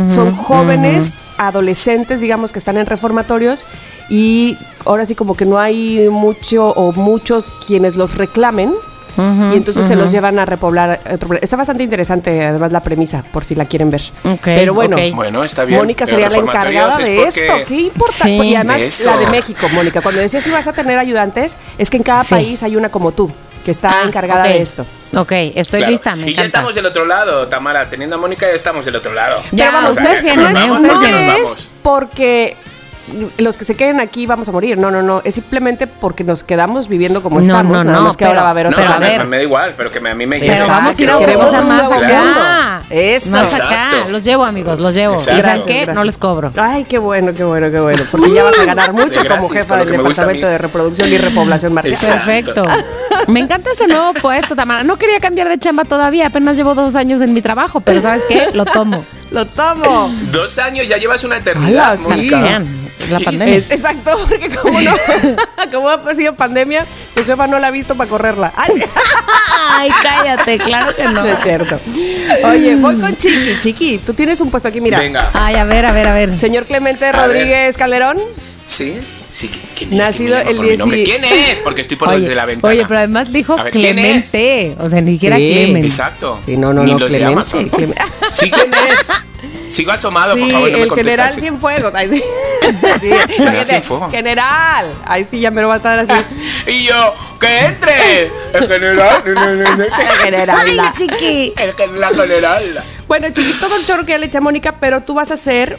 son 0.08 0.36
jóvenes, 0.36 1.18
adolescentes, 1.40 2.22
digamos, 2.22 2.52
que 2.52 2.60
están 2.60 2.78
en 2.78 2.86
reformatorios 2.86 3.66
y 4.10 4.58
ahora 4.86 5.06
sí 5.06 5.16
como 5.16 5.36
que 5.36 5.46
no 5.46 5.58
hay 5.58 6.08
mucho 6.10 6.68
o 6.68 6.92
muchos 6.92 7.52
quienes 7.66 7.98
los 7.98 8.16
reclamen. 8.18 8.74
Y 9.18 9.56
entonces 9.58 9.86
se 9.88 9.96
los 9.96 10.12
llevan 10.12 10.40
a 10.40 10.46
repoblar 10.46 11.00
otro 11.12 11.28
planeta. 11.30 11.44
Está 11.44 11.56
bastante 11.58 11.84
interesante, 11.84 12.46
además, 12.46 12.72
la 12.72 12.82
premisa, 12.82 13.24
por 13.32 13.44
si 13.44 13.56
la 13.56 13.66
quieren 13.66 13.90
ver. 13.92 14.02
Pero 14.44 14.74
bueno, 14.74 14.96
ok. 14.98 15.16
Bueno, 15.16 15.44
está 15.44 15.66
bien. 15.66 15.80
Mónica 15.80 16.06
sería 16.06 16.30
la 16.30 16.38
encargada 16.38 16.98
de 16.98 17.24
es 17.24 17.38
esto. 17.38 17.54
Qué 17.68 17.76
importante. 17.82 18.24
Sí. 18.42 18.48
y 18.50 18.56
además, 18.56 19.00
la 19.02 19.18
de 19.18 19.28
México, 19.32 19.68
Mónica. 19.74 20.02
Cuando 20.02 20.22
decías 20.22 20.44
si 20.44 20.50
vas 20.52 20.68
a 20.68 20.74
tener 20.74 20.98
ayudantes, 20.98 21.58
es 21.78 21.90
que 21.90 21.98
en 21.98 22.04
cada 22.04 22.24
Sí. 22.24 22.30
país 22.32 22.64
hay 22.64 22.76
una 22.76 22.90
como 22.90 23.12
tú, 23.12 23.32
que 23.66 23.72
está 23.72 24.02
Ah, 24.02 24.04
encargada 24.06 24.44
de 24.44 24.62
esto. 24.62 24.86
Ok, 25.16 25.32
estoy 25.56 25.80
Claro. 25.80 25.92
lista, 25.92 26.16
me 26.16 26.30
y 26.30 26.36
ya 26.36 26.44
estamos 26.44 26.74
del 26.74 26.86
otro 26.86 27.06
lado, 27.06 27.46
Tamara. 27.48 27.90
Teniendo 27.90 28.16
a 28.16 28.20
Mónica, 28.20 28.48
ya 28.48 28.54
estamos 28.56 28.86
del 28.86 28.96
otro 28.96 29.14
lado. 29.14 29.42
Ya, 29.52 29.66
Pero 29.66 29.72
vamos, 29.74 29.90
O 29.90 29.94
sea, 29.94 30.04
ustedes 30.04 30.24
vienen, 30.24 30.54
nos 30.54 30.58
¿eh? 30.58 30.68
no 30.68 31.34
es 31.34 31.70
porque 31.84 32.56
los 33.38 33.58
que 33.58 33.66
se 33.66 33.76
queden 33.76 34.00
aquí 34.00 34.26
vamos 34.26 34.50
a 34.50 34.52
morir. 34.52 34.78
No, 34.78 34.92
no, 34.92 35.02
no. 35.02 35.22
Es 35.24 35.36
simplemente 35.36 35.88
porque 35.88 36.24
nos 36.24 36.44
quedamos 36.44 36.88
viviendo 36.88 37.22
como 37.24 37.38
No, 37.38 37.42
estamos. 37.42 37.72
no, 37.72 37.84
nada 37.84 37.98
no, 38.00 38.04
más 38.06 38.18
que 38.18 38.26
ahora 38.26 38.36
pero- 38.36 38.44
va 38.44 38.48
a 38.48 38.52
haber 38.52 38.66
No, 38.66 38.70
otra. 38.72 38.84
pero 38.84 38.94
a 38.96 39.00
me, 39.00 39.10
ver. 39.18 39.28
me 39.28 39.38
da 39.38 39.44
igual, 39.44 39.74
pero 39.78 39.92
que 39.92 40.00
me- 40.00 40.10
a 40.12 40.16
mí 40.16 40.26
me 40.26 40.40
Pero 40.40 40.54
llena. 40.54 40.68
vamos 40.68 40.98
a 40.98 41.02
ir 41.02 41.10
a 41.10 41.18
otra 41.18 41.34
cosa 41.36 41.62
más 41.62 41.88
nuevo 41.90 41.94
acá. 42.06 42.24
mundo. 42.24 42.42
Eso. 42.90 43.38
Más 43.38 43.56
acá. 43.60 43.66
Exacto. 43.90 44.10
Los 44.12 44.24
llevo, 44.24 44.44
amigos, 44.44 44.80
los 44.80 44.94
llevo. 44.96 45.14
Exacto. 45.14 45.40
¿Y 45.40 45.44
saben 45.44 45.62
qué? 45.66 45.74
Gracias. 45.78 45.96
No 45.96 46.04
les 46.04 46.18
cobro. 46.18 46.52
Ay, 46.58 46.84
qué 46.86 46.98
bueno, 46.98 47.34
qué 47.34 47.44
bueno, 47.44 47.70
qué 47.72 47.80
bueno. 47.80 48.04
Porque 48.12 48.34
ya 48.34 48.44
vas 48.44 48.60
a 48.60 48.66
ganar 48.66 48.94
mucho 48.94 49.22
De 49.22 49.30
como 49.30 49.48
gratis, 49.48 49.62
jefa 49.64 49.78
del. 49.78 49.92
Departamento 49.92 50.48
de 50.48 50.58
Reproducción 50.58 51.10
y 51.10 51.18
Repoblación 51.18 51.74
Marcial. 51.74 51.96
Exacto. 51.96 52.64
Perfecto. 52.64 53.32
Me 53.32 53.40
encanta 53.40 53.70
este 53.72 53.88
nuevo 53.88 54.14
puesto, 54.14 54.56
Tamara. 54.56 54.84
No 54.84 54.98
quería 54.98 55.20
cambiar 55.20 55.48
de 55.50 55.58
chamba 55.58 55.86
todavía, 55.86 56.28
apenas 56.28 56.58
llevo 56.58 56.76
dos 56.76 56.96
años 56.96 57.22
en 57.22 57.34
mi 57.34 57.42
trabajo, 57.42 57.82
pero 57.82 58.02
¿sabes 58.02 58.24
qué? 58.28 58.48
Lo 58.54 58.66
tomo. 58.66 59.06
Lo 59.32 59.46
tomo. 59.48 60.14
Dos 60.32 60.58
años, 60.60 60.88
ya 60.88 60.98
llevas 60.98 61.24
una 61.24 61.38
eternidad, 61.38 61.98
sí. 61.98 62.04
Mónica. 62.08 62.42
Vean, 62.42 62.68
la 63.10 63.18
Sí. 63.20 63.26
pandemia. 63.26 63.56
Es- 63.56 63.72
exacto, 63.72 64.18
porque 64.30 64.50
como 64.50 64.80
no, 64.82 64.92
como 65.72 65.90
ha 65.90 66.16
sido 66.16 66.36
pandemia, 66.36 66.86
su 67.14 67.24
jefa 67.26 67.48
no 67.48 67.58
la 67.60 67.68
ha 67.68 67.72
visto 67.72 67.96
para 67.96 68.10
correrla. 68.10 68.52
Ay, 68.58 68.84
Ay, 69.78 69.90
cállate, 70.04 70.58
claro 70.60 70.94
que 70.96 71.04
no. 71.06 71.12
no 71.24 71.26
es 71.26 71.40
cierto. 71.42 71.80
Oye, 72.44 72.76
voy 72.76 72.98
con 73.00 73.16
Chiqui. 73.16 73.60
Chiqui, 73.60 73.98
tú 74.00 74.14
tienes 74.14 74.40
un 74.42 74.52
puesto 74.52 74.68
aquí, 74.68 74.82
mira. 74.82 75.00
Venga. 75.00 75.32
Ay, 75.34 75.56
a 75.56 75.64
ver, 75.64 75.86
a 75.86 75.92
ver, 75.94 76.08
a 76.08 76.14
ver. 76.14 76.38
Señor 76.38 76.66
Clemente. 76.66 77.10
Rodríguez 77.12 77.78
Calderón. 77.78 78.20
¿Sí? 78.68 79.00
Sí, 79.32 79.50
¿quién 79.78 79.94
es? 79.94 79.98
Nacido 79.98 80.36
¿Quién 80.36 80.46
me 80.46 80.52
el 80.52 80.58
por 80.58 80.66
mi 80.66 80.78
nombre? 80.78 80.98
10 80.98 81.08
y- 81.08 81.12
¿Quién 81.12 81.24
es? 81.26 81.60
Porque 81.64 81.82
estoy 81.82 81.96
por 81.98 82.10
Oye, 82.10 82.20
desde 82.20 82.36
la 82.36 82.46
ventana. 82.46 82.74
oye, 82.74 82.84
pero 82.86 82.98
además 83.00 83.32
dijo 83.32 83.56
ver, 83.56 83.72
¿quién 83.72 83.94
Clemente. 83.96 84.76
O 84.80 84.90
sea, 84.90 85.00
ni 85.00 85.14
siquiera 85.14 85.38
Sí. 85.38 85.50
Clemente. 85.50 85.88
Exacto. 85.88 86.38
Sí, 86.46 86.58
no, 86.58 86.74
no, 86.74 86.84
Ni 86.84 86.92
no, 86.92 87.00
los 87.00 87.10
de 87.12 87.18
Clemente. 87.20 87.34
Amazon. 87.34 87.72
Clem- 87.72 87.96
¿Sí 88.32 88.52
quién 88.52 88.72
es? 88.92 89.10
Sigo 89.70 89.92
asomado, 89.94 90.36
por 90.36 90.46
Sí, 90.46 90.52
favor, 90.52 90.70
no 90.70 90.78
me 90.78 90.84
el 90.84 90.90
contestes. 90.90 91.06
general 91.14 91.34
Sí. 91.34 91.40
Cienfuegos. 91.40 91.96
Ay, 91.96 92.10
sí. 92.10 92.24
Sí, 92.62 93.08
General 93.08 93.28
fíjate, 93.28 93.66
Cienfuegos. 93.68 94.12
General. 94.12 94.92
Ay, 95.06 95.24
sí, 95.24 95.40
ya 95.40 95.50
me 95.50 95.62
lo 95.62 95.70
va 95.70 95.76
a 95.76 95.78
estar 95.78 95.98
así. 95.98 96.12
Y 96.68 96.84
yo, 96.84 97.14
¡que 97.40 97.66
entre! 97.68 98.26
El 98.54 98.68
general. 98.68 99.24
no, 99.26 99.34
no, 99.34 99.56
no, 99.56 99.76
no. 99.78 99.84
general. 100.24 100.58
Ay, 100.60 100.78
chiqui. 100.98 101.54
El 101.58 101.74
general. 101.74 102.84
Bueno, 103.08 103.28
Chiqui, 103.30 103.54
todo 103.60 103.76
el 103.78 103.86
chorro 103.86 104.06
que 104.06 104.12
ya 104.12 104.18
le 104.18 104.26
echa 104.26 104.40
a 104.40 104.42
Mónica, 104.42 104.76
pero 104.80 105.02
tú 105.02 105.14
vas 105.14 105.32
a 105.32 105.38
ser, 105.38 105.78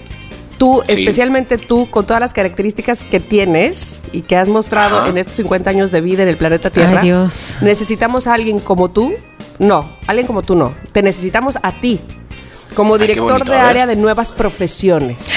tú, 0.62 0.80
Sí. 0.86 1.00
especialmente 1.00 1.58
tú, 1.58 1.90
con 1.90 2.06
todas 2.06 2.20
las 2.20 2.32
características 2.32 3.02
que 3.02 3.18
tienes 3.18 4.00
y 4.12 4.22
que 4.22 4.36
has 4.36 4.46
mostrado 4.46 4.98
Ajá. 5.00 5.08
en 5.08 5.18
estos 5.18 5.34
50 5.34 5.70
años 5.70 5.90
de 5.90 6.00
vida 6.00 6.22
en 6.22 6.28
el 6.28 6.36
planeta 6.36 6.70
Tierra. 6.70 7.00
Ay, 7.00 7.08
Dios. 7.08 7.56
Necesitamos 7.62 8.28
a 8.28 8.34
alguien 8.34 8.60
como 8.60 8.88
tú. 8.88 9.12
No, 9.58 9.84
alguien 10.06 10.24
como 10.28 10.42
tú 10.42 10.54
no. 10.54 10.72
Te 10.92 11.02
necesitamos 11.02 11.58
a 11.64 11.80
ti. 11.80 12.00
Como 12.76 12.96
director 12.96 13.32
bonito, 13.32 13.50
de 13.52 13.58
área 13.58 13.86
de 13.88 13.96
nuevas 13.96 14.30
profesiones. 14.30 15.32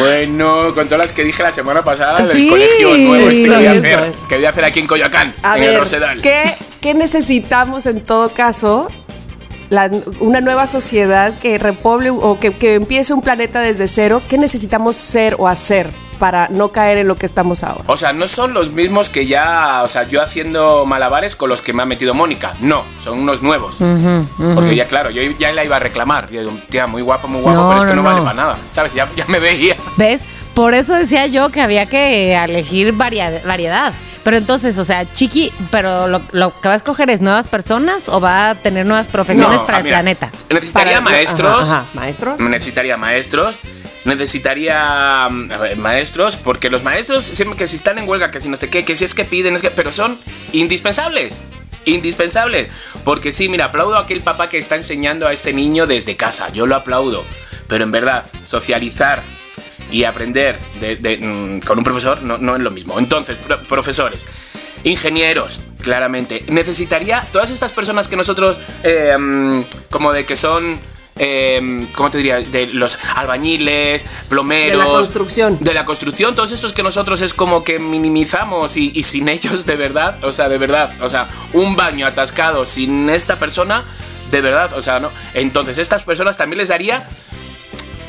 Bueno, 0.00 0.74
con 0.74 0.86
todas 0.86 0.98
las 1.06 1.12
que 1.12 1.22
dije 1.22 1.42
la 1.42 1.52
semana 1.52 1.82
pasada 1.84 2.20
del 2.26 2.36
Sí, 2.36 2.48
colegio 2.48 2.96
nuevo 2.98 3.30
este 3.30 3.44
que 3.48 3.54
voy 3.56 3.66
a 3.66 3.72
hacer. 3.72 4.12
Que 4.28 4.34
voy 4.36 4.44
a 4.44 4.50
hacer 4.50 4.64
aquí 4.64 4.80
en 4.80 4.86
Coyoacán, 4.88 5.34
A 5.42 5.56
en 5.56 5.64
el 5.64 5.78
Rosedal. 5.78 6.20
¿qué, 6.20 6.42
qué 6.80 6.94
necesitamos 6.94 7.86
en 7.86 8.00
todo 8.02 8.28
caso 8.30 8.88
la- 9.70 9.90
una 10.20 10.40
nueva 10.40 10.66
sociedad 10.66 11.32
que 11.40 11.58
repoble 11.58 12.10
o 12.10 12.38
que, 12.40 12.52
que 12.52 12.74
empiece 12.74 13.12
un 13.14 13.22
planeta 13.22 13.60
desde 13.60 13.86
cero, 13.86 14.22
¿qué 14.28 14.38
necesitamos 14.38 14.96
ser 14.96 15.36
o 15.38 15.48
hacer 15.48 15.90
para 16.18 16.48
no 16.48 16.70
caer 16.72 16.98
en 16.98 17.06
lo 17.06 17.14
que 17.16 17.26
estamos 17.26 17.62
ahora? 17.62 17.84
O 17.86 17.96
sea, 17.96 18.12
no 18.12 18.26
son 18.26 18.52
los 18.52 18.72
mismos 18.72 19.08
que 19.08 19.26
ya, 19.26 19.82
o 19.84 19.88
sea, 19.88 20.02
yo 20.08 20.20
haciendo 20.20 20.84
malabares 20.84 21.36
con 21.36 21.48
los 21.48 21.62
que 21.62 21.72
me 21.72 21.82
ha 21.82 21.86
metido 21.86 22.12
Mónica. 22.12 22.54
No, 22.60 22.82
son 22.98 23.20
unos 23.20 23.42
nuevos. 23.42 23.78
Porque 24.54 24.74
ya, 24.74 24.86
claro, 24.86 25.10
yo 25.10 25.22
ya 25.38 25.52
la 25.52 25.64
iba 25.64 25.76
a 25.76 25.78
reclamar. 25.78 26.28
Digo, 26.28 26.50
tía, 26.68 26.86
muy 26.88 27.02
guapo, 27.02 27.28
muy 27.28 27.40
guapo, 27.40 27.58
No, 27.60 27.68
pero 27.68 27.80
esto 27.80 27.94
no, 27.94 28.02
no, 28.02 28.08
vale 28.08 28.18
no. 28.18 28.24
para 28.24 28.36
nada. 28.36 28.58
¿Sabes? 28.72 28.94
Ya, 28.94 29.08
ya 29.16 29.26
me 29.28 29.38
veía. 29.38 29.76
¿Ves? 29.96 30.22
Por 30.58 30.74
eso 30.74 30.92
decía 30.94 31.28
yo 31.28 31.50
que 31.50 31.60
había 31.60 31.86
que 31.86 32.34
elegir 32.34 32.90
variedad. 32.92 33.92
Pero 34.24 34.36
entonces, 34.36 34.76
o 34.78 34.82
sea, 34.82 35.06
Chiqui, 35.12 35.52
pero 35.70 36.08
lo, 36.08 36.20
lo 36.32 36.60
que 36.60 36.66
va 36.66 36.74
a 36.74 36.76
escoger 36.76 37.08
es 37.10 37.20
nuevas 37.20 37.46
personas 37.46 38.08
o 38.08 38.20
va 38.20 38.50
a 38.50 38.54
tener 38.56 38.84
nuevas 38.84 39.06
profesiones 39.06 39.60
No, 39.60 39.66
para 39.66 39.78
ah, 39.78 39.80
el 39.82 39.84
mira, 39.84 39.96
planeta. 39.98 40.32
Necesitaría 40.50 40.94
Para- 40.94 41.00
maestros. 41.12 41.70
Ajá, 41.70 41.82
ajá, 41.82 41.88
¿Maestros? 41.94 42.40
Necesitaría 42.40 42.96
maestros. 42.96 43.54
Necesitaría 44.04 45.28
mm, 45.30 45.48
ver, 45.60 45.76
maestros, 45.76 46.36
porque 46.36 46.70
los 46.70 46.82
maestros 46.82 47.22
siempre 47.22 47.56
que 47.56 47.68
si 47.68 47.76
están 47.76 47.96
en 47.98 48.08
huelga, 48.08 48.32
que 48.32 48.40
si 48.40 48.48
no 48.48 48.56
sé 48.56 48.68
qué, 48.68 48.84
que 48.84 48.96
si 48.96 49.04
es 49.04 49.14
que 49.14 49.24
piden, 49.24 49.54
es 49.54 49.62
que, 49.62 49.70
pero 49.70 49.92
son 49.92 50.18
indispensables. 50.52 51.40
Indispensables. 51.84 52.66
Porque 53.04 53.30
sí, 53.30 53.48
mira, 53.48 53.66
aplaudo 53.66 53.96
a 53.96 54.00
aquel 54.00 54.22
papá 54.22 54.48
que 54.48 54.58
está 54.58 54.74
enseñando 54.74 55.28
a 55.28 55.32
este 55.32 55.52
niño 55.52 55.86
desde 55.86 56.16
casa. 56.16 56.48
Yo 56.52 56.66
lo 56.66 56.74
aplaudo. 56.74 57.22
Pero 57.68 57.84
en 57.84 57.92
verdad, 57.92 58.26
socializar 58.42 59.22
y 59.90 60.04
aprender 60.04 60.58
de- 60.80 60.96
de, 60.96 61.16
mm, 61.18 61.60
con 61.60 61.78
un 61.78 61.84
profesor 61.84 62.22
no, 62.22 62.38
no 62.38 62.56
es 62.56 62.62
lo 62.62 62.70
mismo. 62.70 62.98
Entonces, 62.98 63.38
pro- 63.38 63.62
profesores, 63.66 64.26
ingenieros, 64.84 65.60
claramente. 65.82 66.44
Necesitaría 66.48 67.26
todas 67.32 67.50
estas 67.50 67.72
personas 67.72 68.08
que 68.08 68.16
nosotros, 68.16 68.58
eh, 68.82 69.16
mm, 69.18 69.62
como 69.90 70.12
de 70.12 70.24
que 70.24 70.36
son, 70.36 70.78
eh, 71.16 71.86
¿cómo 71.94 72.10
te 72.10 72.18
diría? 72.18 72.36
De 72.40 72.66
los 72.68 72.96
albañiles, 73.16 74.04
plomeros. 74.28 74.78
De 74.78 74.84
la 74.84 74.90
construcción. 74.90 75.58
De 75.60 75.74
la 75.74 75.84
construcción, 75.84 76.34
todos 76.34 76.52
estos 76.52 76.72
que 76.72 76.82
nosotros 76.82 77.22
es 77.22 77.34
como 77.34 77.64
que 77.64 77.78
minimizamos 77.78 78.76
y, 78.76 78.92
y 78.94 79.02
sin 79.02 79.28
ellos, 79.28 79.66
de 79.66 79.76
verdad, 79.76 80.22
o 80.24 80.30
sea, 80.32 80.48
de 80.48 80.58
verdad, 80.58 80.92
o 81.02 81.08
sea, 81.08 81.28
un 81.54 81.74
baño 81.74 82.06
atascado 82.06 82.64
sin 82.66 83.08
esta 83.10 83.36
persona, 83.38 83.84
de 84.30 84.40
verdad, 84.42 84.72
o 84.76 84.82
sea, 84.82 85.00
no. 85.00 85.10
Entonces, 85.34 85.78
estas 85.78 86.04
personas 86.04 86.36
también 86.36 86.58
les 86.58 86.68
daría 86.68 87.08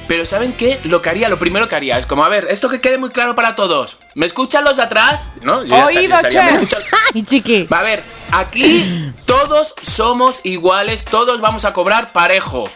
pero 0.10 0.26
¿saben 0.26 0.54
qué? 0.54 0.80
Lo 0.86 1.04
que 1.04 1.10
haría, 1.12 1.30
lo 1.30 1.38
primero 1.38 1.68
que 1.68 1.76
haría 1.76 2.00
es 2.00 2.08
como, 2.08 2.26
a 2.26 2.30
ver, 2.30 2.48
esto 2.50 2.68
que 2.68 2.82
quede 2.82 2.98
muy 2.98 3.12
claro 3.12 3.36
para 3.36 3.54
todos. 3.54 3.98
¿Me 4.16 4.26
escuchan 4.26 4.64
los 4.64 4.78
de 4.78 4.84
atrás? 4.84 5.34
¿No? 5.44 5.64
Yo 5.64 5.86
Oído, 5.86 6.16
estaría, 6.16 6.46
¿me 6.46 6.68
chef. 6.68 6.80
Ay, 7.14 7.24
Chiqui. 7.28 7.68
Va, 7.72 7.82
A 7.82 7.84
ver, 7.84 8.04
aquí 8.32 9.14
todos 9.26 9.76
somos 9.84 10.42
iguales, 10.46 11.06
todos 11.06 11.42
vamos 11.42 11.64
a 11.64 11.74
cobrar 11.74 12.12
parejo. 12.12 12.68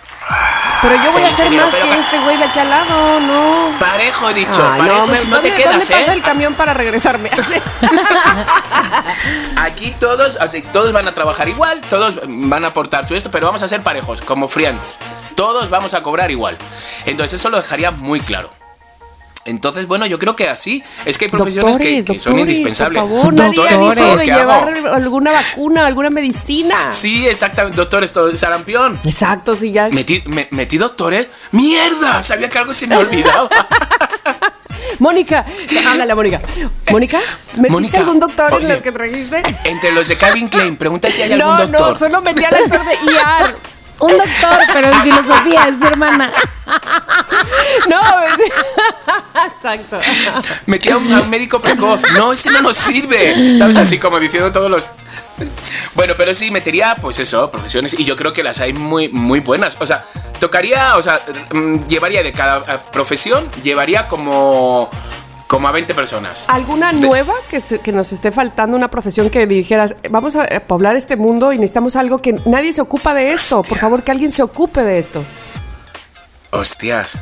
Pero 0.81 0.95
yo 1.03 1.11
voy 1.13 1.23
a 1.23 1.27
hacer 1.27 1.45
Ingeniero, 1.45 1.65
más 1.71 1.75
que 1.75 1.99
este 1.99 2.19
güey 2.19 2.37
de 2.37 2.43
aquí 2.45 2.59
al 2.59 2.69
lado, 2.69 3.19
no. 3.21 3.69
Parejo 3.79 4.29
he 4.29 4.33
dicho, 4.33 4.61
parejo 4.77 5.07
me- 5.07 5.15
si 5.15 5.27
no 5.27 5.39
te 5.39 5.47
¿dónde, 5.49 5.63
quedas, 5.63 5.77
¿dónde 5.79 5.95
pasa 5.95 6.11
¿eh? 6.11 6.15
el 6.15 6.21
camión 6.21 6.53
para 6.55 6.73
regresarme? 6.73 7.29
Aquí 9.57 9.91
todos, 9.91 10.37
o 10.41 10.47
sea, 10.47 10.61
todos 10.71 10.91
van 10.91 11.07
a 11.07 11.13
trabajar 11.13 11.47
igual, 11.47 11.81
todos 11.89 12.19
van 12.25 12.65
a 12.65 12.69
aportar 12.69 13.07
su 13.07 13.15
esto, 13.15 13.31
pero 13.31 13.47
vamos 13.47 13.63
a 13.63 13.67
ser 13.67 13.81
parejos, 13.81 14.21
como 14.21 14.47
friends. 14.47 14.99
Todos 15.35 15.69
vamos 15.69 15.93
a 15.93 16.01
cobrar 16.03 16.31
igual. 16.31 16.57
Entonces 17.05 17.39
eso 17.39 17.49
lo 17.49 17.57
dejaría 17.57 17.91
muy 17.91 18.19
claro. 18.19 18.49
Entonces, 19.45 19.87
bueno, 19.87 20.05
yo 20.05 20.17
creo 20.19 20.35
que 20.37 20.47
así. 20.47 20.81
Es 21.05 21.17
que 21.17 21.25
hay 21.25 21.31
profesiones 21.31 21.75
que- 21.77 21.97
doctores, 21.97 22.05
que, 22.05 22.19
son 22.19 22.33
doctores, 22.33 22.57
indispensables. 22.57 23.01
por 23.01 23.09
favor, 23.09 23.33
nadie 23.33 23.59
ha 23.69 23.73
Doctores, 23.77 24.17
de 24.19 24.25
llevar 24.25 24.69
alguna 24.93 25.31
vacuna, 25.33 25.85
alguna 25.85 26.09
medicina. 26.09 26.91
Sí, 26.91 27.27
exactamente, 27.27 27.75
doctor, 27.75 28.03
esto, 28.03 28.33
sarampión. 28.35 28.97
Exacto, 29.03 29.55
sí, 29.55 29.71
ya. 29.73 29.89
¿Metí, 29.89 30.23
me- 30.27 30.47
metí 30.51 30.77
doctores? 30.77 31.29
¡Mierda! 31.51 32.21
Sabía 32.23 32.49
que 32.49 32.57
algo 32.57 32.73
se 32.73 32.87
me 32.87 32.95
olvidaba. 32.95 33.49
Mónica, 34.99 35.45
háblale 35.89 36.11
a 36.11 36.15
Mónica. 36.15 36.39
Mónica, 36.91 37.19
¿metiste 37.55 37.69
Mónica, 37.71 37.97
algún 37.99 38.19
doctor 38.19 38.53
en 38.61 38.69
los 38.69 38.81
que 38.81 38.91
trajiste? 38.91 39.41
Entre 39.65 39.91
los 39.91 40.07
de 40.07 40.15
Calvin 40.17 40.47
Klein, 40.47 40.77
pregunta 40.77 41.09
si 41.11 41.21
hay 41.21 41.35
No, 41.37 41.51
algún 41.53 41.71
doctor. 41.71 41.93
no, 41.93 41.99
solo 41.99 42.21
metí 42.21 42.43
al 42.45 42.57
doctor 42.59 42.81
de 42.85 43.11
IAR. 43.11 43.55
Un 44.03 44.17
doctor, 44.17 44.59
pero 44.73 44.87
en 44.89 45.01
filosofía 45.01 45.63
es 45.69 45.77
mi 45.77 45.87
hermana. 45.87 46.31
No, 47.89 48.01
exacto. 49.47 49.99
Metí 50.65 50.89
a 50.89 50.97
un, 50.97 51.13
a 51.13 51.21
un 51.21 51.29
médico 51.29 51.59
precoz. 51.59 52.01
No, 52.13 52.33
ese 52.33 52.51
no 52.51 52.61
nos 52.61 52.77
sirve. 52.77 53.57
¿Sabes? 53.57 53.77
Así 53.77 53.99
como 53.99 54.19
diciendo 54.19 54.51
todos 54.51 54.69
los. 54.69 54.87
Bueno, 55.95 56.13
pero 56.17 56.33
sí, 56.33 56.51
metería, 56.51 56.95
pues 56.99 57.19
eso, 57.19 57.49
profesiones. 57.49 57.97
Y 57.99 58.05
yo 58.05 58.15
creo 58.15 58.33
que 58.33 58.43
las 58.43 58.59
hay 58.59 58.73
muy, 58.73 59.09
muy 59.09 59.39
buenas. 59.39 59.77
O 59.79 59.85
sea, 59.85 60.05
tocaría, 60.39 60.97
o 60.97 61.01
sea, 61.01 61.21
mm, 61.51 61.87
llevaría 61.87 62.23
de 62.23 62.33
cada 62.33 62.59
eh, 62.59 62.79
profesión, 62.91 63.49
llevaría 63.61 64.07
como. 64.07 64.89
Como 65.53 65.67
a 65.67 65.71
20 65.71 65.93
personas. 65.93 66.45
¿Alguna 66.49 66.91
nueva 66.93 67.31
que, 67.47 67.59
se- 67.59 67.77
que 67.77 67.91
nos 67.91 68.11
esté 68.11 68.31
faltando, 68.31 68.75
una 68.75 68.89
profesión 68.89 69.29
que 69.29 69.45
dijeras, 69.45 69.95
vamos 70.09 70.35
a 70.35 70.45
eh, 70.45 70.59
poblar 70.59 70.95
este 70.95 71.15
mundo 71.15 71.53
y 71.53 71.57
necesitamos 71.57 71.95
algo 71.95 72.19
que 72.21 72.33
nadie 72.45 72.73
se 72.73 72.81
ocupa 72.81 73.13
de 73.13 73.33
esto? 73.33 73.61
Por 73.61 73.77
favor, 73.77 74.01
que 74.01 74.09
alguien 74.09 74.31
se 74.31 74.41
ocupe 74.41 74.81
de 74.81 74.97
esto. 74.97 75.23
Hostias. 76.49 77.19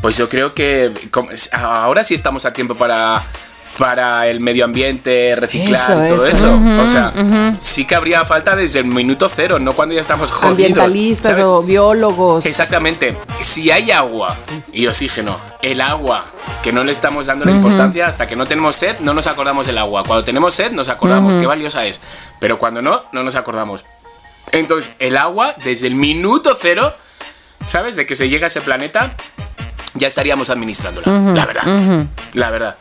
Pues 0.00 0.16
yo 0.16 0.30
creo 0.30 0.54
que 0.54 0.92
ahora 1.52 2.04
sí 2.04 2.14
estamos 2.14 2.46
a 2.46 2.54
tiempo 2.54 2.74
para, 2.74 3.24
para 3.78 4.26
el 4.28 4.40
medio 4.40 4.64
ambiente, 4.64 5.34
reciclar 5.36 6.06
Eso, 6.06 6.16
todo 6.16 6.26
eso. 6.26 6.46
eso. 6.46 6.82
o 6.82 6.88
sea, 6.88 7.56
sí 7.60 7.86
que 7.86 7.94
habría 7.94 8.24
falta 8.24 8.56
desde 8.56 8.80
el 8.80 8.86
minuto 8.86 9.28
cero, 9.28 9.58
no 9.58 9.74
cuando 9.74 9.94
ya 9.94 10.00
estamos 10.00 10.30
jodidos. 10.30 10.52
Ambientalistas 10.52 11.32
¿sabes? 11.32 11.46
o 11.46 11.62
biólogos. 11.62 12.46
Exactamente. 12.46 13.16
Si 13.40 13.70
hay 13.70 13.90
agua 13.90 14.34
y 14.72 14.86
oxígeno, 14.86 15.36
el 15.62 15.80
agua, 15.80 16.24
que 16.62 16.72
no 16.72 16.84
le 16.84 16.92
estamos 16.92 17.26
dando 17.26 17.44
la 17.44 17.52
importancia 17.52 18.06
hasta 18.06 18.26
que 18.26 18.36
no 18.36 18.46
tenemos 18.46 18.76
sed, 18.76 18.98
no 19.00 19.12
nos 19.14 19.26
acordamos 19.26 19.66
del 19.66 19.78
agua. 19.78 20.04
Cuando 20.04 20.24
tenemos 20.24 20.54
sed, 20.54 20.72
nos 20.72 20.88
acordamos 20.88 21.36
qué 21.36 21.46
valiosa 21.46 21.84
es. 21.84 22.00
Pero 22.40 22.58
cuando 22.58 22.82
no, 22.82 23.02
no 23.12 23.22
nos 23.22 23.34
acordamos. 23.34 23.84
Entonces, 24.52 24.94
el 24.98 25.16
agua, 25.16 25.54
desde 25.64 25.86
el 25.86 25.96
minuto 25.96 26.54
cero, 26.54 26.94
¿sabes? 27.66 27.96
De 27.96 28.06
que 28.06 28.14
se 28.14 28.28
llega 28.28 28.44
a 28.44 28.48
ese 28.48 28.60
planeta, 28.60 29.14
ya 29.94 30.06
estaríamos 30.08 30.50
administrándola. 30.50 31.32
La 31.34 31.46
verdad. 31.46 32.06
La 32.32 32.50
verdad. 32.50 32.76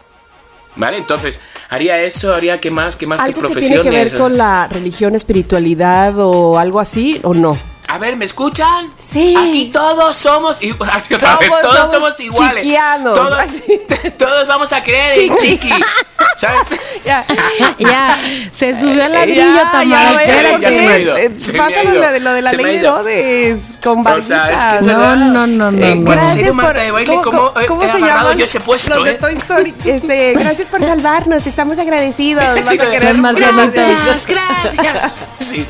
¿Vale? 0.76 0.98
Entonces, 0.98 1.40
haría 1.70 2.00
eso, 2.02 2.34
haría 2.34 2.60
qué 2.60 2.72
más, 2.72 2.96
qué 2.96 3.08
más, 3.08 3.20
qué 3.20 3.28
¿Algo 3.28 3.36
que 3.36 3.40
profesiones. 3.48 3.82
tiene 3.84 3.98
que 3.98 4.04
ver 4.04 4.18
con 4.18 4.38
la 4.38 4.68
religión, 4.68 5.16
espiritualidad 5.16 6.14
o 6.20 6.60
algo 6.60 6.80
así 6.80 7.20
o 7.24 7.34
no? 7.34 7.58
A 7.96 7.98
ver, 7.98 8.18
¿me 8.18 8.26
escuchan? 8.26 8.92
Sí. 8.98 9.34
Aquí 9.38 9.70
todos 9.72 10.18
somos 10.18 10.62
i- 10.62 10.76
así 10.92 11.14
otra 11.14 11.38
vez, 11.38 11.48
Somos- 11.48 11.62
todos 11.62 11.92
somos 11.92 11.92
somos 12.18 12.20
iguales. 12.20 12.64
chiquianos. 12.64 13.14
Todos, 13.14 13.40
Así. 13.42 13.82
todos 14.18 14.48
vamos 14.48 14.74
a 14.74 14.84
creer 14.84 15.18
en 15.18 15.36
Chiqui. 15.38 15.70
¿Sabes? 16.36 16.60
Ya. 17.06 17.24
Ya, 17.78 18.20
se 18.58 18.74
subió 18.78 19.04
al 19.06 19.12
ladrillo, 19.14 19.44
Ya, 19.46 19.72
Tamara. 19.72 19.84
ya 20.60 20.72
se 20.72 20.82
me 20.82 20.92
ha 20.94 20.98
ido, 21.00 21.16
eh, 21.18 21.32
se 21.38 21.54
me 21.54 21.60
ha 21.60 21.62
Pásalo 21.68 21.94
ido, 21.94 22.02
lo 22.04 22.12
de, 22.12 22.20
lo 22.20 22.34
de 22.34 22.42
la 22.42 22.50
se 22.50 22.58
ley 22.58 22.66
de. 22.80 22.88
Herodes 22.88 23.76
con 23.84 24.06
O 24.08 24.22
sea, 24.24 24.50
es 24.52 24.66
que 24.66 24.82
No, 24.88 25.16
no, 25.16 25.46
no, 25.48 25.72
no, 25.72 25.86
Eh, 25.86 25.96
no. 25.96 26.04
Cuando 26.04 26.12
gracias 26.12 26.34
se 26.34 26.40
ha 26.40 26.42
ido 26.42 26.52
por- 26.56 26.64
Marta 26.64 26.82
de 26.82 26.92
baile, 26.92 27.08
¿cómo- 27.16 27.22
¿cómo, 27.22 27.38
cómo- 27.54 27.60
he- 27.62 27.66
cómo 27.68 27.84
he 27.84 27.90
se 27.92 28.00
yo 28.34 28.44
ese 28.44 28.60
puesto, 28.60 28.96
Los 28.96 29.04
de 29.06 29.12
eh? 29.12 29.18
Toy 29.22 29.34
Story, 29.36 29.74
este, 29.86 30.34
gracias 30.34 30.68
por 30.68 30.82
salvarnos, 30.82 31.46
estamos 31.46 31.78
agradecidos. 31.78 32.44
A 32.44 32.56
querer 32.90 33.16
Gracias, 34.26 34.76
gracias. 34.78 35.22
Sí. 35.40 35.66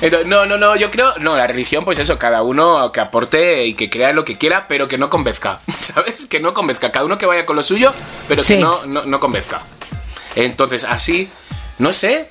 Entonces, 0.00 0.28
no, 0.28 0.44
no, 0.46 0.58
no, 0.58 0.76
yo 0.76 0.90
creo, 0.90 1.14
no, 1.20 1.36
la 1.36 1.46
religión, 1.46 1.84
pues 1.84 1.98
eso, 1.98 2.18
cada 2.18 2.42
uno 2.42 2.92
que 2.92 3.00
aporte 3.00 3.64
y 3.66 3.74
que 3.74 3.88
crea 3.90 4.12
lo 4.12 4.24
que 4.24 4.36
quiera, 4.36 4.66
pero 4.68 4.88
que 4.88 4.98
no 4.98 5.08
convenzca, 5.10 5.58
¿sabes? 5.78 6.26
Que 6.26 6.38
no 6.40 6.52
convenzca, 6.54 6.92
cada 6.92 7.04
uno 7.06 7.18
que 7.18 7.26
vaya 7.26 7.46
con 7.46 7.56
lo 7.56 7.62
suyo, 7.62 7.92
pero 8.28 8.42
Sí. 8.42 8.54
que 8.54 8.60
no, 8.60 8.84
no, 8.86 9.04
no 9.04 9.20
convenzca. 9.20 9.62
Entonces, 10.34 10.84
así, 10.84 11.30
no 11.78 11.92
sé. 11.92 12.28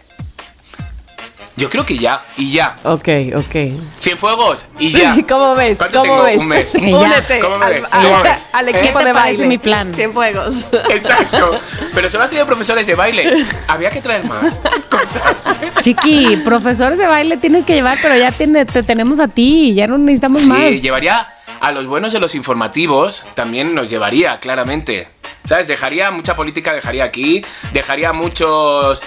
Yo 1.57 1.69
creo 1.69 1.85
que 1.85 1.97
ya, 1.97 2.21
y 2.37 2.51
ya. 2.51 2.75
Ok, 2.83 3.07
ok. 3.35 3.55
Cienfuegos, 4.01 4.65
y 4.77 4.91
ya. 4.91 5.15
¿Cómo 5.29 5.55
ves? 5.55 5.77
¿Cuánto 5.77 5.99
¿Cómo 6.01 6.11
tengo? 6.11 6.23
ves? 6.25 6.37
Un 6.37 6.47
mes. 6.47 6.73
Ya. 6.73 6.97
Únete 6.97 7.39
¿Cómo 7.39 7.57
me 7.57 7.65
al, 7.65 7.73
ves? 7.75 7.93
al- 7.93 8.03
¿Cómo 8.05 8.23
ves? 8.23 8.45
al 8.53 8.69
equipo 8.69 8.83
¿Qué 8.97 9.03
te 9.03 9.05
de 9.05 9.13
baile. 9.13 9.47
mi 9.47 9.57
plan? 9.57 9.93
Cienfuegos. 9.93 10.55
Exacto. 10.89 11.59
Pero 11.93 12.09
solo 12.09 12.25
has 12.25 12.29
tenido 12.29 12.45
profesores 12.45 12.85
de 12.87 12.95
baile. 12.95 13.45
Había 13.69 13.89
que 13.89 14.01
traer 14.01 14.25
más 14.25 14.53
cosas. 14.89 15.49
Chiqui, 15.81 16.37
profesores 16.43 16.97
de 16.99 17.05
baile 17.07 17.37
tienes 17.37 17.63
que 17.65 17.73
llevar, 17.73 17.97
pero 18.01 18.17
ya 18.17 18.31
tiene- 18.31 18.65
te 18.65 18.83
tenemos 18.83 19.19
a 19.21 19.27
ti, 19.29 19.73
ya 19.73 19.87
no 19.87 19.97
necesitamos 19.97 20.41
Sí, 20.41 20.49
más. 20.49 20.59
llevaría 20.81 21.29
a 21.61 21.71
los 21.71 21.85
buenos 21.87 22.11
de 22.11 22.19
los 22.19 22.35
informativos, 22.35 23.23
también 23.33 23.73
nos 23.73 23.89
llevaría, 23.89 24.39
claramente. 24.41 25.07
¿Sabes? 25.45 25.67
Dejaría 25.67 26.09
mucha 26.11 26.35
política, 26.35 26.73
dejaría 26.73 27.03
aquí, 27.05 27.45
dejaría 27.71 28.11
muchos 28.13 29.01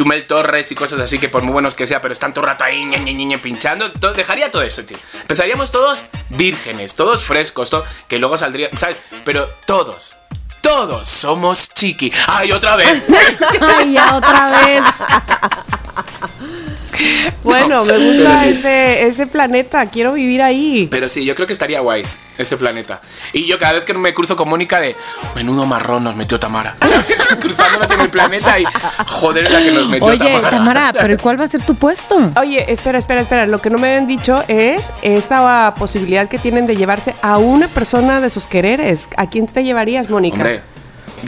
Chumel 0.00 0.26
Torres 0.26 0.72
y 0.72 0.74
cosas 0.74 0.98
así 1.00 1.18
que 1.18 1.28
por 1.28 1.42
muy 1.42 1.52
buenos 1.52 1.74
que 1.74 1.86
sea, 1.86 2.00
pero 2.00 2.14
están 2.14 2.32
todo 2.32 2.46
el 2.46 2.52
rato 2.52 2.64
ahí 2.64 2.86
ñe, 2.86 3.36
pinchando. 3.36 3.90
todo- 3.92 4.14
dejaría 4.14 4.50
todo 4.50 4.62
eso, 4.62 4.82
tío. 4.82 4.96
Empezaríamos 5.20 5.70
todos 5.70 6.06
vírgenes, 6.30 6.96
todos 6.96 7.22
frescos, 7.22 7.68
todo, 7.68 7.84
que 8.08 8.18
luego 8.18 8.38
saldría, 8.38 8.70
¿sabes? 8.78 9.02
Pero 9.26 9.50
todos, 9.66 10.16
todos 10.62 11.06
somos 11.06 11.74
chiqui. 11.74 12.10
¡Ay, 12.28 12.50
otra 12.50 12.76
vez! 12.76 13.02
Ay, 13.78 13.92
ya 13.92 14.16
otra 14.16 14.50
vez. 14.62 14.84
Bueno, 17.42 17.84
me 17.84 17.98
gusta 17.98 18.36
sí. 18.36 18.48
ese, 18.48 19.06
ese 19.06 19.26
planeta, 19.26 19.86
quiero 19.86 20.12
vivir 20.12 20.42
ahí. 20.42 20.88
Pero 20.90 21.08
sí, 21.08 21.24
yo 21.24 21.34
creo 21.34 21.46
que 21.46 21.52
estaría 21.52 21.80
guay 21.80 22.04
ese 22.40 22.56
planeta. 22.56 23.00
Y 23.32 23.46
yo 23.46 23.58
cada 23.58 23.74
vez 23.74 23.84
que 23.84 23.94
me 23.94 24.14
cruzo 24.14 24.36
con 24.36 24.48
Mónica 24.48 24.80
de 24.80 24.96
menudo 25.34 25.66
marrón 25.66 26.04
nos 26.04 26.16
metió 26.16 26.38
Tamara. 26.40 26.76
¿Sabes? 26.82 27.36
Cruzándonos 27.40 27.90
en 27.90 28.00
el 28.00 28.10
planeta 28.10 28.58
y 28.58 28.64
joder 29.06 29.50
la 29.50 29.62
que 29.62 29.70
nos 29.72 29.88
metió 29.88 30.08
Oye, 30.08 30.18
Tamara. 30.18 30.50
Tamara, 30.50 30.92
pero 30.98 31.14
¿y 31.14 31.16
cuál 31.16 31.40
va 31.40 31.44
a 31.44 31.48
ser 31.48 31.62
tu 31.62 31.74
puesto? 31.74 32.16
Oye, 32.36 32.70
espera, 32.70 32.98
espera, 32.98 33.20
espera. 33.20 33.46
Lo 33.46 33.60
que 33.60 33.70
no 33.70 33.78
me 33.78 33.94
han 33.94 34.06
dicho 34.06 34.42
es 34.48 34.92
esta 35.02 35.74
posibilidad 35.76 36.28
que 36.28 36.38
tienen 36.38 36.66
de 36.66 36.76
llevarse 36.76 37.14
a 37.22 37.38
una 37.38 37.68
persona 37.68 38.20
de 38.20 38.30
sus 38.30 38.46
quereres. 38.46 39.08
¿A 39.16 39.28
quién 39.28 39.46
te 39.46 39.62
llevarías, 39.62 40.10
Mónica? 40.10 40.36
Hombre, 40.36 40.62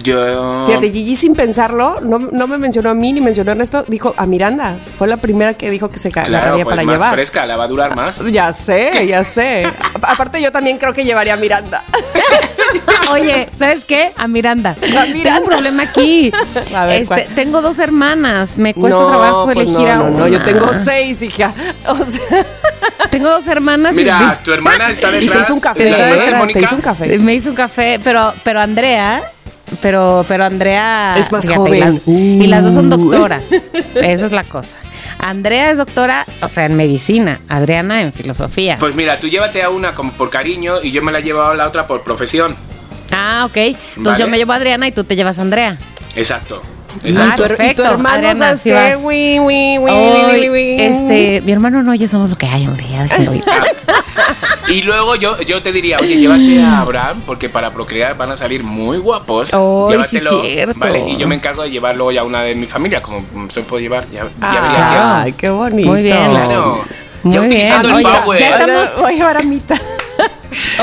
yo. 0.03 0.67
Fíjate, 0.67 0.91
Gigi 0.93 1.15
sin 1.17 1.35
pensarlo, 1.35 1.97
no, 2.03 2.19
no 2.19 2.47
me 2.47 2.59
mencionó 2.59 2.91
a 2.91 2.95
mí 2.95 3.13
ni 3.13 3.21
mencionó 3.21 3.51
a 3.51 3.53
Ernesto, 3.53 3.85
dijo 3.89 4.15
a 4.17 4.27
Miranda. 4.27 4.77
Fue 4.99 5.09
la 5.09 5.17
primera 5.17 5.55
que 5.55 5.71
dijo 5.71 5.89
que 5.91 5.99
se 5.99 6.11
Claro, 6.11 6.29
agarraría 6.29 6.65
pues 6.65 6.75
para 6.77 6.87
más 6.87 6.95
llevar. 6.97 7.13
fresca, 7.15 7.47
la 7.47 7.57
va 7.57 7.65
a 7.65 7.69
durar 7.69 7.95
más. 7.97 8.21
Ya 8.33 8.53
sé, 8.53 9.07
ya 9.07 9.25
sé. 9.25 9.67
A- 10.03 10.13
Aparte 10.13 10.41
yo 10.41 10.51
también 10.53 10.79
creo 10.79 10.93
que 10.93 11.05
llevaría 11.05 11.35
a 11.35 11.37
Miranda. 11.37 11.83
Oye, 13.11 13.47
¿sabes 13.59 13.85
qué? 13.85 14.13
A 14.17 14.27
Miranda. 14.29 14.75
Miranda. 14.81 15.13
Tengo 15.23 15.39
un 15.39 15.45
problema 15.45 15.83
aquí. 15.83 16.33
A 16.75 16.87
ver, 16.87 17.03
Este, 17.03 17.29
tengo 17.35 17.61
dos 17.61 17.79
hermanas. 17.79 18.57
Me 18.59 18.73
cuesta 18.75 18.99
trabajo 19.07 19.45
pues 19.45 19.57
elegir 19.59 19.79
no, 19.81 19.87
a 19.93 19.97
no, 19.97 20.05
una. 20.07 20.19
no, 20.19 20.29
yo 20.29 20.43
tengo 20.43 20.71
seis, 20.73 21.21
hija. 21.23 21.53
O 21.89 21.97
sea, 21.97 22.47
Tengo 23.11 23.29
dos 23.29 23.47
hermanas. 23.47 23.93
y 23.93 23.97
Mira, 23.97 24.39
tu 24.43 24.53
hermana 24.53 24.89
está 24.91 25.09
Y 25.09 25.13
te 25.13 25.21
detrás. 25.21 25.43
hizo 25.43 25.55
un 25.55 25.61
café, 25.61 25.91
la 25.91 25.99
hermana 25.99 26.25
de 26.25 26.31
Te 26.33 26.37
Mónica. 26.39 26.61
hizo 26.61 26.75
un 26.77 26.81
café. 26.81 27.19
Me 27.19 27.35
hizo 27.35 27.51
un 27.51 27.57
café, 27.57 28.01
pero, 28.03 28.33
pero 28.43 28.61
Andrea, 28.61 29.23
pero, 29.81 30.25
pero 30.29 30.45
Andrea 30.45 31.17
Es 31.19 31.33
más 31.33 31.45
y 31.49 31.55
joven. 31.55 31.81
las, 31.81 32.07
y 32.09 32.47
las 32.47 32.65
dos 32.65 32.75
son 32.75 32.87
Uh. 32.93 32.97
doctoras. 32.97 33.51
Esa 33.95 34.27
es 34.27 34.33
la 34.33 34.45
cosa. 34.45 34.79
Andrea 35.19 35.71
es 35.71 35.79
doctora, 35.79 36.27
o 36.41 36.49
sea, 36.49 36.67
en 36.67 36.77
medicina. 36.77 37.41
Adriana 37.49 38.03
en 38.03 38.13
filosofía. 38.13 38.77
Pues 38.79 38.95
mira, 38.95 39.19
tú 39.21 39.29
llévate 39.29 39.63
a 39.63 39.71
una 39.71 39.95
como 39.95 40.13
por 40.13 40.31
cariño 40.31 40.83
y 40.83 40.91
yo 40.93 41.03
me 41.03 41.13
la 41.13 41.21
he 41.21 41.23
llevado 41.23 41.53
a 41.53 41.55
la 41.55 41.67
otra 41.67 41.87
por 41.87 42.03
profesión. 42.03 42.57
ah, 43.13 43.45
ok. 43.47 43.57
Entonces 43.57 44.05
Vale. 44.05 44.19
yo 44.19 44.29
me 44.29 44.37
llevo 44.39 44.53
a 44.53 44.57
Adriana 44.57 44.87
y 44.89 44.93
tú 44.93 45.05
te 45.05 45.17
llevas 45.17 45.39
a 45.39 45.43
Andrea. 45.43 45.77
Exacto. 46.17 46.61
Y 47.05 47.09
Exacto. 47.11 47.37
tu, 47.37 47.43
her- 47.45 47.53
y 47.53 47.55
tu 47.55 47.57
perfecto, 47.59 47.85
hermano, 47.85 48.15
Adriana, 48.17 48.39
¿sabes 48.39 48.61
sí 48.61 48.71
qué? 48.71 48.97
Wi, 48.97 49.39
wi, 49.41 49.79
wi, 49.79 49.91
Hoy, 49.91 50.77
este, 50.79 51.41
mi 51.45 51.53
hermano 51.53 51.83
no 51.83 51.93
oye, 51.93 52.07
somos 52.09 52.31
lo 52.31 52.37
que 52.37 52.47
hay, 52.47 52.67
hombre, 52.67 52.87
ya 52.91 53.03
déjenlo 53.05 53.35
ir. 53.35 53.45
Y 54.69 54.83
luego 54.83 55.17
yo, 55.17 55.39
yo 55.43 55.61
te 55.61 55.73
diría, 55.73 55.99
oye, 56.01 56.17
llévate 56.17 56.63
a 56.63 56.81
Abraham 56.81 57.21
porque 57.27 57.49
para 57.49 57.73
procrear 57.73 58.17
van 58.17 58.31
a 58.31 58.37
salir 58.37 58.63
muy 58.63 58.97
guapos. 58.99 59.51
Sí, 59.51 59.57
Llévatelo. 59.91 60.43
cierto. 60.43 60.79
Vale, 60.79 61.11
y 61.11 61.17
yo 61.19 61.27
me 61.27 61.35
encargo 61.35 61.63
de 61.63 61.71
llevar 61.71 61.95
luego 61.97 62.13
ya 62.13 62.23
una 62.23 62.43
de 62.43 62.55
mi 62.55 62.67
familia, 62.67 63.03
como 63.03 63.23
se 63.51 63.63
puede 63.63 63.83
llevar. 63.83 64.05
Ya, 64.11 64.21
ya 64.41 64.61
vería 64.61 64.79
Ah, 64.79 65.23
Ay, 65.23 65.33
qué 65.33 65.51
bonito. 65.51 65.89
Muy 65.91 66.03
bien. 66.03 66.27
Claro. 66.27 66.85
Muy 67.25 67.35
ya 67.35 67.41
utilizando 67.43 67.89
bien. 67.89 68.01
el 68.01 68.21
power. 68.21 68.39
ya 68.41 68.51
estamos- 68.59 68.97
Voy 68.97 69.13
a 69.13 69.17
llevar 69.17 69.37
a 69.37 69.43
Mita. 69.43 69.81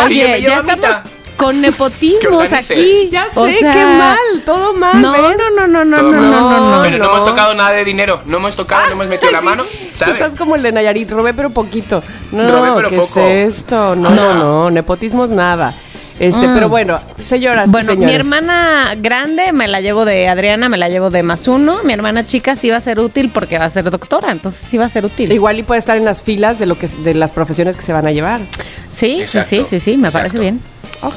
Oye, 0.05 0.41
ya 0.41 0.57
a 0.60 0.64
Mita. 0.64 0.74
estamos 0.74 1.01
con 1.39 1.59
nepotismos 1.61 2.53
aquí. 2.53 3.09
Ya 3.11 3.27
sé, 3.29 3.39
O 3.39 3.49
sea, 3.49 3.71
qué 3.71 3.85
mal, 3.85 4.17
todo 4.45 4.73
mal. 4.73 5.01
No, 5.01 5.13
¿ven? 5.13 5.21
no, 5.21 5.31
no, 5.31 5.67
no, 5.67 5.67
no, 5.67 5.85
no, 5.85 6.01
no, 6.01 6.11
no, 6.11 6.75
no. 6.77 6.83
Pero 6.83 6.97
no. 6.97 7.05
no. 7.05 7.11
hemos 7.15 7.25
tocado 7.25 7.53
nada 7.55 7.71
de 7.71 7.83
dinero. 7.85 8.21
No 8.25 8.37
hemos 8.37 8.55
tocado, 8.55 8.85
no 8.87 8.91
hemos 8.93 9.07
metido 9.09 9.31
la 9.31 9.39
Sí, 9.39 9.45
mano. 9.45 9.63
Tú 9.63 9.69
¿Sabes? 9.93 10.15
estás 10.15 10.35
como 10.35 10.55
el 10.55 10.61
de 10.63 10.71
Nayarit, 10.71 11.09
robé 11.11 11.33
pero 11.33 11.49
poquito. 11.49 12.03
No, 12.31 12.47
Robé, 12.51 12.71
pero 12.75 12.89
¿qué 12.89 12.97
poco. 12.97 13.19
es 13.21 13.55
esto? 13.59 13.95
No, 13.95 14.09
Ah. 14.09 14.13
no, 14.15 14.33
no, 14.35 14.71
nepotismo 14.71 15.23
es 15.23 15.29
nada. 15.31 15.73
Este, 16.19 16.49
pero 16.53 16.67
bueno, 16.67 16.99
señoras 17.17 17.71
Bueno, 17.71 17.93
mi 17.93 17.99
señores. 18.01 18.15
hermana 18.17 18.93
grande 18.97 19.53
me 19.53 19.69
la 19.69 19.79
llevo 19.79 20.03
de 20.03 20.27
Adriana, 20.27 20.67
me 20.67 20.75
la 20.75 20.89
llevo 20.89 21.09
de 21.09 21.23
más 21.23 21.47
uno. 21.47 21.79
Mi 21.85 21.93
hermana 21.93 22.27
chica 22.27 22.57
sí 22.57 22.69
va 22.69 22.75
a 22.75 22.81
ser 22.81 22.99
útil 22.99 23.29
porque 23.33 23.57
va 23.57 23.63
a 23.63 23.69
ser 23.69 23.89
doctora, 23.89 24.29
entonces 24.33 24.59
sí 24.59 24.77
va 24.77 24.83
a 24.83 24.89
ser 24.89 25.05
útil. 25.05 25.31
Igual 25.31 25.59
y 25.59 25.63
puede 25.63 25.79
estar 25.79 25.95
en 25.95 26.03
las 26.03 26.21
filas 26.21 26.59
de 26.59 26.65
lo 26.65 26.77
que 26.77 26.87
de 26.87 27.13
las 27.13 27.31
profesiones 27.31 27.77
que 27.77 27.83
se 27.83 27.93
van 27.93 28.05
a 28.05 28.11
llevar. 28.11 28.41
Sí, 28.89 29.15
sí, 29.19 29.21
Exacto, 29.21 29.47
sí, 29.49 29.63
sí, 29.65 29.79
sí, 29.79 29.91
me 29.97 30.09
exacto. 30.09 30.27
parece 30.27 30.39
bien. 30.39 30.59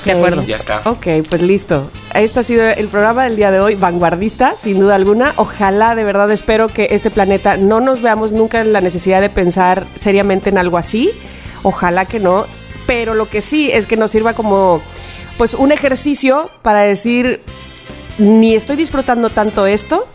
De 0.04 0.12
acuerdo. 0.12 0.42
Ya 0.42 0.56
está. 0.56 0.82
Ok, 0.84 1.06
pues 1.28 1.42
listo. 1.42 1.90
Este 2.14 2.40
ha 2.40 2.42
sido 2.42 2.64
el 2.64 2.88
programa 2.88 3.24
del 3.24 3.36
día 3.36 3.50
de 3.50 3.60
hoy, 3.60 3.74
vanguardista, 3.74 4.54
sin 4.54 4.78
duda 4.78 4.94
alguna. 4.94 5.34
Ojalá, 5.36 5.94
de 5.94 6.04
verdad, 6.04 6.30
espero 6.30 6.68
que 6.68 6.88
este 6.90 7.10
planeta 7.10 7.56
no 7.56 7.80
nos 7.80 8.00
veamos 8.00 8.32
nunca 8.32 8.60
en 8.60 8.72
la 8.72 8.80
necesidad 8.80 9.20
de 9.20 9.28
pensar 9.28 9.86
seriamente 9.94 10.50
en 10.50 10.58
algo 10.58 10.78
así. 10.78 11.10
Ojalá 11.62 12.04
que 12.04 12.20
no. 12.20 12.46
Pero 12.86 13.14
lo 13.14 13.28
que 13.28 13.40
sí 13.40 13.70
es 13.72 13.86
que 13.86 13.96
nos 13.96 14.10
sirva 14.10 14.34
como, 14.34 14.80
pues, 15.38 15.54
un 15.54 15.72
ejercicio 15.72 16.50
para 16.62 16.80
decir, 16.80 17.40
ni 18.18 18.54
estoy 18.54 18.76
disfrutando 18.76 19.30
tanto 19.30 19.66
esto, 19.66 20.06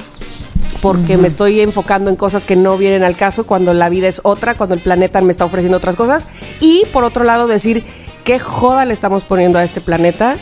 porque 0.82 1.18
me 1.18 1.28
estoy 1.28 1.62
enfocando 1.62 2.10
en 2.10 2.16
cosas 2.16 2.46
que 2.46 2.56
no 2.56 2.78
vienen 2.78 3.04
al 3.04 3.16
caso 3.16 3.46
cuando 3.46 3.74
la 3.74 3.90
vida 3.90 4.08
es 4.08 4.22
otra, 4.24 4.54
cuando 4.54 4.76
el 4.76 4.82
planeta 4.82 5.22
me 5.22 5.32
está 5.32 5.46
ofreciendo 5.46 5.78
otras 5.78 5.96
cosas. 5.96 6.28
Y 6.60 6.84
por 6.94 7.04
otro 7.04 7.24
lado, 7.24 7.48
decir 7.48 7.84
qué 8.28 8.40
joda 8.40 8.84
le 8.84 8.94
estamos 8.94 9.24
poniendo 9.24 9.58
a 9.58 9.64
este 9.64 9.80
planeta. 9.80 10.36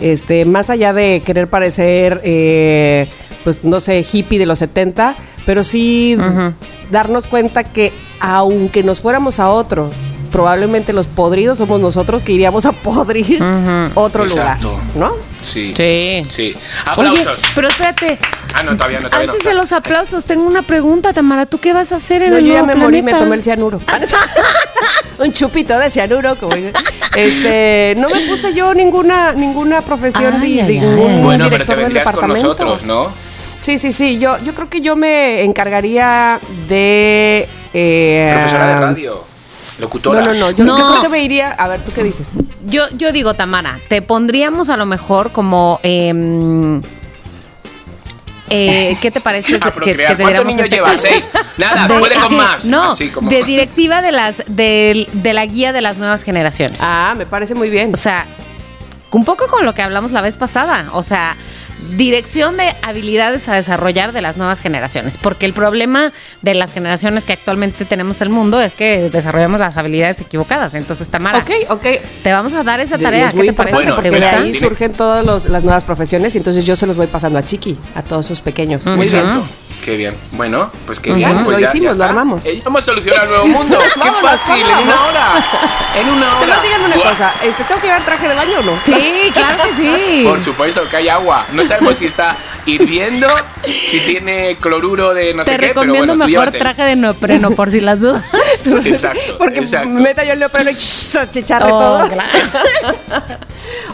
Este, 0.00 0.44
más 0.44 0.68
allá 0.68 0.92
de 0.92 1.22
querer 1.24 1.46
parecer, 1.46 2.20
eh, 2.24 3.06
pues 3.44 3.62
no 3.62 3.78
sé, 3.78 4.04
hippie 4.12 4.40
de 4.40 4.46
los 4.46 4.58
70, 4.58 5.14
pero 5.46 5.62
sí 5.62 6.16
darnos 6.90 7.28
cuenta 7.28 7.62
que 7.62 7.92
aunque 8.18 8.82
nos 8.82 9.00
fuéramos 9.00 9.38
a 9.38 9.48
otro, 9.50 9.92
probablemente 10.30 10.92
los 10.92 11.06
podridos 11.06 11.58
somos 11.58 11.80
nosotros 11.80 12.22
que 12.24 12.32
iríamos 12.32 12.66
a 12.66 12.72
podrir 12.72 13.42
otro 13.94 14.24
Exacto. 14.24 14.70
lugar, 14.70 14.84
¿no? 14.96 15.12
Sí. 15.42 15.72
Sí. 15.76 16.22
Sí. 16.28 16.54
Oye, 16.96 17.08
Aplausos. 17.08 17.50
pero 17.54 17.68
espérate, 17.68 18.18
Ah, 18.54 18.62
no, 18.62 18.76
todavía 18.76 18.98
no, 19.00 19.08
todavía 19.08 19.30
antes 19.30 19.44
no. 19.44 19.50
de 19.50 19.56
los 19.56 19.72
aplausos, 19.72 20.24
tengo 20.24 20.42
una 20.44 20.62
pregunta, 20.62 21.12
Tamara. 21.12 21.46
¿Tú 21.46 21.58
qué 21.58 21.72
vas 21.72 21.92
a 21.92 21.96
hacer 21.96 22.22
en 22.22 22.30
No, 22.30 22.36
el 22.36 22.44
yo 22.44 22.52
ya 22.54 22.62
nuevo 22.62 22.78
me 22.78 22.84
morí, 22.84 22.96
me 22.98 23.10
planeta? 23.10 23.24
tomé 23.24 23.36
el 23.36 23.42
cianuro. 23.42 23.80
Un 25.18 25.32
chupito 25.32 25.78
de 25.78 25.88
cianuro, 25.90 26.36
como 26.36 26.54
dice. 26.56 26.72
este, 27.16 27.94
no 27.98 28.08
me 28.08 28.20
puse 28.26 28.52
yo 28.54 28.74
ninguna 28.74 29.32
ninguna 29.32 29.82
profesión 29.82 30.34
Ay, 30.34 30.40
ni 30.54 30.60
ay, 30.60 30.68
ningún 30.78 31.10
ay. 31.10 31.22
Bueno, 31.22 31.44
pero 31.50 31.64
te 31.64 31.74
director 31.74 31.76
del 31.76 31.84
vendrías 31.84 32.04
con 32.06 32.14
departamento. 32.14 32.48
nosotros, 32.64 32.84
¿no? 32.84 33.10
Sí, 33.60 33.78
sí, 33.78 33.92
sí. 33.92 34.18
Yo, 34.18 34.38
yo 34.42 34.54
creo 34.54 34.68
que 34.68 34.80
yo 34.80 34.96
me 34.96 35.42
encargaría 35.42 36.38
de 36.68 37.48
eh, 37.74 38.30
Profesora 38.34 38.66
de 38.68 38.76
radio. 38.80 39.24
Locutora. 39.80 40.20
No, 40.22 40.32
no, 40.32 40.34
no. 40.38 40.50
Yo, 40.50 40.64
No. 40.64 40.78
yo 40.78 40.86
creo 40.88 41.02
que 41.02 41.08
me 41.08 41.22
iría. 41.22 41.50
A 41.52 41.66
ver, 41.68 41.80
¿tú 41.84 41.92
qué 41.92 42.02
dices? 42.04 42.32
Yo, 42.66 42.84
yo 42.96 43.12
digo, 43.12 43.34
Tamara, 43.34 43.78
te 43.88 44.02
pondríamos 44.02 44.68
a 44.70 44.76
lo 44.76 44.86
mejor 44.86 45.32
como. 45.32 45.80
em, 45.82 46.82
eh, 48.52 48.96
¿Qué 49.00 49.10
te 49.10 49.20
parece 49.20 49.56
A 49.60 49.70
que, 49.70 49.80
que, 49.80 49.94
te 49.94 50.04
¿Cuántos 50.04 50.18
diéramos 50.26 50.46
niños 50.46 50.62
este- 50.64 50.76
lleva? 50.76 50.96
Seis. 50.96 51.28
Nada, 51.56 51.86
de- 51.86 51.98
puede 51.98 52.16
con 52.16 52.36
más. 52.36 52.64
No, 52.66 52.90
Así 52.92 53.08
como- 53.10 53.30
de 53.30 53.42
directiva 53.44 54.02
de 54.02 54.12
las 54.12 54.42
de, 54.46 55.08
de 55.12 55.32
la 55.32 55.46
guía 55.46 55.72
de 55.72 55.80
las 55.80 55.98
nuevas 55.98 56.22
generaciones. 56.24 56.80
Ah, 56.82 57.14
me 57.16 57.26
parece 57.26 57.54
muy 57.54 57.70
bien. 57.70 57.92
O 57.94 57.96
sea, 57.96 58.26
un 59.12 59.24
poco 59.24 59.46
con 59.46 59.64
lo 59.64 59.74
que 59.74 59.82
hablamos 59.82 60.10
la 60.12 60.20
vez 60.20 60.36
pasada. 60.36 60.88
O 60.92 61.02
sea, 61.02 61.36
dirección 61.96 62.56
de 62.56 62.74
habilidades 62.82 63.48
a 63.48 63.54
desarrollar 63.54 64.12
de 64.12 64.20
las 64.22 64.36
nuevas 64.36 64.60
generaciones. 64.60 65.18
Porque 65.18 65.46
el 65.46 65.52
problema 65.52 66.12
de 66.42 66.54
las 66.54 66.72
generaciones 66.72 67.24
que 67.24 67.32
actualmente 67.32 67.84
tenemos 67.84 68.20
en 68.20 68.28
el 68.28 68.32
mundo 68.34 68.60
es 68.60 68.72
que 68.72 69.10
desarrollamos 69.10 69.60
las 69.60 69.76
habilidades 69.76 70.20
equivocadas. 70.20 70.74
Entonces, 70.74 71.08
Tamara, 71.08 71.38
Ok, 71.38 71.50
ok. 71.70 71.86
te 72.22 72.32
vamos 72.32 72.54
a 72.54 72.62
dar 72.62 72.80
esa 72.80 72.98
tarea. 72.98 73.26
es 73.26 73.32
¿Qué 73.32 73.42
te 73.44 73.52
parece? 73.52 73.74
Bueno, 73.76 73.94
porque 73.96 74.10
¿Te 74.10 74.20
de 74.20 74.26
ahí 74.26 74.54
surgen 74.54 74.92
todas 74.92 75.24
los- 75.24 75.46
las 75.46 75.64
nuevas 75.64 75.84
profesiones 75.84 76.34
y 76.34 76.38
entonces 76.38 76.64
yo 76.66 76.76
se 76.76 76.86
los 76.86 76.96
voy 76.96 77.06
pasando 77.06 77.38
a 77.38 77.42
Chiqui, 77.42 77.78
a 77.94 78.02
todos 78.02 78.26
esos 78.26 78.40
pequeños. 78.40 78.86
Muy. 78.86 79.06
Qué 79.84 79.96
bien. 79.96 80.14
Bueno, 80.32 80.70
pues 80.86 81.00
qué 81.00 81.12
bien. 81.14 81.42
Pues 81.44 81.58
Lo 81.58 81.64
ya- 81.64 81.68
hicimos, 81.70 81.96
ya 81.96 82.04
lo 82.04 82.10
armamos. 82.10 82.44
Eh, 82.44 82.62
Hemos 82.64 82.84
solucionado 82.84 83.24
el 83.24 83.30
nuevo 83.30 83.46
mundo. 83.48 83.78
qué 84.02 84.12
fácil, 84.12 84.64
en 84.66 84.78
una 84.86 85.04
hora. 85.06 85.44
En 85.98 86.08
una 86.08 86.36
hora. 86.38 86.46
Pero 86.46 86.62
díganme 86.62 86.84
una 86.86 86.96
Buah. 86.96 87.10
cosa, 87.10 87.34
este, 87.42 87.64
¿tengo 87.64 87.80
que 87.80 87.86
llevar 87.86 88.04
traje 88.04 88.28
de 88.28 88.34
baño 88.34 88.58
o 88.58 88.62
no? 88.62 88.72
Sí, 88.84 89.30
claro 89.32 89.64
que 89.64 89.76
sí. 89.76 90.22
Por 90.24 90.40
supuesto 90.40 90.86
que 90.88 90.96
hay 90.96 91.08
agua. 91.08 91.46
No 91.52 91.66
sabemos 91.66 91.96
si 91.96 92.04
está 92.06 92.36
hirviendo, 92.66 93.26
si 93.64 94.00
tiene 94.00 94.56
cloruro 94.60 95.14
de 95.14 95.32
no 95.34 95.44
Te 95.44 95.52
sé 95.52 95.58
qué, 95.58 95.66
pero 95.68 95.80
recomiendo 95.82 96.06
bueno, 96.14 96.24
tú 96.24 96.30
mejor 96.30 96.44
llévate. 96.52 96.58
traje 96.58 96.82
de 96.82 96.96
neopreno 96.96 97.50
por 97.52 97.70
si 97.70 97.80
las 97.80 98.00
dudas. 98.00 98.22
Exacto. 98.84 99.38
Porque 99.38 99.60
exacto. 99.60 99.88
meta 99.88 100.24
yo 100.24 100.34
el 100.34 100.38
neopreno 100.40 100.70
y 100.70 100.76
chicharre 100.76 101.70
Oh, 101.72 101.78
todo. 101.78 102.08
claro. 102.10 102.28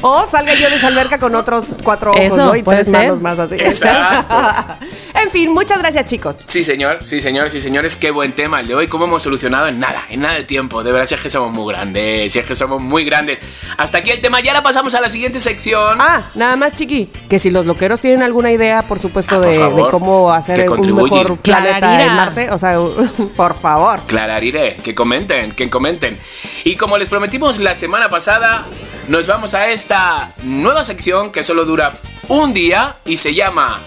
O 0.03 0.26
salga 0.26 0.53
yo 0.55 0.68
de 0.68 0.76
esa 0.76 0.89
alberca 0.89 1.18
con 1.18 1.34
otros 1.34 1.66
cuatro 1.82 2.11
ojos, 2.12 2.22
Eso, 2.22 2.37
¿no? 2.37 2.55
Y 2.55 2.62
tres 2.62 2.84
ser. 2.84 2.93
manos 2.93 3.20
más 3.20 3.39
así. 3.39 3.57
Exacto. 3.57 4.37
en 5.14 5.30
fin, 5.30 5.53
muchas 5.53 5.76
gracias, 5.79 6.07
chicos. 6.07 6.43
Sí, 6.47 6.65
señor, 6.65 6.98
sí, 7.03 7.20
señor, 7.20 7.51
sí, 7.51 7.61
señores, 7.61 7.97
qué 7.97 8.11
buen 8.11 8.32
tema 8.32 8.61
el 8.61 8.66
de 8.69 8.74
hoy. 8.74 8.89
¿Cómo 8.89 9.05
hemos 9.07 9.23
solucionado 9.23 9.66
en 9.69 9.78
nada, 9.81 10.05
en 10.11 10.20
nada 10.20 10.35
de 10.35 10.44
tiempo? 10.44 10.82
De 10.82 10.93
verdad, 10.93 11.07
si 11.07 11.15
es 11.15 11.20
que 11.20 11.31
somos 11.31 11.53
muy 11.53 11.73
grandes, 11.73 12.32
si 12.32 12.39
es 12.39 12.47
que 12.47 12.55
somos 12.55 12.82
muy 12.82 13.05
grandes. 13.05 13.39
Hasta 13.77 13.98
aquí 13.98 14.11
el 14.11 14.20
tema, 14.20 14.40
ya 14.40 14.53
la 14.55 14.62
pasamos 14.62 14.94
a 14.94 15.01
la 15.01 15.09
siguiente 15.09 15.40
sección. 15.40 15.98
Ah, 16.01 16.23
nada 16.35 16.57
más, 16.57 16.74
chiqui, 16.74 17.11
que 17.28 17.39
si 17.39 17.51
los 17.51 17.66
loqueros 17.66 18.01
tienen 18.01 18.23
alguna 18.23 18.51
idea, 18.53 18.86
por 18.86 18.98
supuesto, 18.98 19.36
Ah, 19.36 19.40
por 19.40 19.51
de, 19.51 19.59
favor, 19.59 19.85
de 19.86 19.90
cómo 19.90 20.32
hacer 20.32 20.65
que 20.65 20.70
un 20.70 20.94
mejor 20.97 21.36
planeta 21.39 21.78
Clararira. 21.78 22.03
en 22.11 22.15
Marte, 22.16 22.51
o 22.51 22.59
sea, 22.59 22.78
por 23.36 23.59
favor. 23.59 24.01
Clarariré, 24.07 24.77
que 24.82 24.94
comenten, 24.94 25.53
que 25.53 25.69
comenten. 25.69 26.19
Y 26.65 26.77
como 26.77 26.98
les 26.98 27.09
prometimos 27.09 27.59
la 27.59 27.74
semana 27.74 28.09
pasada, 28.09 28.65
nos 29.09 29.27
vamos 29.27 29.55
a 29.55 29.69
esta 29.69 30.32
nueva 30.43 30.85
sección 30.85 31.31
que 31.31 31.43
solo 31.43 31.65
dura 31.65 31.98
un 32.28 32.53
día 32.53 32.97
y 33.05 33.16
se 33.16 33.35
llama 33.35 33.81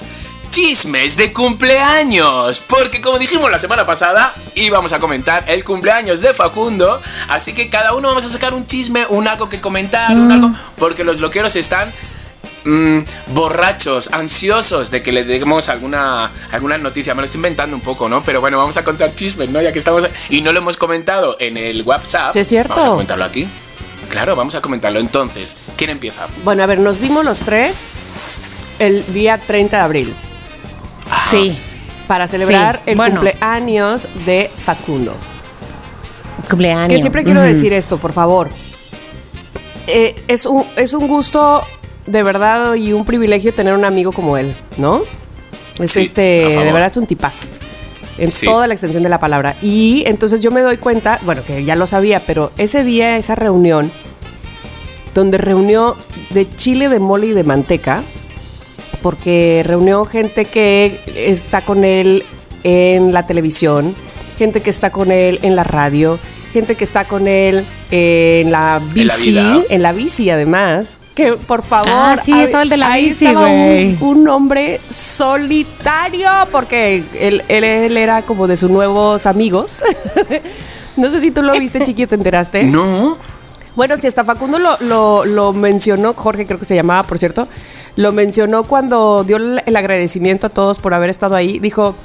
chismes 0.49 1.17
de 1.17 1.33
cumpleaños. 1.33 2.63
Porque 2.67 3.01
como 3.01 3.19
dijimos 3.19 3.49
la 3.49 3.59
semana 3.59 3.85
pasada, 3.85 4.33
íbamos 4.55 4.93
a 4.93 4.99
comentar 4.99 5.43
el 5.47 5.63
cumpleaños 5.63 6.21
de 6.21 6.33
Facundo. 6.33 7.01
Así 7.27 7.53
que 7.53 7.69
cada 7.69 7.93
uno 7.93 8.09
vamos 8.09 8.25
a 8.25 8.29
sacar 8.29 8.53
un 8.53 8.65
chisme, 8.65 9.05
un 9.09 9.27
algo 9.27 9.49
que 9.49 9.61
comentar, 9.61 10.15
un 10.15 10.31
algo. 10.31 10.51
Porque 10.77 11.03
los 11.03 11.19
loqueros 11.19 11.55
están 11.55 11.91
mm, 12.65 12.99
borrachos, 13.27 14.11
ansiosos 14.11 14.91
de 14.91 15.01
que 15.01 15.11
le 15.11 15.23
demos 15.23 15.69
alguna, 15.69 16.31
alguna 16.51 16.77
noticia. 16.77 17.13
Me 17.13 17.21
lo 17.21 17.25
estoy 17.25 17.39
inventando 17.39 17.75
un 17.75 17.81
poco, 17.81 18.09
¿no? 18.09 18.23
Pero 18.23 18.41
bueno, 18.41 18.57
vamos 18.57 18.77
a 18.77 18.83
contar 18.83 19.15
chismes, 19.15 19.49
¿no? 19.49 19.61
Ya 19.61 19.71
que 19.71 19.79
estamos. 19.79 20.07
Y 20.29 20.41
no 20.41 20.51
lo 20.51 20.59
hemos 20.59 20.77
comentado 20.77 21.37
en 21.39 21.57
el 21.57 21.83
WhatsApp. 21.83 22.33
Sí, 22.33 22.39
es 22.39 22.47
cierto. 22.47 22.73
Vamos 22.73 22.85
a 22.85 22.91
comentarlo 22.91 23.25
aquí. 23.25 23.47
Claro, 24.09 24.35
vamos 24.35 24.55
a 24.55 24.61
comentarlo. 24.61 24.99
Entonces, 24.99 25.55
¿quién 25.77 25.91
empieza? 25.91 26.27
Bueno, 26.43 26.63
a 26.63 26.65
ver, 26.65 26.79
nos 26.79 26.99
vimos 26.99 27.23
los 27.23 27.39
tres 27.39 27.85
el 28.79 29.05
día 29.13 29.37
30 29.37 29.77
de 29.77 29.83
abril 29.83 30.15
Sí. 31.31 31.57
para 32.07 32.27
celebrar 32.27 32.77
Sí, 32.77 32.91
el 32.91 32.95
bueno. 32.97 33.19
cumpleaños 33.21 34.07
de 34.25 34.49
Facundo. 34.55 35.13
Cumpleaños. 36.49 36.89
Que 36.93 36.99
siempre 36.99 37.23
quiero 37.23 37.41
decir 37.41 37.73
esto, 37.73 37.97
por 37.97 38.13
favor. 38.13 38.49
Eh, 39.87 40.15
es, 40.27 40.45
un, 40.45 40.65
es 40.75 40.93
un 40.93 41.07
gusto 41.07 41.63
de 42.05 42.23
verdad 42.23 42.73
y 42.75 42.93
un 42.93 43.05
privilegio 43.05 43.53
tener 43.53 43.73
un 43.73 43.85
amigo 43.85 44.11
como 44.11 44.37
él, 44.37 44.53
¿no? 44.77 45.01
Es 45.79 45.91
Sí, 45.93 46.01
este, 46.01 46.21
de 46.21 46.71
verdad 46.71 46.87
es 46.87 46.97
un 46.97 47.05
tipazo. 47.07 47.45
En 48.17 48.31
Sí. 48.31 48.45
toda 48.45 48.67
la 48.67 48.73
extensión 48.73 49.01
de 49.03 49.09
la 49.09 49.19
palabra. 49.19 49.55
Y 49.61 50.03
entonces 50.07 50.41
yo 50.41 50.51
me 50.51 50.61
doy 50.61 50.77
cuenta, 50.77 51.19
bueno, 51.23 51.41
que 51.45 51.63
ya 51.63 51.75
lo 51.75 51.87
sabía, 51.87 52.21
pero 52.25 52.51
ese 52.57 52.83
día, 52.83 53.15
esa 53.17 53.35
reunión, 53.35 53.91
donde 55.13 55.37
reunió 55.37 55.95
de 56.31 56.53
chile, 56.55 56.89
de 56.89 56.99
mole 56.99 57.27
y 57.27 57.31
de 57.31 57.43
manteca, 57.43 58.03
porque 59.01 59.63
reunió 59.65 60.05
gente 60.05 60.45
que 60.45 61.01
está 61.15 61.61
con 61.61 61.83
él 61.83 62.23
en 62.63 63.13
la 63.13 63.25
televisión, 63.25 63.95
gente 64.37 64.61
que 64.61 64.69
está 64.69 64.91
con 64.91 65.11
él 65.11 65.39
en 65.41 65.55
la 65.55 65.63
radio, 65.63 66.19
gente 66.53 66.75
que 66.75 66.83
está 66.83 67.05
con 67.05 67.27
él 67.27 67.65
en 67.91 68.51
la 68.51 68.81
bici, 68.93 69.37
en 69.69 69.81
la 69.81 69.91
bici 69.93 70.29
además. 70.29 70.97
Que 71.15 71.33
por 71.33 71.63
favor, 71.63 71.89
Ah, 71.91 72.17
sí, 72.23 72.31
estaba 72.31 72.63
el 72.63 72.69
de 72.69 72.77
la 72.77 72.91
ahí 72.91 73.09
bici, 73.09 73.25
un, 73.27 73.97
un 74.01 74.27
hombre 74.27 74.79
solitario, 74.89 76.29
porque 76.51 77.03
él, 77.19 77.43
él, 77.49 77.63
él 77.63 77.97
era 77.97 78.21
como 78.21 78.47
de 78.47 78.57
sus 78.57 78.69
nuevos 78.69 79.25
amigos. 79.25 79.79
no 80.95 81.09
sé 81.09 81.21
si 81.21 81.31
tú 81.31 81.41
lo 81.41 81.53
viste, 81.53 81.83
chiquito, 81.83 82.09
¿te 82.09 82.15
enteraste? 82.15 82.63
No. 82.63 83.17
Bueno, 83.75 83.95
si 83.97 84.07
hasta 84.07 84.23
Facundo 84.25 84.59
lo, 84.59 84.75
lo, 84.81 85.25
lo 85.25 85.53
mencionó, 85.53 86.13
Jorge 86.13 86.45
creo 86.45 86.59
que 86.59 86.65
se 86.65 86.75
llamaba, 86.75 87.03
por 87.03 87.17
cierto, 87.17 87.47
lo 87.99 88.13
mencionó 88.13 88.63
cuando 88.63 89.25
dio 89.25 89.35
el 89.35 89.75
agradecimiento 89.75 90.47
a 90.47 90.49
todos 90.49 90.79
por 90.79 90.93
haber 90.93 91.09
estado 91.09 91.35
ahí. 91.35 91.59
Dijo, 91.59 91.95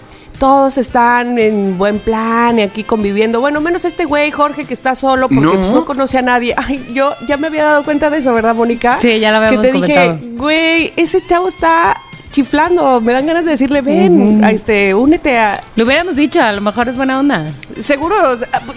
todos 0.40 0.76
están 0.76 1.38
en 1.38 1.78
buen 1.78 2.00
plan 2.00 2.58
y 2.58 2.62
aquí 2.62 2.82
conviviendo. 2.82 3.40
Bueno, 3.40 3.60
menos 3.60 3.84
este 3.84 4.04
güey, 4.04 4.32
Jorge, 4.32 4.64
que 4.64 4.74
está 4.74 4.96
solo 4.96 5.28
porque 5.28 5.44
No. 5.44 5.52
pues, 5.52 5.68
no 5.68 5.84
conoce 5.84 6.18
a 6.18 6.22
nadie. 6.22 6.52
Ay, 6.58 6.84
yo 6.92 7.14
ya 7.28 7.36
me 7.36 7.46
había 7.46 7.62
dado 7.62 7.84
cuenta 7.84 8.10
de 8.10 8.18
eso, 8.18 8.34
¿verdad, 8.34 8.56
Mónica? 8.56 8.98
Sí, 9.00 9.20
ya 9.20 9.30
lo 9.30 9.36
habíamos 9.36 9.60
Que 9.60 9.66
te 9.68 9.72
comentado. 9.72 10.12
dije, 10.16 10.30
güey, 10.36 10.92
ese 10.96 11.24
chavo 11.24 11.46
está 11.46 11.96
chiflando. 12.32 13.00
Me 13.00 13.12
dan 13.12 13.26
ganas 13.26 13.44
de 13.44 13.52
decirle, 13.52 13.80
ven, 13.80 14.42
a 14.42 14.50
este, 14.50 14.96
únete 14.96 15.38
a, 15.38 15.60
Lo 15.76 15.84
hubiéramos 15.84 16.16
dicho, 16.16 16.42
a 16.42 16.50
lo 16.50 16.60
mejor 16.60 16.88
es 16.88 16.96
buena 16.96 17.20
onda. 17.20 17.46
Seguro, 17.78 18.16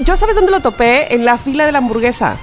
yo 0.06 0.16
sabes 0.16 0.36
dónde 0.36 0.52
lo 0.52 0.60
topé, 0.60 1.16
en 1.16 1.26
la 1.26 1.40
fila 1.40 1.66
de 1.66 1.72
la 1.72 1.80
hamburguesa. 1.80 2.38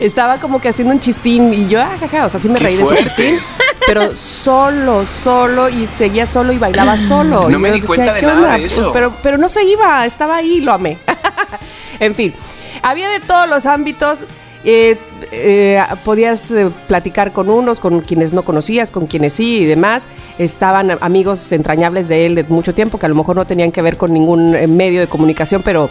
Estaba 0.00 0.38
como 0.38 0.60
que 0.60 0.68
haciendo 0.68 0.92
un 0.94 1.00
chistín 1.00 1.52
y 1.54 1.68
yo, 1.68 1.80
ah, 1.80 1.96
jaja, 2.00 2.26
o 2.26 2.28
sea, 2.28 2.40
sí 2.40 2.48
me 2.48 2.58
Qué 2.58 2.64
reí 2.64 2.76
de 2.76 2.84
su 2.86 2.94
chistín, 2.94 3.38
pero 3.86 4.14
solo, 4.16 5.04
solo 5.24 5.68
y 5.68 5.86
seguía 5.86 6.26
solo 6.26 6.52
y 6.52 6.58
bailaba 6.58 6.96
solo. 7.08 7.48
No 7.48 7.56
Y 7.56 7.60
me 7.60 7.68
di 7.72 7.80
decía, 7.80 7.86
cuenta 7.86 8.14
de 8.14 8.20
"¿Qué 8.20 8.26
nada 8.26 8.38
onda?". 8.38 8.56
de 8.58 8.64
eso. 8.64 8.82
Pues, 8.82 8.92
pero, 8.92 9.12
pero 9.22 9.38
no 9.38 9.48
se 9.48 9.64
iba, 9.64 10.04
estaba 10.06 10.36
ahí, 10.36 10.60
lo 10.60 10.72
amé. 10.72 10.98
en 12.00 12.14
fin, 12.14 12.34
había 12.82 13.08
de 13.10 13.20
todos 13.20 13.48
los 13.48 13.66
ámbitos. 13.66 14.24
eh, 14.64 14.96
eh, 15.30 15.80
podías 16.04 16.50
eh, 16.50 16.68
platicar 16.88 17.30
con 17.32 17.48
unos, 17.50 17.78
con 17.78 18.00
quienes 18.00 18.32
no 18.32 18.44
conocías, 18.44 18.90
con 18.90 19.06
quienes 19.06 19.32
sí 19.34 19.58
y 19.58 19.64
demás. 19.64 20.08
Estaban 20.38 20.98
amigos 21.00 21.52
entrañables 21.52 22.08
de 22.08 22.26
él 22.26 22.34
de 22.34 22.42
mucho 22.44 22.74
tiempo 22.74 22.98
que 22.98 23.06
a 23.06 23.08
lo 23.08 23.14
mejor 23.14 23.36
no 23.36 23.46
tenían 23.46 23.70
que 23.70 23.80
ver 23.82 23.96
con 23.96 24.12
ningún 24.12 24.54
eh, 24.56 24.66
medio 24.66 25.00
de 25.00 25.06
comunicación, 25.06 25.62
pero 25.64 25.88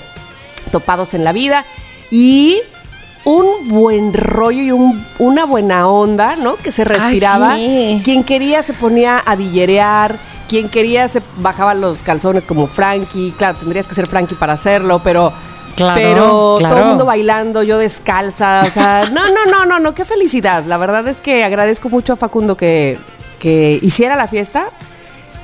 topados 0.72 1.14
en 1.14 1.24
la 1.24 1.32
vida. 1.32 1.66
Y 2.12 2.62
un 3.26 3.68
buen 3.68 4.14
rollo 4.14 4.62
y 4.64 4.72
un- 4.72 5.06
una 5.20 5.46
buena 5.46 5.88
onda, 5.90 6.36
¿no? 6.36 6.56
Que 6.56 6.72
se 6.72 6.84
respiraba. 6.86 7.56
sí. 7.56 8.02
Quien 8.04 8.24
quería 8.24 8.62
se 8.62 8.74
ponía 8.74 9.22
a 9.26 9.36
dillerear. 9.36 10.18
Quien 10.48 10.70
quería 10.70 11.08
se 11.08 11.22
bajaba 11.38 11.74
los 11.74 12.04
calzones 12.04 12.46
como 12.46 12.68
Frankie. 12.68 13.34
Claro, 13.38 13.58
tendrías 13.58 13.88
que 13.88 13.96
ser 13.96 14.06
Frankie 14.08 14.36
para 14.36 14.54
hacerlo, 14.54 15.02
pero. 15.04 15.34
Claro, 15.76 15.96
pero 16.02 16.56
claro. 16.60 16.74
todo 16.76 16.84
el 16.84 16.90
mundo 16.92 17.06
bailando, 17.06 17.62
yo 17.64 17.78
descalza. 17.80 18.62
O 18.62 18.70
sea, 18.70 19.04
no, 19.12 19.28
no, 19.28 19.46
no, 19.52 19.66
no, 19.66 19.80
no, 19.80 19.94
qué 19.96 20.06
felicidad. 20.06 20.64
La 20.66 20.78
verdad 20.78 21.06
es 21.08 21.20
que 21.20 21.44
agradezco 21.44 21.90
mucho 21.90 22.14
a 22.14 22.16
Facundo 22.16 22.56
que, 22.56 22.98
que 23.40 23.78
hiciera 23.82 24.16
la 24.16 24.28
fiesta, 24.28 24.68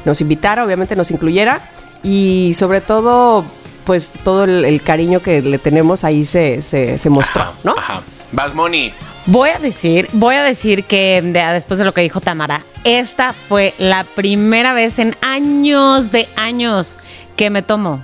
nos 0.05 0.21
invitara, 0.21 0.63
obviamente 0.63 0.95
nos 0.95 1.09
incluyera. 1.11 1.59
Y 2.03 2.53
sobre 2.55 2.79
todo, 2.79 3.43
pues 3.91 4.11
todo 4.23 4.45
el, 4.45 4.63
el 4.63 4.81
cariño 4.81 5.21
que 5.21 5.41
le 5.41 5.57
tenemos 5.57 6.05
ahí 6.05 6.23
se, 6.23 6.61
se, 6.61 6.97
se 6.97 7.09
mostró, 7.09 7.41
Ajá, 7.41 7.53
¿no? 7.65 7.75
Ajá. 7.77 8.01
Bad 8.31 8.53
Money. 8.53 8.93
Voy 9.25 9.49
a 9.49 9.59
decir, 9.59 10.07
voy 10.13 10.35
a 10.35 10.43
decir 10.43 10.85
que 10.85 11.21
de- 11.21 11.43
después 11.51 11.77
de 11.77 11.83
lo 11.83 11.93
que 11.93 11.99
dijo 11.99 12.21
Tamara, 12.21 12.63
esta 12.85 13.33
fue 13.33 13.73
la 13.79 14.05
primera 14.05 14.71
vez 14.71 14.97
en 14.97 15.13
años 15.21 16.09
de 16.09 16.29
años 16.37 16.99
que 17.35 17.49
me 17.49 17.63
tomo 17.63 18.01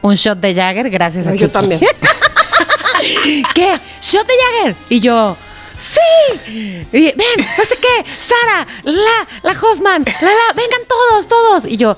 un 0.00 0.14
shot 0.14 0.38
de 0.38 0.54
Jagger 0.54 0.90
gracias 0.90 1.26
a 1.26 1.30
Ay, 1.30 1.38
yo 1.38 1.48
Chiqui. 1.48 1.58
también. 1.58 1.80
¿Qué? 3.54 3.80
¿Shot 4.00 4.26
de 4.28 4.34
Jagger? 4.60 4.76
Y 4.88 5.00
yo, 5.00 5.36
¡sí! 5.74 5.98
Y, 6.46 6.80
ven, 6.92 7.16
no 7.58 7.64
sé 7.64 7.74
qué, 7.82 8.04
Sara, 8.24 8.64
la, 8.84 9.26
la 9.42 9.50
Hoffman, 9.60 10.04
la, 10.04 10.28
la, 10.28 10.52
vengan 10.54 10.82
todos, 10.88 11.26
todos. 11.26 11.66
Y 11.66 11.78
yo, 11.78 11.96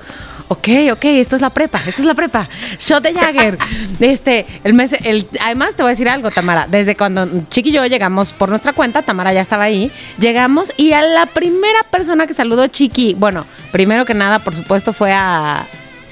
ok, 0.49 0.69
ok, 0.93 1.05
esto 1.05 1.37
es 1.37 1.43
la 1.43 1.51
prepa, 1.51 1.79
esto 1.79 2.03
es 2.03 2.07
la 2.07 2.15
prepa. 2.15 2.49
Shot 2.79 3.03
de 3.03 3.15
Jagger. 3.15 3.59
Este, 4.01 4.47
el 4.63 4.75
mes, 4.75 4.93
el, 5.05 5.27
además 5.45 5.75
te 5.75 5.83
voy 5.83 5.91
a 5.91 5.93
decir 5.93 6.09
algo, 6.09 6.31
Tamara. 6.31 6.67
Desde 6.69 6.97
cuando 6.97 7.27
Chiqui 7.49 7.71
y 7.71 7.73
yo 7.73 7.85
llegamos 7.87 8.33
por 8.33 8.49
nuestra 8.49 8.73
cuenta, 8.73 9.03
Tamara 9.03 9.33
ya 9.33 9.41
estaba 9.41 9.65
ahí, 9.65 9.91
llegamos 10.19 10.73
y 10.77 10.93
a 10.93 11.03
la 11.03 11.27
primera 11.27 11.83
persona 11.91 12.27
que 12.27 12.33
saludó 12.33 12.67
Chiqui, 12.69 13.15
bueno, 13.15 13.45
primero 13.73 14.05
que 14.05 14.15
nada, 14.15 14.39
por 14.39 14.55
supuesto, 14.55 14.93
fue 14.93 15.13
a 15.13 15.67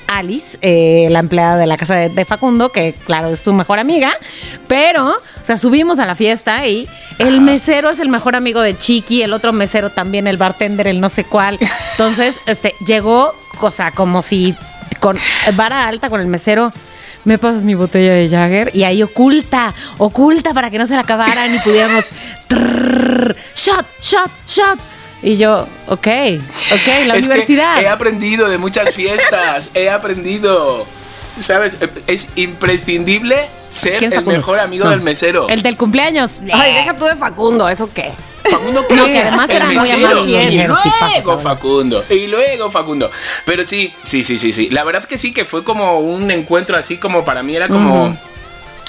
Alice, 0.07 0.59
eh, 0.63 1.09
la 1.11 1.19
empleada 1.19 1.57
de 1.57 1.67
la 1.67 1.77
casa 1.77 1.95
de, 1.95 2.09
de 2.09 2.25
Facundo, 2.25 2.71
que 2.71 2.95
claro 3.07 3.29
es 3.29 3.41
su 3.41 3.53
mejor 3.53 3.79
amiga, 3.79 4.13
pero, 4.69 5.09
o 5.09 5.45
sea, 5.45 5.57
subimos 5.57 5.99
a 5.99 6.07
la 6.07 6.15
fiesta 6.15 6.67
y 6.67 6.89
el 7.19 7.41
mesero 7.41 7.91
es 7.91 8.01
el 8.01 8.09
mejor 8.09 8.37
amigo 8.37 8.61
de 8.61 8.77
Chiqui, 8.77 9.23
el 9.23 9.33
otro 9.33 9.53
mesero 9.53 9.91
también, 9.91 10.27
el 10.27 10.37
bartender, 10.37 10.87
el 10.87 11.01
no 11.01 11.09
sé 11.09 11.25
cuál. 11.25 11.59
Entonces, 11.93 12.41
este, 12.47 12.75
llegó, 12.87 13.35
o 13.61 13.71
sea, 13.71 13.91
como 13.93 14.23
si 14.23 14.55
con 15.01 15.17
vara 15.55 15.87
alta 15.87 16.11
con 16.11 16.21
el 16.21 16.27
mesero. 16.27 16.73
Me 17.25 17.39
pasas 17.39 17.65
mi 17.65 17.75
botella 17.75 18.13
de 18.13 18.29
Jagger 18.29 18.71
y 18.73 18.85
ahí 18.85 19.03
oculta, 19.03 19.75
oculta 19.99 20.55
para 20.55 20.71
que 20.71 20.79
no 20.79 20.87
se 20.87 20.95
la 20.95 21.01
acabaran 21.01 21.53
y 21.53 21.59
pudiéramos 21.59 22.05
trrr, 22.47 23.37
shot, 23.55 23.87
shot, 24.01 24.31
shot. 24.47 24.79
Y 25.23 25.37
yo, 25.37 25.67
ok, 25.87 25.97
ok, 25.97 26.07
la 27.07 27.17
Es 27.17 27.27
que 27.27 27.33
universidad. 27.33 27.81
he 27.83 27.89
aprendido 27.89 28.49
de 28.49 28.59
muchas 28.59 28.91
fiestas. 28.91 29.71
he 29.75 29.91
aprendido. 29.91 30.87
¿Sabes? 31.39 31.79
Es 32.07 32.29
imprescindible 32.37 33.49
ser 33.69 33.99
¿Quién 33.99 34.13
el 34.13 34.19
Facundo? 34.21 34.39
mejor 34.39 34.59
amigo 34.61 34.85
No. 34.85 34.91
del 34.91 35.01
mesero. 35.03 35.49
El 35.49 35.63
del 35.63 35.77
cumpleaños. 35.77 36.41
Ay, 36.53 36.73
deja 36.75 36.97
tú 36.97 37.05
de 37.05 37.15
Facundo, 37.17 37.69
¿eso 37.69 37.91
qué? 37.93 38.11
Facundo 38.45 38.83
No, 38.89 39.05
que 39.07 39.19
además 39.19 39.51
el 39.51 39.65
mesero. 39.69 40.25
Y 40.27 40.63
luego. 40.67 41.39
Facundo. 41.39 42.05
Y 42.09 42.27
luego 42.29 42.71
Facundo. 42.71 43.11
Pero 43.45 43.65
sí, 43.65 43.93
sí, 44.05 44.23
sí, 44.23 44.39
sí, 44.39 44.53
sí. 44.53 44.69
La 44.71 44.85
verdad 44.85 45.05
que 45.05 45.19
sí, 45.19 45.33
que 45.33 45.45
fue 45.45 45.63
como 45.65 45.99
un 45.99 46.31
encuentro 46.31 46.77
así 46.77 46.97
como 46.97 47.25
para 47.25 47.43
mí 47.43 47.55
era 47.57 47.69
como. 47.69 48.17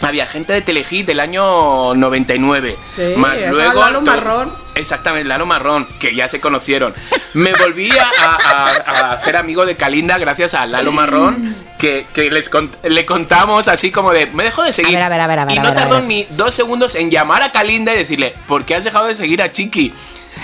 Había 0.04 0.28
gente 0.28 0.54
de 0.54 0.62
Telehit 0.62 1.08
del 1.08 1.20
año 1.20 1.96
99. 1.96 2.78
Sí, 2.88 3.14
más 3.18 3.42
luego. 3.50 3.80
Lalo 3.80 4.02
Marrón. 4.02 4.54
Exactamente, 4.76 5.28
Lalo 5.28 5.48
Marrón, 5.48 5.88
que 6.00 6.14
ya 6.14 6.28
se 6.28 6.40
conocieron. 6.40 6.94
Me 7.34 7.54
volví 7.56 7.90
a, 7.92 8.08
a- 8.08 8.66
a 8.86 9.12
hacer 9.14 9.36
amigo 9.38 9.66
de 9.66 9.76
Kalinda 9.76 10.20
gracias 10.20 10.54
a 10.54 10.68
Lalo 10.68 10.92
Marrón, 10.92 11.56
que, 11.80 12.06
que 12.14 12.30
les 12.30 12.52
cont- 12.52 12.70
le 12.84 13.06
contamos 13.08 13.68
así 13.68 13.92
como 13.92 14.12
de, 14.14 14.28
me 14.28 14.44
dejó 14.44 14.64
de 14.64 14.72
seguir. 14.72 14.96
A 14.98 15.00
ver, 15.00 15.04
a 15.04 15.10
ver, 15.10 15.22
a 15.22 15.28
ver, 15.28 15.40
a 15.40 15.46
ver, 15.46 15.56
y 15.56 15.58
a 15.58 15.64
no 15.64 15.74
tardó 15.74 16.00
ni 16.02 16.26
dos 16.32 16.54
segundos 16.54 16.94
en 16.94 17.10
llamar 17.10 17.42
a 17.42 17.52
Kalinda 17.52 17.92
y 17.94 17.98
decirle, 17.98 18.36
¿por 18.46 18.66
qué 18.66 18.76
has 18.76 18.84
dejado 18.84 19.08
de 19.08 19.16
seguir 19.16 19.42
a 19.42 19.52
Chiqui? 19.52 19.92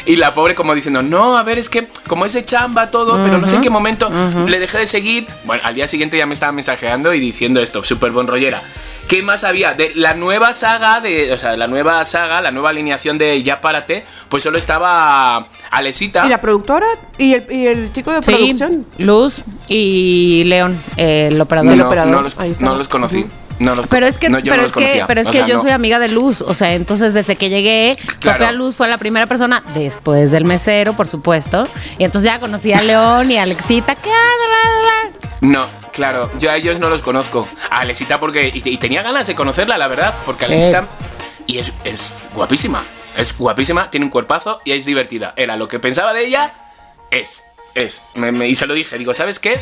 Y 0.05 0.15
la 0.17 0.33
pobre 0.33 0.55
como 0.55 0.73
diciendo, 0.75 1.01
no, 1.01 1.37
a 1.37 1.43
ver, 1.43 1.57
es 1.59 1.69
que 1.69 1.87
como 2.07 2.25
es 2.25 2.33
de 2.33 2.43
chamba 2.45 2.91
todo, 2.91 3.15
pero 3.23 3.37
no 3.37 3.47
sé 3.47 3.55
en 3.55 3.61
qué 3.61 3.69
momento 3.69 4.11
le 4.47 4.59
dejé 4.59 4.79
de 4.79 4.85
seguir. 4.85 5.27
Bueno, 5.45 5.63
al 5.65 5.75
día 5.75 5.87
siguiente 5.87 6.17
ya 6.17 6.25
me 6.25 6.33
estaba 6.33 6.51
mensajeando 6.51 7.13
y 7.13 7.19
diciendo 7.19 7.61
esto, 7.61 7.83
súper 7.83 8.11
bon 8.11 8.27
rollera. 8.27 8.63
¿Qué 9.07 9.21
más 9.21 9.43
había? 9.43 9.73
De 9.73 9.91
la 9.95 10.13
nueva 10.13 10.53
saga, 10.53 11.01
de, 11.01 11.33
o 11.33 11.37
sea, 11.37 11.57
la 11.57 11.67
nueva 11.67 12.03
saga, 12.05 12.39
la 12.41 12.51
nueva 12.51 12.69
alineación 12.69 13.17
de 13.17 13.43
Ya 13.43 13.59
Párate, 13.59 14.05
pues 14.29 14.43
solo 14.43 14.57
estaba 14.57 15.45
Alesita. 15.71 16.25
¿Y 16.25 16.29
la 16.29 16.39
productora? 16.39 16.85
¿Y 17.17 17.33
el, 17.33 17.45
y 17.51 17.67
el 17.67 17.91
chico 17.91 18.11
de 18.11 18.23
Sí, 18.23 18.31
producción? 18.31 18.85
Luz 18.97 19.43
y 19.67 20.43
León, 20.45 20.77
el 20.97 21.39
operador. 21.39 21.75
no, 21.75 21.85
operador, 21.85 22.11
no 22.13 22.21
los, 22.21 22.39
ahí 22.39 22.51
está. 22.51 22.65
no 22.65 22.75
los 22.75 22.87
conocí. 22.87 23.25
No 23.59 23.75
los- 23.75 23.87
Pero 23.87 24.05
es 24.05 24.17
que, 24.17 24.29
no, 24.29 24.39
yo 24.39 24.51
pero 24.51 24.61
no 24.63 24.67
es 24.67 24.73
que, 24.73 25.03
pero 25.07 25.21
es 25.21 25.27
O 25.27 25.31
que 25.31 25.37
sea, 25.39 25.47
yo 25.47 25.59
soy 25.59 25.71
amiga 25.71 25.99
de 25.99 26.09
Luz. 26.09 26.41
O 26.41 26.53
sea, 26.53 26.73
entonces 26.73 27.13
desde 27.13 27.35
que 27.35 27.49
llegué, 27.49 27.91
Claro. 28.19 28.39
Sofía 28.39 28.51
Luz 28.51 28.75
fue 28.75 28.87
la 28.87 28.97
primera 28.97 29.27
persona 29.27 29.63
después 29.75 30.31
del 30.31 30.45
mesero, 30.45 30.93
por 30.93 31.07
supuesto. 31.07 31.67
Y 31.97 32.03
entonces 32.03 32.31
ya 32.31 32.39
conocí 32.39 32.73
a 32.73 32.81
León 32.81 33.29
y 33.31 33.37
a 33.37 33.43
Alexita. 33.43 33.95
La, 34.03 34.09
la. 34.11 35.11
No, 35.41 35.65
claro, 35.91 36.31
yo 36.39 36.49
a 36.51 36.55
ellos 36.55 36.79
no 36.79 36.89
los 36.89 37.01
conozco. 37.01 37.47
A 37.69 37.81
Alesita 37.81 38.19
porque. 38.19 38.51
Y, 38.53 38.67
y 38.69 38.77
tenía 38.77 39.01
ganas 39.03 39.27
de 39.27 39.35
conocerla, 39.35 39.77
la 39.77 39.87
verdad, 39.87 40.13
porque 40.25 40.45
Sí. 40.47 40.53
Alesita. 40.53 40.87
Y 41.45 41.57
es, 41.59 41.73
es 41.83 42.15
guapísima. 42.33 42.83
Es 43.17 43.37
guapísima, 43.37 43.89
tiene 43.91 44.05
un 44.07 44.09
cuerpazo 44.09 44.59
y 44.65 44.71
es 44.71 44.85
divertida. 44.85 45.33
Era 45.35 45.55
lo 45.57 45.67
que 45.67 45.79
pensaba 45.79 46.13
de 46.13 46.25
ella. 46.25 46.53
Es, 47.11 47.43
es. 47.75 48.01
Me- 48.15 48.31
me- 48.31 48.47
y 48.47 48.55
se 48.55 48.65
lo 48.65 48.73
dije, 48.73 48.97
digo, 48.97 49.13
¿sabes 49.13 49.37
qué? 49.39 49.59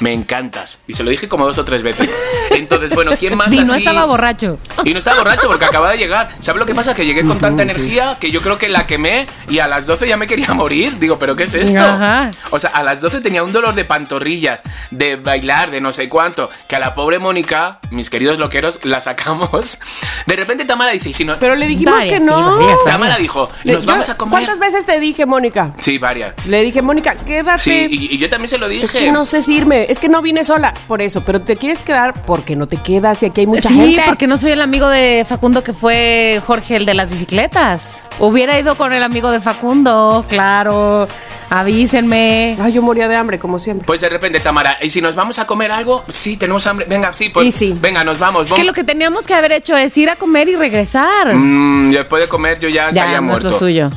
Me 0.00 0.12
encantas. 0.12 0.80
Y 0.86 0.94
se 0.94 1.04
lo 1.04 1.10
dije 1.10 1.28
como 1.28 1.46
dos 1.46 1.58
o 1.58 1.64
tres 1.64 1.82
veces. 1.82 2.12
Entonces, 2.50 2.92
bueno, 2.94 3.12
¿quién 3.18 3.36
más 3.36 3.52
Y 3.54 3.58
no 3.58 3.62
así? 3.62 3.78
estaba 3.78 4.04
borracho. 4.06 4.58
Y 4.84 4.92
no 4.92 4.98
estaba 4.98 5.18
borracho 5.18 5.48
porque 5.48 5.64
acababa 5.64 5.92
de 5.92 5.98
llegar. 5.98 6.30
¿Sabes 6.40 6.58
lo 6.60 6.66
que 6.66 6.74
pasa? 6.74 6.94
Que 6.94 7.04
llegué 7.06 7.24
con 7.24 7.38
tanta 7.38 7.62
energía 7.62 8.16
que 8.18 8.30
yo 8.30 8.40
creo 8.40 8.58
que 8.58 8.68
la 8.68 8.86
quemé 8.86 9.26
y 9.48 9.58
a 9.60 9.68
las 9.68 9.86
12 9.86 10.08
ya 10.08 10.16
me 10.16 10.26
quería 10.26 10.52
morir. 10.54 10.98
Digo, 10.98 11.18
¿pero 11.18 11.36
qué 11.36 11.44
es 11.44 11.54
esto? 11.54 11.78
Ajá. 11.82 12.30
O 12.50 12.58
sea, 12.58 12.70
a 12.70 12.82
las 12.82 13.00
12 13.00 13.20
tenía 13.20 13.42
un 13.44 13.52
dolor 13.52 13.74
de 13.74 13.84
pantorrillas, 13.84 14.62
de 14.90 15.16
bailar, 15.16 15.70
de 15.70 15.80
no 15.80 15.92
sé 15.92 16.08
cuánto, 16.08 16.50
que 16.68 16.76
a 16.76 16.78
la 16.80 16.94
pobre 16.94 17.18
Mónica, 17.18 17.78
mis 17.90 18.10
queridos 18.10 18.38
loqueros, 18.38 18.80
la 18.84 19.00
sacamos. 19.00 19.78
De 20.26 20.36
repente 20.36 20.64
Tamara 20.64 20.92
dice, 20.92 21.08
¿y 21.08 21.12
si 21.12 21.24
no... 21.24 21.36
Pero 21.38 21.54
le 21.56 21.66
dijimos 21.66 21.94
Varias, 21.94 22.14
que 22.14 22.20
sí, 22.20 22.26
no. 22.26 22.56
varias. 22.58 22.78
Tamara 22.86 23.16
dijo, 23.16 23.50
nos 23.64 23.84
yo- 23.84 23.90
vamos 23.90 24.08
a 24.08 24.16
comer. 24.16 24.30
¿Cuántas 24.30 24.58
veces 24.58 24.86
te 24.86 25.00
dije, 25.00 25.26
Mónica? 25.26 25.72
Sí, 25.78 25.98
varias. 25.98 26.34
Le 26.46 26.62
dije, 26.62 26.80
Mónica, 26.80 27.14
quédate. 27.16 27.58
Sí, 27.58 27.86
y, 27.90 28.14
y 28.14 28.18
yo 28.18 28.28
también 28.30 28.48
se 28.48 28.58
lo 28.58 28.68
dije. 28.68 28.84
Es 28.84 28.92
que 28.92 29.10
no 29.12 29.24
sé 29.24 29.42
si 29.42 29.56
irme, 29.56 29.81
es 29.88 29.98
que 29.98 30.08
no 30.08 30.22
vine 30.22 30.44
sola, 30.44 30.74
por 30.88 31.02
eso, 31.02 31.22
pero 31.22 31.40
te 31.40 31.56
quieres 31.56 31.82
quedar 31.82 32.24
porque 32.24 32.56
no 32.56 32.66
te 32.66 32.76
quedas 32.76 33.22
y 33.22 33.26
aquí 33.26 33.42
hay 33.42 33.46
mucha 33.46 33.68
sí, 33.68 33.74
gente. 33.74 34.02
porque 34.06 34.26
no 34.26 34.38
soy 34.38 34.52
el 34.52 34.62
amigo 34.62 34.88
de 34.88 35.24
Facundo 35.28 35.62
que 35.62 35.72
fue 35.72 36.40
Jorge, 36.46 36.76
el 36.76 36.86
de 36.86 36.94
las 36.94 37.10
bicicletas. 37.10 38.04
Hubiera 38.18 38.58
ido 38.58 38.76
con 38.76 38.92
el 38.92 39.02
amigo 39.02 39.30
de 39.30 39.40
Facundo, 39.40 40.24
claro. 40.28 41.08
Avísenme. 41.50 42.56
Ay, 42.60 42.72
yo 42.72 42.80
moría 42.80 43.08
de 43.08 43.16
hambre, 43.16 43.38
como 43.38 43.58
siempre. 43.58 43.86
Pues 43.86 44.00
de 44.00 44.08
repente, 44.08 44.40
Tamara, 44.40 44.78
¿y 44.80 44.88
si 44.88 45.02
nos 45.02 45.14
vamos 45.14 45.38
a 45.38 45.46
comer 45.46 45.70
algo? 45.70 46.02
Sí, 46.08 46.38
tenemos 46.38 46.66
hambre. 46.66 46.86
Venga, 46.88 47.12
sí, 47.12 47.28
pues. 47.28 47.46
Y 47.46 47.52
sí. 47.52 47.76
Venga, 47.78 48.04
nos 48.04 48.18
vamos. 48.18 48.46
Es 48.46 48.54
que 48.54 48.64
lo 48.64 48.72
que 48.72 48.84
teníamos 48.84 49.26
que 49.26 49.34
haber 49.34 49.52
hecho 49.52 49.76
es 49.76 49.96
ir 49.98 50.08
a 50.08 50.16
comer 50.16 50.48
y 50.48 50.56
regresar. 50.56 51.34
Mm, 51.34 51.90
después 51.90 52.22
de 52.22 52.28
comer 52.28 52.58
yo 52.58 52.70
ya, 52.70 52.84
ya, 52.84 52.88
estaría 52.88 53.20
no 53.20 53.26
es 53.26 53.30
muerto. 53.32 53.50
lo 53.50 53.58
suyo. 53.58 53.90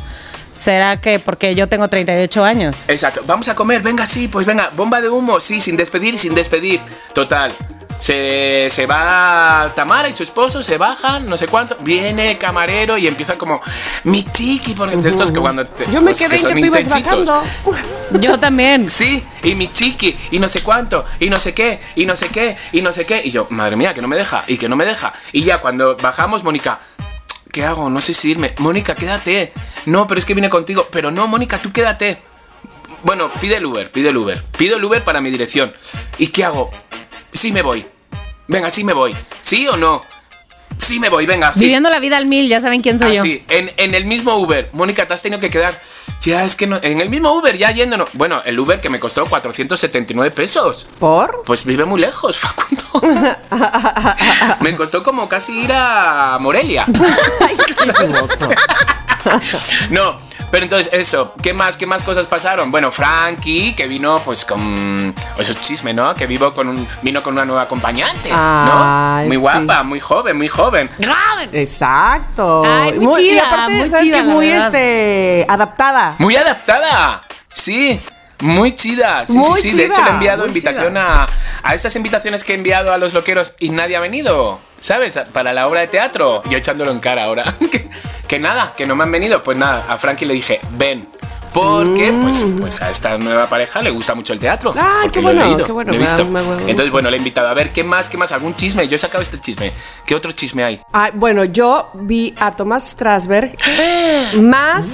¿Será 0.56 1.02
que 1.02 1.19
porque 1.19 1.53
yo 1.53 1.68
tengo 1.68 1.90
38 1.90 2.44
años? 2.45 2.88
Exacto. 2.88 3.22
Vamos 3.27 3.49
a 3.49 3.56
comer, 3.56 3.82
venga, 3.82 4.06
sí, 4.06 4.30
pues 4.30 4.45
venga, 4.45 4.72
bomba 4.73 5.02
de 5.02 5.10
humo, 5.10 5.41
sí, 5.41 5.60
sin 5.60 5.76
despedir, 5.76 6.18
sin 6.18 6.34
despedir. 6.34 6.80
Total. 7.14 7.52
Se, 7.99 8.68
se 8.69 8.86
va 8.86 9.73
Tamara 9.76 10.07
y 10.07 10.14
su 10.14 10.23
esposo, 10.23 10.61
se 10.61 10.77
bajan, 10.77 11.27
no 11.27 11.36
sé 11.36 11.48
cuánto. 11.48 11.76
Viene 11.82 12.32
el 12.32 12.38
camarero 12.38 12.98
y 12.98 13.06
empieza 13.06 13.38
como, 13.38 13.61
mi 14.06 14.23
chiqui, 14.23 14.73
porque 14.73 14.95
de 14.95 15.10
estos 15.10 15.32
que 15.32 15.40
cuando 15.41 15.65
te. 15.65 15.86
Yo 15.88 15.99
me 15.99 16.11
pues, 16.11 16.22
quedé 16.22 16.36
en 16.36 16.41
son 16.41 16.53
que 16.53 16.61
tú 16.61 16.65
ibas 16.68 16.90
bajando. 16.90 17.44
Yo 18.22 18.40
también. 18.40 18.88
Sí, 18.95 19.26
y 19.44 19.56
mi 19.56 19.68
chiqui, 19.68 20.18
y 20.32 20.40
no 20.40 20.48
sé 20.48 20.64
cuánto, 20.64 21.03
y 21.19 21.30
no 21.30 21.36
sé 21.36 21.53
qué, 21.53 21.82
y 21.95 22.06
no 22.06 22.15
sé 22.15 22.30
qué, 22.30 22.56
y 22.72 22.82
no 22.82 22.94
sé 22.94 23.06
qué. 23.06 23.22
Y 23.26 23.32
yo, 23.32 23.45
madre 23.49 23.76
mía, 23.76 23.94
que 23.94 24.02
no 24.02 24.07
me 24.07 24.15
deja, 24.15 24.45
y 24.48 24.57
que 24.57 24.69
no 24.69 24.77
me 24.77 24.86
deja. 24.86 25.11
Y 25.34 25.44
ya 25.44 25.60
cuando 25.60 25.98
bajamos, 25.98 26.45
Mónica, 26.45 26.80
¿qué 27.56 27.64
hago? 27.64 27.90
No 27.90 28.02
sé 28.02 28.14
si 28.14 28.32
irme. 28.32 28.53
Mónica, 28.57 28.95
quédate. 28.95 29.53
No, 29.86 30.07
pero 30.07 30.19
es 30.19 30.26
que 30.26 30.34
vine 30.34 30.49
contigo. 30.49 30.90
Pero 30.91 31.10
no, 31.10 31.26
Mónica, 31.26 31.57
tú 31.57 31.72
quédate. 31.72 32.22
Bueno, 33.03 33.32
pide 33.40 33.56
el 33.56 33.65
Uber, 33.65 33.90
pide 33.94 34.10
el 34.10 34.18
Uber. 34.18 34.44
Pido 34.57 34.76
el 34.76 34.84
Uber 34.84 35.02
para 35.06 35.22
mi 35.22 35.32
dirección. 35.32 35.72
¿Y 36.18 36.27
qué 36.27 36.44
hago? 36.44 36.69
Sí 37.32 37.53
me 37.53 37.61
voy. 37.61 37.86
Venga, 38.49 38.69
sí 38.69 38.84
me 38.84 38.91
voy. 38.91 39.15
¿Sí 39.40 39.69
o 39.69 39.77
no? 39.77 40.02
Sí 40.77 40.99
me 40.99 41.10
voy, 41.10 41.26
venga, 41.26 41.53
sí. 41.53 41.61
Viviendo 41.61 41.89
la 41.89 41.99
vida 41.99 42.18
al 42.18 42.26
mil, 42.26 42.47
ya 42.47 42.61
saben 42.61 42.81
quién 42.81 42.99
soy 42.99 43.15
yo. 43.15 43.22
Así, 43.22 43.43
en, 43.49 43.72
en 43.77 43.95
el 43.95 44.06
mismo 44.06 44.35
Uber. 44.35 44.69
Mónica, 44.73 45.07
te 45.07 45.14
has 45.14 45.22
tenido 45.22 45.39
que 45.39 45.49
quedar. 45.49 45.80
Ya, 46.22 46.43
es 46.43 46.56
que 46.56 46.68
no. 46.68 46.80
En 46.81 47.02
el 47.02 47.10
mismo 47.10 47.34
Uber, 47.34 47.57
ya 47.57 47.72
yéndonos. 47.72 48.10
Bueno, 48.14 48.41
el 48.45 48.60
Uber 48.60 48.81
que 48.81 48.89
me 48.89 48.99
costó 48.99 49.26
479 49.26 50.31
pesos. 50.31 50.88
¿Por? 50.99 51.43
Pues 51.45 51.65
vive 51.65 51.85
muy 51.85 52.02
lejos, 52.02 52.39
Facundo. 52.39 53.38
me 54.61 54.76
costó 54.76 55.03
como 55.03 55.30
casi 55.30 55.64
ir 55.64 55.72
a 55.73 56.38
Morelia. 56.39 56.85
no, 59.89 60.18
pero 60.52 60.64
entonces 60.64 60.89
eso, 60.93 61.34
¿qué 61.41 61.53
más, 61.53 61.77
qué 61.77 61.85
más 61.85 62.03
cosas 62.03 62.27
pasaron? 62.27 62.72
Bueno, 62.72 62.91
Frankie, 62.91 63.73
que 63.73 63.88
vino 63.88 64.19
pues 64.23 64.45
con 64.45 65.14
eso 65.38 65.52
es 65.52 65.61
chisme, 65.61 65.93
¿no? 65.93 66.15
Que 66.15 66.27
vivo 66.27 66.53
con 66.53 66.69
un, 66.69 66.88
vino 67.02 67.22
con 67.23 67.34
una 67.34 67.45
nueva 67.45 67.64
acompañante, 67.64 68.30
Ay, 68.31 69.23
¿no? 69.23 69.27
Muy 69.27 69.35
sí. 69.35 69.41
guapa, 69.41 69.84
muy 69.84 69.99
joven, 69.99 70.38
muy 70.38 70.47
joven. 70.47 70.89
Exacto. 71.52 72.64
Ay, 72.65 72.99
muy 72.99 73.22
chida, 73.22 73.47
aparte, 73.47 73.73
muy 73.73 73.89
¿sabes 73.89 74.06
chida, 74.06 74.18
la 74.18 74.23
Muy 74.23 74.47
este 74.47 75.45
adaptada. 75.49 76.15
Muy 76.19 76.35
adaptada. 76.35 77.22
Sí. 77.52 77.99
Muy 78.39 78.75
chida. 78.75 79.25
Sí, 79.25 79.33
Muy 79.33 79.59
sí, 79.59 79.71
sí. 79.71 79.77
De 79.77 79.85
hecho, 79.85 80.01
le 80.03 80.09
he 80.09 80.13
enviado 80.13 80.39
muy 80.39 80.49
invitación 80.49 80.93
chida. 80.93 81.23
a, 81.23 81.27
a 81.63 81.73
esas 81.73 81.95
invitaciones 81.95 82.43
que 82.43 82.53
he 82.53 82.55
enviado 82.55 82.91
a 82.93 82.97
los 82.97 83.13
loqueros 83.13 83.53
y 83.59 83.69
nadie 83.69 83.95
ha 83.95 83.99
venido. 83.99 84.59
¿Sabes? 84.79 85.17
Para 85.33 85.53
la 85.53 85.67
obra 85.67 85.79
de 85.81 85.87
teatro. 85.87 86.43
Yo 86.49 86.57
echándolo 86.57 86.91
en 86.91 86.99
cara 86.99 87.23
ahora. 87.23 87.43
que, 87.71 87.87
que 88.27 88.39
nada, 88.39 88.73
que 88.75 88.85
no 88.85 88.95
me 88.95 89.03
han 89.03 89.11
venido. 89.11 89.41
Pues 89.41 89.57
nada, 89.57 89.85
a 89.87 89.97
Frankie 89.97 90.25
le 90.25 90.33
dije, 90.33 90.59
ven. 90.71 91.07
Porque 91.56 92.14
pues, 92.22 92.45
pues 92.60 92.82
a 92.82 92.90
esta 92.90 93.18
nueva 93.18 93.48
pareja 93.48 93.82
le 93.82 93.90
gusta 93.90 94.14
mucho 94.14 94.34
el 94.34 94.40
teatro. 94.40 94.73
Mm. 94.73 94.77
Ay, 94.77 94.86
porque 95.03 95.11
qué 95.11 95.19
he 95.19 95.23
bueno, 95.23 95.45
leído, 95.45 95.65
qué 95.65 95.72
bueno, 95.72 95.91
lo 95.91 95.95
he 95.95 95.99
me 95.99 96.06
visto. 96.06 96.26
me 96.26 96.41
da 96.41 96.45
gusto. 96.45 96.68
Entonces, 96.68 96.91
bueno, 96.91 97.10
le 97.10 97.15
he 97.15 97.19
invitado 97.19 97.48
a 97.48 97.53
ver 97.53 97.72
qué 97.72 97.84
más, 97.84 98.10
qué 98.10 98.18
más, 98.18 98.32
algún 98.34 98.56
chisme. 98.56 98.88
Yo 98.88 98.95
he 98.95 98.99
sacado 98.99 99.22
este 99.22 99.40
chisme. 99.40 99.72
¿Qué 100.06 100.14
otro 100.15 100.32
chisme 100.34 100.64
hay? 100.64 100.82
Ay, 100.91 101.11
bueno, 101.15 101.45
yo 101.45 101.90
vi 101.94 102.36
a 102.40 102.52
Tomás 102.52 102.84
Strasberg 102.90 103.56
más 104.36 104.91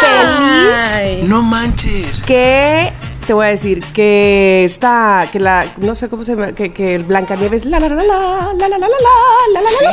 feliz. 0.00 1.28
No 1.28 1.42
manches. 1.42 2.22
que 2.24 2.92
te 3.26 3.32
voy 3.32 3.46
a 3.46 3.48
decir 3.48 3.82
que 3.92 4.62
está 4.64 5.28
que 5.32 5.40
la 5.40 5.66
no 5.78 5.96
sé 5.96 6.08
cómo 6.08 6.22
se 6.22 6.36
llama 6.36 6.52
que, 6.52 6.72
que 6.72 6.94
el 6.94 7.02
Blancanieves 7.02 7.64
la 7.64 7.80
la 7.80 7.88
la 7.88 7.96
la 7.96 8.04
la 8.04 8.52
la 8.54 8.68
la 8.68 8.78
la 8.78 8.78
la 8.78 8.88
la 8.88 8.88
la 9.54 9.60
la 9.60 9.66
Sí, 9.66 9.84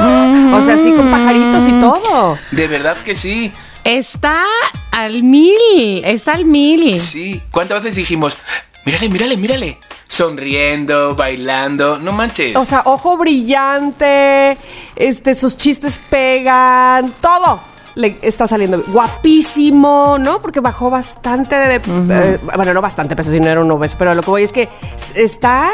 la 0.00 0.56
o 0.56 0.62
sea 0.62 0.74
así 0.74 0.92
con 0.92 1.10
pajaritos 1.10 1.66
y 1.68 1.72
todo 1.78 2.38
de 2.52 2.66
verdad 2.68 2.96
que 2.96 3.14
sí. 3.14 3.52
Está 3.84 4.44
al 4.92 5.22
mil, 5.22 6.02
está 6.04 6.32
al 6.32 6.46
mil. 6.46 6.98
Sí, 7.00 7.42
¿cuántas 7.50 7.84
veces 7.84 7.96
dijimos, 7.96 8.38
mírale, 8.86 9.08
mírale, 9.10 9.36
mírale? 9.36 9.78
Sonriendo, 10.08 11.14
bailando, 11.14 11.98
no 11.98 12.12
manches. 12.12 12.56
o 12.56 12.64
sea 12.64 12.82
ojo 12.84 13.16
brillante 13.16 14.56
este 14.96 15.34
sus 15.34 15.56
chistes 15.56 15.98
pegan 16.08 17.12
todo 17.20 17.60
le 17.96 18.18
está 18.22 18.46
saliendo 18.46 18.82
guapísimo, 18.88 20.16
¿no? 20.18 20.40
Porque 20.40 20.60
bajó 20.60 20.90
bastante 20.90 21.54
de, 21.54 21.74
eh, 21.76 22.38
bueno, 22.56 22.74
no 22.74 22.80
bastante 22.80 23.14
peso, 23.16 23.30
si 23.30 23.40
no 23.40 23.48
era 23.48 23.60
un 23.60 23.70
obeso, 23.70 23.96
pero 23.98 24.14
lo 24.14 24.22
que 24.22 24.30
voy 24.30 24.42
es 24.42 24.52
que 24.52 24.68
está 25.14 25.70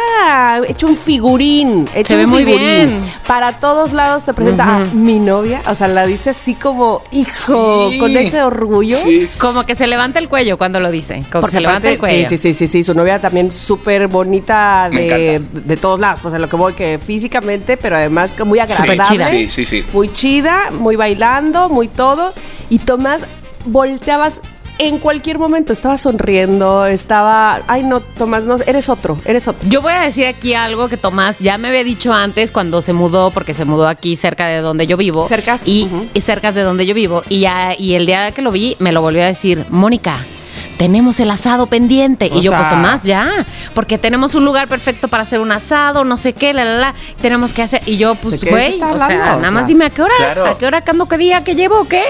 hecho 0.69 0.87
un 0.87 0.97
figurín, 0.97 1.89
hecho 1.95 2.09
Se 2.15 2.17
ve 2.17 2.25
un 2.25 2.31
muy 2.31 2.45
figurín. 2.45 2.61
bien. 2.61 3.01
Para 3.27 3.59
todos 3.59 3.93
lados 3.93 4.25
te 4.25 4.35
presenta 4.35 4.77
a 4.77 4.79
mi 4.87 5.19
novia, 5.19 5.63
o 5.69 5.75
sea, 5.75 5.89
la 5.89 6.07
dice 6.07 6.31
así 6.31 6.55
como 6.55 7.03
hijo, 7.11 7.91
Sí. 7.91 7.99
con 7.99 8.17
ese 8.17 8.43
orgullo. 8.43 8.97
Sí. 8.97 9.29
Como 9.39 9.65
que 9.65 9.75
se 9.75 9.87
levanta 9.87 10.19
el 10.19 10.29
cuello 10.29 10.59
cuando 10.59 10.81
lo 10.81 10.91
dice. 10.91 11.23
Como 11.31 11.47
que 11.47 11.53
se 11.53 11.61
levanta 11.61 11.89
aparte- 11.89 11.93
el 11.93 11.99
cuello. 11.99 12.29
Sí, 12.29 12.37
sí, 12.37 12.53
sí, 12.53 12.55
sí, 12.55 12.67
sí, 12.69 12.83
su 12.83 12.95
novia 12.95 13.21
también 13.21 13.51
súper 13.53 14.09
bonita 14.09 14.89
de, 14.91 15.41
de 15.53 15.77
todos 15.77 16.01
lados, 16.01 16.25
o 16.25 16.31
sea, 16.31 16.39
lo 16.39 16.49
que 16.49 16.57
voy 16.57 16.73
que 16.75 16.99
físicamente, 16.99 17.77
pero 17.77 17.97
además 17.97 18.35
que 18.35 18.45
muy 18.45 18.59
agradable. 18.59 19.03
chida. 19.05 19.25
Sí, 19.25 19.49
sí, 19.49 19.65
sí. 19.65 19.85
Muy 19.93 20.13
chida, 20.13 20.71
muy 20.79 20.97
bailando, 20.97 21.69
muy 21.69 21.89
todo. 21.89 22.10
Y 22.69 22.79
Tomás, 22.79 23.27
volteabas 23.67 24.41
en 24.81 24.99
cualquier 24.99 25.39
momento, 25.39 25.75
estaba 25.75 25.99
sonriendo, 25.99 26.87
estaba, 26.87 27.63
ay 27.69 27.83
no, 27.83 28.01
Tomás, 28.01 28.45
no, 28.45 28.57
eres 28.67 28.89
otro, 28.89 29.19
eres 29.27 29.47
otro. 29.47 29.69
Yo 29.69 29.83
voy 29.83 29.93
a 29.93 30.01
decir 30.01 30.25
aquí 30.27 30.55
algo 30.55 30.89
que 30.89 30.97
Tomás 30.97 31.39
ya 31.39 31.59
me 31.59 31.69
había 31.69 31.85
dicho 31.85 32.15
antes 32.15 32.51
cuando 32.51 32.81
se 32.81 32.95
mudó, 32.95 33.31
porque 33.31 33.53
se 33.53 33.67
mudó 33.67 33.87
aquí 33.87 34.17
cerca 34.17 34.47
de 34.47 34.61
donde 34.63 34.87
yo 34.87 34.97
vivo. 34.97 35.29
Cercas, 35.29 35.61
Y, 35.67 35.91
cercas 36.23 36.55
de 36.55 36.63
donde 36.63 36.87
yo 36.87 36.95
vivo. 36.95 37.23
Y, 37.29 37.41
ya, 37.41 37.75
y 37.79 37.93
el 37.93 38.07
día 38.07 38.33
que 38.33 38.41
lo 38.41 38.51
vi, 38.51 38.77
me 38.79 38.91
lo 38.93 39.03
volvió 39.03 39.23
a 39.23 39.27
decir, 39.27 39.67
Mónica. 39.69 40.25
Tenemos 40.81 41.21
el 41.21 41.31
asado 41.31 41.67
pendiente. 41.67 42.31
O 42.33 42.39
y 42.39 42.41
yo, 42.41 42.53
pues 42.53 42.63
sea- 42.63 42.71
Tomás, 42.71 43.05
ya. 43.05 43.29
Porque 43.75 43.99
tenemos 43.99 44.35
un 44.35 44.47
lugar 44.47 44.67
perfecto 44.67 45.09
para 45.09 45.25
hacer 45.25 45.41
un 45.41 45.53
asado, 45.53 46.05
no 46.05 46.17
sé 46.17 46.33
qué, 46.33 46.55
la, 46.55 46.65
la, 46.65 46.79
la. 46.79 46.95
Tenemos 47.21 47.53
que 47.53 47.61
hacer. 47.61 47.83
Y 47.85 47.99
yo, 47.99 48.15
¿De 48.15 48.17
pues, 48.17 48.43
güey, 48.43 48.73
está 48.75 48.91
o 48.93 48.97
sea, 48.97 49.09
nada 49.09 49.37
más 49.37 49.51
Claro. 49.51 49.67
dime 49.67 49.85
a 49.85 49.91
qué 49.91 50.01
hora, 50.01 50.15
Claro. 50.17 50.47
a 50.47 50.57
qué 50.57 50.65
hora, 50.65 50.81
cuándo, 50.81 51.07
qué 51.07 51.19
día, 51.19 51.45
qué 51.45 51.55
llevo, 51.55 51.81
o 51.81 51.87
qué. 51.87 52.05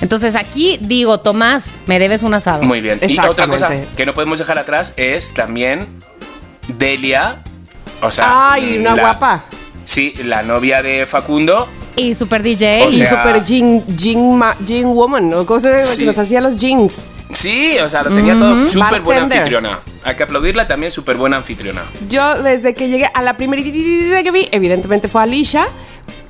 Entonces 0.00 0.36
aquí 0.36 0.78
digo, 0.80 1.20
Tomás, 1.20 1.72
me 1.84 1.98
debes 1.98 2.22
un 2.22 2.32
asado. 2.32 2.62
Muy 2.62 2.80
bien. 2.80 2.98
Y 3.06 3.18
otra 3.20 3.46
cosa 3.46 3.68
que 3.94 4.06
no 4.06 4.14
podemos 4.14 4.38
dejar 4.38 4.56
atrás 4.56 4.94
es 4.96 5.34
también 5.34 5.86
Delia. 6.78 7.42
O 8.00 8.10
sea. 8.10 8.52
Ay, 8.54 8.78
una 8.78 8.94
la- 8.94 9.02
guapa. 9.02 9.44
Sí, 9.84 10.14
la 10.24 10.42
novia 10.42 10.80
de 10.80 11.04
Facundo. 11.06 11.68
Y 11.96 12.14
Super 12.14 12.42
DJ. 12.42 12.84
O 12.86 12.88
Y 12.90 13.04
super 13.04 13.44
jean, 13.44 13.84
jean, 13.94 14.36
ma- 14.38 14.56
jean 14.64 14.86
woman, 14.86 15.32
o 15.34 15.44
cosa 15.44 15.84
Sí. 15.84 15.98
que 16.00 16.06
nos 16.06 16.16
hacía 16.18 16.40
los 16.40 16.56
jeans. 16.56 17.04
Sí, 17.34 17.76
o 17.78 17.88
sea, 17.88 18.02
lo 18.02 18.14
tenía 18.14 18.38
todo. 18.38 18.66
Súper 18.66 19.00
buena 19.02 19.22
anfitriona. 19.22 19.80
Hay 20.04 20.16
que 20.16 20.22
aplaudirla 20.22 20.66
también, 20.66 20.92
súper 20.92 21.16
buena 21.16 21.36
anfitriona. 21.36 21.82
Yo 22.08 22.42
desde 22.42 22.74
que 22.74 22.88
llegué 22.88 23.10
a 23.12 23.22
la 23.22 23.36
primerita 23.36 24.22
que 24.22 24.30
vi, 24.30 24.48
evidentemente 24.52 25.08
fue 25.08 25.22
Alicia. 25.22 25.66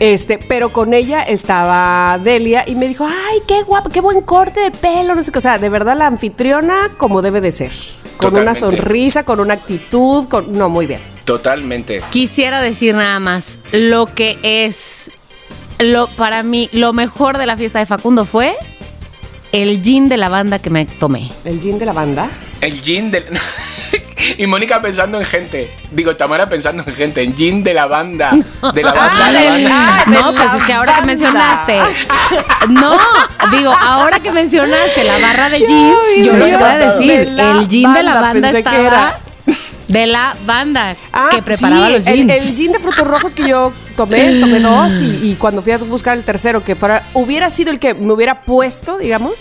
Este, 0.01 0.39
pero 0.39 0.72
con 0.72 0.93
ella 0.93 1.22
estaba 1.22 2.18
Delia 2.18 2.64
y 2.66 2.74
me 2.74 2.89
dijo, 2.89 3.06
ay, 3.06 3.39
qué 3.47 3.62
guapa, 3.62 3.90
qué 3.90 4.01
buen 4.01 4.22
corte 4.22 4.60
de 4.60 4.70
pelo, 4.72 5.14
no 5.14 5.22
sé 5.22 5.31
qué. 5.31 5.39
O 5.39 5.43
sea, 5.43 5.59
de 5.59 5.68
verdad 5.68 5.97
la 5.97 6.06
anfitriona 6.06 6.90
como 6.97 7.22
debe 7.22 7.40
de 7.40 7.52
ser. 7.52 7.70
Con 8.16 8.36
una 8.39 8.55
sonrisa, 8.55 9.24
con 9.24 9.40
una 9.40 9.55
actitud, 9.55 10.28
con... 10.28 10.56
No, 10.56 10.68
muy 10.68 10.86
bien. 10.86 11.01
Totalmente. 11.24 12.02
Quisiera 12.10 12.60
decir 12.60 12.94
nada 12.94 13.18
más, 13.20 13.60
lo 13.72 14.06
que 14.06 14.39
es, 14.43 15.10
lo 15.78 16.06
para 16.09 16.43
mí, 16.43 16.68
lo 16.72 16.93
mejor 16.93 17.39
de 17.39 17.47
la 17.47 17.56
fiesta 17.56 17.78
de 17.78 17.86
Facundo 17.86 18.24
fue 18.24 18.55
el 19.62 19.82
gin 19.82 20.09
de 20.09 20.16
la 20.16 20.28
banda 20.28 20.59
que 20.59 20.68
me 20.70 20.85
tomé. 20.85 21.31
El 21.44 21.60
jean 21.60 21.78
de 21.78 21.86
la 21.86 21.93
banda. 21.93 22.28
El 22.60 22.81
gin 22.81 23.10
del. 23.10 23.24
y 24.39 24.47
Mónica 24.47 24.81
pensando 24.82 25.18
en 25.18 25.24
gente. 25.24 25.70
Digo, 25.93 26.16
Tamara 26.16 26.48
pensando 26.48 26.82
en 26.86 26.93
gente. 26.93 27.22
En 27.22 27.36
gin 27.36 27.62
de 27.62 27.72
la 27.74 27.86
banda. 27.86 28.32
De 28.74 28.82
la 28.82 28.93
banda, 29.01 29.26
Ah, 29.26 29.31
la 29.32 29.44
banda. 29.51 29.70
ah, 29.72 30.05
de 30.06 30.16
No, 30.16 30.32
pues 30.35 30.47
la 30.52 30.56
es 30.59 30.62
que 30.64 30.72
ahora 30.72 30.93
que 30.94 31.01
banda. 31.01 31.06
mencionaste. 31.06 31.78
No, 32.68 32.98
digo, 33.56 33.72
ahora 33.86 34.18
que 34.20 34.32
mencionaste 34.32 35.05
la 35.05 35.18
barra 35.18 35.48
de 35.51 35.59
jeans, 35.60 35.98
yo 36.16 36.32
lo 36.32 36.39
yo, 36.39 36.44
que 36.47 36.56
voy 36.56 36.70
a 36.72 36.78
decir, 36.78 37.31
de 37.31 37.51
el 37.51 37.68
jean 37.68 37.94
de 37.94 38.02
la 38.02 38.14
banda, 38.14 38.32
banda 38.32 38.52
que 38.52 38.59
estaba 38.59 38.78
era. 38.78 39.18
de 39.89 40.06
la 40.06 40.36
banda 40.47 40.97
Ah, 41.12 41.28
que 41.31 41.43
preparaba 41.43 41.86
sí, 41.89 41.93
los 41.93 42.06
el, 42.09 42.26
jeans. 42.26 42.32
el 42.51 42.56
gin 42.56 42.72
de 42.72 42.78
frutos 42.81 43.06
rojos 43.06 43.35
que 43.35 43.47
yo 43.47 43.72
tomé, 43.97 44.41
tomé 44.41 44.61
dos 44.61 45.01
y, 45.01 45.05
y 45.31 45.37
cuando 45.37 45.62
fui 45.62 45.73
a 45.73 45.79
buscar 45.79 46.16
el 46.16 46.25
tercero, 46.25 46.62
que 46.62 46.75
fuera, 46.75 47.03
hubiera 47.15 47.51
sido 47.51 47.71
el 47.71 47.79
que 47.79 47.95
me 47.95 48.12
hubiera 48.12 48.43
puesto, 48.43 48.99
digamos, 48.99 49.35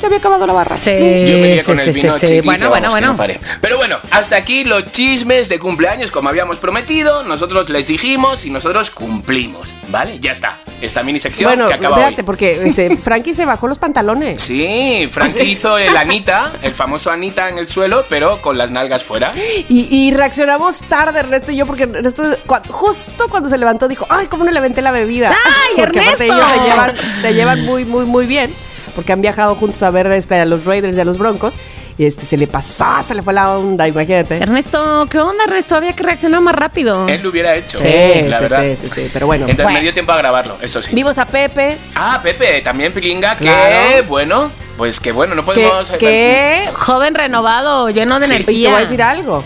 ya, 0.00 0.06
había 0.06 0.18
acabado 0.18 0.46
la 0.46 0.52
barra. 0.52 0.76
Sí, 0.76 0.90
Yo 0.90 0.96
venía 1.40 1.58
sí, 1.60 1.64
con 1.66 1.78
sí, 1.78 1.88
el 1.88 1.94
vino 1.94 2.12
sí, 2.14 2.18
sí. 2.20 2.26
chiqui, 2.26 2.40
Bueno, 2.46 2.68
bueno, 2.70 2.90
bueno. 2.90 3.06
no 3.08 3.16
pare. 3.16 3.38
Pero 3.60 3.76
bueno, 3.76 3.96
hasta 4.10 4.36
aquí 4.36 4.64
los 4.64 4.90
chismes 4.92 5.48
de 5.48 5.58
cumpleaños, 5.58 6.10
como 6.10 6.28
habíamos 6.28 6.58
prometido. 6.58 7.22
Nosotros 7.24 7.68
les 7.70 7.86
dijimos 7.88 8.44
y 8.44 8.50
nosotros 8.50 8.90
cumplimos. 8.90 9.74
¿Vale? 9.88 10.18
Ya 10.20 10.32
está. 10.32 10.58
Esta 10.80 11.02
mini 11.02 11.18
sección 11.18 11.48
Bueno, 11.50 11.66
que 11.66 11.74
acaba 11.74 11.96
espérate, 11.96 12.20
hoy. 12.22 12.26
porque 12.26 12.50
este, 12.50 12.96
Frankie 13.02 13.32
se 13.32 13.44
bajó 13.44 13.66
los 13.68 13.78
pantalones. 13.78 14.40
Sí, 14.40 15.08
Frankie 15.10 15.42
hizo 15.44 15.76
el 15.78 15.96
Anita, 15.96 16.52
el 16.62 16.74
famoso 16.74 17.10
Anita 17.10 17.48
en 17.48 17.58
el 17.58 17.66
suelo, 17.66 18.04
pero 18.08 18.40
con 18.42 18.56
las 18.58 18.70
nalgas 18.70 19.02
fuera. 19.02 19.32
Y, 19.70 19.86
y 19.90 20.10
reaccionamos 20.12 20.80
tarde, 20.88 21.20
Ernesto 21.20 21.52
y 21.52 21.56
yo, 21.56 21.66
porque 21.66 21.82
Ernesto, 21.84 22.22
cua- 22.46 22.66
justo 22.68 23.28
cuando 23.28 23.48
se 23.48 23.58
levantó, 23.58 23.88
dijo, 23.88 24.06
ay, 24.08 24.26
¿cómo 24.28 24.44
no 24.44 24.50
le 24.50 24.58
aventé 24.58 24.82
la 24.82 24.92
bebida? 24.92 25.30
¡Ay, 25.30 25.74
porque 25.76 26.00
aparte 26.00 26.26
Ernesto! 26.26 26.34
ellos 26.34 26.48
se 26.62 26.70
llevan, 26.70 26.96
se 27.20 27.34
llevan 27.34 27.64
muy, 27.64 27.84
muy, 27.84 28.04
muy 28.04 28.26
bien. 28.26 28.54
Porque 28.94 29.12
han 29.12 29.20
viajado 29.22 29.54
juntos 29.54 29.82
a 29.82 29.90
ver 29.90 30.06
este, 30.08 30.34
a 30.40 30.44
los 30.44 30.64
Raiders 30.64 30.96
y 30.96 31.00
a 31.00 31.04
los 31.04 31.18
Broncos. 31.18 31.56
Y 31.96 32.04
este 32.06 32.24
se 32.26 32.36
le 32.36 32.46
pasó, 32.46 32.84
se 33.02 33.14
le 33.14 33.22
fue 33.22 33.32
la 33.32 33.56
onda, 33.58 33.86
imagínate. 33.88 34.36
Ernesto, 34.38 35.06
¿qué 35.10 35.18
onda, 35.18 35.44
Ernesto? 35.44 35.74
Había 35.76 35.92
que 35.94 36.02
reaccionar 36.02 36.40
más 36.40 36.54
rápido. 36.54 37.06
Él 37.08 37.20
lo 37.22 37.30
hubiera 37.30 37.56
hecho. 37.56 37.78
Sí, 37.78 37.86
la 38.26 38.36
sí, 38.38 38.42
verdad. 38.42 38.62
sí, 38.62 38.76
sí, 38.76 38.86
sí, 38.94 39.10
pero 39.12 39.26
bueno. 39.26 39.44
Entonces 39.44 39.64
Bueno. 39.64 39.78
me 39.78 39.82
dio 39.82 39.92
tiempo 39.92 40.12
a 40.12 40.16
grabarlo, 40.18 40.56
eso 40.62 40.80
sí. 40.82 40.94
Vimos 40.94 41.18
a 41.18 41.26
Pepe, 41.26 41.76
Ah, 41.96 42.20
Pepe, 42.22 42.60
también 42.60 42.92
Pilinga, 42.92 43.36
que 43.36 43.44
Claro. 43.44 44.04
bueno, 44.08 44.50
pues 44.76 45.00
que 45.00 45.10
bueno, 45.12 45.34
no 45.34 45.42
que, 45.42 45.46
podemos. 45.46 45.90
que 45.92 46.68
Joven 46.74 47.14
renovado, 47.14 47.90
lleno 47.90 48.18
de 48.20 48.26
Sí. 48.26 48.34
Y 48.34 48.36
te 48.36 48.42
energía. 48.52 48.68
voy 48.70 48.76
a 48.76 48.80
decir 48.80 49.02
algo. 49.02 49.44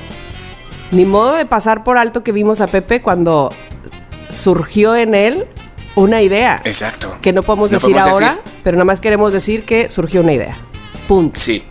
Ni 0.91 1.07
modo 1.07 1.33
de 1.35 1.47
pasar 1.47 1.85
por 1.85 1.97
alto 1.97 2.23
que 2.23 2.33
vimos 2.33 2.61
a 2.61 2.67
Pepe 2.67 3.01
cuando 3.01 3.51
surgió 4.29 4.95
en 4.97 5.15
él 5.15 5.47
una 5.95 6.23
idea. 6.23 6.57
Exacto. 6.65 7.17
Que 7.21 7.33
no 7.33 7.43
podemos 7.43 7.71
No 7.71 7.77
decir 7.79 7.93
podemos 7.93 8.13
ahora, 8.13 8.29
decir- 8.31 8.43
pero 8.65 8.77
nada 8.77 8.85
más 8.85 9.01
queremos 9.01 9.33
decir 9.33 9.65
que 9.65 9.89
surgió 9.89 10.21
una 10.23 10.33
idea. 10.33 10.55
Punto. 11.07 11.39
Sí. 11.39 11.63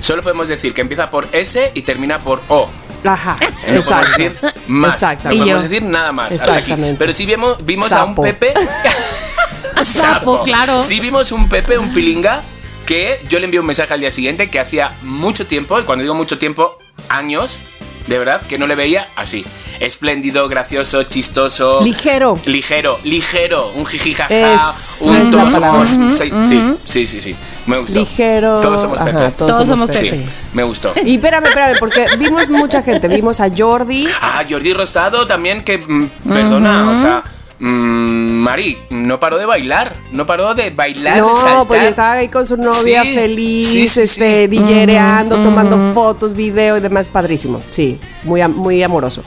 Solo 0.00 0.22
podemos 0.22 0.48
decir 0.48 0.72
que 0.74 0.80
empieza 0.82 1.10
por 1.10 1.26
S 1.32 1.70
y 1.74 1.82
termina 1.82 2.18
por 2.18 2.40
O. 2.48 2.68
Ajá. 3.04 3.36
No 3.40 3.48
podemos 3.48 3.76
Exacto. 3.86 4.10
decir 4.18 4.32
más. 4.68 4.94
Exacto. 4.94 5.28
No 5.30 5.38
podemos 5.38 5.62
decir 5.62 5.82
nada 5.82 6.12
más. 6.12 6.32
hasta 6.32 6.44
aquí. 6.44 6.52
Exactamente. 6.58 6.98
Pero 6.98 7.12
si 7.12 7.26
vimos, 7.26 7.64
vimos 7.64 7.92
a 7.92 8.04
un. 8.04 8.14
Pepe. 8.14 8.52
Sapo, 9.82 10.42
claro. 10.42 10.82
Si 10.82 11.00
vimos 11.00 11.32
un 11.32 11.48
Pepe, 11.48 11.78
un 11.78 11.92
Pilinga, 11.92 12.42
que 12.86 13.20
yo 13.28 13.38
le 13.38 13.44
envié 13.44 13.60
un 13.60 13.66
mensaje 13.66 13.92
al 13.94 14.00
día 14.00 14.10
siguiente 14.10 14.48
que 14.50 14.58
hacía 14.58 14.96
mucho 15.02 15.46
tiempo, 15.46 15.78
y 15.78 15.82
cuando 15.84 16.02
digo 16.02 16.14
mucho 16.14 16.38
tiempo, 16.38 16.78
años, 17.08 17.58
de 18.06 18.18
verdad, 18.18 18.40
que 18.42 18.58
no 18.58 18.66
le 18.66 18.74
veía 18.74 19.06
así. 19.16 19.44
Espléndido, 19.80 20.48
gracioso, 20.48 21.02
chistoso. 21.04 21.80
Ligero. 21.82 22.38
Ligero, 22.46 22.98
ligero, 23.04 23.72
un 23.74 23.84
jijijaja, 23.86 24.54
Es- 24.54 24.98
un 25.02 25.30
todos 25.30 25.52
somos. 25.54 25.88
sí, 25.88 26.30
sí, 26.42 26.62
sí, 26.84 27.06
sí, 27.06 27.20
sí, 27.20 27.36
me 27.66 27.78
gustó. 27.78 27.98
Ligero. 28.00 28.60
Todos 28.60 28.80
somos 28.80 28.98
Ajá, 29.00 29.06
Pepe. 29.12 29.30
Todos 29.36 29.66
somos 29.68 29.90
Sí, 29.92 30.10
Pepe. 30.10 30.24
me 30.54 30.62
gustó. 30.62 30.92
Y 31.04 31.16
espérame, 31.16 31.44
espérame, 31.46 31.76
porque 31.78 32.06
vimos 32.18 32.48
mucha 32.48 32.82
gente. 32.82 33.08
Vimos 33.08 33.40
a 33.40 33.48
Jordi. 33.54 34.08
Ah, 34.20 34.42
Jordi 34.48 34.72
Rosado 34.72 35.26
también, 35.26 35.62
que, 35.62 35.78
mm, 35.78 36.08
perdona, 36.32 36.90
o 36.90 36.96
sea, 36.96 37.22
mm, 37.58 38.42
Mari, 38.46 38.78
no 38.90 39.18
paró 39.20 39.38
de 39.38 39.46
bailar, 39.46 39.94
no 40.12 40.24
paró 40.26 40.54
de 40.54 40.70
bailar, 40.70 41.14
de 41.14 41.20
No, 41.20 41.34
saltar. 41.34 41.66
pues 41.66 41.82
estaba 41.82 42.12
ahí 42.12 42.28
con 42.28 42.46
su 42.46 42.56
novia 42.56 43.02
Sí, 43.02 43.14
feliz, 43.14 43.66
sí, 43.68 43.86
sí, 43.88 44.00
este, 44.02 44.42
sí. 44.44 44.48
dillereando, 44.48 45.42
tomando 45.42 45.76
fotos, 45.94 46.34
video 46.34 46.76
y 46.76 46.80
demás, 46.80 47.08
padrísimo. 47.08 47.60
Sí, 47.70 47.98
muy, 48.24 48.46
muy 48.48 48.82
amoroso. 48.82 49.22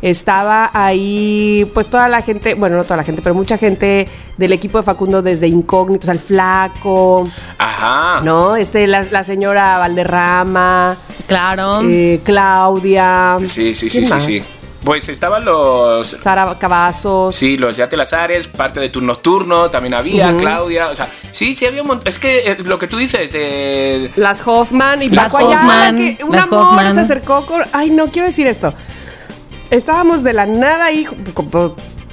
Estaba 0.00 0.68
ahí, 0.74 1.64
pues 1.74 1.88
toda 1.88 2.08
la 2.08 2.22
gente, 2.22 2.54
bueno, 2.54 2.76
no 2.76 2.82
toda 2.82 2.96
la 2.96 3.04
gente, 3.04 3.22
pero 3.22 3.36
mucha 3.36 3.56
gente 3.56 4.08
del 4.36 4.52
equipo 4.52 4.78
de 4.78 4.82
Facundo 4.84 5.22
desde 5.22 5.46
Incógnitos 5.46 6.08
al 6.08 6.18
Flaco, 6.18 7.28
Ajá. 7.56 8.20
¿no? 8.24 8.56
Este, 8.56 8.88
la, 8.88 9.04
la 9.04 9.22
señora 9.22 9.78
Valderrama, 9.78 10.96
Claro. 11.28 11.82
eh, 11.84 12.20
Claudia. 12.24 13.36
Sí, 13.44 13.74
sí, 13.76 13.88
sí, 13.88 14.04
¿quién 14.04 14.20
sí, 14.20 14.38
sí. 14.40 14.44
Pues 14.84 15.08
estaban 15.08 15.44
los... 15.44 16.08
Sara 16.08 16.56
Cavazos. 16.58 17.36
Sí, 17.36 17.56
los 17.56 17.76
de 17.76 17.84
Atelazares, 17.84 18.48
parte 18.48 18.80
de 18.80 18.88
Turno 18.88 19.12
Nocturno, 19.12 19.70
también 19.70 19.94
había, 19.94 20.36
Claudia, 20.36 20.88
o 20.88 20.94
sea, 20.94 21.08
sí, 21.30 21.52
sí 21.52 21.66
había 21.66 21.82
un 21.82 21.88
montón. 21.88 22.08
Es 22.08 22.18
que 22.18 22.38
eh, 22.50 22.56
lo 22.64 22.78
que 22.78 22.88
tú 22.88 22.96
dices, 22.96 23.30
eh, 23.34 24.10
Las 24.16 24.42
Hoffman 24.46 25.02
y 25.02 25.08
Las 25.08 25.32
Paco 25.32 25.46
Ayala, 25.48 25.60
Hoffman, 25.60 25.96
que 25.96 26.24
un 26.24 26.32
las 26.32 26.46
amor 26.46 26.64
Hoffman. 26.66 26.94
se 26.94 27.00
acercó 27.00 27.46
con. 27.46 27.62
Ay, 27.72 27.90
no 27.90 28.08
quiero 28.08 28.26
decir 28.26 28.46
esto. 28.46 28.74
Estábamos 29.70 30.24
de 30.24 30.32
la 30.32 30.46
nada 30.46 30.86
ahí, 30.86 31.06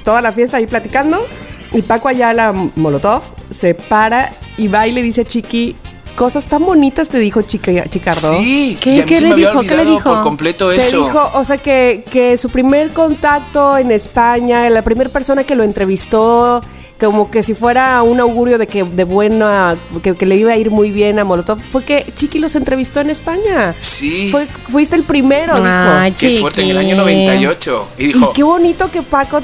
toda 0.03 0.21
la 0.21 0.31
fiesta 0.31 0.57
ahí 0.57 0.67
platicando, 0.67 1.25
y 1.71 1.81
Paco 1.81 2.07
Ayala 2.07 2.53
Molotov 2.75 3.23
se 3.49 3.73
para 3.73 4.31
y 4.57 4.67
va 4.67 4.87
y 4.87 4.91
le 4.91 5.01
dice 5.01 5.21
a 5.21 5.25
Chiqui. 5.25 5.75
Cosas 6.19 6.47
tan 6.47 6.65
bonitas 6.65 7.07
te 7.07 7.17
dijo 7.17 7.43
Chica, 7.43 7.71
Chicardo. 7.89 8.37
sí, 8.37 8.77
¿Qué- 8.81 9.05
qué 9.05 9.15
se 9.15 9.21
le 9.21 9.27
me 9.27 9.33
había 9.35 9.51
dijo? 9.51 9.61
¿Qué 9.61 9.67
le 9.69 9.73
olvidado 9.83 9.91
dijo? 9.95 10.13
por 10.15 10.21
completo 10.23 10.69
Te 10.69 10.75
eso. 10.75 10.97
dijo, 11.05 11.31
o 11.33 11.43
sea, 11.45 11.57
que, 11.59 12.03
que 12.11 12.35
su 12.35 12.49
primer 12.49 12.91
contacto 12.91 13.77
en 13.77 13.89
España, 13.89 14.69
la 14.69 14.81
primera 14.81 15.09
persona 15.09 15.45
que 15.45 15.55
lo 15.55 15.63
entrevistó, 15.63 16.59
como 16.99 17.31
que 17.31 17.43
si 17.43 17.53
fuera 17.53 18.01
un 18.03 18.19
augurio 18.19 18.57
de 18.57 18.67
que 18.67 18.83
de 18.83 19.03
buena, 19.05 19.77
que, 20.03 20.15
que 20.15 20.25
le 20.25 20.35
iba 20.35 20.51
a 20.51 20.57
ir 20.57 20.69
muy 20.69 20.91
bien 20.91 21.17
a 21.19 21.23
Molotov, 21.23 21.59
fue 21.59 21.83
que 21.83 22.05
Chiqui 22.15 22.39
los 22.39 22.55
entrevistó 22.55 22.99
en 22.99 23.09
España. 23.09 23.73
Sí, 23.79 24.29
Fue- 24.31 24.45
fuiste 24.69 24.95
el 24.95 25.03
primero, 25.03 25.53
dijo. 25.55 25.65
Ay, 25.67 26.11
qué 26.11 26.39
fuerte, 26.39 26.61
en 26.63 26.69
el 26.71 26.77
año 26.77 26.95
98. 26.97 27.87
Y 27.97 28.07
dijo, 28.07 28.29
Y 28.31 28.35
qué 28.35 28.43
bonito 28.43 28.91
que 28.91 29.01
Paco 29.01 29.41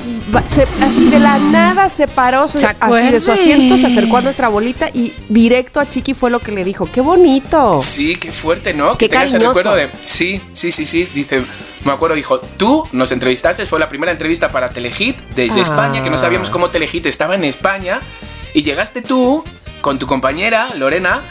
se- 0.49 0.67
así 0.83 1.09
de 1.09 1.19
la 1.19 1.37
nada 1.39 1.89
se 1.89 2.07
paró 2.07 2.47
se- 2.47 2.59
¿Se 2.59 2.67
así 2.79 3.09
de 3.09 3.19
su 3.21 3.31
asiento, 3.31 3.77
se 3.77 3.87
acercó 3.87 4.17
a 4.17 4.21
nuestra 4.21 4.49
bolita 4.49 4.89
y 4.93 5.13
directo 5.29 5.79
a 5.79 5.87
Chiqui 5.87 6.13
fue 6.13 6.29
lo 6.29 6.39
que 6.39 6.51
le 6.51 6.63
dijo. 6.63 6.87
¡Qué 6.91 7.01
bonito! 7.01 7.77
Sí, 7.79 8.15
qué 8.17 8.31
fuerte, 8.31 8.73
¿no? 8.73 8.91
Qué 8.97 9.05
que 9.05 9.09
tengas 9.09 9.33
el 9.33 9.41
cariñoso. 9.41 9.59
recuerdo 9.59 9.77
de. 9.77 9.89
Sí, 10.03 10.41
sí, 10.53 10.71
sí, 10.71 10.85
sí. 10.85 11.07
Dice, 11.13 11.43
me 11.85 11.93
acuerdo, 11.93 12.15
dijo, 12.15 12.39
tú 12.39 12.85
nos 12.91 13.11
entrevistaste, 13.13 13.65
fue 13.65 13.79
la 13.79 13.87
primera 13.87 14.11
entrevista 14.11 14.49
para 14.49 14.69
Telehit 14.69 15.17
desde 15.35 15.59
Ah. 15.61 15.63
España, 15.63 16.03
que 16.03 16.09
no 16.09 16.17
sabíamos 16.17 16.49
cómo 16.49 16.69
Telehit 16.69 17.05
estaba 17.05 17.35
en 17.35 17.43
España. 17.45 18.01
Y 18.53 18.63
llegaste 18.63 19.01
tú 19.01 19.43
con 19.81 19.99
tu 19.99 20.07
compañera, 20.07 20.69
Lorena, 20.77 21.21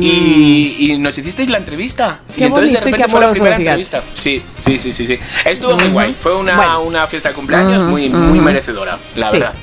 y, 0.00 0.76
y 0.78 0.98
nos 0.98 1.18
hicisteis 1.18 1.48
la 1.50 1.58
entrevista. 1.58 2.20
Qué 2.36 2.42
y 2.44 2.46
entonces 2.46 2.72
de 2.72 2.80
repente 2.80 3.08
fue 3.08 3.20
la 3.20 3.30
primera 3.32 3.56
entrevista. 3.56 4.02
Sí, 4.14 4.42
sí, 4.58 4.78
sí, 4.78 4.92
sí, 4.92 5.06
sí. 5.06 5.18
Estuvo 5.44 5.76
muy 5.76 5.88
guay. 5.88 6.16
Fue 6.18 6.34
una, 6.36 6.56
Bueno. 6.56 6.80
una 6.82 7.06
fiesta 7.06 7.30
de 7.30 7.34
cumpleaños 7.34 7.82
muy, 7.90 8.08
muy 8.08 8.38
merecedora, 8.40 8.98
la 9.16 9.26
Sí. 9.30 9.38
verdad. 9.38 9.54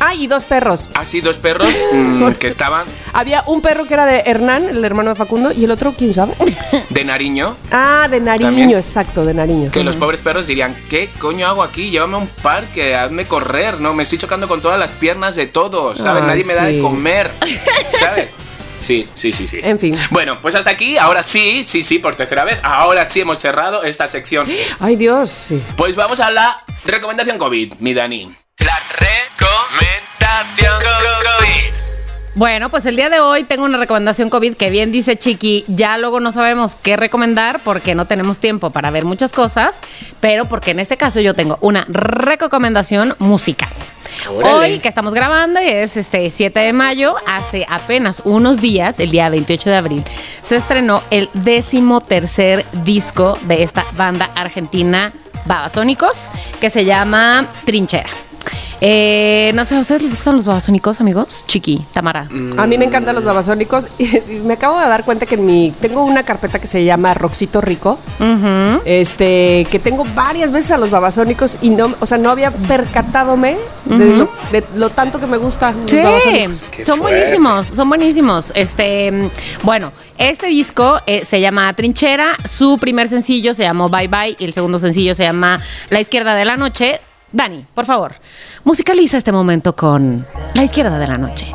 Ah, 0.00 0.14
y 0.14 0.26
dos 0.26 0.44
perros. 0.44 0.90
Así 0.94 1.20
dos 1.20 1.38
perros 1.38 1.68
mm, 1.92 2.32
que 2.38 2.46
estaban 2.46 2.86
Había 3.12 3.42
un 3.46 3.60
perro 3.62 3.86
que 3.86 3.94
era 3.94 4.06
de 4.06 4.22
Hernán, 4.26 4.68
el 4.68 4.84
hermano 4.84 5.10
de 5.10 5.16
Facundo, 5.16 5.52
y 5.52 5.64
el 5.64 5.70
otro, 5.70 5.94
¿quién 5.96 6.12
sabe? 6.12 6.34
de 6.90 7.04
Nariño. 7.04 7.56
Ah, 7.70 8.06
de 8.10 8.20
Nariño, 8.20 8.48
También. 8.48 8.70
exacto, 8.70 9.24
de 9.24 9.34
Nariño. 9.34 9.70
Que 9.70 9.84
los 9.84 9.96
pobres 9.96 10.20
perros 10.20 10.46
dirían, 10.46 10.76
¿qué 10.88 11.10
coño 11.18 11.46
hago 11.46 11.62
aquí? 11.62 11.90
Llévame 11.90 12.14
a 12.14 12.18
un 12.18 12.28
parque, 12.28 12.94
hazme 12.94 13.26
correr, 13.26 13.80
¿no? 13.80 13.94
Me 13.94 14.02
estoy 14.02 14.18
chocando 14.18 14.48
con 14.48 14.60
todas 14.60 14.78
las 14.78 14.92
piernas 14.92 15.36
de 15.36 15.46
todos, 15.46 15.98
¿sabes? 15.98 16.24
Nadie 16.24 16.44
me 16.44 16.54
da 16.54 16.64
de 16.64 16.74
sí. 16.74 16.80
comer, 16.80 17.30
¿sabes? 17.88 18.30
Sí, 18.78 19.08
sí, 19.14 19.32
sí, 19.32 19.46
sí. 19.46 19.58
En 19.62 19.78
fin. 19.78 19.96
Bueno, 20.10 20.38
pues 20.42 20.54
hasta 20.54 20.70
aquí, 20.70 20.98
ahora 20.98 21.22
sí, 21.22 21.64
sí, 21.64 21.82
sí, 21.82 21.98
por 21.98 22.14
tercera 22.14 22.44
vez. 22.44 22.58
Ahora 22.62 23.08
sí 23.08 23.20
hemos 23.20 23.38
cerrado 23.38 23.82
esta 23.84 24.06
sección. 24.06 24.46
Ay, 24.78 24.96
Dios, 24.96 25.30
sí. 25.30 25.62
Pues 25.76 25.96
vamos 25.96 26.20
a 26.20 26.30
la 26.30 26.62
recomendación 26.84 27.38
COVID, 27.38 27.74
mi 27.80 27.94
Dani. 27.94 28.30
La 28.58 28.78
recomendación 29.46 30.74
COVID. 30.80 31.86
Bueno, 32.34 32.68
pues 32.68 32.84
el 32.84 32.96
día 32.96 33.08
de 33.08 33.20
hoy 33.20 33.44
tengo 33.44 33.64
una 33.64 33.78
recomendación 33.78 34.28
COVID 34.28 34.56
que 34.56 34.68
bien 34.68 34.92
dice 34.92 35.16
Chiqui, 35.16 35.64
ya 35.68 35.96
luego 35.96 36.20
no 36.20 36.32
sabemos 36.32 36.76
qué 36.76 36.96
recomendar 36.96 37.60
porque 37.64 37.94
no 37.94 38.06
tenemos 38.06 38.40
tiempo 38.40 38.70
para 38.70 38.90
ver 38.90 39.06
muchas 39.06 39.32
cosas, 39.32 39.80
pero 40.20 40.46
porque 40.46 40.72
en 40.72 40.80
este 40.80 40.98
caso 40.98 41.20
yo 41.20 41.32
tengo 41.32 41.56
una 41.62 41.86
recomendación 41.88 43.14
musical. 43.18 43.70
Órale. 44.30 44.54
Hoy 44.54 44.78
que 44.80 44.88
estamos 44.88 45.14
grabando 45.14 45.60
es 45.60 45.96
este 45.96 46.28
7 46.28 46.60
de 46.60 46.72
mayo, 46.74 47.14
hace 47.26 47.66
apenas 47.70 48.20
unos 48.24 48.60
días, 48.60 49.00
el 49.00 49.10
día 49.10 49.30
28 49.30 49.70
de 49.70 49.76
abril, 49.76 50.04
se 50.42 50.56
estrenó 50.56 51.02
el 51.10 51.30
décimo 51.32 52.02
tercer 52.02 52.66
disco 52.84 53.38
de 53.44 53.62
esta 53.62 53.86
banda 53.92 54.30
argentina 54.34 55.12
Babasónicos 55.46 56.30
que 56.60 56.68
se 56.68 56.84
llama 56.84 57.46
Trinchera. 57.64 58.10
Eh, 58.80 59.52
no 59.54 59.64
sé, 59.64 59.74
¿a 59.76 59.80
ustedes 59.80 60.02
les 60.02 60.14
gustan 60.14 60.36
los 60.36 60.46
babasónicos, 60.46 61.00
amigos? 61.00 61.44
Chiqui, 61.46 61.84
Tamara. 61.92 62.28
A 62.58 62.66
mí 62.66 62.76
me 62.78 62.84
encantan 62.84 63.14
los 63.14 63.24
babasónicos 63.24 63.88
y 63.98 64.06
me 64.44 64.54
acabo 64.54 64.78
de 64.78 64.86
dar 64.86 65.04
cuenta 65.04 65.24
que 65.26 65.36
en 65.36 65.46
mi 65.46 65.72
tengo 65.80 66.02
una 66.04 66.24
carpeta 66.24 66.58
que 66.58 66.66
se 66.66 66.84
llama 66.84 67.14
Roxito 67.14 67.60
Rico. 67.60 67.98
Este, 68.84 69.66
que 69.70 69.78
tengo 69.78 70.04
varias 70.14 70.50
veces 70.52 70.72
a 70.72 70.78
los 70.78 70.90
babasónicos 70.90 71.58
y 71.62 71.70
no, 71.70 71.94
o 72.00 72.06
sea, 72.06 72.18
no 72.18 72.30
había 72.30 72.50
percatadome 72.50 73.56
de, 73.86 74.16
lo, 74.16 74.30
de 74.52 74.64
lo 74.74 74.90
tanto 74.90 75.18
que 75.20 75.26
me 75.26 75.36
gustan 75.38 75.80
los 75.82 75.90
Sí, 75.90 75.96
babasónicos. 75.98 76.64
Qué 76.70 76.86
son 76.86 76.98
fuerte. 76.98 77.18
buenísimos, 77.18 77.66
son 77.66 77.88
buenísimos. 77.88 78.52
Este, 78.54 79.30
bueno, 79.62 79.92
este 80.18 80.46
disco 80.48 80.98
eh, 81.06 81.24
se 81.24 81.40
llama 81.40 81.72
Trinchera, 81.74 82.36
su 82.44 82.78
primer 82.78 83.08
sencillo 83.08 83.54
se 83.54 83.62
llamó 83.62 83.88
Bye 83.88 84.08
Bye 84.08 84.36
y 84.38 84.44
el 84.44 84.52
segundo 84.52 84.78
sencillo 84.78 85.14
se 85.14 85.24
llama 85.24 85.60
La 85.90 86.00
Izquierda 86.00 86.34
de 86.34 86.44
la 86.44 86.56
Noche. 86.56 87.00
Dani, 87.32 87.66
por 87.74 87.84
favor, 87.84 88.14
musicaliza 88.66 89.16
este 89.16 89.30
momento 89.30 89.76
con 89.76 90.26
La 90.54 90.64
Izquierda 90.64 90.98
de 90.98 91.06
la 91.06 91.16
Noche. 91.16 91.54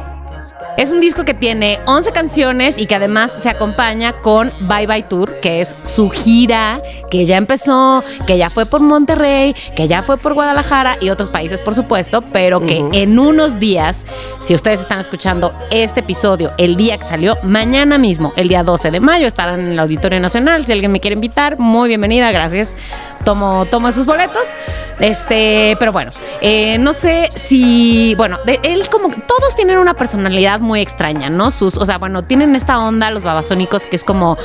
Es 0.78 0.92
un 0.92 1.02
disco 1.02 1.26
que 1.26 1.34
tiene 1.34 1.80
11 1.86 2.12
canciones 2.12 2.78
y 2.78 2.86
que 2.86 2.96
además 2.96 3.34
se 3.34 3.50
acompaña 3.50 4.14
con 4.14 4.50
Bye 4.62 4.88
Bye 4.88 5.04
Tour, 5.04 5.42
que 5.42 5.60
es 5.60 5.76
su 5.84 6.10
gira 6.10 6.82
que 7.12 7.26
ya 7.26 7.36
empezó, 7.36 8.02
que 8.26 8.38
ya 8.38 8.50
fue 8.50 8.66
por 8.66 8.80
Monterrey, 8.80 9.54
que 9.76 9.90
ya 9.90 10.02
fue 10.04 10.18
por 10.18 10.34
Guadalajara 10.34 10.96
y 11.02 11.10
otros 11.10 11.30
países, 11.30 11.60
por 11.60 11.76
supuesto, 11.76 12.24
pero 12.32 12.62
que 12.62 12.82
en 12.94 13.20
unos 13.20 13.60
días, 13.60 14.06
si 14.40 14.56
ustedes 14.56 14.80
están 14.80 15.02
escuchando 15.02 15.54
este 15.70 16.00
episodio 16.00 16.52
el 16.58 16.78
día 16.78 16.98
que 16.98 17.06
salió, 17.06 17.36
mañana 17.44 17.98
mismo, 17.98 18.32
el 18.38 18.48
día 18.48 18.64
12 18.64 18.90
de 18.90 19.02
mayo, 19.02 19.28
estarán 19.28 19.60
en 19.60 19.74
el 19.74 19.80
Auditorio 19.80 20.22
Nacional. 20.22 20.66
Si 20.66 20.72
alguien 20.72 20.94
me 20.94 21.02
quiere 21.02 21.16
invitar, 21.16 21.60
muy 21.60 21.90
bienvenida, 21.90 22.32
gracias. 22.32 22.78
Tomo, 23.24 23.66
tomo 23.70 23.88
esos 23.88 24.06
boletos. 24.06 24.56
Este, 25.00 25.76
pero 25.80 25.92
bueno, 25.92 26.12
eh, 26.42 26.78
no 26.78 26.94
sé 26.94 27.30
si, 27.36 28.14
bueno, 28.16 28.38
él 28.64 28.88
como 28.90 29.10
que 29.10 29.20
todos 29.22 29.56
tienen 29.56 29.78
una 29.80 29.96
personalidad 29.96 30.60
muy 30.60 30.80
extraña, 30.82 31.30
¿no? 31.30 31.50
Sus, 31.52 31.78
o 31.78 31.86
sea, 31.86 31.98
bueno, 31.98 32.22
tienen 32.24 32.56
esta 32.56 32.80
onda 32.80 33.10
los 33.12 33.24
babasónicos 33.24 33.88
que 33.88 33.96
es 33.96 34.04
como 34.04 34.38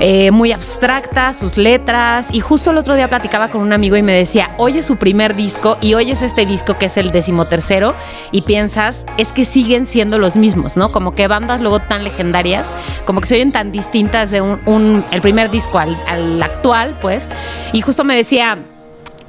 eh, 0.00 0.30
muy 0.30 0.52
abstracta, 0.52 1.32
sus 1.32 1.56
letras. 1.56 2.28
Y 2.32 2.40
justo 2.40 2.70
el 2.70 2.78
otro 2.78 2.94
día 2.94 3.08
platicaba 3.08 3.48
con 3.48 3.60
un 3.62 3.72
amigo 3.72 3.96
y 3.96 4.02
me 4.02 4.12
decía, 4.12 4.50
oyes 4.58 4.86
su 4.86 4.96
primer 4.96 5.34
disco 5.34 5.78
y 5.80 5.94
oyes 5.94 6.22
este 6.22 6.46
disco 6.46 6.78
que 6.78 6.86
es 6.86 6.96
el 6.96 7.10
decimotercero 7.10 7.94
y 8.30 8.42
piensas, 8.42 9.04
es 9.16 9.32
que 9.32 9.44
siguen 9.44 9.86
siendo 9.86 10.18
los 10.18 10.36
mismos, 10.36 10.76
¿no? 10.76 10.92
Como 10.92 11.14
que 11.14 11.26
bandas 11.28 11.60
luego 11.60 11.80
tan 11.80 12.04
legendarias, 12.04 12.72
como 13.04 13.20
que 13.20 13.26
se 13.26 13.34
oyen 13.34 13.52
tan 13.52 13.72
distintas 13.72 14.30
de 14.30 14.40
un, 14.40 14.60
un- 14.66 15.04
el 15.10 15.20
primer 15.20 15.50
disco 15.50 15.78
al, 15.78 15.96
al 16.06 16.40
actual, 16.42 16.96
pues. 17.00 17.30
Y 17.72 17.80
justo 17.80 18.04
me 18.08 18.16
decía, 18.16 18.64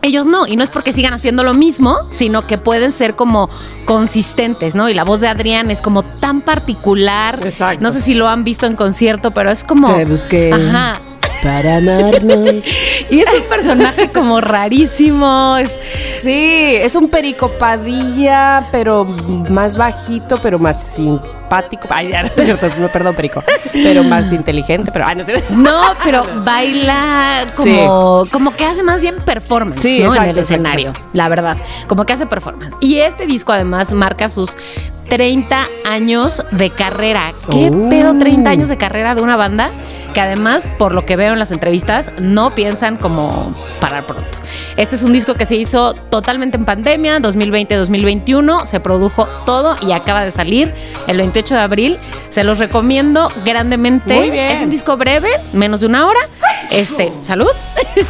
ellos 0.01 0.25
no, 0.25 0.47
y 0.47 0.55
no 0.55 0.63
es 0.63 0.71
porque 0.71 0.93
sigan 0.93 1.13
haciendo 1.13 1.43
lo 1.43 1.53
mismo, 1.53 1.97
sino 2.09 2.47
que 2.47 2.57
pueden 2.57 2.91
ser 2.91 3.15
como 3.15 3.49
consistentes, 3.85 4.73
¿no? 4.73 4.89
Y 4.89 4.93
la 4.93 5.03
voz 5.03 5.19
de 5.19 5.27
Adrián 5.27 5.69
es 5.69 5.81
como 5.81 6.03
tan 6.03 6.41
particular. 6.41 7.39
Exacto. 7.43 7.83
No 7.83 7.91
sé 7.91 8.01
si 8.01 8.13
lo 8.13 8.27
han 8.27 8.43
visto 8.43 8.65
en 8.65 8.75
concierto, 8.75 9.31
pero 9.31 9.51
es 9.51 9.63
como. 9.63 9.93
Te 9.93 10.05
busqué. 10.05 10.51
Ajá. 10.53 11.01
Para 11.43 11.77
amarnos. 11.77 12.65
Y 13.09 13.21
es 13.21 13.29
un 13.33 13.43
personaje 13.49 14.11
como 14.11 14.39
rarísimo. 14.39 15.57
Es, 15.57 15.75
Sí, 16.21 16.75
es 16.75 16.95
un 16.95 17.09
pericopadilla, 17.09 18.67
pero 18.71 19.05
más 19.05 19.75
bajito, 19.77 20.39
pero 20.41 20.59
más 20.59 20.79
simpático. 20.81 21.87
Ay, 21.89 22.09
ya, 22.09 22.23
no 22.23 22.29
es 22.35 22.45
cierto, 22.45 22.67
no, 22.77 22.87
perdón, 22.89 23.15
perico. 23.15 23.41
Pero 23.71 24.03
más 24.03 24.31
inteligente, 24.31 24.91
pero 24.91 25.05
ay, 25.07 25.15
no 25.15 25.25
sé. 25.25 25.43
no, 25.51 25.81
pero 26.03 26.23
baila 26.43 27.45
como, 27.55 28.25
como 28.31 28.55
que 28.55 28.65
hace 28.65 28.83
más 28.83 29.01
bien 29.01 29.15
performance, 29.23 29.81
Sí, 29.81 29.99
¿no? 29.99 30.07
exacto, 30.07 30.23
en 30.23 30.29
el 30.29 30.37
exacto, 30.39 30.53
escenario, 30.53 30.93
la 31.13 31.29
verdad. 31.29 31.57
Como 31.87 32.05
que 32.05 32.13
hace 32.13 32.25
performance. 32.27 32.75
Y 32.81 32.97
este 32.99 33.25
disco 33.25 33.53
además 33.53 33.91
marca 33.93 34.27
sus 34.29 34.51
30 35.07 35.65
años 35.85 36.45
de 36.51 36.69
carrera. 36.69 37.31
¿Qué 37.49 37.71
Oh. 37.73 37.89
pedo 37.89 38.17
30 38.19 38.49
años 38.49 38.69
de 38.69 38.77
carrera 38.77 39.15
de 39.15 39.21
una 39.21 39.37
banda? 39.37 39.69
Que 40.13 40.21
además, 40.21 40.67
por 40.77 40.93
lo 40.93 41.05
que 41.05 41.15
veo 41.15 41.28
en 41.33 41.39
las 41.39 41.51
entrevistas, 41.51 42.11
no 42.19 42.55
piensan 42.55 42.97
como 42.97 43.53
parar 43.79 44.05
pronto. 44.05 44.37
Este 44.77 44.95
es 44.95 45.03
un 45.03 45.13
disco 45.13 45.35
que 45.35 45.45
se 45.45 45.55
hizo 45.55 45.93
totalmente 45.93 46.57
en 46.57 46.65
pandemia, 46.65 47.19
2020-2021, 47.19 48.65
se 48.65 48.79
produjo 48.79 49.27
todo 49.45 49.75
y 49.81 49.91
acaba 49.91 50.23
de 50.23 50.31
salir 50.31 50.73
el 51.07 51.17
28 51.17 51.55
de 51.55 51.61
abril. 51.61 51.97
Se 52.29 52.43
los 52.43 52.59
recomiendo 52.59 53.31
grandemente. 53.43 54.15
Muy 54.15 54.29
bien. 54.29 54.51
Es 54.51 54.61
un 54.61 54.69
disco 54.69 54.97
breve, 54.97 55.29
menos 55.53 55.81
de 55.81 55.87
una 55.87 56.07
hora. 56.07 56.19
Este, 56.71 57.11
salud. 57.21 57.49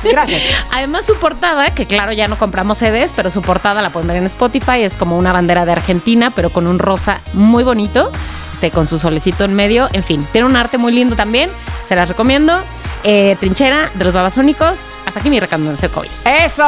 Gracias. 0.03 0.41
Además 0.71 1.05
su 1.05 1.15
portada, 1.15 1.73
que 1.73 1.85
claro 1.85 2.11
ya 2.11 2.27
no 2.27 2.37
compramos 2.37 2.77
CDs, 2.79 3.13
pero 3.15 3.31
su 3.31 3.41
portada 3.41 3.81
la 3.81 3.89
pueden 3.91 4.07
ver 4.07 4.17
en 4.17 4.25
Spotify, 4.25 4.81
es 4.81 4.97
como 4.97 5.17
una 5.17 5.31
bandera 5.31 5.65
de 5.65 5.71
Argentina, 5.71 6.31
pero 6.35 6.49
con 6.51 6.67
un 6.67 6.79
rosa 6.79 7.21
muy 7.33 7.63
bonito, 7.63 8.11
este, 8.53 8.71
con 8.71 8.85
su 8.85 8.99
solecito 8.99 9.45
en 9.45 9.53
medio, 9.53 9.87
en 9.93 10.03
fin, 10.03 10.25
tiene 10.31 10.47
un 10.47 10.55
arte 10.55 10.77
muy 10.77 10.91
lindo 10.91 11.15
también, 11.15 11.49
se 11.85 11.95
las 11.95 12.09
recomiendo. 12.09 12.59
Eh, 13.03 13.37
Trinchera 13.39 13.89
de 13.95 14.03
los 14.05 14.13
Babasónicos, 14.13 14.91
hasta 15.05 15.19
aquí 15.21 15.29
mi 15.29 15.39
recomendación 15.39 15.91
COVID. 15.91 16.09
Eso. 16.25 16.65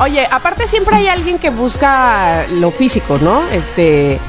Oye, 0.00 0.26
aparte 0.30 0.66
siempre 0.68 0.96
hay 0.96 1.08
alguien 1.08 1.38
que 1.38 1.50
busca 1.50 2.46
lo 2.52 2.70
físico, 2.70 3.18
¿no? 3.20 3.42
Este 3.48 4.20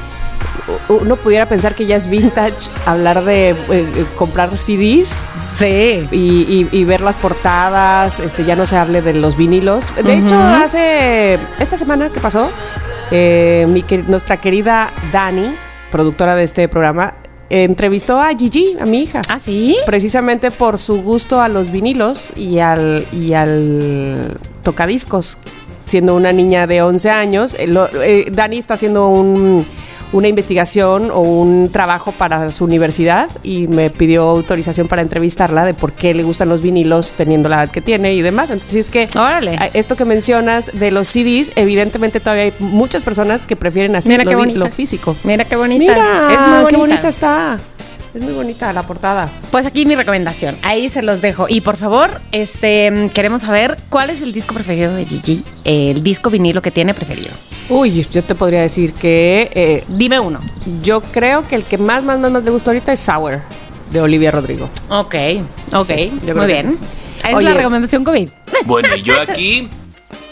uno 0.88 1.16
pudiera 1.16 1.46
pensar 1.46 1.74
que 1.74 1.84
ya 1.86 1.96
es 1.96 2.08
vintage 2.08 2.70
hablar 2.86 3.22
de 3.24 3.50
eh, 3.50 4.06
comprar 4.16 4.56
CDs 4.56 5.24
Sí. 5.56 6.08
y, 6.10 6.16
y- 6.48 6.68
y 6.72 6.84
ver 6.84 7.00
las 7.00 7.16
portadas, 7.16 8.18
este 8.18 8.44
ya 8.44 8.56
no 8.56 8.66
se 8.66 8.76
hable 8.76 9.00
de 9.02 9.14
los 9.14 9.36
vinilos. 9.36 9.94
De 10.02 10.14
hecho, 10.16 10.36
hace 10.36 11.38
esta 11.60 11.76
semana 11.76 12.08
que 12.10 12.18
pasó, 12.18 12.50
eh, 13.12 13.66
mi 13.68 13.84
nuestra 14.08 14.38
querida 14.38 14.90
Dani, 15.12 15.54
productora 15.92 16.34
de 16.34 16.42
este 16.44 16.66
programa, 16.68 17.14
entrevistó 17.50 18.20
a 18.20 18.34
Gigi, 18.34 18.76
a 18.80 18.84
mi 18.84 19.02
hija. 19.02 19.20
¿Ah, 19.28 19.38
sí? 19.38 19.76
Precisamente 19.86 20.50
por 20.50 20.78
su 20.78 21.02
gusto 21.02 21.40
a 21.40 21.48
los 21.48 21.70
vinilos 21.70 22.32
y 22.36 22.58
al, 22.58 23.06
y 23.12 23.34
al 23.34 24.38
tocadiscos. 24.62 25.38
Siendo 25.86 26.14
una 26.14 26.32
niña 26.32 26.66
de 26.66 26.82
11 26.82 27.10
años, 27.10 27.54
eh, 27.58 27.66
lo- 27.66 27.88
eh, 28.02 28.26
Dani 28.32 28.58
está 28.58 28.74
haciendo 28.74 29.08
un- 29.08 29.66
una 30.12 30.28
investigación 30.28 31.10
o 31.10 31.18
un 31.20 31.70
trabajo 31.72 32.12
para 32.12 32.50
su 32.52 32.64
universidad 32.64 33.28
y 33.42 33.66
me 33.66 33.90
pidió 33.90 34.22
autorización 34.28 34.86
para 34.86 35.02
entrevistarla 35.02 35.64
de 35.64 35.74
por 35.74 35.92
qué 35.92 36.14
le 36.14 36.22
gustan 36.22 36.48
los 36.48 36.62
vinilos 36.62 37.14
teniendo 37.14 37.48
la 37.48 37.56
edad 37.64 37.70
que 37.72 37.80
tiene 37.80 38.14
y 38.14 38.22
demás. 38.22 38.50
Entonces 38.50 38.76
es 38.76 38.90
que 38.90 39.08
Órale. 39.18 39.58
esto 39.74 39.96
que 39.96 40.04
mencionas 40.04 40.70
de 40.72 40.92
los 40.92 41.08
CDs, 41.08 41.50
evidentemente 41.56 42.20
todavía 42.20 42.44
hay 42.44 42.54
muchas 42.60 43.02
personas 43.02 43.44
que 43.46 43.56
prefieren 43.56 43.96
Mira 44.12 44.24
lo, 44.24 44.30
qué 44.30 44.36
físico. 44.70 45.16
Mira 45.24 45.44
qué 45.46 45.56
bonita. 45.56 45.92
Mira, 45.94 46.32
es 46.32 46.40
muy 46.46 46.50
bonita. 46.50 46.68
qué 46.68 46.76
bonita 46.76 47.08
está. 47.08 47.58
Es 48.14 48.22
muy 48.22 48.32
bonita 48.32 48.72
la 48.72 48.84
portada. 48.84 49.28
Pues 49.50 49.66
aquí 49.66 49.86
mi 49.86 49.96
recomendación, 49.96 50.56
ahí 50.62 50.88
se 50.88 51.02
los 51.02 51.20
dejo. 51.20 51.46
Y 51.48 51.62
por 51.62 51.76
favor, 51.76 52.10
este 52.30 53.10
queremos 53.12 53.42
saber 53.42 53.76
cuál 53.90 54.10
es 54.10 54.22
el 54.22 54.32
disco 54.32 54.54
preferido 54.54 54.94
de 54.94 55.04
Gigi, 55.04 55.42
el 55.64 56.02
disco 56.04 56.30
vinilo 56.30 56.62
que 56.62 56.70
tiene 56.70 56.94
preferido. 56.94 57.30
Uy, 57.68 58.06
yo 58.12 58.22
te 58.22 58.34
podría 58.36 58.60
decir 58.60 58.92
que 58.92 59.50
eh, 59.54 59.84
Dime 59.88 60.20
uno. 60.20 60.38
yo 60.82 61.00
creo 61.00 61.46
que 61.48 61.56
el 61.56 61.64
que 61.64 61.76
más, 61.78 62.04
más, 62.04 62.18
más, 62.20 62.30
más 62.30 62.44
le 62.44 62.50
gusta 62.50 62.70
ahorita 62.70 62.92
es 62.92 63.00
Sour, 63.00 63.40
de 63.90 64.00
Olivia 64.00 64.30
Rodrigo. 64.30 64.70
Ok, 64.90 65.14
ok, 65.72 65.86
Sí, 65.88 66.12
muy 66.34 66.46
bien. 66.46 66.78
Es 67.26 67.34
Oye. 67.34 67.44
la 67.46 67.54
recomendación 67.54 68.04
COVID. 68.04 68.28
Bueno, 68.66 68.88
y 68.96 69.02
yo 69.02 69.14
aquí, 69.20 69.68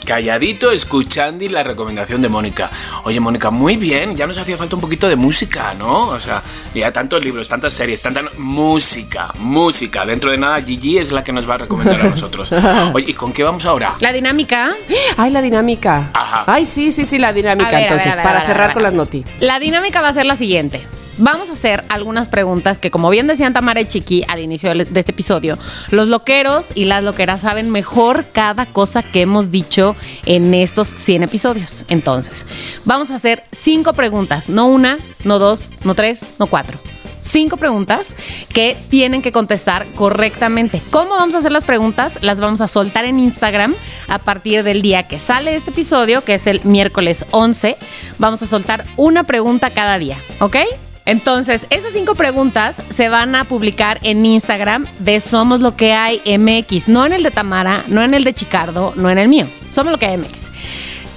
calladito, 0.04 0.70
escuchando 0.70 1.44
y 1.44 1.48
la 1.48 1.62
recomendación 1.62 2.22
de 2.22 2.28
Mónica. 2.28 2.70
Oye, 3.04 3.20
Mónica, 3.20 3.50
muy 3.50 3.76
bien, 3.76 4.16
ya 4.16 4.26
nos 4.26 4.38
hacía 4.38 4.56
falta 4.56 4.76
un 4.76 4.80
poquito 4.80 5.08
de 5.08 5.16
música, 5.16 5.74
¿no? 5.74 6.08
O 6.08 6.20
sea, 6.20 6.42
ya 6.74 6.92
tantos 6.92 7.24
libros, 7.24 7.48
tantas 7.48 7.74
series, 7.74 8.02
tanta 8.02 8.22
música, 8.38 9.32
música. 9.38 10.04
Dentro 10.04 10.30
de 10.30 10.38
nada, 10.38 10.60
Gigi 10.60 10.98
es 10.98 11.12
la 11.12 11.24
que 11.24 11.32
nos 11.32 11.48
va 11.48 11.54
a 11.54 11.58
recomendar 11.58 12.00
a 12.00 12.04
nosotros. 12.04 12.52
Oye, 12.92 13.10
¿y 13.10 13.14
con 13.14 13.32
qué 13.32 13.42
vamos 13.42 13.64
ahora? 13.64 13.94
La 14.00 14.12
dinámica. 14.12 14.70
Ay, 15.16 15.30
la 15.30 15.42
dinámica. 15.42 16.10
Ajá. 16.12 16.44
Ay, 16.46 16.64
sí, 16.64 16.92
sí, 16.92 17.04
sí, 17.04 17.18
la 17.18 17.32
dinámica. 17.32 17.64
Ver, 17.70 17.74
ver, 17.74 17.82
entonces, 17.82 18.12
a 18.12 18.16
ver, 18.16 18.24
para 18.24 18.36
a 18.36 18.40
ver, 18.40 18.46
cerrar 18.46 18.64
a 18.64 18.66
ver. 18.68 18.74
con 18.74 18.82
las 18.82 18.94
noti. 18.94 19.24
La 19.40 19.58
dinámica 19.58 20.00
va 20.00 20.08
a 20.08 20.12
ser 20.12 20.26
la 20.26 20.36
siguiente. 20.36 20.82
Vamos 21.18 21.51
a 21.51 21.52
hacer 21.52 21.84
algunas 21.89 22.28
preguntas 22.28 22.78
que, 22.78 22.90
como 22.90 23.10
bien 23.10 23.26
decían 23.26 23.52
Tamara 23.52 23.80
y 23.80 23.86
Chiqui 23.86 24.24
al 24.28 24.40
inicio 24.40 24.74
de 24.74 24.82
este 24.82 25.12
episodio, 25.12 25.59
los 25.90 26.09
loqueros 26.09 26.68
y 26.74 26.84
las 26.84 27.02
loqueras 27.02 27.43
saben 27.43 27.70
mejor 27.70 28.26
cada 28.32 28.66
cosa 28.66 29.02
que 29.02 29.22
hemos 29.22 29.51
dicho 29.51 29.97
en 30.26 30.55
estos 30.55 30.89
100 30.89 31.24
episodios. 31.24 31.84
Entonces, 31.89 32.47
vamos 32.84 33.10
a 33.10 33.16
hacer 33.16 33.44
cinco 33.52 33.93
preguntas, 33.93 34.48
no 34.48 34.66
una, 34.66 34.98
no 35.24 35.39
dos, 35.39 35.70
no 35.84 35.94
tres, 35.94 36.32
no 36.39 36.47
cuatro 36.47 36.78
cinco 37.22 37.56
preguntas 37.56 38.14
que 38.52 38.76
tienen 38.90 39.22
que 39.22 39.32
contestar 39.32 39.86
correctamente. 39.94 40.82
¿Cómo 40.90 41.10
vamos 41.10 41.34
a 41.34 41.39
hacer 41.39 41.52
las 41.52 41.64
preguntas? 41.64 42.18
Las 42.20 42.40
vamos 42.40 42.60
a 42.60 42.68
soltar 42.68 43.05
en 43.05 43.18
Instagram 43.18 43.74
a 44.09 44.18
partir 44.18 44.64
del 44.64 44.82
día 44.82 45.05
que 45.06 45.18
sale 45.18 45.55
este 45.55 45.70
episodio, 45.70 46.24
que 46.24 46.34
es 46.34 46.47
el 46.47 46.60
miércoles 46.64 47.24
11. 47.30 47.76
Vamos 48.18 48.43
a 48.43 48.47
soltar 48.47 48.84
una 48.97 49.22
pregunta 49.24 49.70
cada 49.70 49.98
día, 49.98 50.18
¿ok? 50.40 50.56
Entonces, 51.04 51.66
esas 51.70 51.92
cinco 51.92 52.14
preguntas 52.14 52.82
se 52.88 53.08
van 53.08 53.34
a 53.34 53.44
publicar 53.44 53.98
en 54.02 54.24
Instagram 54.24 54.86
de 55.00 55.20
Somos 55.20 55.60
lo 55.60 55.76
que 55.76 55.92
hay 55.92 56.20
MX, 56.38 56.88
no 56.88 57.04
en 57.04 57.12
el 57.12 57.22
de 57.22 57.30
Tamara, 57.30 57.82
no 57.88 58.02
en 58.02 58.14
el 58.14 58.24
de 58.24 58.34
Chicardo, 58.34 58.92
no 58.96 59.10
en 59.10 59.18
el 59.18 59.28
mío. 59.28 59.48
Somos 59.70 59.90
lo 59.90 59.98
que 59.98 60.06
hay 60.06 60.16
MX. 60.16 60.52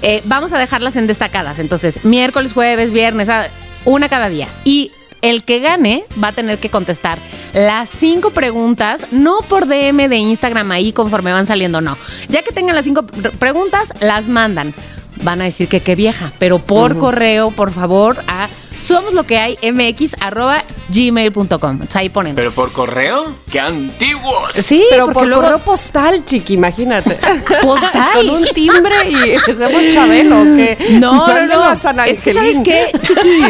Eh, 0.02 0.22
vamos 0.26 0.54
a 0.54 0.60
dejarlas 0.60 0.96
en 0.96 1.08
destacadas. 1.08 1.60
Entonces, 1.60 2.04
miércoles, 2.04 2.54
jueves, 2.54 2.92
viernes, 2.92 3.30
ah, 3.30 3.48
una 3.86 4.10
cada 4.10 4.30
día. 4.30 4.48
Y 4.64 4.92
el 5.22 5.44
que 5.44 5.60
gane 5.60 6.04
va 6.24 6.30
a 6.30 6.32
tener 6.32 6.60
que 6.60 6.70
contestar 6.70 7.18
las 7.54 7.90
cinco 7.90 8.32
preguntas, 8.32 9.08
no 9.12 9.40
por 9.48 9.68
DM 9.68 10.08
de 10.08 10.18
Instagram 10.18 10.72
ahí 10.72 10.94
conforme 10.94 11.32
van 11.32 11.48
saliendo, 11.48 11.82
no. 11.82 11.98
Ya 12.30 12.44
que 12.44 12.52
tengan 12.52 12.76
las 12.76 12.86
cinco 12.86 13.04
preguntas, 13.04 13.94
las 14.02 14.28
mandan. 14.28 14.76
Van 15.24 15.42
a 15.42 15.46
decir 15.46 15.68
que 15.68 15.80
qué 15.80 15.96
vieja, 15.96 16.34
pero 16.40 16.60
por 16.60 16.98
correo, 17.00 17.50
por 17.52 17.72
favor, 17.72 18.24
a 18.28 18.50
somos 18.76 19.14
lo 19.14 19.24
que 19.24 19.38
hay 19.38 19.58
mx 19.62 20.16
arroba 20.20 20.64
gmail.com. 20.90 21.80
Ahí 21.94 22.10
ponen. 22.10 22.36
¿Pero 22.36 22.52
por 22.52 22.72
correo? 22.72 23.34
¡Qué 23.50 23.60
antiguos! 23.60 24.50
Sí, 24.52 24.86
pero 24.90 25.12
por 25.12 25.32
correo 25.32 25.60
postal, 25.60 26.24
chiqui, 26.26 26.54
imagínate. 26.54 27.18
Postal. 27.62 28.10
Con 28.14 28.30
un 28.30 28.46
timbre 28.54 28.96
y 29.10 29.34
hacemos 29.34 29.94
chabelo. 29.94 30.44
Que 30.56 30.98
no, 31.00 31.28
no, 31.28 31.46
no. 31.48 32.04
es 32.04 32.22
que, 32.22 32.34
¿sabes 32.34 32.60
qué, 32.64 32.88
chiqui? 33.02 33.44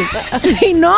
si 0.60 0.74
no, 0.74 0.96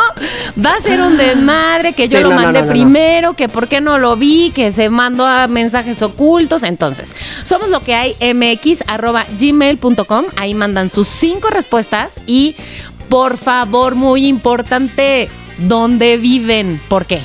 va 0.64 0.74
a 0.74 0.80
ser 0.80 1.00
un 1.00 1.16
desmadre 1.16 1.92
que 1.92 2.08
yo 2.08 2.20
lo 2.20 2.30
mandé 2.30 2.62
primero, 2.62 3.34
que 3.34 3.48
por 3.48 3.68
qué 3.68 3.80
no 3.80 3.98
lo 3.98 4.16
vi, 4.16 4.50
que 4.50 4.72
se 4.72 4.90
mandó 4.90 5.26
a 5.26 5.48
mensajes 5.48 6.02
ocultos. 6.02 6.62
Entonces, 6.62 7.14
somos 7.42 7.70
lo 7.70 7.80
que 7.80 7.94
hay 7.94 8.16
mx 8.34 8.84
arroba 8.86 9.26
gmail.com. 9.38 10.26
Ahí 10.36 10.54
mandan 10.54 10.90
sus 10.90 11.08
cinco 11.08 11.48
respuestas 11.48 12.20
y 12.26 12.54
por 13.08 13.36
favor, 13.36 13.94
muy 13.94 14.26
importante, 14.26 15.28
¿dónde 15.58 16.16
viven? 16.16 16.80
¿Por 16.88 17.06
qué? 17.06 17.20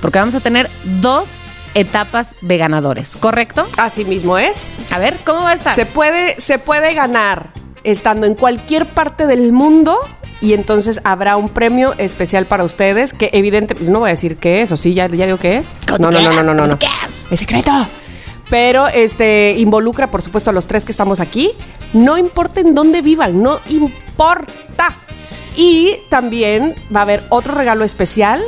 Porque 0.00 0.18
vamos 0.18 0.34
a 0.34 0.40
tener 0.40 0.70
dos 1.00 1.42
etapas 1.74 2.34
de 2.40 2.56
ganadores, 2.56 3.16
¿correcto? 3.16 3.66
Así 3.76 4.04
mismo 4.04 4.38
es. 4.38 4.78
A 4.90 4.98
ver, 4.98 5.18
¿cómo 5.24 5.42
va 5.42 5.50
a 5.50 5.54
estar? 5.54 5.74
Se 5.74 5.86
puede, 5.86 6.40
se 6.40 6.58
puede 6.58 6.94
ganar 6.94 7.48
estando 7.82 8.26
en 8.26 8.34
cualquier 8.34 8.86
parte 8.86 9.26
del 9.26 9.52
mundo 9.52 9.98
y 10.40 10.52
entonces 10.52 11.00
habrá 11.04 11.36
un 11.36 11.48
premio 11.48 11.94
especial 11.98 12.46
para 12.46 12.64
ustedes 12.64 13.12
que 13.12 13.30
evidentemente 13.32 13.90
no 13.90 14.00
voy 14.00 14.08
a 14.08 14.10
decir 14.10 14.36
qué 14.36 14.62
es 14.62 14.72
o 14.72 14.76
sí 14.76 14.94
ya, 14.94 15.06
ya 15.08 15.26
digo 15.26 15.38
qué 15.38 15.56
es. 15.56 15.78
No, 15.88 16.10
no, 16.10 16.20
no, 16.20 16.32
no, 16.32 16.42
no, 16.42 16.54
no, 16.54 16.66
no. 16.66 16.78
Es 17.30 17.40
secreto. 17.40 17.70
Pero 18.50 18.86
este 18.88 19.54
involucra 19.56 20.10
por 20.10 20.22
supuesto 20.22 20.50
a 20.50 20.52
los 20.52 20.66
tres 20.66 20.84
que 20.84 20.92
estamos 20.92 21.20
aquí. 21.20 21.52
No 21.92 22.18
importa 22.18 22.60
en 22.60 22.74
dónde 22.74 23.02
vivan, 23.02 23.42
no 23.42 23.60
importa. 23.70 24.94
Y 25.56 25.98
también 26.08 26.74
va 26.94 27.00
a 27.00 27.02
haber 27.04 27.22
otro 27.28 27.54
regalo 27.54 27.84
especial 27.84 28.42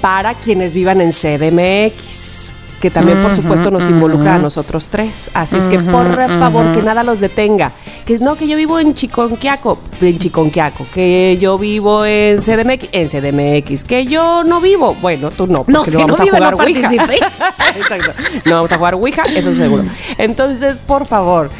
para 0.00 0.34
quienes 0.34 0.72
vivan 0.72 1.00
en 1.00 1.10
CDMX 1.12 2.54
que 2.80 2.90
también 2.90 3.20
por 3.20 3.34
supuesto 3.34 3.70
nos 3.70 3.88
involucra 3.88 4.36
a 4.36 4.38
nosotros 4.38 4.88
tres. 4.90 5.30
Así 5.34 5.58
es 5.58 5.68
que 5.68 5.78
por 5.78 6.14
favor 6.14 6.72
que 6.72 6.82
nada 6.82 7.04
los 7.04 7.20
detenga. 7.20 7.72
Que 8.06 8.18
no, 8.18 8.36
que 8.36 8.48
yo 8.48 8.56
vivo 8.56 8.80
en 8.80 8.94
Chiconquiaco, 8.94 9.78
en 10.00 10.18
Chiconquiaco, 10.18 10.86
que 10.92 11.36
yo 11.38 11.58
vivo 11.58 12.06
en 12.06 12.40
CDMX, 12.40 12.88
en 12.92 13.08
CDMX, 13.08 13.84
que 13.84 14.06
yo 14.06 14.42
no 14.44 14.60
vivo. 14.60 14.96
Bueno, 15.00 15.30
tú 15.30 15.46
no, 15.46 15.64
porque 15.64 15.90
no, 15.90 15.98
vamos 16.00 16.20
a 16.20 16.26
jugar 16.26 16.54
Ouija. 16.54 16.90
Exacto. 17.76 18.12
No 18.46 18.54
vamos 18.56 18.72
a 18.72 18.76
jugar 18.78 18.94
Ouija, 18.94 19.24
eso 19.26 19.50
es 19.50 19.58
seguro. 19.58 19.84
Entonces, 20.16 20.76
por 20.78 21.06
favor, 21.06 21.50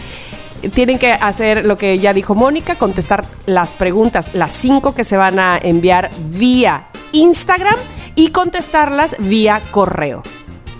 tienen 0.68 0.98
que 0.98 1.12
hacer 1.12 1.64
lo 1.64 1.78
que 1.78 1.98
ya 1.98 2.12
dijo 2.12 2.34
Mónica, 2.34 2.76
contestar 2.76 3.24
las 3.46 3.74
preguntas, 3.74 4.30
las 4.34 4.52
cinco 4.52 4.94
que 4.94 5.04
se 5.04 5.16
van 5.16 5.38
a 5.38 5.58
enviar 5.58 6.10
vía 6.28 6.88
Instagram 7.12 7.76
y 8.14 8.28
contestarlas 8.28 9.16
vía 9.18 9.62
correo. 9.70 10.22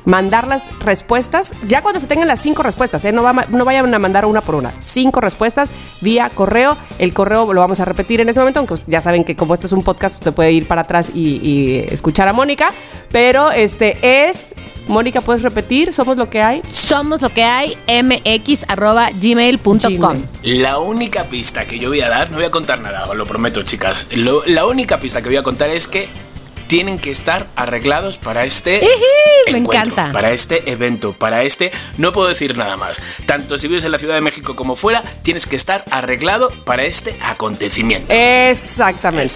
Mandar 0.07 0.49
las 0.49 0.77
respuestas, 0.81 1.53
ya 1.69 1.83
cuando 1.83 2.01
se 2.01 2.07
tengan 2.07 2.27
las 2.27 2.41
cinco 2.41 2.63
respuestas, 2.63 3.05
¿eh? 3.05 3.13
no, 3.13 3.23
vayan 3.23 3.95
a 3.95 3.99
mandar 3.99 4.25
una 4.25 4.41
por 4.41 4.55
una, 4.55 4.73
cinco 4.79 5.21
respuestas 5.21 5.71
vía 6.01 6.31
correo. 6.35 6.77
El 6.99 7.13
correo 7.13 7.53
lo 7.53 7.61
vamos 7.61 7.81
a 7.81 7.85
repetir 7.85 8.21
en 8.21 8.29
ese 8.29 8.41
momento, 8.41 8.61
aunque 8.61 8.77
ya 8.87 9.03
saben 9.03 9.25
que 9.25 9.37
como 9.37 9.53
esto 9.53 9.67
es 9.67 9.73
un 9.73 9.83
podcast, 9.83 10.17
usted 10.17 10.33
puede 10.33 10.53
ir 10.53 10.67
para 10.67 10.83
atrás 10.83 11.13
y 11.15 11.85
escuchar 11.91 12.29
a 12.29 12.33
Mónica, 12.33 12.73
pero 13.13 13.53
este 13.53 14.29
es 14.29 14.50
Mónica, 14.91 15.21
¿puedes 15.21 15.43
repetir? 15.43 15.93
¿Somos 15.93 16.17
lo 16.17 16.29
que 16.29 16.43
hay? 16.43 16.63
Somos 16.69 17.23
lo 17.23 17.29
que 17.29 17.45
hay, 17.45 17.77
mx 17.87 18.69
arroba 18.69 19.11
gmail.com. 19.13 20.23
La 20.43 20.81
única 20.81 21.25
pista 21.25 21.65
que 21.65 21.79
yo 21.79 21.91
voy 21.91 22.01
a 22.01 22.09
dar, 22.09 22.29
no 22.31 22.39
voy 22.39 22.47
a 22.47 22.51
contar 22.51 22.81
nada, 22.81 23.05
os 23.09 23.17
lo 23.17 23.25
prometo, 23.25 23.63
chicas. 23.63 24.09
la 24.47 24.67
única 24.67 24.99
pista 24.99 25.23
que 25.23 25.29
voy 25.29 25.37
a 25.37 25.45
contar 25.45 25.71
es 25.71 25.87
que 25.87 26.09
tienen 26.71 27.01
que 27.01 27.11
estar 27.11 27.49
arreglados 27.57 28.19
para 28.19 28.45
este 28.45 28.81
me 29.51 29.59
encanta. 29.59 30.13
para 30.13 30.31
este 30.31 30.71
evento, 30.71 31.13
para 31.13 31.43
este, 31.43 31.73
no 31.99 32.13
puedo 32.13 32.29
decir 32.29 32.57
nada 32.57 32.77
más. 32.77 33.03
Tanto 33.27 33.59
si 33.59 33.67
vives 33.67 33.83
en 33.83 33.91
la 33.91 33.99
Ciudad 33.99 34.15
de 34.15 34.21
México 34.21 34.55
como 34.55 34.77
fuera, 34.77 35.03
tienes 35.23 35.49
que 35.49 35.57
estar 35.57 35.85
arreglado 35.91 36.49
para 36.65 36.85
este 36.85 37.13
acontecimiento. 37.25 38.15
Exactamente. 38.15 39.33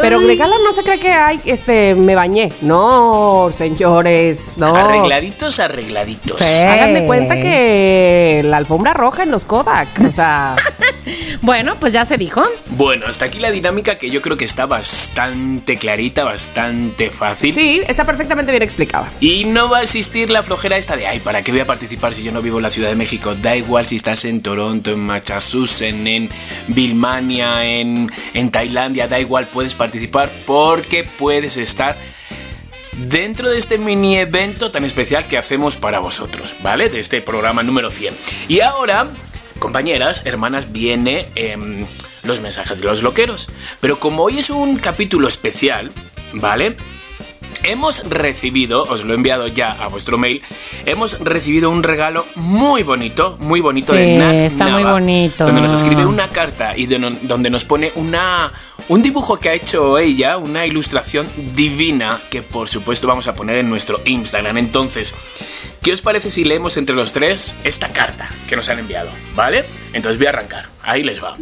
Pero 0.00 0.20
de 0.20 0.34
gala 0.34 0.54
no 0.64 0.72
se 0.72 0.82
cree 0.82 0.98
que 0.98 1.12
hay, 1.12 1.42
este, 1.44 1.94
me 1.94 2.14
bañé. 2.14 2.50
No, 2.62 3.50
señores, 3.52 4.54
no. 4.56 4.74
Arregladitos, 4.74 5.60
arregladitos. 5.60 6.40
Hagan 6.40 6.94
de 6.94 7.04
cuenta 7.04 7.34
que 7.34 8.40
la 8.46 8.56
alfombra 8.56 8.94
roja 8.94 9.24
en 9.24 9.30
los 9.30 9.44
Kodak, 9.44 9.88
o 10.08 10.10
sea. 10.10 10.56
bueno, 11.42 11.76
pues 11.78 11.92
ya 11.92 12.06
se 12.06 12.16
dijo. 12.16 12.42
Bueno, 12.70 13.04
hasta 13.06 13.26
aquí 13.26 13.40
la 13.40 13.50
dinámica 13.50 13.98
que 13.98 14.08
yo 14.08 14.22
creo 14.22 14.38
que 14.38 14.46
está 14.46 14.64
bastante 14.64 15.76
clarita, 15.76 16.24
bastante 16.24 16.61
fácil. 17.10 17.54
Sí, 17.54 17.82
está 17.86 18.04
perfectamente 18.04 18.52
bien 18.52 18.62
explicada. 18.62 19.10
Y 19.20 19.44
no 19.44 19.68
va 19.68 19.78
a 19.78 19.82
existir 19.82 20.30
la 20.30 20.42
flojera 20.42 20.76
esta 20.76 20.96
de, 20.96 21.06
ay, 21.06 21.20
¿para 21.20 21.42
qué 21.42 21.52
voy 21.52 21.60
a 21.60 21.66
participar 21.66 22.14
si 22.14 22.22
yo 22.22 22.32
no 22.32 22.42
vivo 22.42 22.58
en 22.58 22.62
la 22.62 22.70
Ciudad 22.70 22.88
de 22.88 22.96
México? 22.96 23.34
Da 23.34 23.56
igual 23.56 23.86
si 23.86 23.96
estás 23.96 24.24
en 24.24 24.42
Toronto, 24.42 24.92
en 24.92 25.00
Massachusetts, 25.00 25.82
en 25.82 26.28
Vilmania, 26.68 27.64
en, 27.64 28.10
en 28.34 28.50
Tailandia, 28.50 29.08
da 29.08 29.18
igual, 29.18 29.46
puedes 29.48 29.74
participar 29.74 30.30
porque 30.46 31.04
puedes 31.04 31.56
estar 31.56 31.96
dentro 33.08 33.50
de 33.50 33.58
este 33.58 33.78
mini 33.78 34.18
evento 34.18 34.70
tan 34.70 34.84
especial 34.84 35.26
que 35.26 35.38
hacemos 35.38 35.76
para 35.76 35.98
vosotros, 35.98 36.54
¿vale? 36.62 36.88
De 36.88 37.00
este 37.00 37.20
programa 37.22 37.62
número 37.62 37.90
100. 37.90 38.14
Y 38.48 38.60
ahora, 38.60 39.08
compañeras, 39.58 40.22
hermanas, 40.26 40.72
viene 40.72 41.26
em, 41.34 41.86
los 42.22 42.40
mensajes 42.40 42.78
de 42.78 42.84
los 42.84 43.02
loqueros. 43.02 43.48
Pero 43.80 43.98
como 43.98 44.24
hoy 44.24 44.38
es 44.38 44.50
un 44.50 44.78
capítulo 44.78 45.28
especial, 45.28 45.90
¿vale? 46.34 46.76
Hemos 47.64 48.08
recibido, 48.10 48.82
os 48.82 49.04
lo 49.04 49.12
he 49.12 49.16
enviado 49.16 49.46
ya 49.46 49.72
a 49.72 49.86
vuestro 49.86 50.18
mail, 50.18 50.42
hemos 50.84 51.20
recibido 51.20 51.70
un 51.70 51.84
regalo 51.84 52.26
muy 52.34 52.82
bonito, 52.82 53.36
muy 53.38 53.60
bonito 53.60 53.92
de 53.92 54.16
Nat 54.16 54.34
está 54.34 54.66
muy 54.66 54.82
bonito. 54.82 55.46
Donde 55.46 55.60
nos 55.60 55.72
escribe 55.72 56.04
una 56.04 56.28
carta 56.28 56.76
y 56.76 56.86
donde 56.86 57.50
nos 57.50 57.64
pone 57.64 57.92
una, 57.94 58.52
un 58.88 59.02
dibujo 59.02 59.38
que 59.38 59.48
ha 59.50 59.54
hecho 59.54 59.96
ella, 59.98 60.38
una 60.38 60.66
ilustración 60.66 61.28
divina 61.54 62.20
que 62.30 62.42
por 62.42 62.68
supuesto 62.68 63.06
vamos 63.06 63.28
a 63.28 63.34
poner 63.34 63.58
en 63.58 63.70
nuestro 63.70 64.00
Instagram. 64.06 64.58
Entonces, 64.58 65.14
¿qué 65.82 65.92
os 65.92 66.02
parece 66.02 66.30
si 66.30 66.42
leemos 66.42 66.76
entre 66.76 66.96
los 66.96 67.12
tres 67.12 67.58
esta 67.62 67.92
carta 67.92 68.28
que 68.48 68.56
nos 68.56 68.68
han 68.70 68.80
enviado? 68.80 69.10
¿Vale? 69.36 69.64
Entonces 69.92 70.18
voy 70.18 70.26
a 70.26 70.30
arrancar. 70.30 70.66
Ahí 70.82 71.04
les 71.04 71.22
va. 71.22 71.36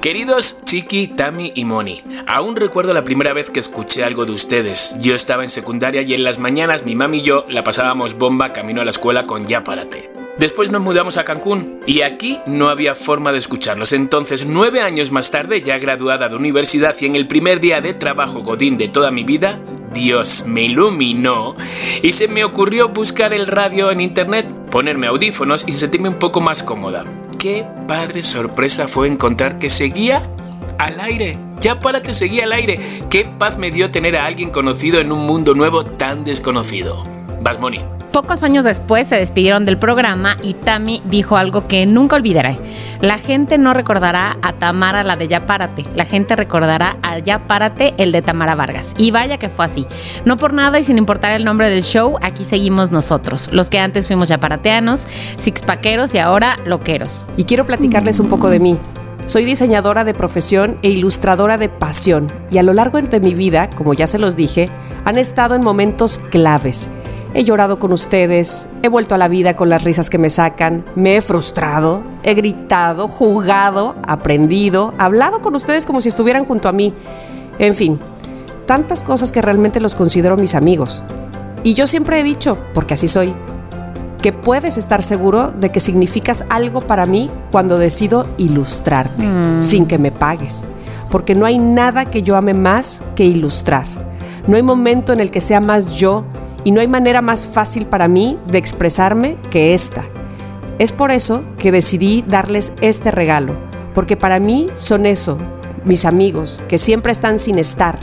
Queridos 0.00 0.64
Chiqui, 0.64 1.08
Tami 1.08 1.52
y 1.54 1.64
Moni, 1.64 2.00
aún 2.26 2.54
recuerdo 2.54 2.94
la 2.94 3.02
primera 3.02 3.32
vez 3.32 3.50
que 3.50 3.60
escuché 3.60 4.04
algo 4.04 4.24
de 4.24 4.32
ustedes. 4.32 4.96
Yo 5.00 5.14
estaba 5.14 5.42
en 5.42 5.50
secundaria 5.50 6.02
y 6.02 6.14
en 6.14 6.22
las 6.22 6.38
mañanas 6.38 6.84
mi 6.84 6.94
mami 6.94 7.18
y 7.18 7.22
yo 7.22 7.44
la 7.48 7.64
pasábamos 7.64 8.14
bomba 8.14 8.52
camino 8.52 8.80
a 8.80 8.84
la 8.84 8.90
escuela 8.90 9.24
con 9.24 9.46
Ya 9.46 9.64
Párate. 9.64 10.10
Después 10.38 10.70
nos 10.70 10.82
mudamos 10.82 11.16
a 11.16 11.24
Cancún 11.24 11.80
y 11.86 12.02
aquí 12.02 12.38
no 12.46 12.68
había 12.68 12.94
forma 12.94 13.32
de 13.32 13.38
escucharlos. 13.38 13.92
Entonces, 13.92 14.46
nueve 14.46 14.82
años 14.82 15.10
más 15.10 15.30
tarde, 15.30 15.62
ya 15.62 15.78
graduada 15.78 16.28
de 16.28 16.36
universidad 16.36 16.94
y 17.00 17.06
en 17.06 17.16
el 17.16 17.26
primer 17.26 17.58
día 17.58 17.80
de 17.80 17.94
trabajo 17.94 18.42
godín 18.42 18.76
de 18.76 18.88
toda 18.88 19.10
mi 19.10 19.24
vida, 19.24 19.58
Dios 19.92 20.44
me 20.46 20.64
iluminó 20.64 21.56
y 22.02 22.12
se 22.12 22.28
me 22.28 22.44
ocurrió 22.44 22.90
buscar 22.90 23.32
el 23.32 23.46
radio 23.46 23.90
en 23.90 24.02
internet, 24.02 24.52
ponerme 24.70 25.06
audífonos 25.06 25.66
y 25.66 25.72
sentirme 25.72 26.10
un 26.10 26.18
poco 26.18 26.40
más 26.40 26.62
cómoda 26.62 27.04
qué 27.38 27.64
padre 27.86 28.22
sorpresa 28.22 28.88
fue 28.88 29.08
encontrar 29.08 29.58
que 29.58 29.70
seguía 29.70 30.28
al 30.78 31.00
aire. 31.00 31.38
Ya 31.60 31.80
párate, 31.80 32.12
seguí 32.12 32.40
al 32.40 32.52
aire. 32.52 32.80
Qué 33.10 33.24
paz 33.38 33.58
me 33.58 33.70
dio 33.70 33.90
tener 33.90 34.16
a 34.16 34.26
alguien 34.26 34.50
conocido 34.50 35.00
en 35.00 35.12
un 35.12 35.20
mundo 35.20 35.54
nuevo 35.54 35.84
tan 35.84 36.24
desconocido. 36.24 37.04
Moni. 37.60 37.95
Pocos 38.16 38.42
años 38.42 38.64
después 38.64 39.08
se 39.08 39.16
despidieron 39.16 39.66
del 39.66 39.76
programa 39.76 40.38
y 40.42 40.54
Tami 40.54 41.02
dijo 41.04 41.36
algo 41.36 41.66
que 41.66 41.84
nunca 41.84 42.16
olvidaré. 42.16 42.58
La 43.02 43.18
gente 43.18 43.58
no 43.58 43.74
recordará 43.74 44.38
a 44.40 44.54
Tamara 44.54 45.02
la 45.02 45.16
de 45.16 45.28
Ya 45.28 45.44
Párate, 45.44 45.84
la 45.94 46.06
gente 46.06 46.34
recordará 46.34 46.96
a 47.02 47.18
Ya 47.18 47.46
Párate 47.46 47.92
el 47.98 48.12
de 48.12 48.22
Tamara 48.22 48.54
Vargas. 48.54 48.94
Y 48.96 49.10
vaya 49.10 49.36
que 49.36 49.50
fue 49.50 49.66
así. 49.66 49.86
No 50.24 50.38
por 50.38 50.54
nada 50.54 50.78
y 50.78 50.84
sin 50.84 50.96
importar 50.96 51.32
el 51.32 51.44
nombre 51.44 51.68
del 51.68 51.82
show, 51.82 52.16
aquí 52.22 52.44
seguimos 52.44 52.90
nosotros, 52.90 53.50
los 53.52 53.68
que 53.68 53.80
antes 53.80 54.06
fuimos 54.06 54.30
Ya 54.30 54.40
Parateanos, 54.40 55.06
Sixpaqueros 55.36 56.14
y 56.14 56.18
ahora 56.18 56.56
Loqueros. 56.64 57.26
Y 57.36 57.44
quiero 57.44 57.66
platicarles 57.66 58.18
un 58.18 58.30
poco 58.30 58.48
de 58.48 58.60
mí. 58.60 58.78
Soy 59.26 59.44
diseñadora 59.44 60.04
de 60.04 60.14
profesión 60.14 60.78
e 60.80 60.88
ilustradora 60.88 61.58
de 61.58 61.68
pasión 61.68 62.32
y 62.50 62.56
a 62.56 62.62
lo 62.62 62.72
largo 62.72 62.98
de 62.98 63.20
mi 63.20 63.34
vida, 63.34 63.68
como 63.68 63.92
ya 63.92 64.06
se 64.06 64.18
los 64.18 64.36
dije, 64.36 64.70
han 65.04 65.18
estado 65.18 65.54
en 65.54 65.62
momentos 65.62 66.16
claves 66.30 66.90
He 67.36 67.44
llorado 67.44 67.78
con 67.78 67.92
ustedes, 67.92 68.66
he 68.82 68.88
vuelto 68.88 69.14
a 69.14 69.18
la 69.18 69.28
vida 69.28 69.56
con 69.56 69.68
las 69.68 69.84
risas 69.84 70.08
que 70.08 70.16
me 70.16 70.30
sacan, 70.30 70.86
me 70.94 71.18
he 71.18 71.20
frustrado, 71.20 72.02
he 72.22 72.32
gritado, 72.32 73.08
jugado, 73.08 73.94
aprendido, 74.08 74.94
hablado 74.96 75.42
con 75.42 75.54
ustedes 75.54 75.84
como 75.84 76.00
si 76.00 76.08
estuvieran 76.08 76.46
junto 76.46 76.66
a 76.66 76.72
mí. 76.72 76.94
En 77.58 77.74
fin, 77.74 78.00
tantas 78.64 79.02
cosas 79.02 79.32
que 79.32 79.42
realmente 79.42 79.80
los 79.80 79.94
considero 79.94 80.38
mis 80.38 80.54
amigos. 80.54 81.02
Y 81.62 81.74
yo 81.74 81.86
siempre 81.86 82.18
he 82.18 82.22
dicho, 82.22 82.56
porque 82.72 82.94
así 82.94 83.06
soy, 83.06 83.34
que 84.22 84.32
puedes 84.32 84.78
estar 84.78 85.02
seguro 85.02 85.52
de 85.52 85.70
que 85.70 85.78
significas 85.78 86.46
algo 86.48 86.80
para 86.80 87.04
mí 87.04 87.28
cuando 87.52 87.76
decido 87.76 88.26
ilustrarte, 88.38 89.26
mm. 89.26 89.60
sin 89.60 89.84
que 89.84 89.98
me 89.98 90.10
pagues. 90.10 90.68
Porque 91.10 91.34
no 91.34 91.44
hay 91.44 91.58
nada 91.58 92.06
que 92.06 92.22
yo 92.22 92.34
ame 92.34 92.54
más 92.54 93.02
que 93.14 93.26
ilustrar. 93.26 93.84
No 94.46 94.56
hay 94.56 94.62
momento 94.62 95.12
en 95.12 95.20
el 95.20 95.30
que 95.30 95.42
sea 95.42 95.60
más 95.60 95.96
yo 95.96 96.24
y 96.66 96.72
no 96.72 96.80
hay 96.80 96.88
manera 96.88 97.20
más 97.22 97.46
fácil 97.46 97.86
para 97.86 98.08
mí 98.08 98.40
de 98.48 98.58
expresarme 98.58 99.36
que 99.50 99.72
esta. 99.72 100.04
Es 100.80 100.90
por 100.90 101.12
eso 101.12 101.44
que 101.58 101.70
decidí 101.70 102.24
darles 102.26 102.72
este 102.80 103.12
regalo, 103.12 103.56
porque 103.94 104.16
para 104.16 104.40
mí 104.40 104.66
son 104.74 105.06
eso, 105.06 105.38
mis 105.84 106.04
amigos, 106.04 106.64
que 106.66 106.76
siempre 106.76 107.12
están 107.12 107.38
sin 107.38 107.60
estar. 107.60 108.00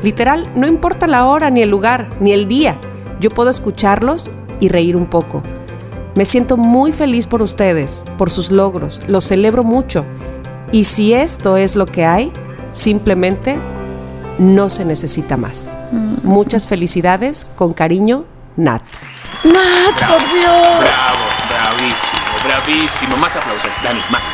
Literal, 0.00 0.48
no 0.54 0.68
importa 0.68 1.08
la 1.08 1.26
hora, 1.26 1.50
ni 1.50 1.62
el 1.62 1.70
lugar, 1.70 2.08
ni 2.20 2.30
el 2.30 2.46
día, 2.46 2.76
yo 3.18 3.30
puedo 3.30 3.50
escucharlos 3.50 4.30
y 4.60 4.68
reír 4.68 4.96
un 4.96 5.06
poco. 5.06 5.42
Me 6.14 6.24
siento 6.24 6.56
muy 6.56 6.92
feliz 6.92 7.26
por 7.26 7.42
ustedes, 7.42 8.04
por 8.16 8.30
sus 8.30 8.52
logros, 8.52 9.02
los 9.08 9.24
celebro 9.24 9.64
mucho. 9.64 10.04
Y 10.70 10.84
si 10.84 11.12
esto 11.14 11.56
es 11.56 11.74
lo 11.74 11.86
que 11.86 12.04
hay, 12.04 12.32
simplemente 12.70 13.56
no 14.38 14.68
se 14.68 14.84
necesita 14.84 15.36
más. 15.36 15.78
Mm. 15.92 16.26
Muchas 16.26 16.66
felicidades, 16.66 17.46
con 17.56 17.72
cariño, 17.72 18.24
Nat. 18.56 18.82
Nat, 19.44 20.08
por 20.08 20.20
Dios. 20.32 20.68
Bravo, 20.80 21.24
bravísimo, 21.50 22.22
bravísimo. 22.44 23.16
Más 23.16 23.36
aplausos, 23.36 23.72
Dani, 23.82 24.00
más. 24.10 24.24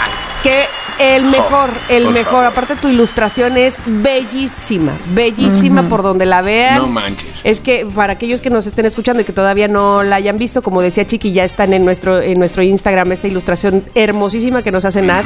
Que 0.43 0.66
el 0.98 1.24
mejor, 1.24 1.70
el 1.89 2.09
mejor. 2.10 2.44
Aparte 2.44 2.77
tu 2.77 2.89
ilustración 2.89 3.56
es 3.56 3.78
bellísima, 3.86 4.97
bellísima 5.14 5.89
por 5.89 6.02
donde 6.02 6.27
la 6.27 6.43
vean. 6.43 6.77
No 6.77 6.86
manches. 6.86 7.44
Es 7.44 7.60
que 7.60 7.86
para 7.86 8.12
aquellos 8.12 8.40
que 8.40 8.51
nos 8.51 8.66
estén 8.66 8.85
escuchando 8.85 9.22
y 9.22 9.24
que 9.24 9.32
todavía 9.32 9.66
no 9.66 10.02
la 10.02 10.16
hayan 10.16 10.36
visto, 10.36 10.62
como 10.62 10.82
decía 10.82 11.06
Chiqui, 11.06 11.32
ya 11.32 11.44
están 11.44 11.72
en 11.72 11.85
nuestro, 11.85 12.20
en 12.20 12.39
nuestro 12.39 12.62
Instagram 12.62 13.10
esta 13.12 13.27
ilustración 13.27 13.85
hermosísima 13.94 14.62
que 14.62 14.70
nos 14.70 14.85
hace 14.85 15.01
Nat. 15.01 15.24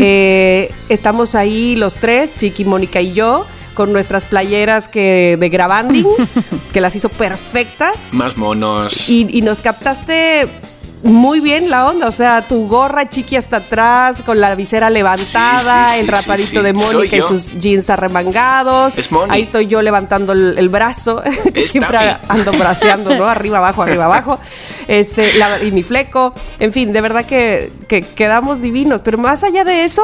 Eh, 0.00 0.72
estamos 0.88 1.34
ahí 1.34 1.76
los 1.76 1.96
tres, 1.96 2.34
Chiqui, 2.34 2.64
Mónica 2.64 3.00
y 3.00 3.12
yo 3.12 3.44
con 3.74 3.92
nuestras 3.92 4.24
playeras 4.24 4.88
que 4.88 5.36
de 5.38 5.48
grabanding, 5.48 6.06
que 6.72 6.80
las 6.80 6.96
hizo 6.96 7.08
perfectas. 7.08 8.08
Más 8.12 8.36
monos. 8.36 9.08
Y, 9.08 9.26
y 9.30 9.42
nos 9.42 9.60
captaste 9.60 10.48
muy 11.02 11.40
bien 11.40 11.68
la 11.68 11.88
onda, 11.88 12.06
o 12.06 12.12
sea, 12.12 12.46
tu 12.46 12.68
gorra 12.68 13.08
chiqui 13.08 13.36
hasta 13.36 13.58
atrás, 13.58 14.18
con 14.24 14.40
la 14.40 14.54
visera 14.54 14.88
levantada, 14.88 15.98
el 15.98 16.06
raspadito 16.06 16.62
de 16.62 16.72
Mónica 16.72 17.16
y 17.16 17.22
sus 17.22 17.58
jeans 17.58 17.90
arremangados. 17.90 18.94
Ahí 19.28 19.42
estoy 19.42 19.66
yo 19.66 19.82
levantando 19.82 20.32
el, 20.32 20.68
brazo, 20.68 21.22
siempre 21.54 21.98
ando 22.28 22.52
braceando, 22.52 23.16
¿no? 23.16 23.26
Arriba, 23.26 23.58
abajo, 23.58 23.82
arriba, 23.82 24.04
abajo. 24.04 24.38
Este, 24.86 25.24
y 25.64 25.72
mi 25.72 25.82
fleco. 25.82 26.34
En 26.60 26.72
fin, 26.72 26.92
de 26.92 27.00
verdad 27.00 27.26
que, 27.26 27.72
quedamos 28.14 28.60
divinos. 28.60 29.00
Pero 29.02 29.18
más 29.18 29.42
allá 29.42 29.64
de 29.64 29.84
eso, 29.84 30.02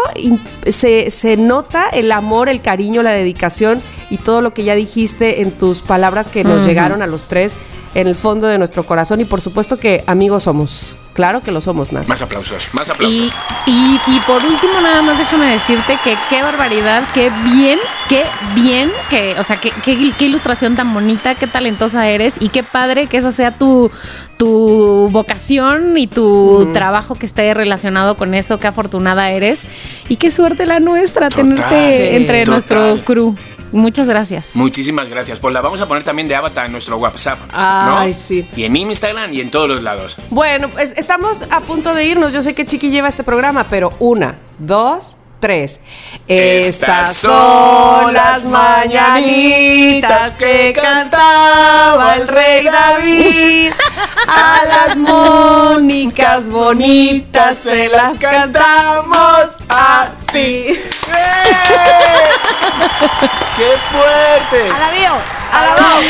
se, 0.66 1.11
se 1.11 1.37
nota 1.37 1.89
el 1.91 2.11
amor, 2.11 2.49
el 2.49 2.61
cariño, 2.61 3.03
la 3.03 3.12
dedicación 3.12 3.81
y 4.11 4.19
todo 4.19 4.41
lo 4.41 4.53
que 4.53 4.65
ya 4.65 4.75
dijiste 4.75 5.43
en 5.43 5.53
tus 5.53 5.83
palabras 5.83 6.29
que 6.29 6.45
nos 6.45 6.66
llegaron 6.66 7.03
a 7.03 7.07
los 7.07 7.27
tres 7.27 7.57
en 7.94 8.06
el 8.06 8.15
fondo 8.15 8.47
de 8.47 8.59
nuestro 8.59 8.85
corazón 8.85 9.20
y 9.20 9.24
por 9.24 9.40
supuesto 9.40 9.78
que 9.78 10.05
amigos 10.06 10.44
somos. 10.44 10.97
Claro 11.19 11.40
que 11.40 11.51
lo 11.51 11.60
somos, 11.60 11.93
Nat. 11.93 12.06
Más 12.06 12.23
aplausos, 12.23 12.73
más 12.74 12.89
aplausos. 12.90 13.36
Y, 13.66 13.98
y, 14.06 14.20
por 14.20 14.44
último, 14.44 14.81
nada 14.81 15.02
más 15.02 15.19
déjame 15.19 15.51
decirte 15.51 15.98
que 16.05 16.16
qué 16.31 16.44
barbaridad, 16.44 17.02
qué 17.12 17.32
bien, 17.43 17.81
qué 18.09 18.23
bien, 18.55 18.93
que, 19.10 19.35
o 19.36 19.43
sea, 19.43 19.60
qué, 19.60 19.73
qué, 19.82 20.24
ilustración 20.24 20.77
tan 20.77 20.94
bonita, 20.94 21.35
qué 21.35 21.48
talentosa 21.48 22.09
eres 22.09 22.36
y 22.40 22.51
qué 22.51 22.62
padre 22.62 23.09
que 23.09 23.16
esa 23.16 23.32
sea 23.32 23.59
tu, 23.59 23.90
tu 24.36 25.09
vocación 25.10 25.98
y 25.98 26.06
tu 26.06 26.70
trabajo 26.73 27.16
que 27.16 27.27
esté 27.27 27.52
relacionado 27.52 28.16
con 28.16 28.32
eso, 28.35 28.59
qué 28.59 28.69
afortunada 28.69 29.32
eres 29.32 29.66
y 30.09 30.16
qué 30.16 30.31
suerte 30.31 30.66
la 30.66 30.78
nuestra 30.78 31.31
tenerte 31.31 32.15
entre 32.15 32.44
nuestro 32.44 32.97
crew. 33.05 33.35
Muchas 33.73 34.07
gracias. 34.07 34.57
Muchísimas 34.57 35.09
gracias. 35.09 35.39
Pues 35.40 35.53
la 35.55 35.61
vamos 35.61 35.81
a 35.81 35.89
poner 35.89 36.03
también 36.03 36.28
de 36.28 36.35
avatar 36.35 36.66
en 36.66 36.73
nuestro 36.73 36.97
WhatsApp. 36.97 37.39
Ay, 37.53 38.12
sí. 38.12 38.49
Y 38.57 38.65
en 38.65 38.77
Instagram 38.77 39.32
y 39.32 39.40
en 39.40 39.51
todos 39.51 39.69
los 39.69 39.82
lados. 39.82 40.19
Bueno, 40.31 40.69
pues 40.69 40.93
estamos 40.97 41.43
a 41.51 41.61
punto 41.61 41.95
de 41.95 42.05
irnos. 42.05 42.32
Yo 42.32 42.43
sé 42.43 42.55
que 42.55 42.66
Chiqui 42.66 42.90
lleva 42.90 43.09
este 43.09 43.24
programa, 43.24 43.65
pero 43.69 43.93
una, 43.99 44.39
dos, 44.59 45.16
tres. 45.40 45.81
Estas 46.27 47.15
son 47.15 48.12
las 48.12 48.44
mañanitas 48.44 50.32
que 50.32 50.73
cantaba 50.81 52.16
el 52.16 52.28
rey 52.28 52.65
David. 52.65 53.73
A 54.27 54.62
las 54.65 54.97
mónicas 54.98 56.48
bonitas 56.48 57.59
se 57.59 57.89
las 57.89 58.19
cantamos 58.19 59.56
así. 59.69 60.78
¡Qué 63.56 63.77
fuerte! 63.90 64.69
¡Alabío! 64.73 65.10
¡Alabao! 65.52 66.01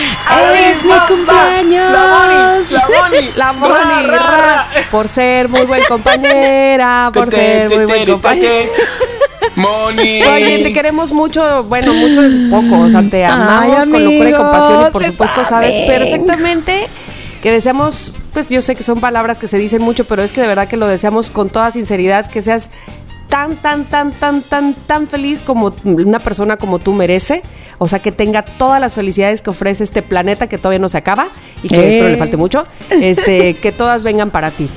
¡Es 0.55 0.85
mi 0.85 0.93
cumpleaños! 1.09 1.93
¡La 1.93 2.03
Moni! 2.07 2.63
¡La 2.71 2.89
Moni! 2.89 3.33
¡La 3.37 3.53
Moni! 3.53 4.19
Por 4.91 5.09
ser 5.09 5.49
muy 5.49 5.63
buen 5.63 5.83
compañera, 5.85 7.11
por 7.13 7.31
ser 7.31 7.71
muy 7.71 7.87
buen 7.87 8.07
compañera. 8.07 8.69
Moni. 9.57 10.23
Oye, 10.23 10.63
te 10.63 10.73
queremos 10.73 11.13
mucho, 11.13 11.65
bueno, 11.65 11.93
mucho 11.95 12.23
es 12.23 12.33
poco, 12.51 12.81
o 12.81 12.89
sea, 12.89 13.03
te 13.09 13.25
amamos 13.25 13.89
con 13.89 14.05
locura 14.05 14.31
y 14.31 14.33
compasión 14.33 14.87
y 14.89 14.91
por 14.91 15.05
supuesto 15.05 15.45
sabes 15.45 15.75
perfectamente 15.87 16.87
que 17.43 17.53
deseamos, 17.53 18.13
pues 18.33 18.49
yo 18.49 18.61
sé 18.61 18.75
que 18.75 18.83
son 18.83 19.01
palabras 19.01 19.39
que 19.39 19.47
se 19.47 19.59
dicen 19.59 19.83
mucho, 19.83 20.05
pero 20.05 20.23
es 20.23 20.33
que 20.33 20.41
de 20.41 20.49
verdad 20.49 20.69
que 20.69 20.77
lo 20.77 20.89
deseamos 20.89 21.31
con 21.31 21.51
toda 21.51 21.71
sinceridad, 21.71 22.29
que 22.31 22.43
seas 22.43 22.71
tan, 23.29 23.57
tan, 23.57 23.85
tan, 23.85 24.13
tan, 24.13 24.43
tan, 24.43 24.75
tan 24.75 25.07
feliz 25.07 25.43
como 25.43 25.75
una 25.85 26.19
persona 26.19 26.57
como 26.57 26.79
tú 26.79 26.93
merece. 26.93 27.43
O 27.79 27.87
sea, 27.87 28.01
que 28.01 28.11
tenga 28.11 28.43
todas 28.43 28.81
las 28.81 28.95
felicidades 28.95 29.43
que 29.43 29.51
ofrece 29.51 29.85
este 29.85 30.03
planeta 30.03 30.49
que 30.49 30.59
todavía 30.59 30.81
no 30.81 30.89
se 30.89 30.99
acaba 30.99 31.29
y 31.63 31.69
que 31.69 31.89
espero 31.89 32.09
le 32.09 32.17
falte 32.17 32.37
mucho. 32.37 32.67
Este, 32.91 33.55
que 33.55 33.71
todas 33.71 34.03
vengan 34.03 34.31
para 34.31 34.51
ti. 34.51 34.69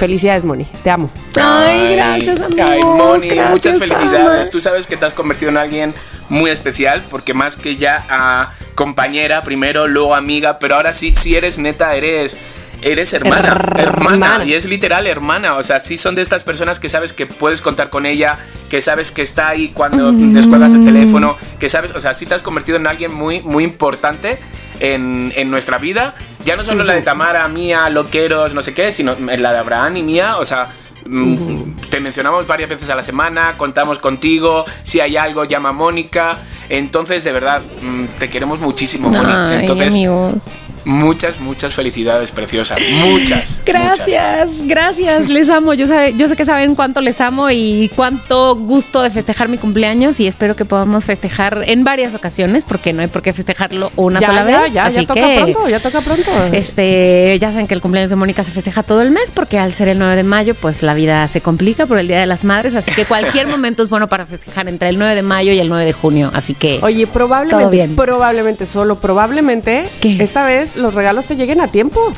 Felicidades, 0.00 0.44
Moni. 0.44 0.66
Te 0.82 0.88
amo. 0.88 1.10
Ay, 1.36 1.94
gracias, 1.94 2.40
amigos. 2.40 2.70
Ay, 2.70 2.82
Moni, 2.82 3.30
muchas 3.50 3.78
felicidades. 3.78 4.50
Tú 4.50 4.58
sabes 4.58 4.86
que 4.86 4.96
te 4.96 5.04
has 5.04 5.12
convertido 5.12 5.50
en 5.50 5.58
alguien 5.58 5.94
muy 6.30 6.50
especial 6.50 7.04
porque 7.10 7.34
más 7.34 7.56
que 7.56 7.76
ya 7.76 8.06
a 8.08 8.52
compañera 8.74 9.42
primero, 9.42 9.88
luego 9.88 10.14
amiga, 10.14 10.58
pero 10.58 10.76
ahora 10.76 10.94
sí, 10.94 11.14
si 11.14 11.36
eres 11.36 11.58
neta, 11.58 11.94
eres 11.96 12.38
eres 12.82 13.12
hermana, 13.12 13.74
hermana, 13.76 14.44
y 14.46 14.54
es 14.54 14.64
literal 14.64 15.06
hermana, 15.06 15.56
o 15.56 15.62
sea, 15.62 15.80
sí 15.80 15.98
son 15.98 16.14
de 16.14 16.22
estas 16.22 16.44
personas 16.44 16.80
que 16.80 16.88
sabes 16.88 17.12
que 17.12 17.26
puedes 17.26 17.60
contar 17.60 17.90
con 17.90 18.06
ella, 18.06 18.38
que 18.70 18.80
sabes 18.80 19.10
que 19.10 19.20
está 19.20 19.50
ahí 19.50 19.68
cuando 19.74 20.12
descuelgas 20.12 20.72
el 20.72 20.84
teléfono, 20.84 21.36
que 21.58 21.68
sabes, 21.68 21.94
o 21.94 22.00
sea, 22.00 22.14
sí 22.14 22.24
te 22.24 22.34
has 22.34 22.40
convertido 22.40 22.78
en 22.78 22.86
alguien 22.86 23.12
muy, 23.12 23.42
muy 23.42 23.64
importante 23.64 24.38
en, 24.80 25.50
nuestra 25.50 25.78
vida, 25.78 26.14
ya 26.44 26.56
no 26.56 26.64
solo 26.64 26.84
la 26.84 26.94
de 26.94 27.02
Tamara, 27.02 27.46
mía, 27.48 27.88
loqueros, 27.88 28.54
no 28.54 28.62
sé 28.62 28.74
qué, 28.74 28.92
sino 28.92 29.14
la 29.18 29.52
de 29.52 29.58
Abraham 29.58 29.96
y 29.98 30.02
mía, 30.02 30.36
o 30.38 30.44
sea, 30.44 30.68
mm, 31.06 31.72
te 31.90 32.00
mencionamos 32.00 32.46
varias 32.46 32.68
veces 32.68 32.88
a 32.90 32.94
la 32.94 33.02
semana, 33.02 33.56
contamos 33.56 33.98
contigo, 33.98 34.64
si 34.82 35.00
hay 35.00 35.16
algo 35.16 35.44
llama 35.44 35.70
a 35.70 35.72
Mónica, 35.72 36.38
entonces 36.68 37.24
de 37.24 37.32
verdad 37.32 37.62
mm, 37.82 38.04
te 38.18 38.28
queremos 38.28 38.60
muchísimo, 38.60 39.10
Mónica. 39.10 39.60
Entonces, 39.60 39.92
amigos 39.92 40.50
muchas, 40.84 41.40
muchas 41.40 41.74
felicidades, 41.74 42.32
preciosa. 42.32 42.76
Muchas. 43.10 43.60
Gracias, 43.66 44.48
muchas. 44.48 44.66
gracias, 44.68 45.28
les 45.30 45.48
amo. 45.50 45.74
Yo, 45.74 45.86
sabe- 45.86 46.14
yo 46.16 46.28
sé 46.28 46.36
que 46.36 46.44
saben 46.44 46.74
cuánto 46.74 47.00
les 47.00 47.20
amo 47.20 47.50
y 47.50 47.90
cuánto 47.94 48.54
gusto 48.56 49.02
de 49.02 49.10
festejar 49.10 49.48
mi 49.48 49.58
cumpleaños 49.58 50.18
y 50.20 50.26
espero 50.26 50.56
que 50.56 50.64
podamos 50.64 51.04
festejar 51.04 51.62
en 51.66 51.84
varias 51.84 52.14
ocasiones 52.14 52.64
porque 52.64 52.92
no 52.92 53.02
hay 53.02 53.08
por 53.08 53.22
qué 53.22 53.32
festejarlo 53.32 53.92
una 53.96 54.20
ya, 54.20 54.26
sola 54.26 54.50
ya, 54.50 54.60
vez. 54.62 54.72
ya, 54.72 54.86
así 54.86 54.96
ya 54.96 55.06
toca 55.06 55.20
que, 55.20 55.36
pronto, 55.36 55.68
ya 55.68 55.80
toca 55.80 56.00
pronto. 56.00 56.30
Este, 56.52 57.38
ya 57.40 57.50
saben 57.52 57.66
que 57.66 57.74
el 57.74 57.80
cumpleaños 57.80 58.10
de 58.10 58.16
Mónica 58.16 58.44
se 58.44 58.52
festeja 58.52 58.82
todo 58.82 59.02
el 59.02 59.10
mes 59.10 59.30
porque 59.30 59.58
al 59.58 59.72
ser 59.72 59.88
el 59.88 59.98
9 59.98 60.16
de 60.16 60.22
mayo, 60.22 60.54
pues 60.54 60.82
la 60.82 60.94
vida 60.94 61.26
se 61.28 61.40
complica 61.40 61.86
por 61.86 61.98
el 61.98 62.08
Día 62.08 62.20
de 62.20 62.26
las 62.26 62.44
Madres, 62.44 62.74
así 62.74 62.90
que 62.90 63.04
cualquier 63.04 63.46
momento 63.48 63.82
es 63.82 63.88
bueno 63.88 64.08
para 64.08 64.26
festejar 64.26 64.68
entre 64.68 64.88
el 64.88 64.98
9 64.98 65.14
de 65.14 65.22
mayo 65.22 65.52
y 65.52 65.58
el 65.58 65.68
9 65.68 65.84
de 65.84 65.92
junio, 65.92 66.30
así 66.34 66.54
que 66.54 66.78
Oye, 66.82 67.04
Todo 67.06 67.12
probablemente, 67.12 67.70
bien. 67.76 67.96
probablemente, 67.96 68.66
solo 68.66 69.00
probablemente, 69.00 69.84
¿Qué? 70.00 70.16
esta 70.22 70.44
vez 70.44 70.69
los 70.76 70.94
regalos 70.94 71.26
te 71.26 71.36
lleguen 71.36 71.60
a 71.60 71.68
tiempo. 71.68 72.12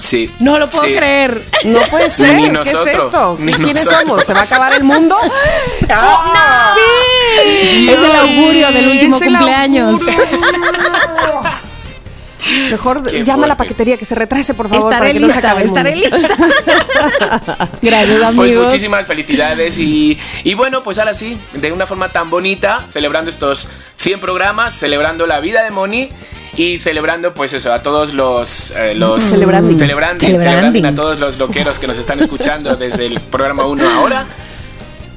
Sí. 0.00 0.32
no 0.40 0.58
lo 0.58 0.68
puedo 0.68 0.84
Sí. 0.84 0.94
creer. 0.96 1.44
No 1.64 1.80
puede 1.82 2.10
ser. 2.10 2.34
Ni 2.34 2.42
¿Qué 2.42 2.46
es 2.48 2.52
nosotros, 2.52 3.04
esto? 3.06 3.36
ni 3.38 3.52
¿Quiénes 3.52 3.84
nosotros. 3.84 4.08
somos? 4.08 4.26
¿Se 4.26 4.32
va 4.34 4.40
a 4.40 4.44
acabar 4.44 4.72
el 4.74 4.84
mundo? 4.84 5.16
Sí, 6.74 7.88
es 7.88 7.98
el 7.98 8.16
augurio 8.16 8.70
del 8.72 8.88
último 8.88 9.16
Es 9.16 9.22
cumpleaños. 9.24 10.00
Mejor 12.70 13.02
Qué 13.08 13.22
llama 13.24 13.44
a 13.44 13.48
la 13.48 13.56
paquetería 13.56 13.96
que 13.96 14.04
se 14.04 14.14
retrase, 14.14 14.54
por 14.54 14.68
favor, 14.68 14.92
Estaré 14.92 15.10
para 15.10 15.12
que 15.12 15.20
no 15.20 15.28
se 15.28 15.34
lista, 15.34 15.48
acabe 15.50 15.62
el 15.62 15.68
mundo. 15.68 15.80
estaré 15.80 15.96
lista. 15.96 17.68
Gracias, 17.82 18.18
Pues 18.18 18.24
amigos. 18.24 18.64
muchísimas 18.64 19.06
felicidades 19.06 19.78
y, 19.78 20.18
y 20.42 20.54
bueno, 20.54 20.82
pues 20.82 20.98
ahora 20.98 21.12
sí, 21.14 21.38
de 21.52 21.70
una 21.70 21.86
forma 21.86 22.08
tan 22.08 22.30
bonita, 22.30 22.82
celebrando 22.90 23.30
estos 23.30 23.68
100 23.96 24.20
programas, 24.20 24.74
celebrando 24.74 25.26
la 25.26 25.40
vida 25.40 25.62
de 25.62 25.70
Moni 25.70 26.10
y 26.56 26.78
celebrando 26.78 27.32
pues 27.34 27.52
eso, 27.52 27.72
a 27.72 27.82
todos 27.82 28.12
los... 28.12 28.72
eh. 28.72 28.94
Celebranding, 29.18 29.78
Celebranding. 29.78 30.30
celebranding, 30.30 30.86
a 30.86 30.94
todos 30.94 31.20
los 31.20 31.38
loqueros 31.38 31.78
que 31.78 31.86
nos 31.86 31.98
están 31.98 32.20
escuchando 32.20 32.76
desde 32.76 33.06
el 33.06 33.20
programa 33.20 33.66
1 33.66 33.88
ahora. 33.88 34.26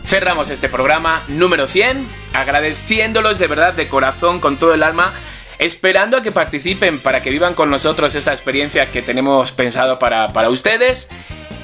Cerramos 0.05 0.49
este 0.49 0.69
programa 0.69 1.23
número 1.27 1.65
100, 1.65 2.07
agradeciéndolos 2.33 3.39
de 3.39 3.47
verdad, 3.47 3.73
de 3.73 3.87
corazón, 3.87 4.39
con 4.39 4.57
todo 4.57 4.73
el 4.73 4.83
alma, 4.83 5.13
esperando 5.59 6.17
a 6.17 6.21
que 6.21 6.31
participen 6.31 6.99
para 6.99 7.21
que 7.21 7.29
vivan 7.29 7.53
con 7.53 7.69
nosotros 7.69 8.13
esa 8.15 8.31
experiencia 8.31 8.91
que 8.91 9.01
tenemos 9.01 9.53
pensado 9.53 9.99
para, 9.99 10.31
para 10.33 10.49
ustedes. 10.49 11.09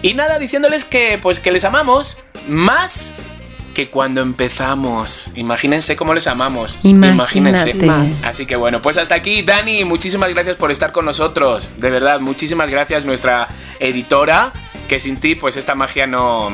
Y 0.01 0.13
nada, 0.13 0.39
diciéndoles 0.39 0.85
que 0.85 1.19
pues 1.21 1.39
que 1.39 1.51
les 1.51 1.65
amamos 1.65 2.19
más 2.47 3.13
que 3.79 3.89
cuando 3.89 4.19
empezamos. 4.19 5.31
Imagínense 5.35 5.95
cómo 5.95 6.13
les 6.13 6.27
amamos. 6.27 6.81
Imagínate. 6.83 7.71
Imagínense. 7.71 8.27
Así 8.27 8.45
que 8.45 8.57
bueno, 8.57 8.81
pues 8.81 8.97
hasta 8.97 9.15
aquí, 9.15 9.41
Dani, 9.41 9.85
muchísimas 9.85 10.29
gracias 10.31 10.57
por 10.57 10.69
estar 10.69 10.91
con 10.91 11.05
nosotros. 11.05 11.79
De 11.79 11.89
verdad, 11.89 12.19
muchísimas 12.19 12.69
gracias, 12.69 13.05
nuestra 13.05 13.47
editora, 13.79 14.51
que 14.89 14.99
sin 14.99 15.17
ti, 15.17 15.35
pues 15.35 15.55
esta 15.55 15.75
magia 15.75 16.07
no, 16.07 16.49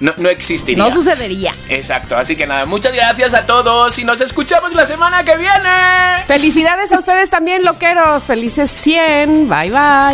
no, 0.00 0.14
no 0.16 0.28
existiría. 0.28 0.82
No 0.82 0.92
sucedería. 0.92 1.54
Exacto, 1.68 2.16
así 2.16 2.34
que 2.34 2.48
nada, 2.48 2.66
muchas 2.66 2.92
gracias 2.92 3.34
a 3.34 3.46
todos 3.46 3.96
y 4.00 4.04
nos 4.04 4.20
escuchamos 4.20 4.74
la 4.74 4.84
semana 4.84 5.22
que 5.22 5.36
viene. 5.36 6.24
Felicidades 6.26 6.90
a 6.90 6.98
ustedes 6.98 7.30
también, 7.30 7.64
loqueros. 7.64 8.24
Felices 8.24 8.68
100. 8.68 9.48
Bye, 9.48 9.70
bye. 9.70 10.10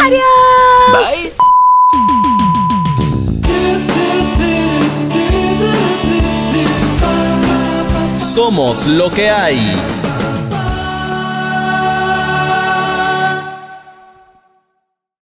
Bye. 0.93 1.33
Somos 8.31 8.87
lo 8.87 9.11
que 9.11 9.29
hay. 9.29 10.10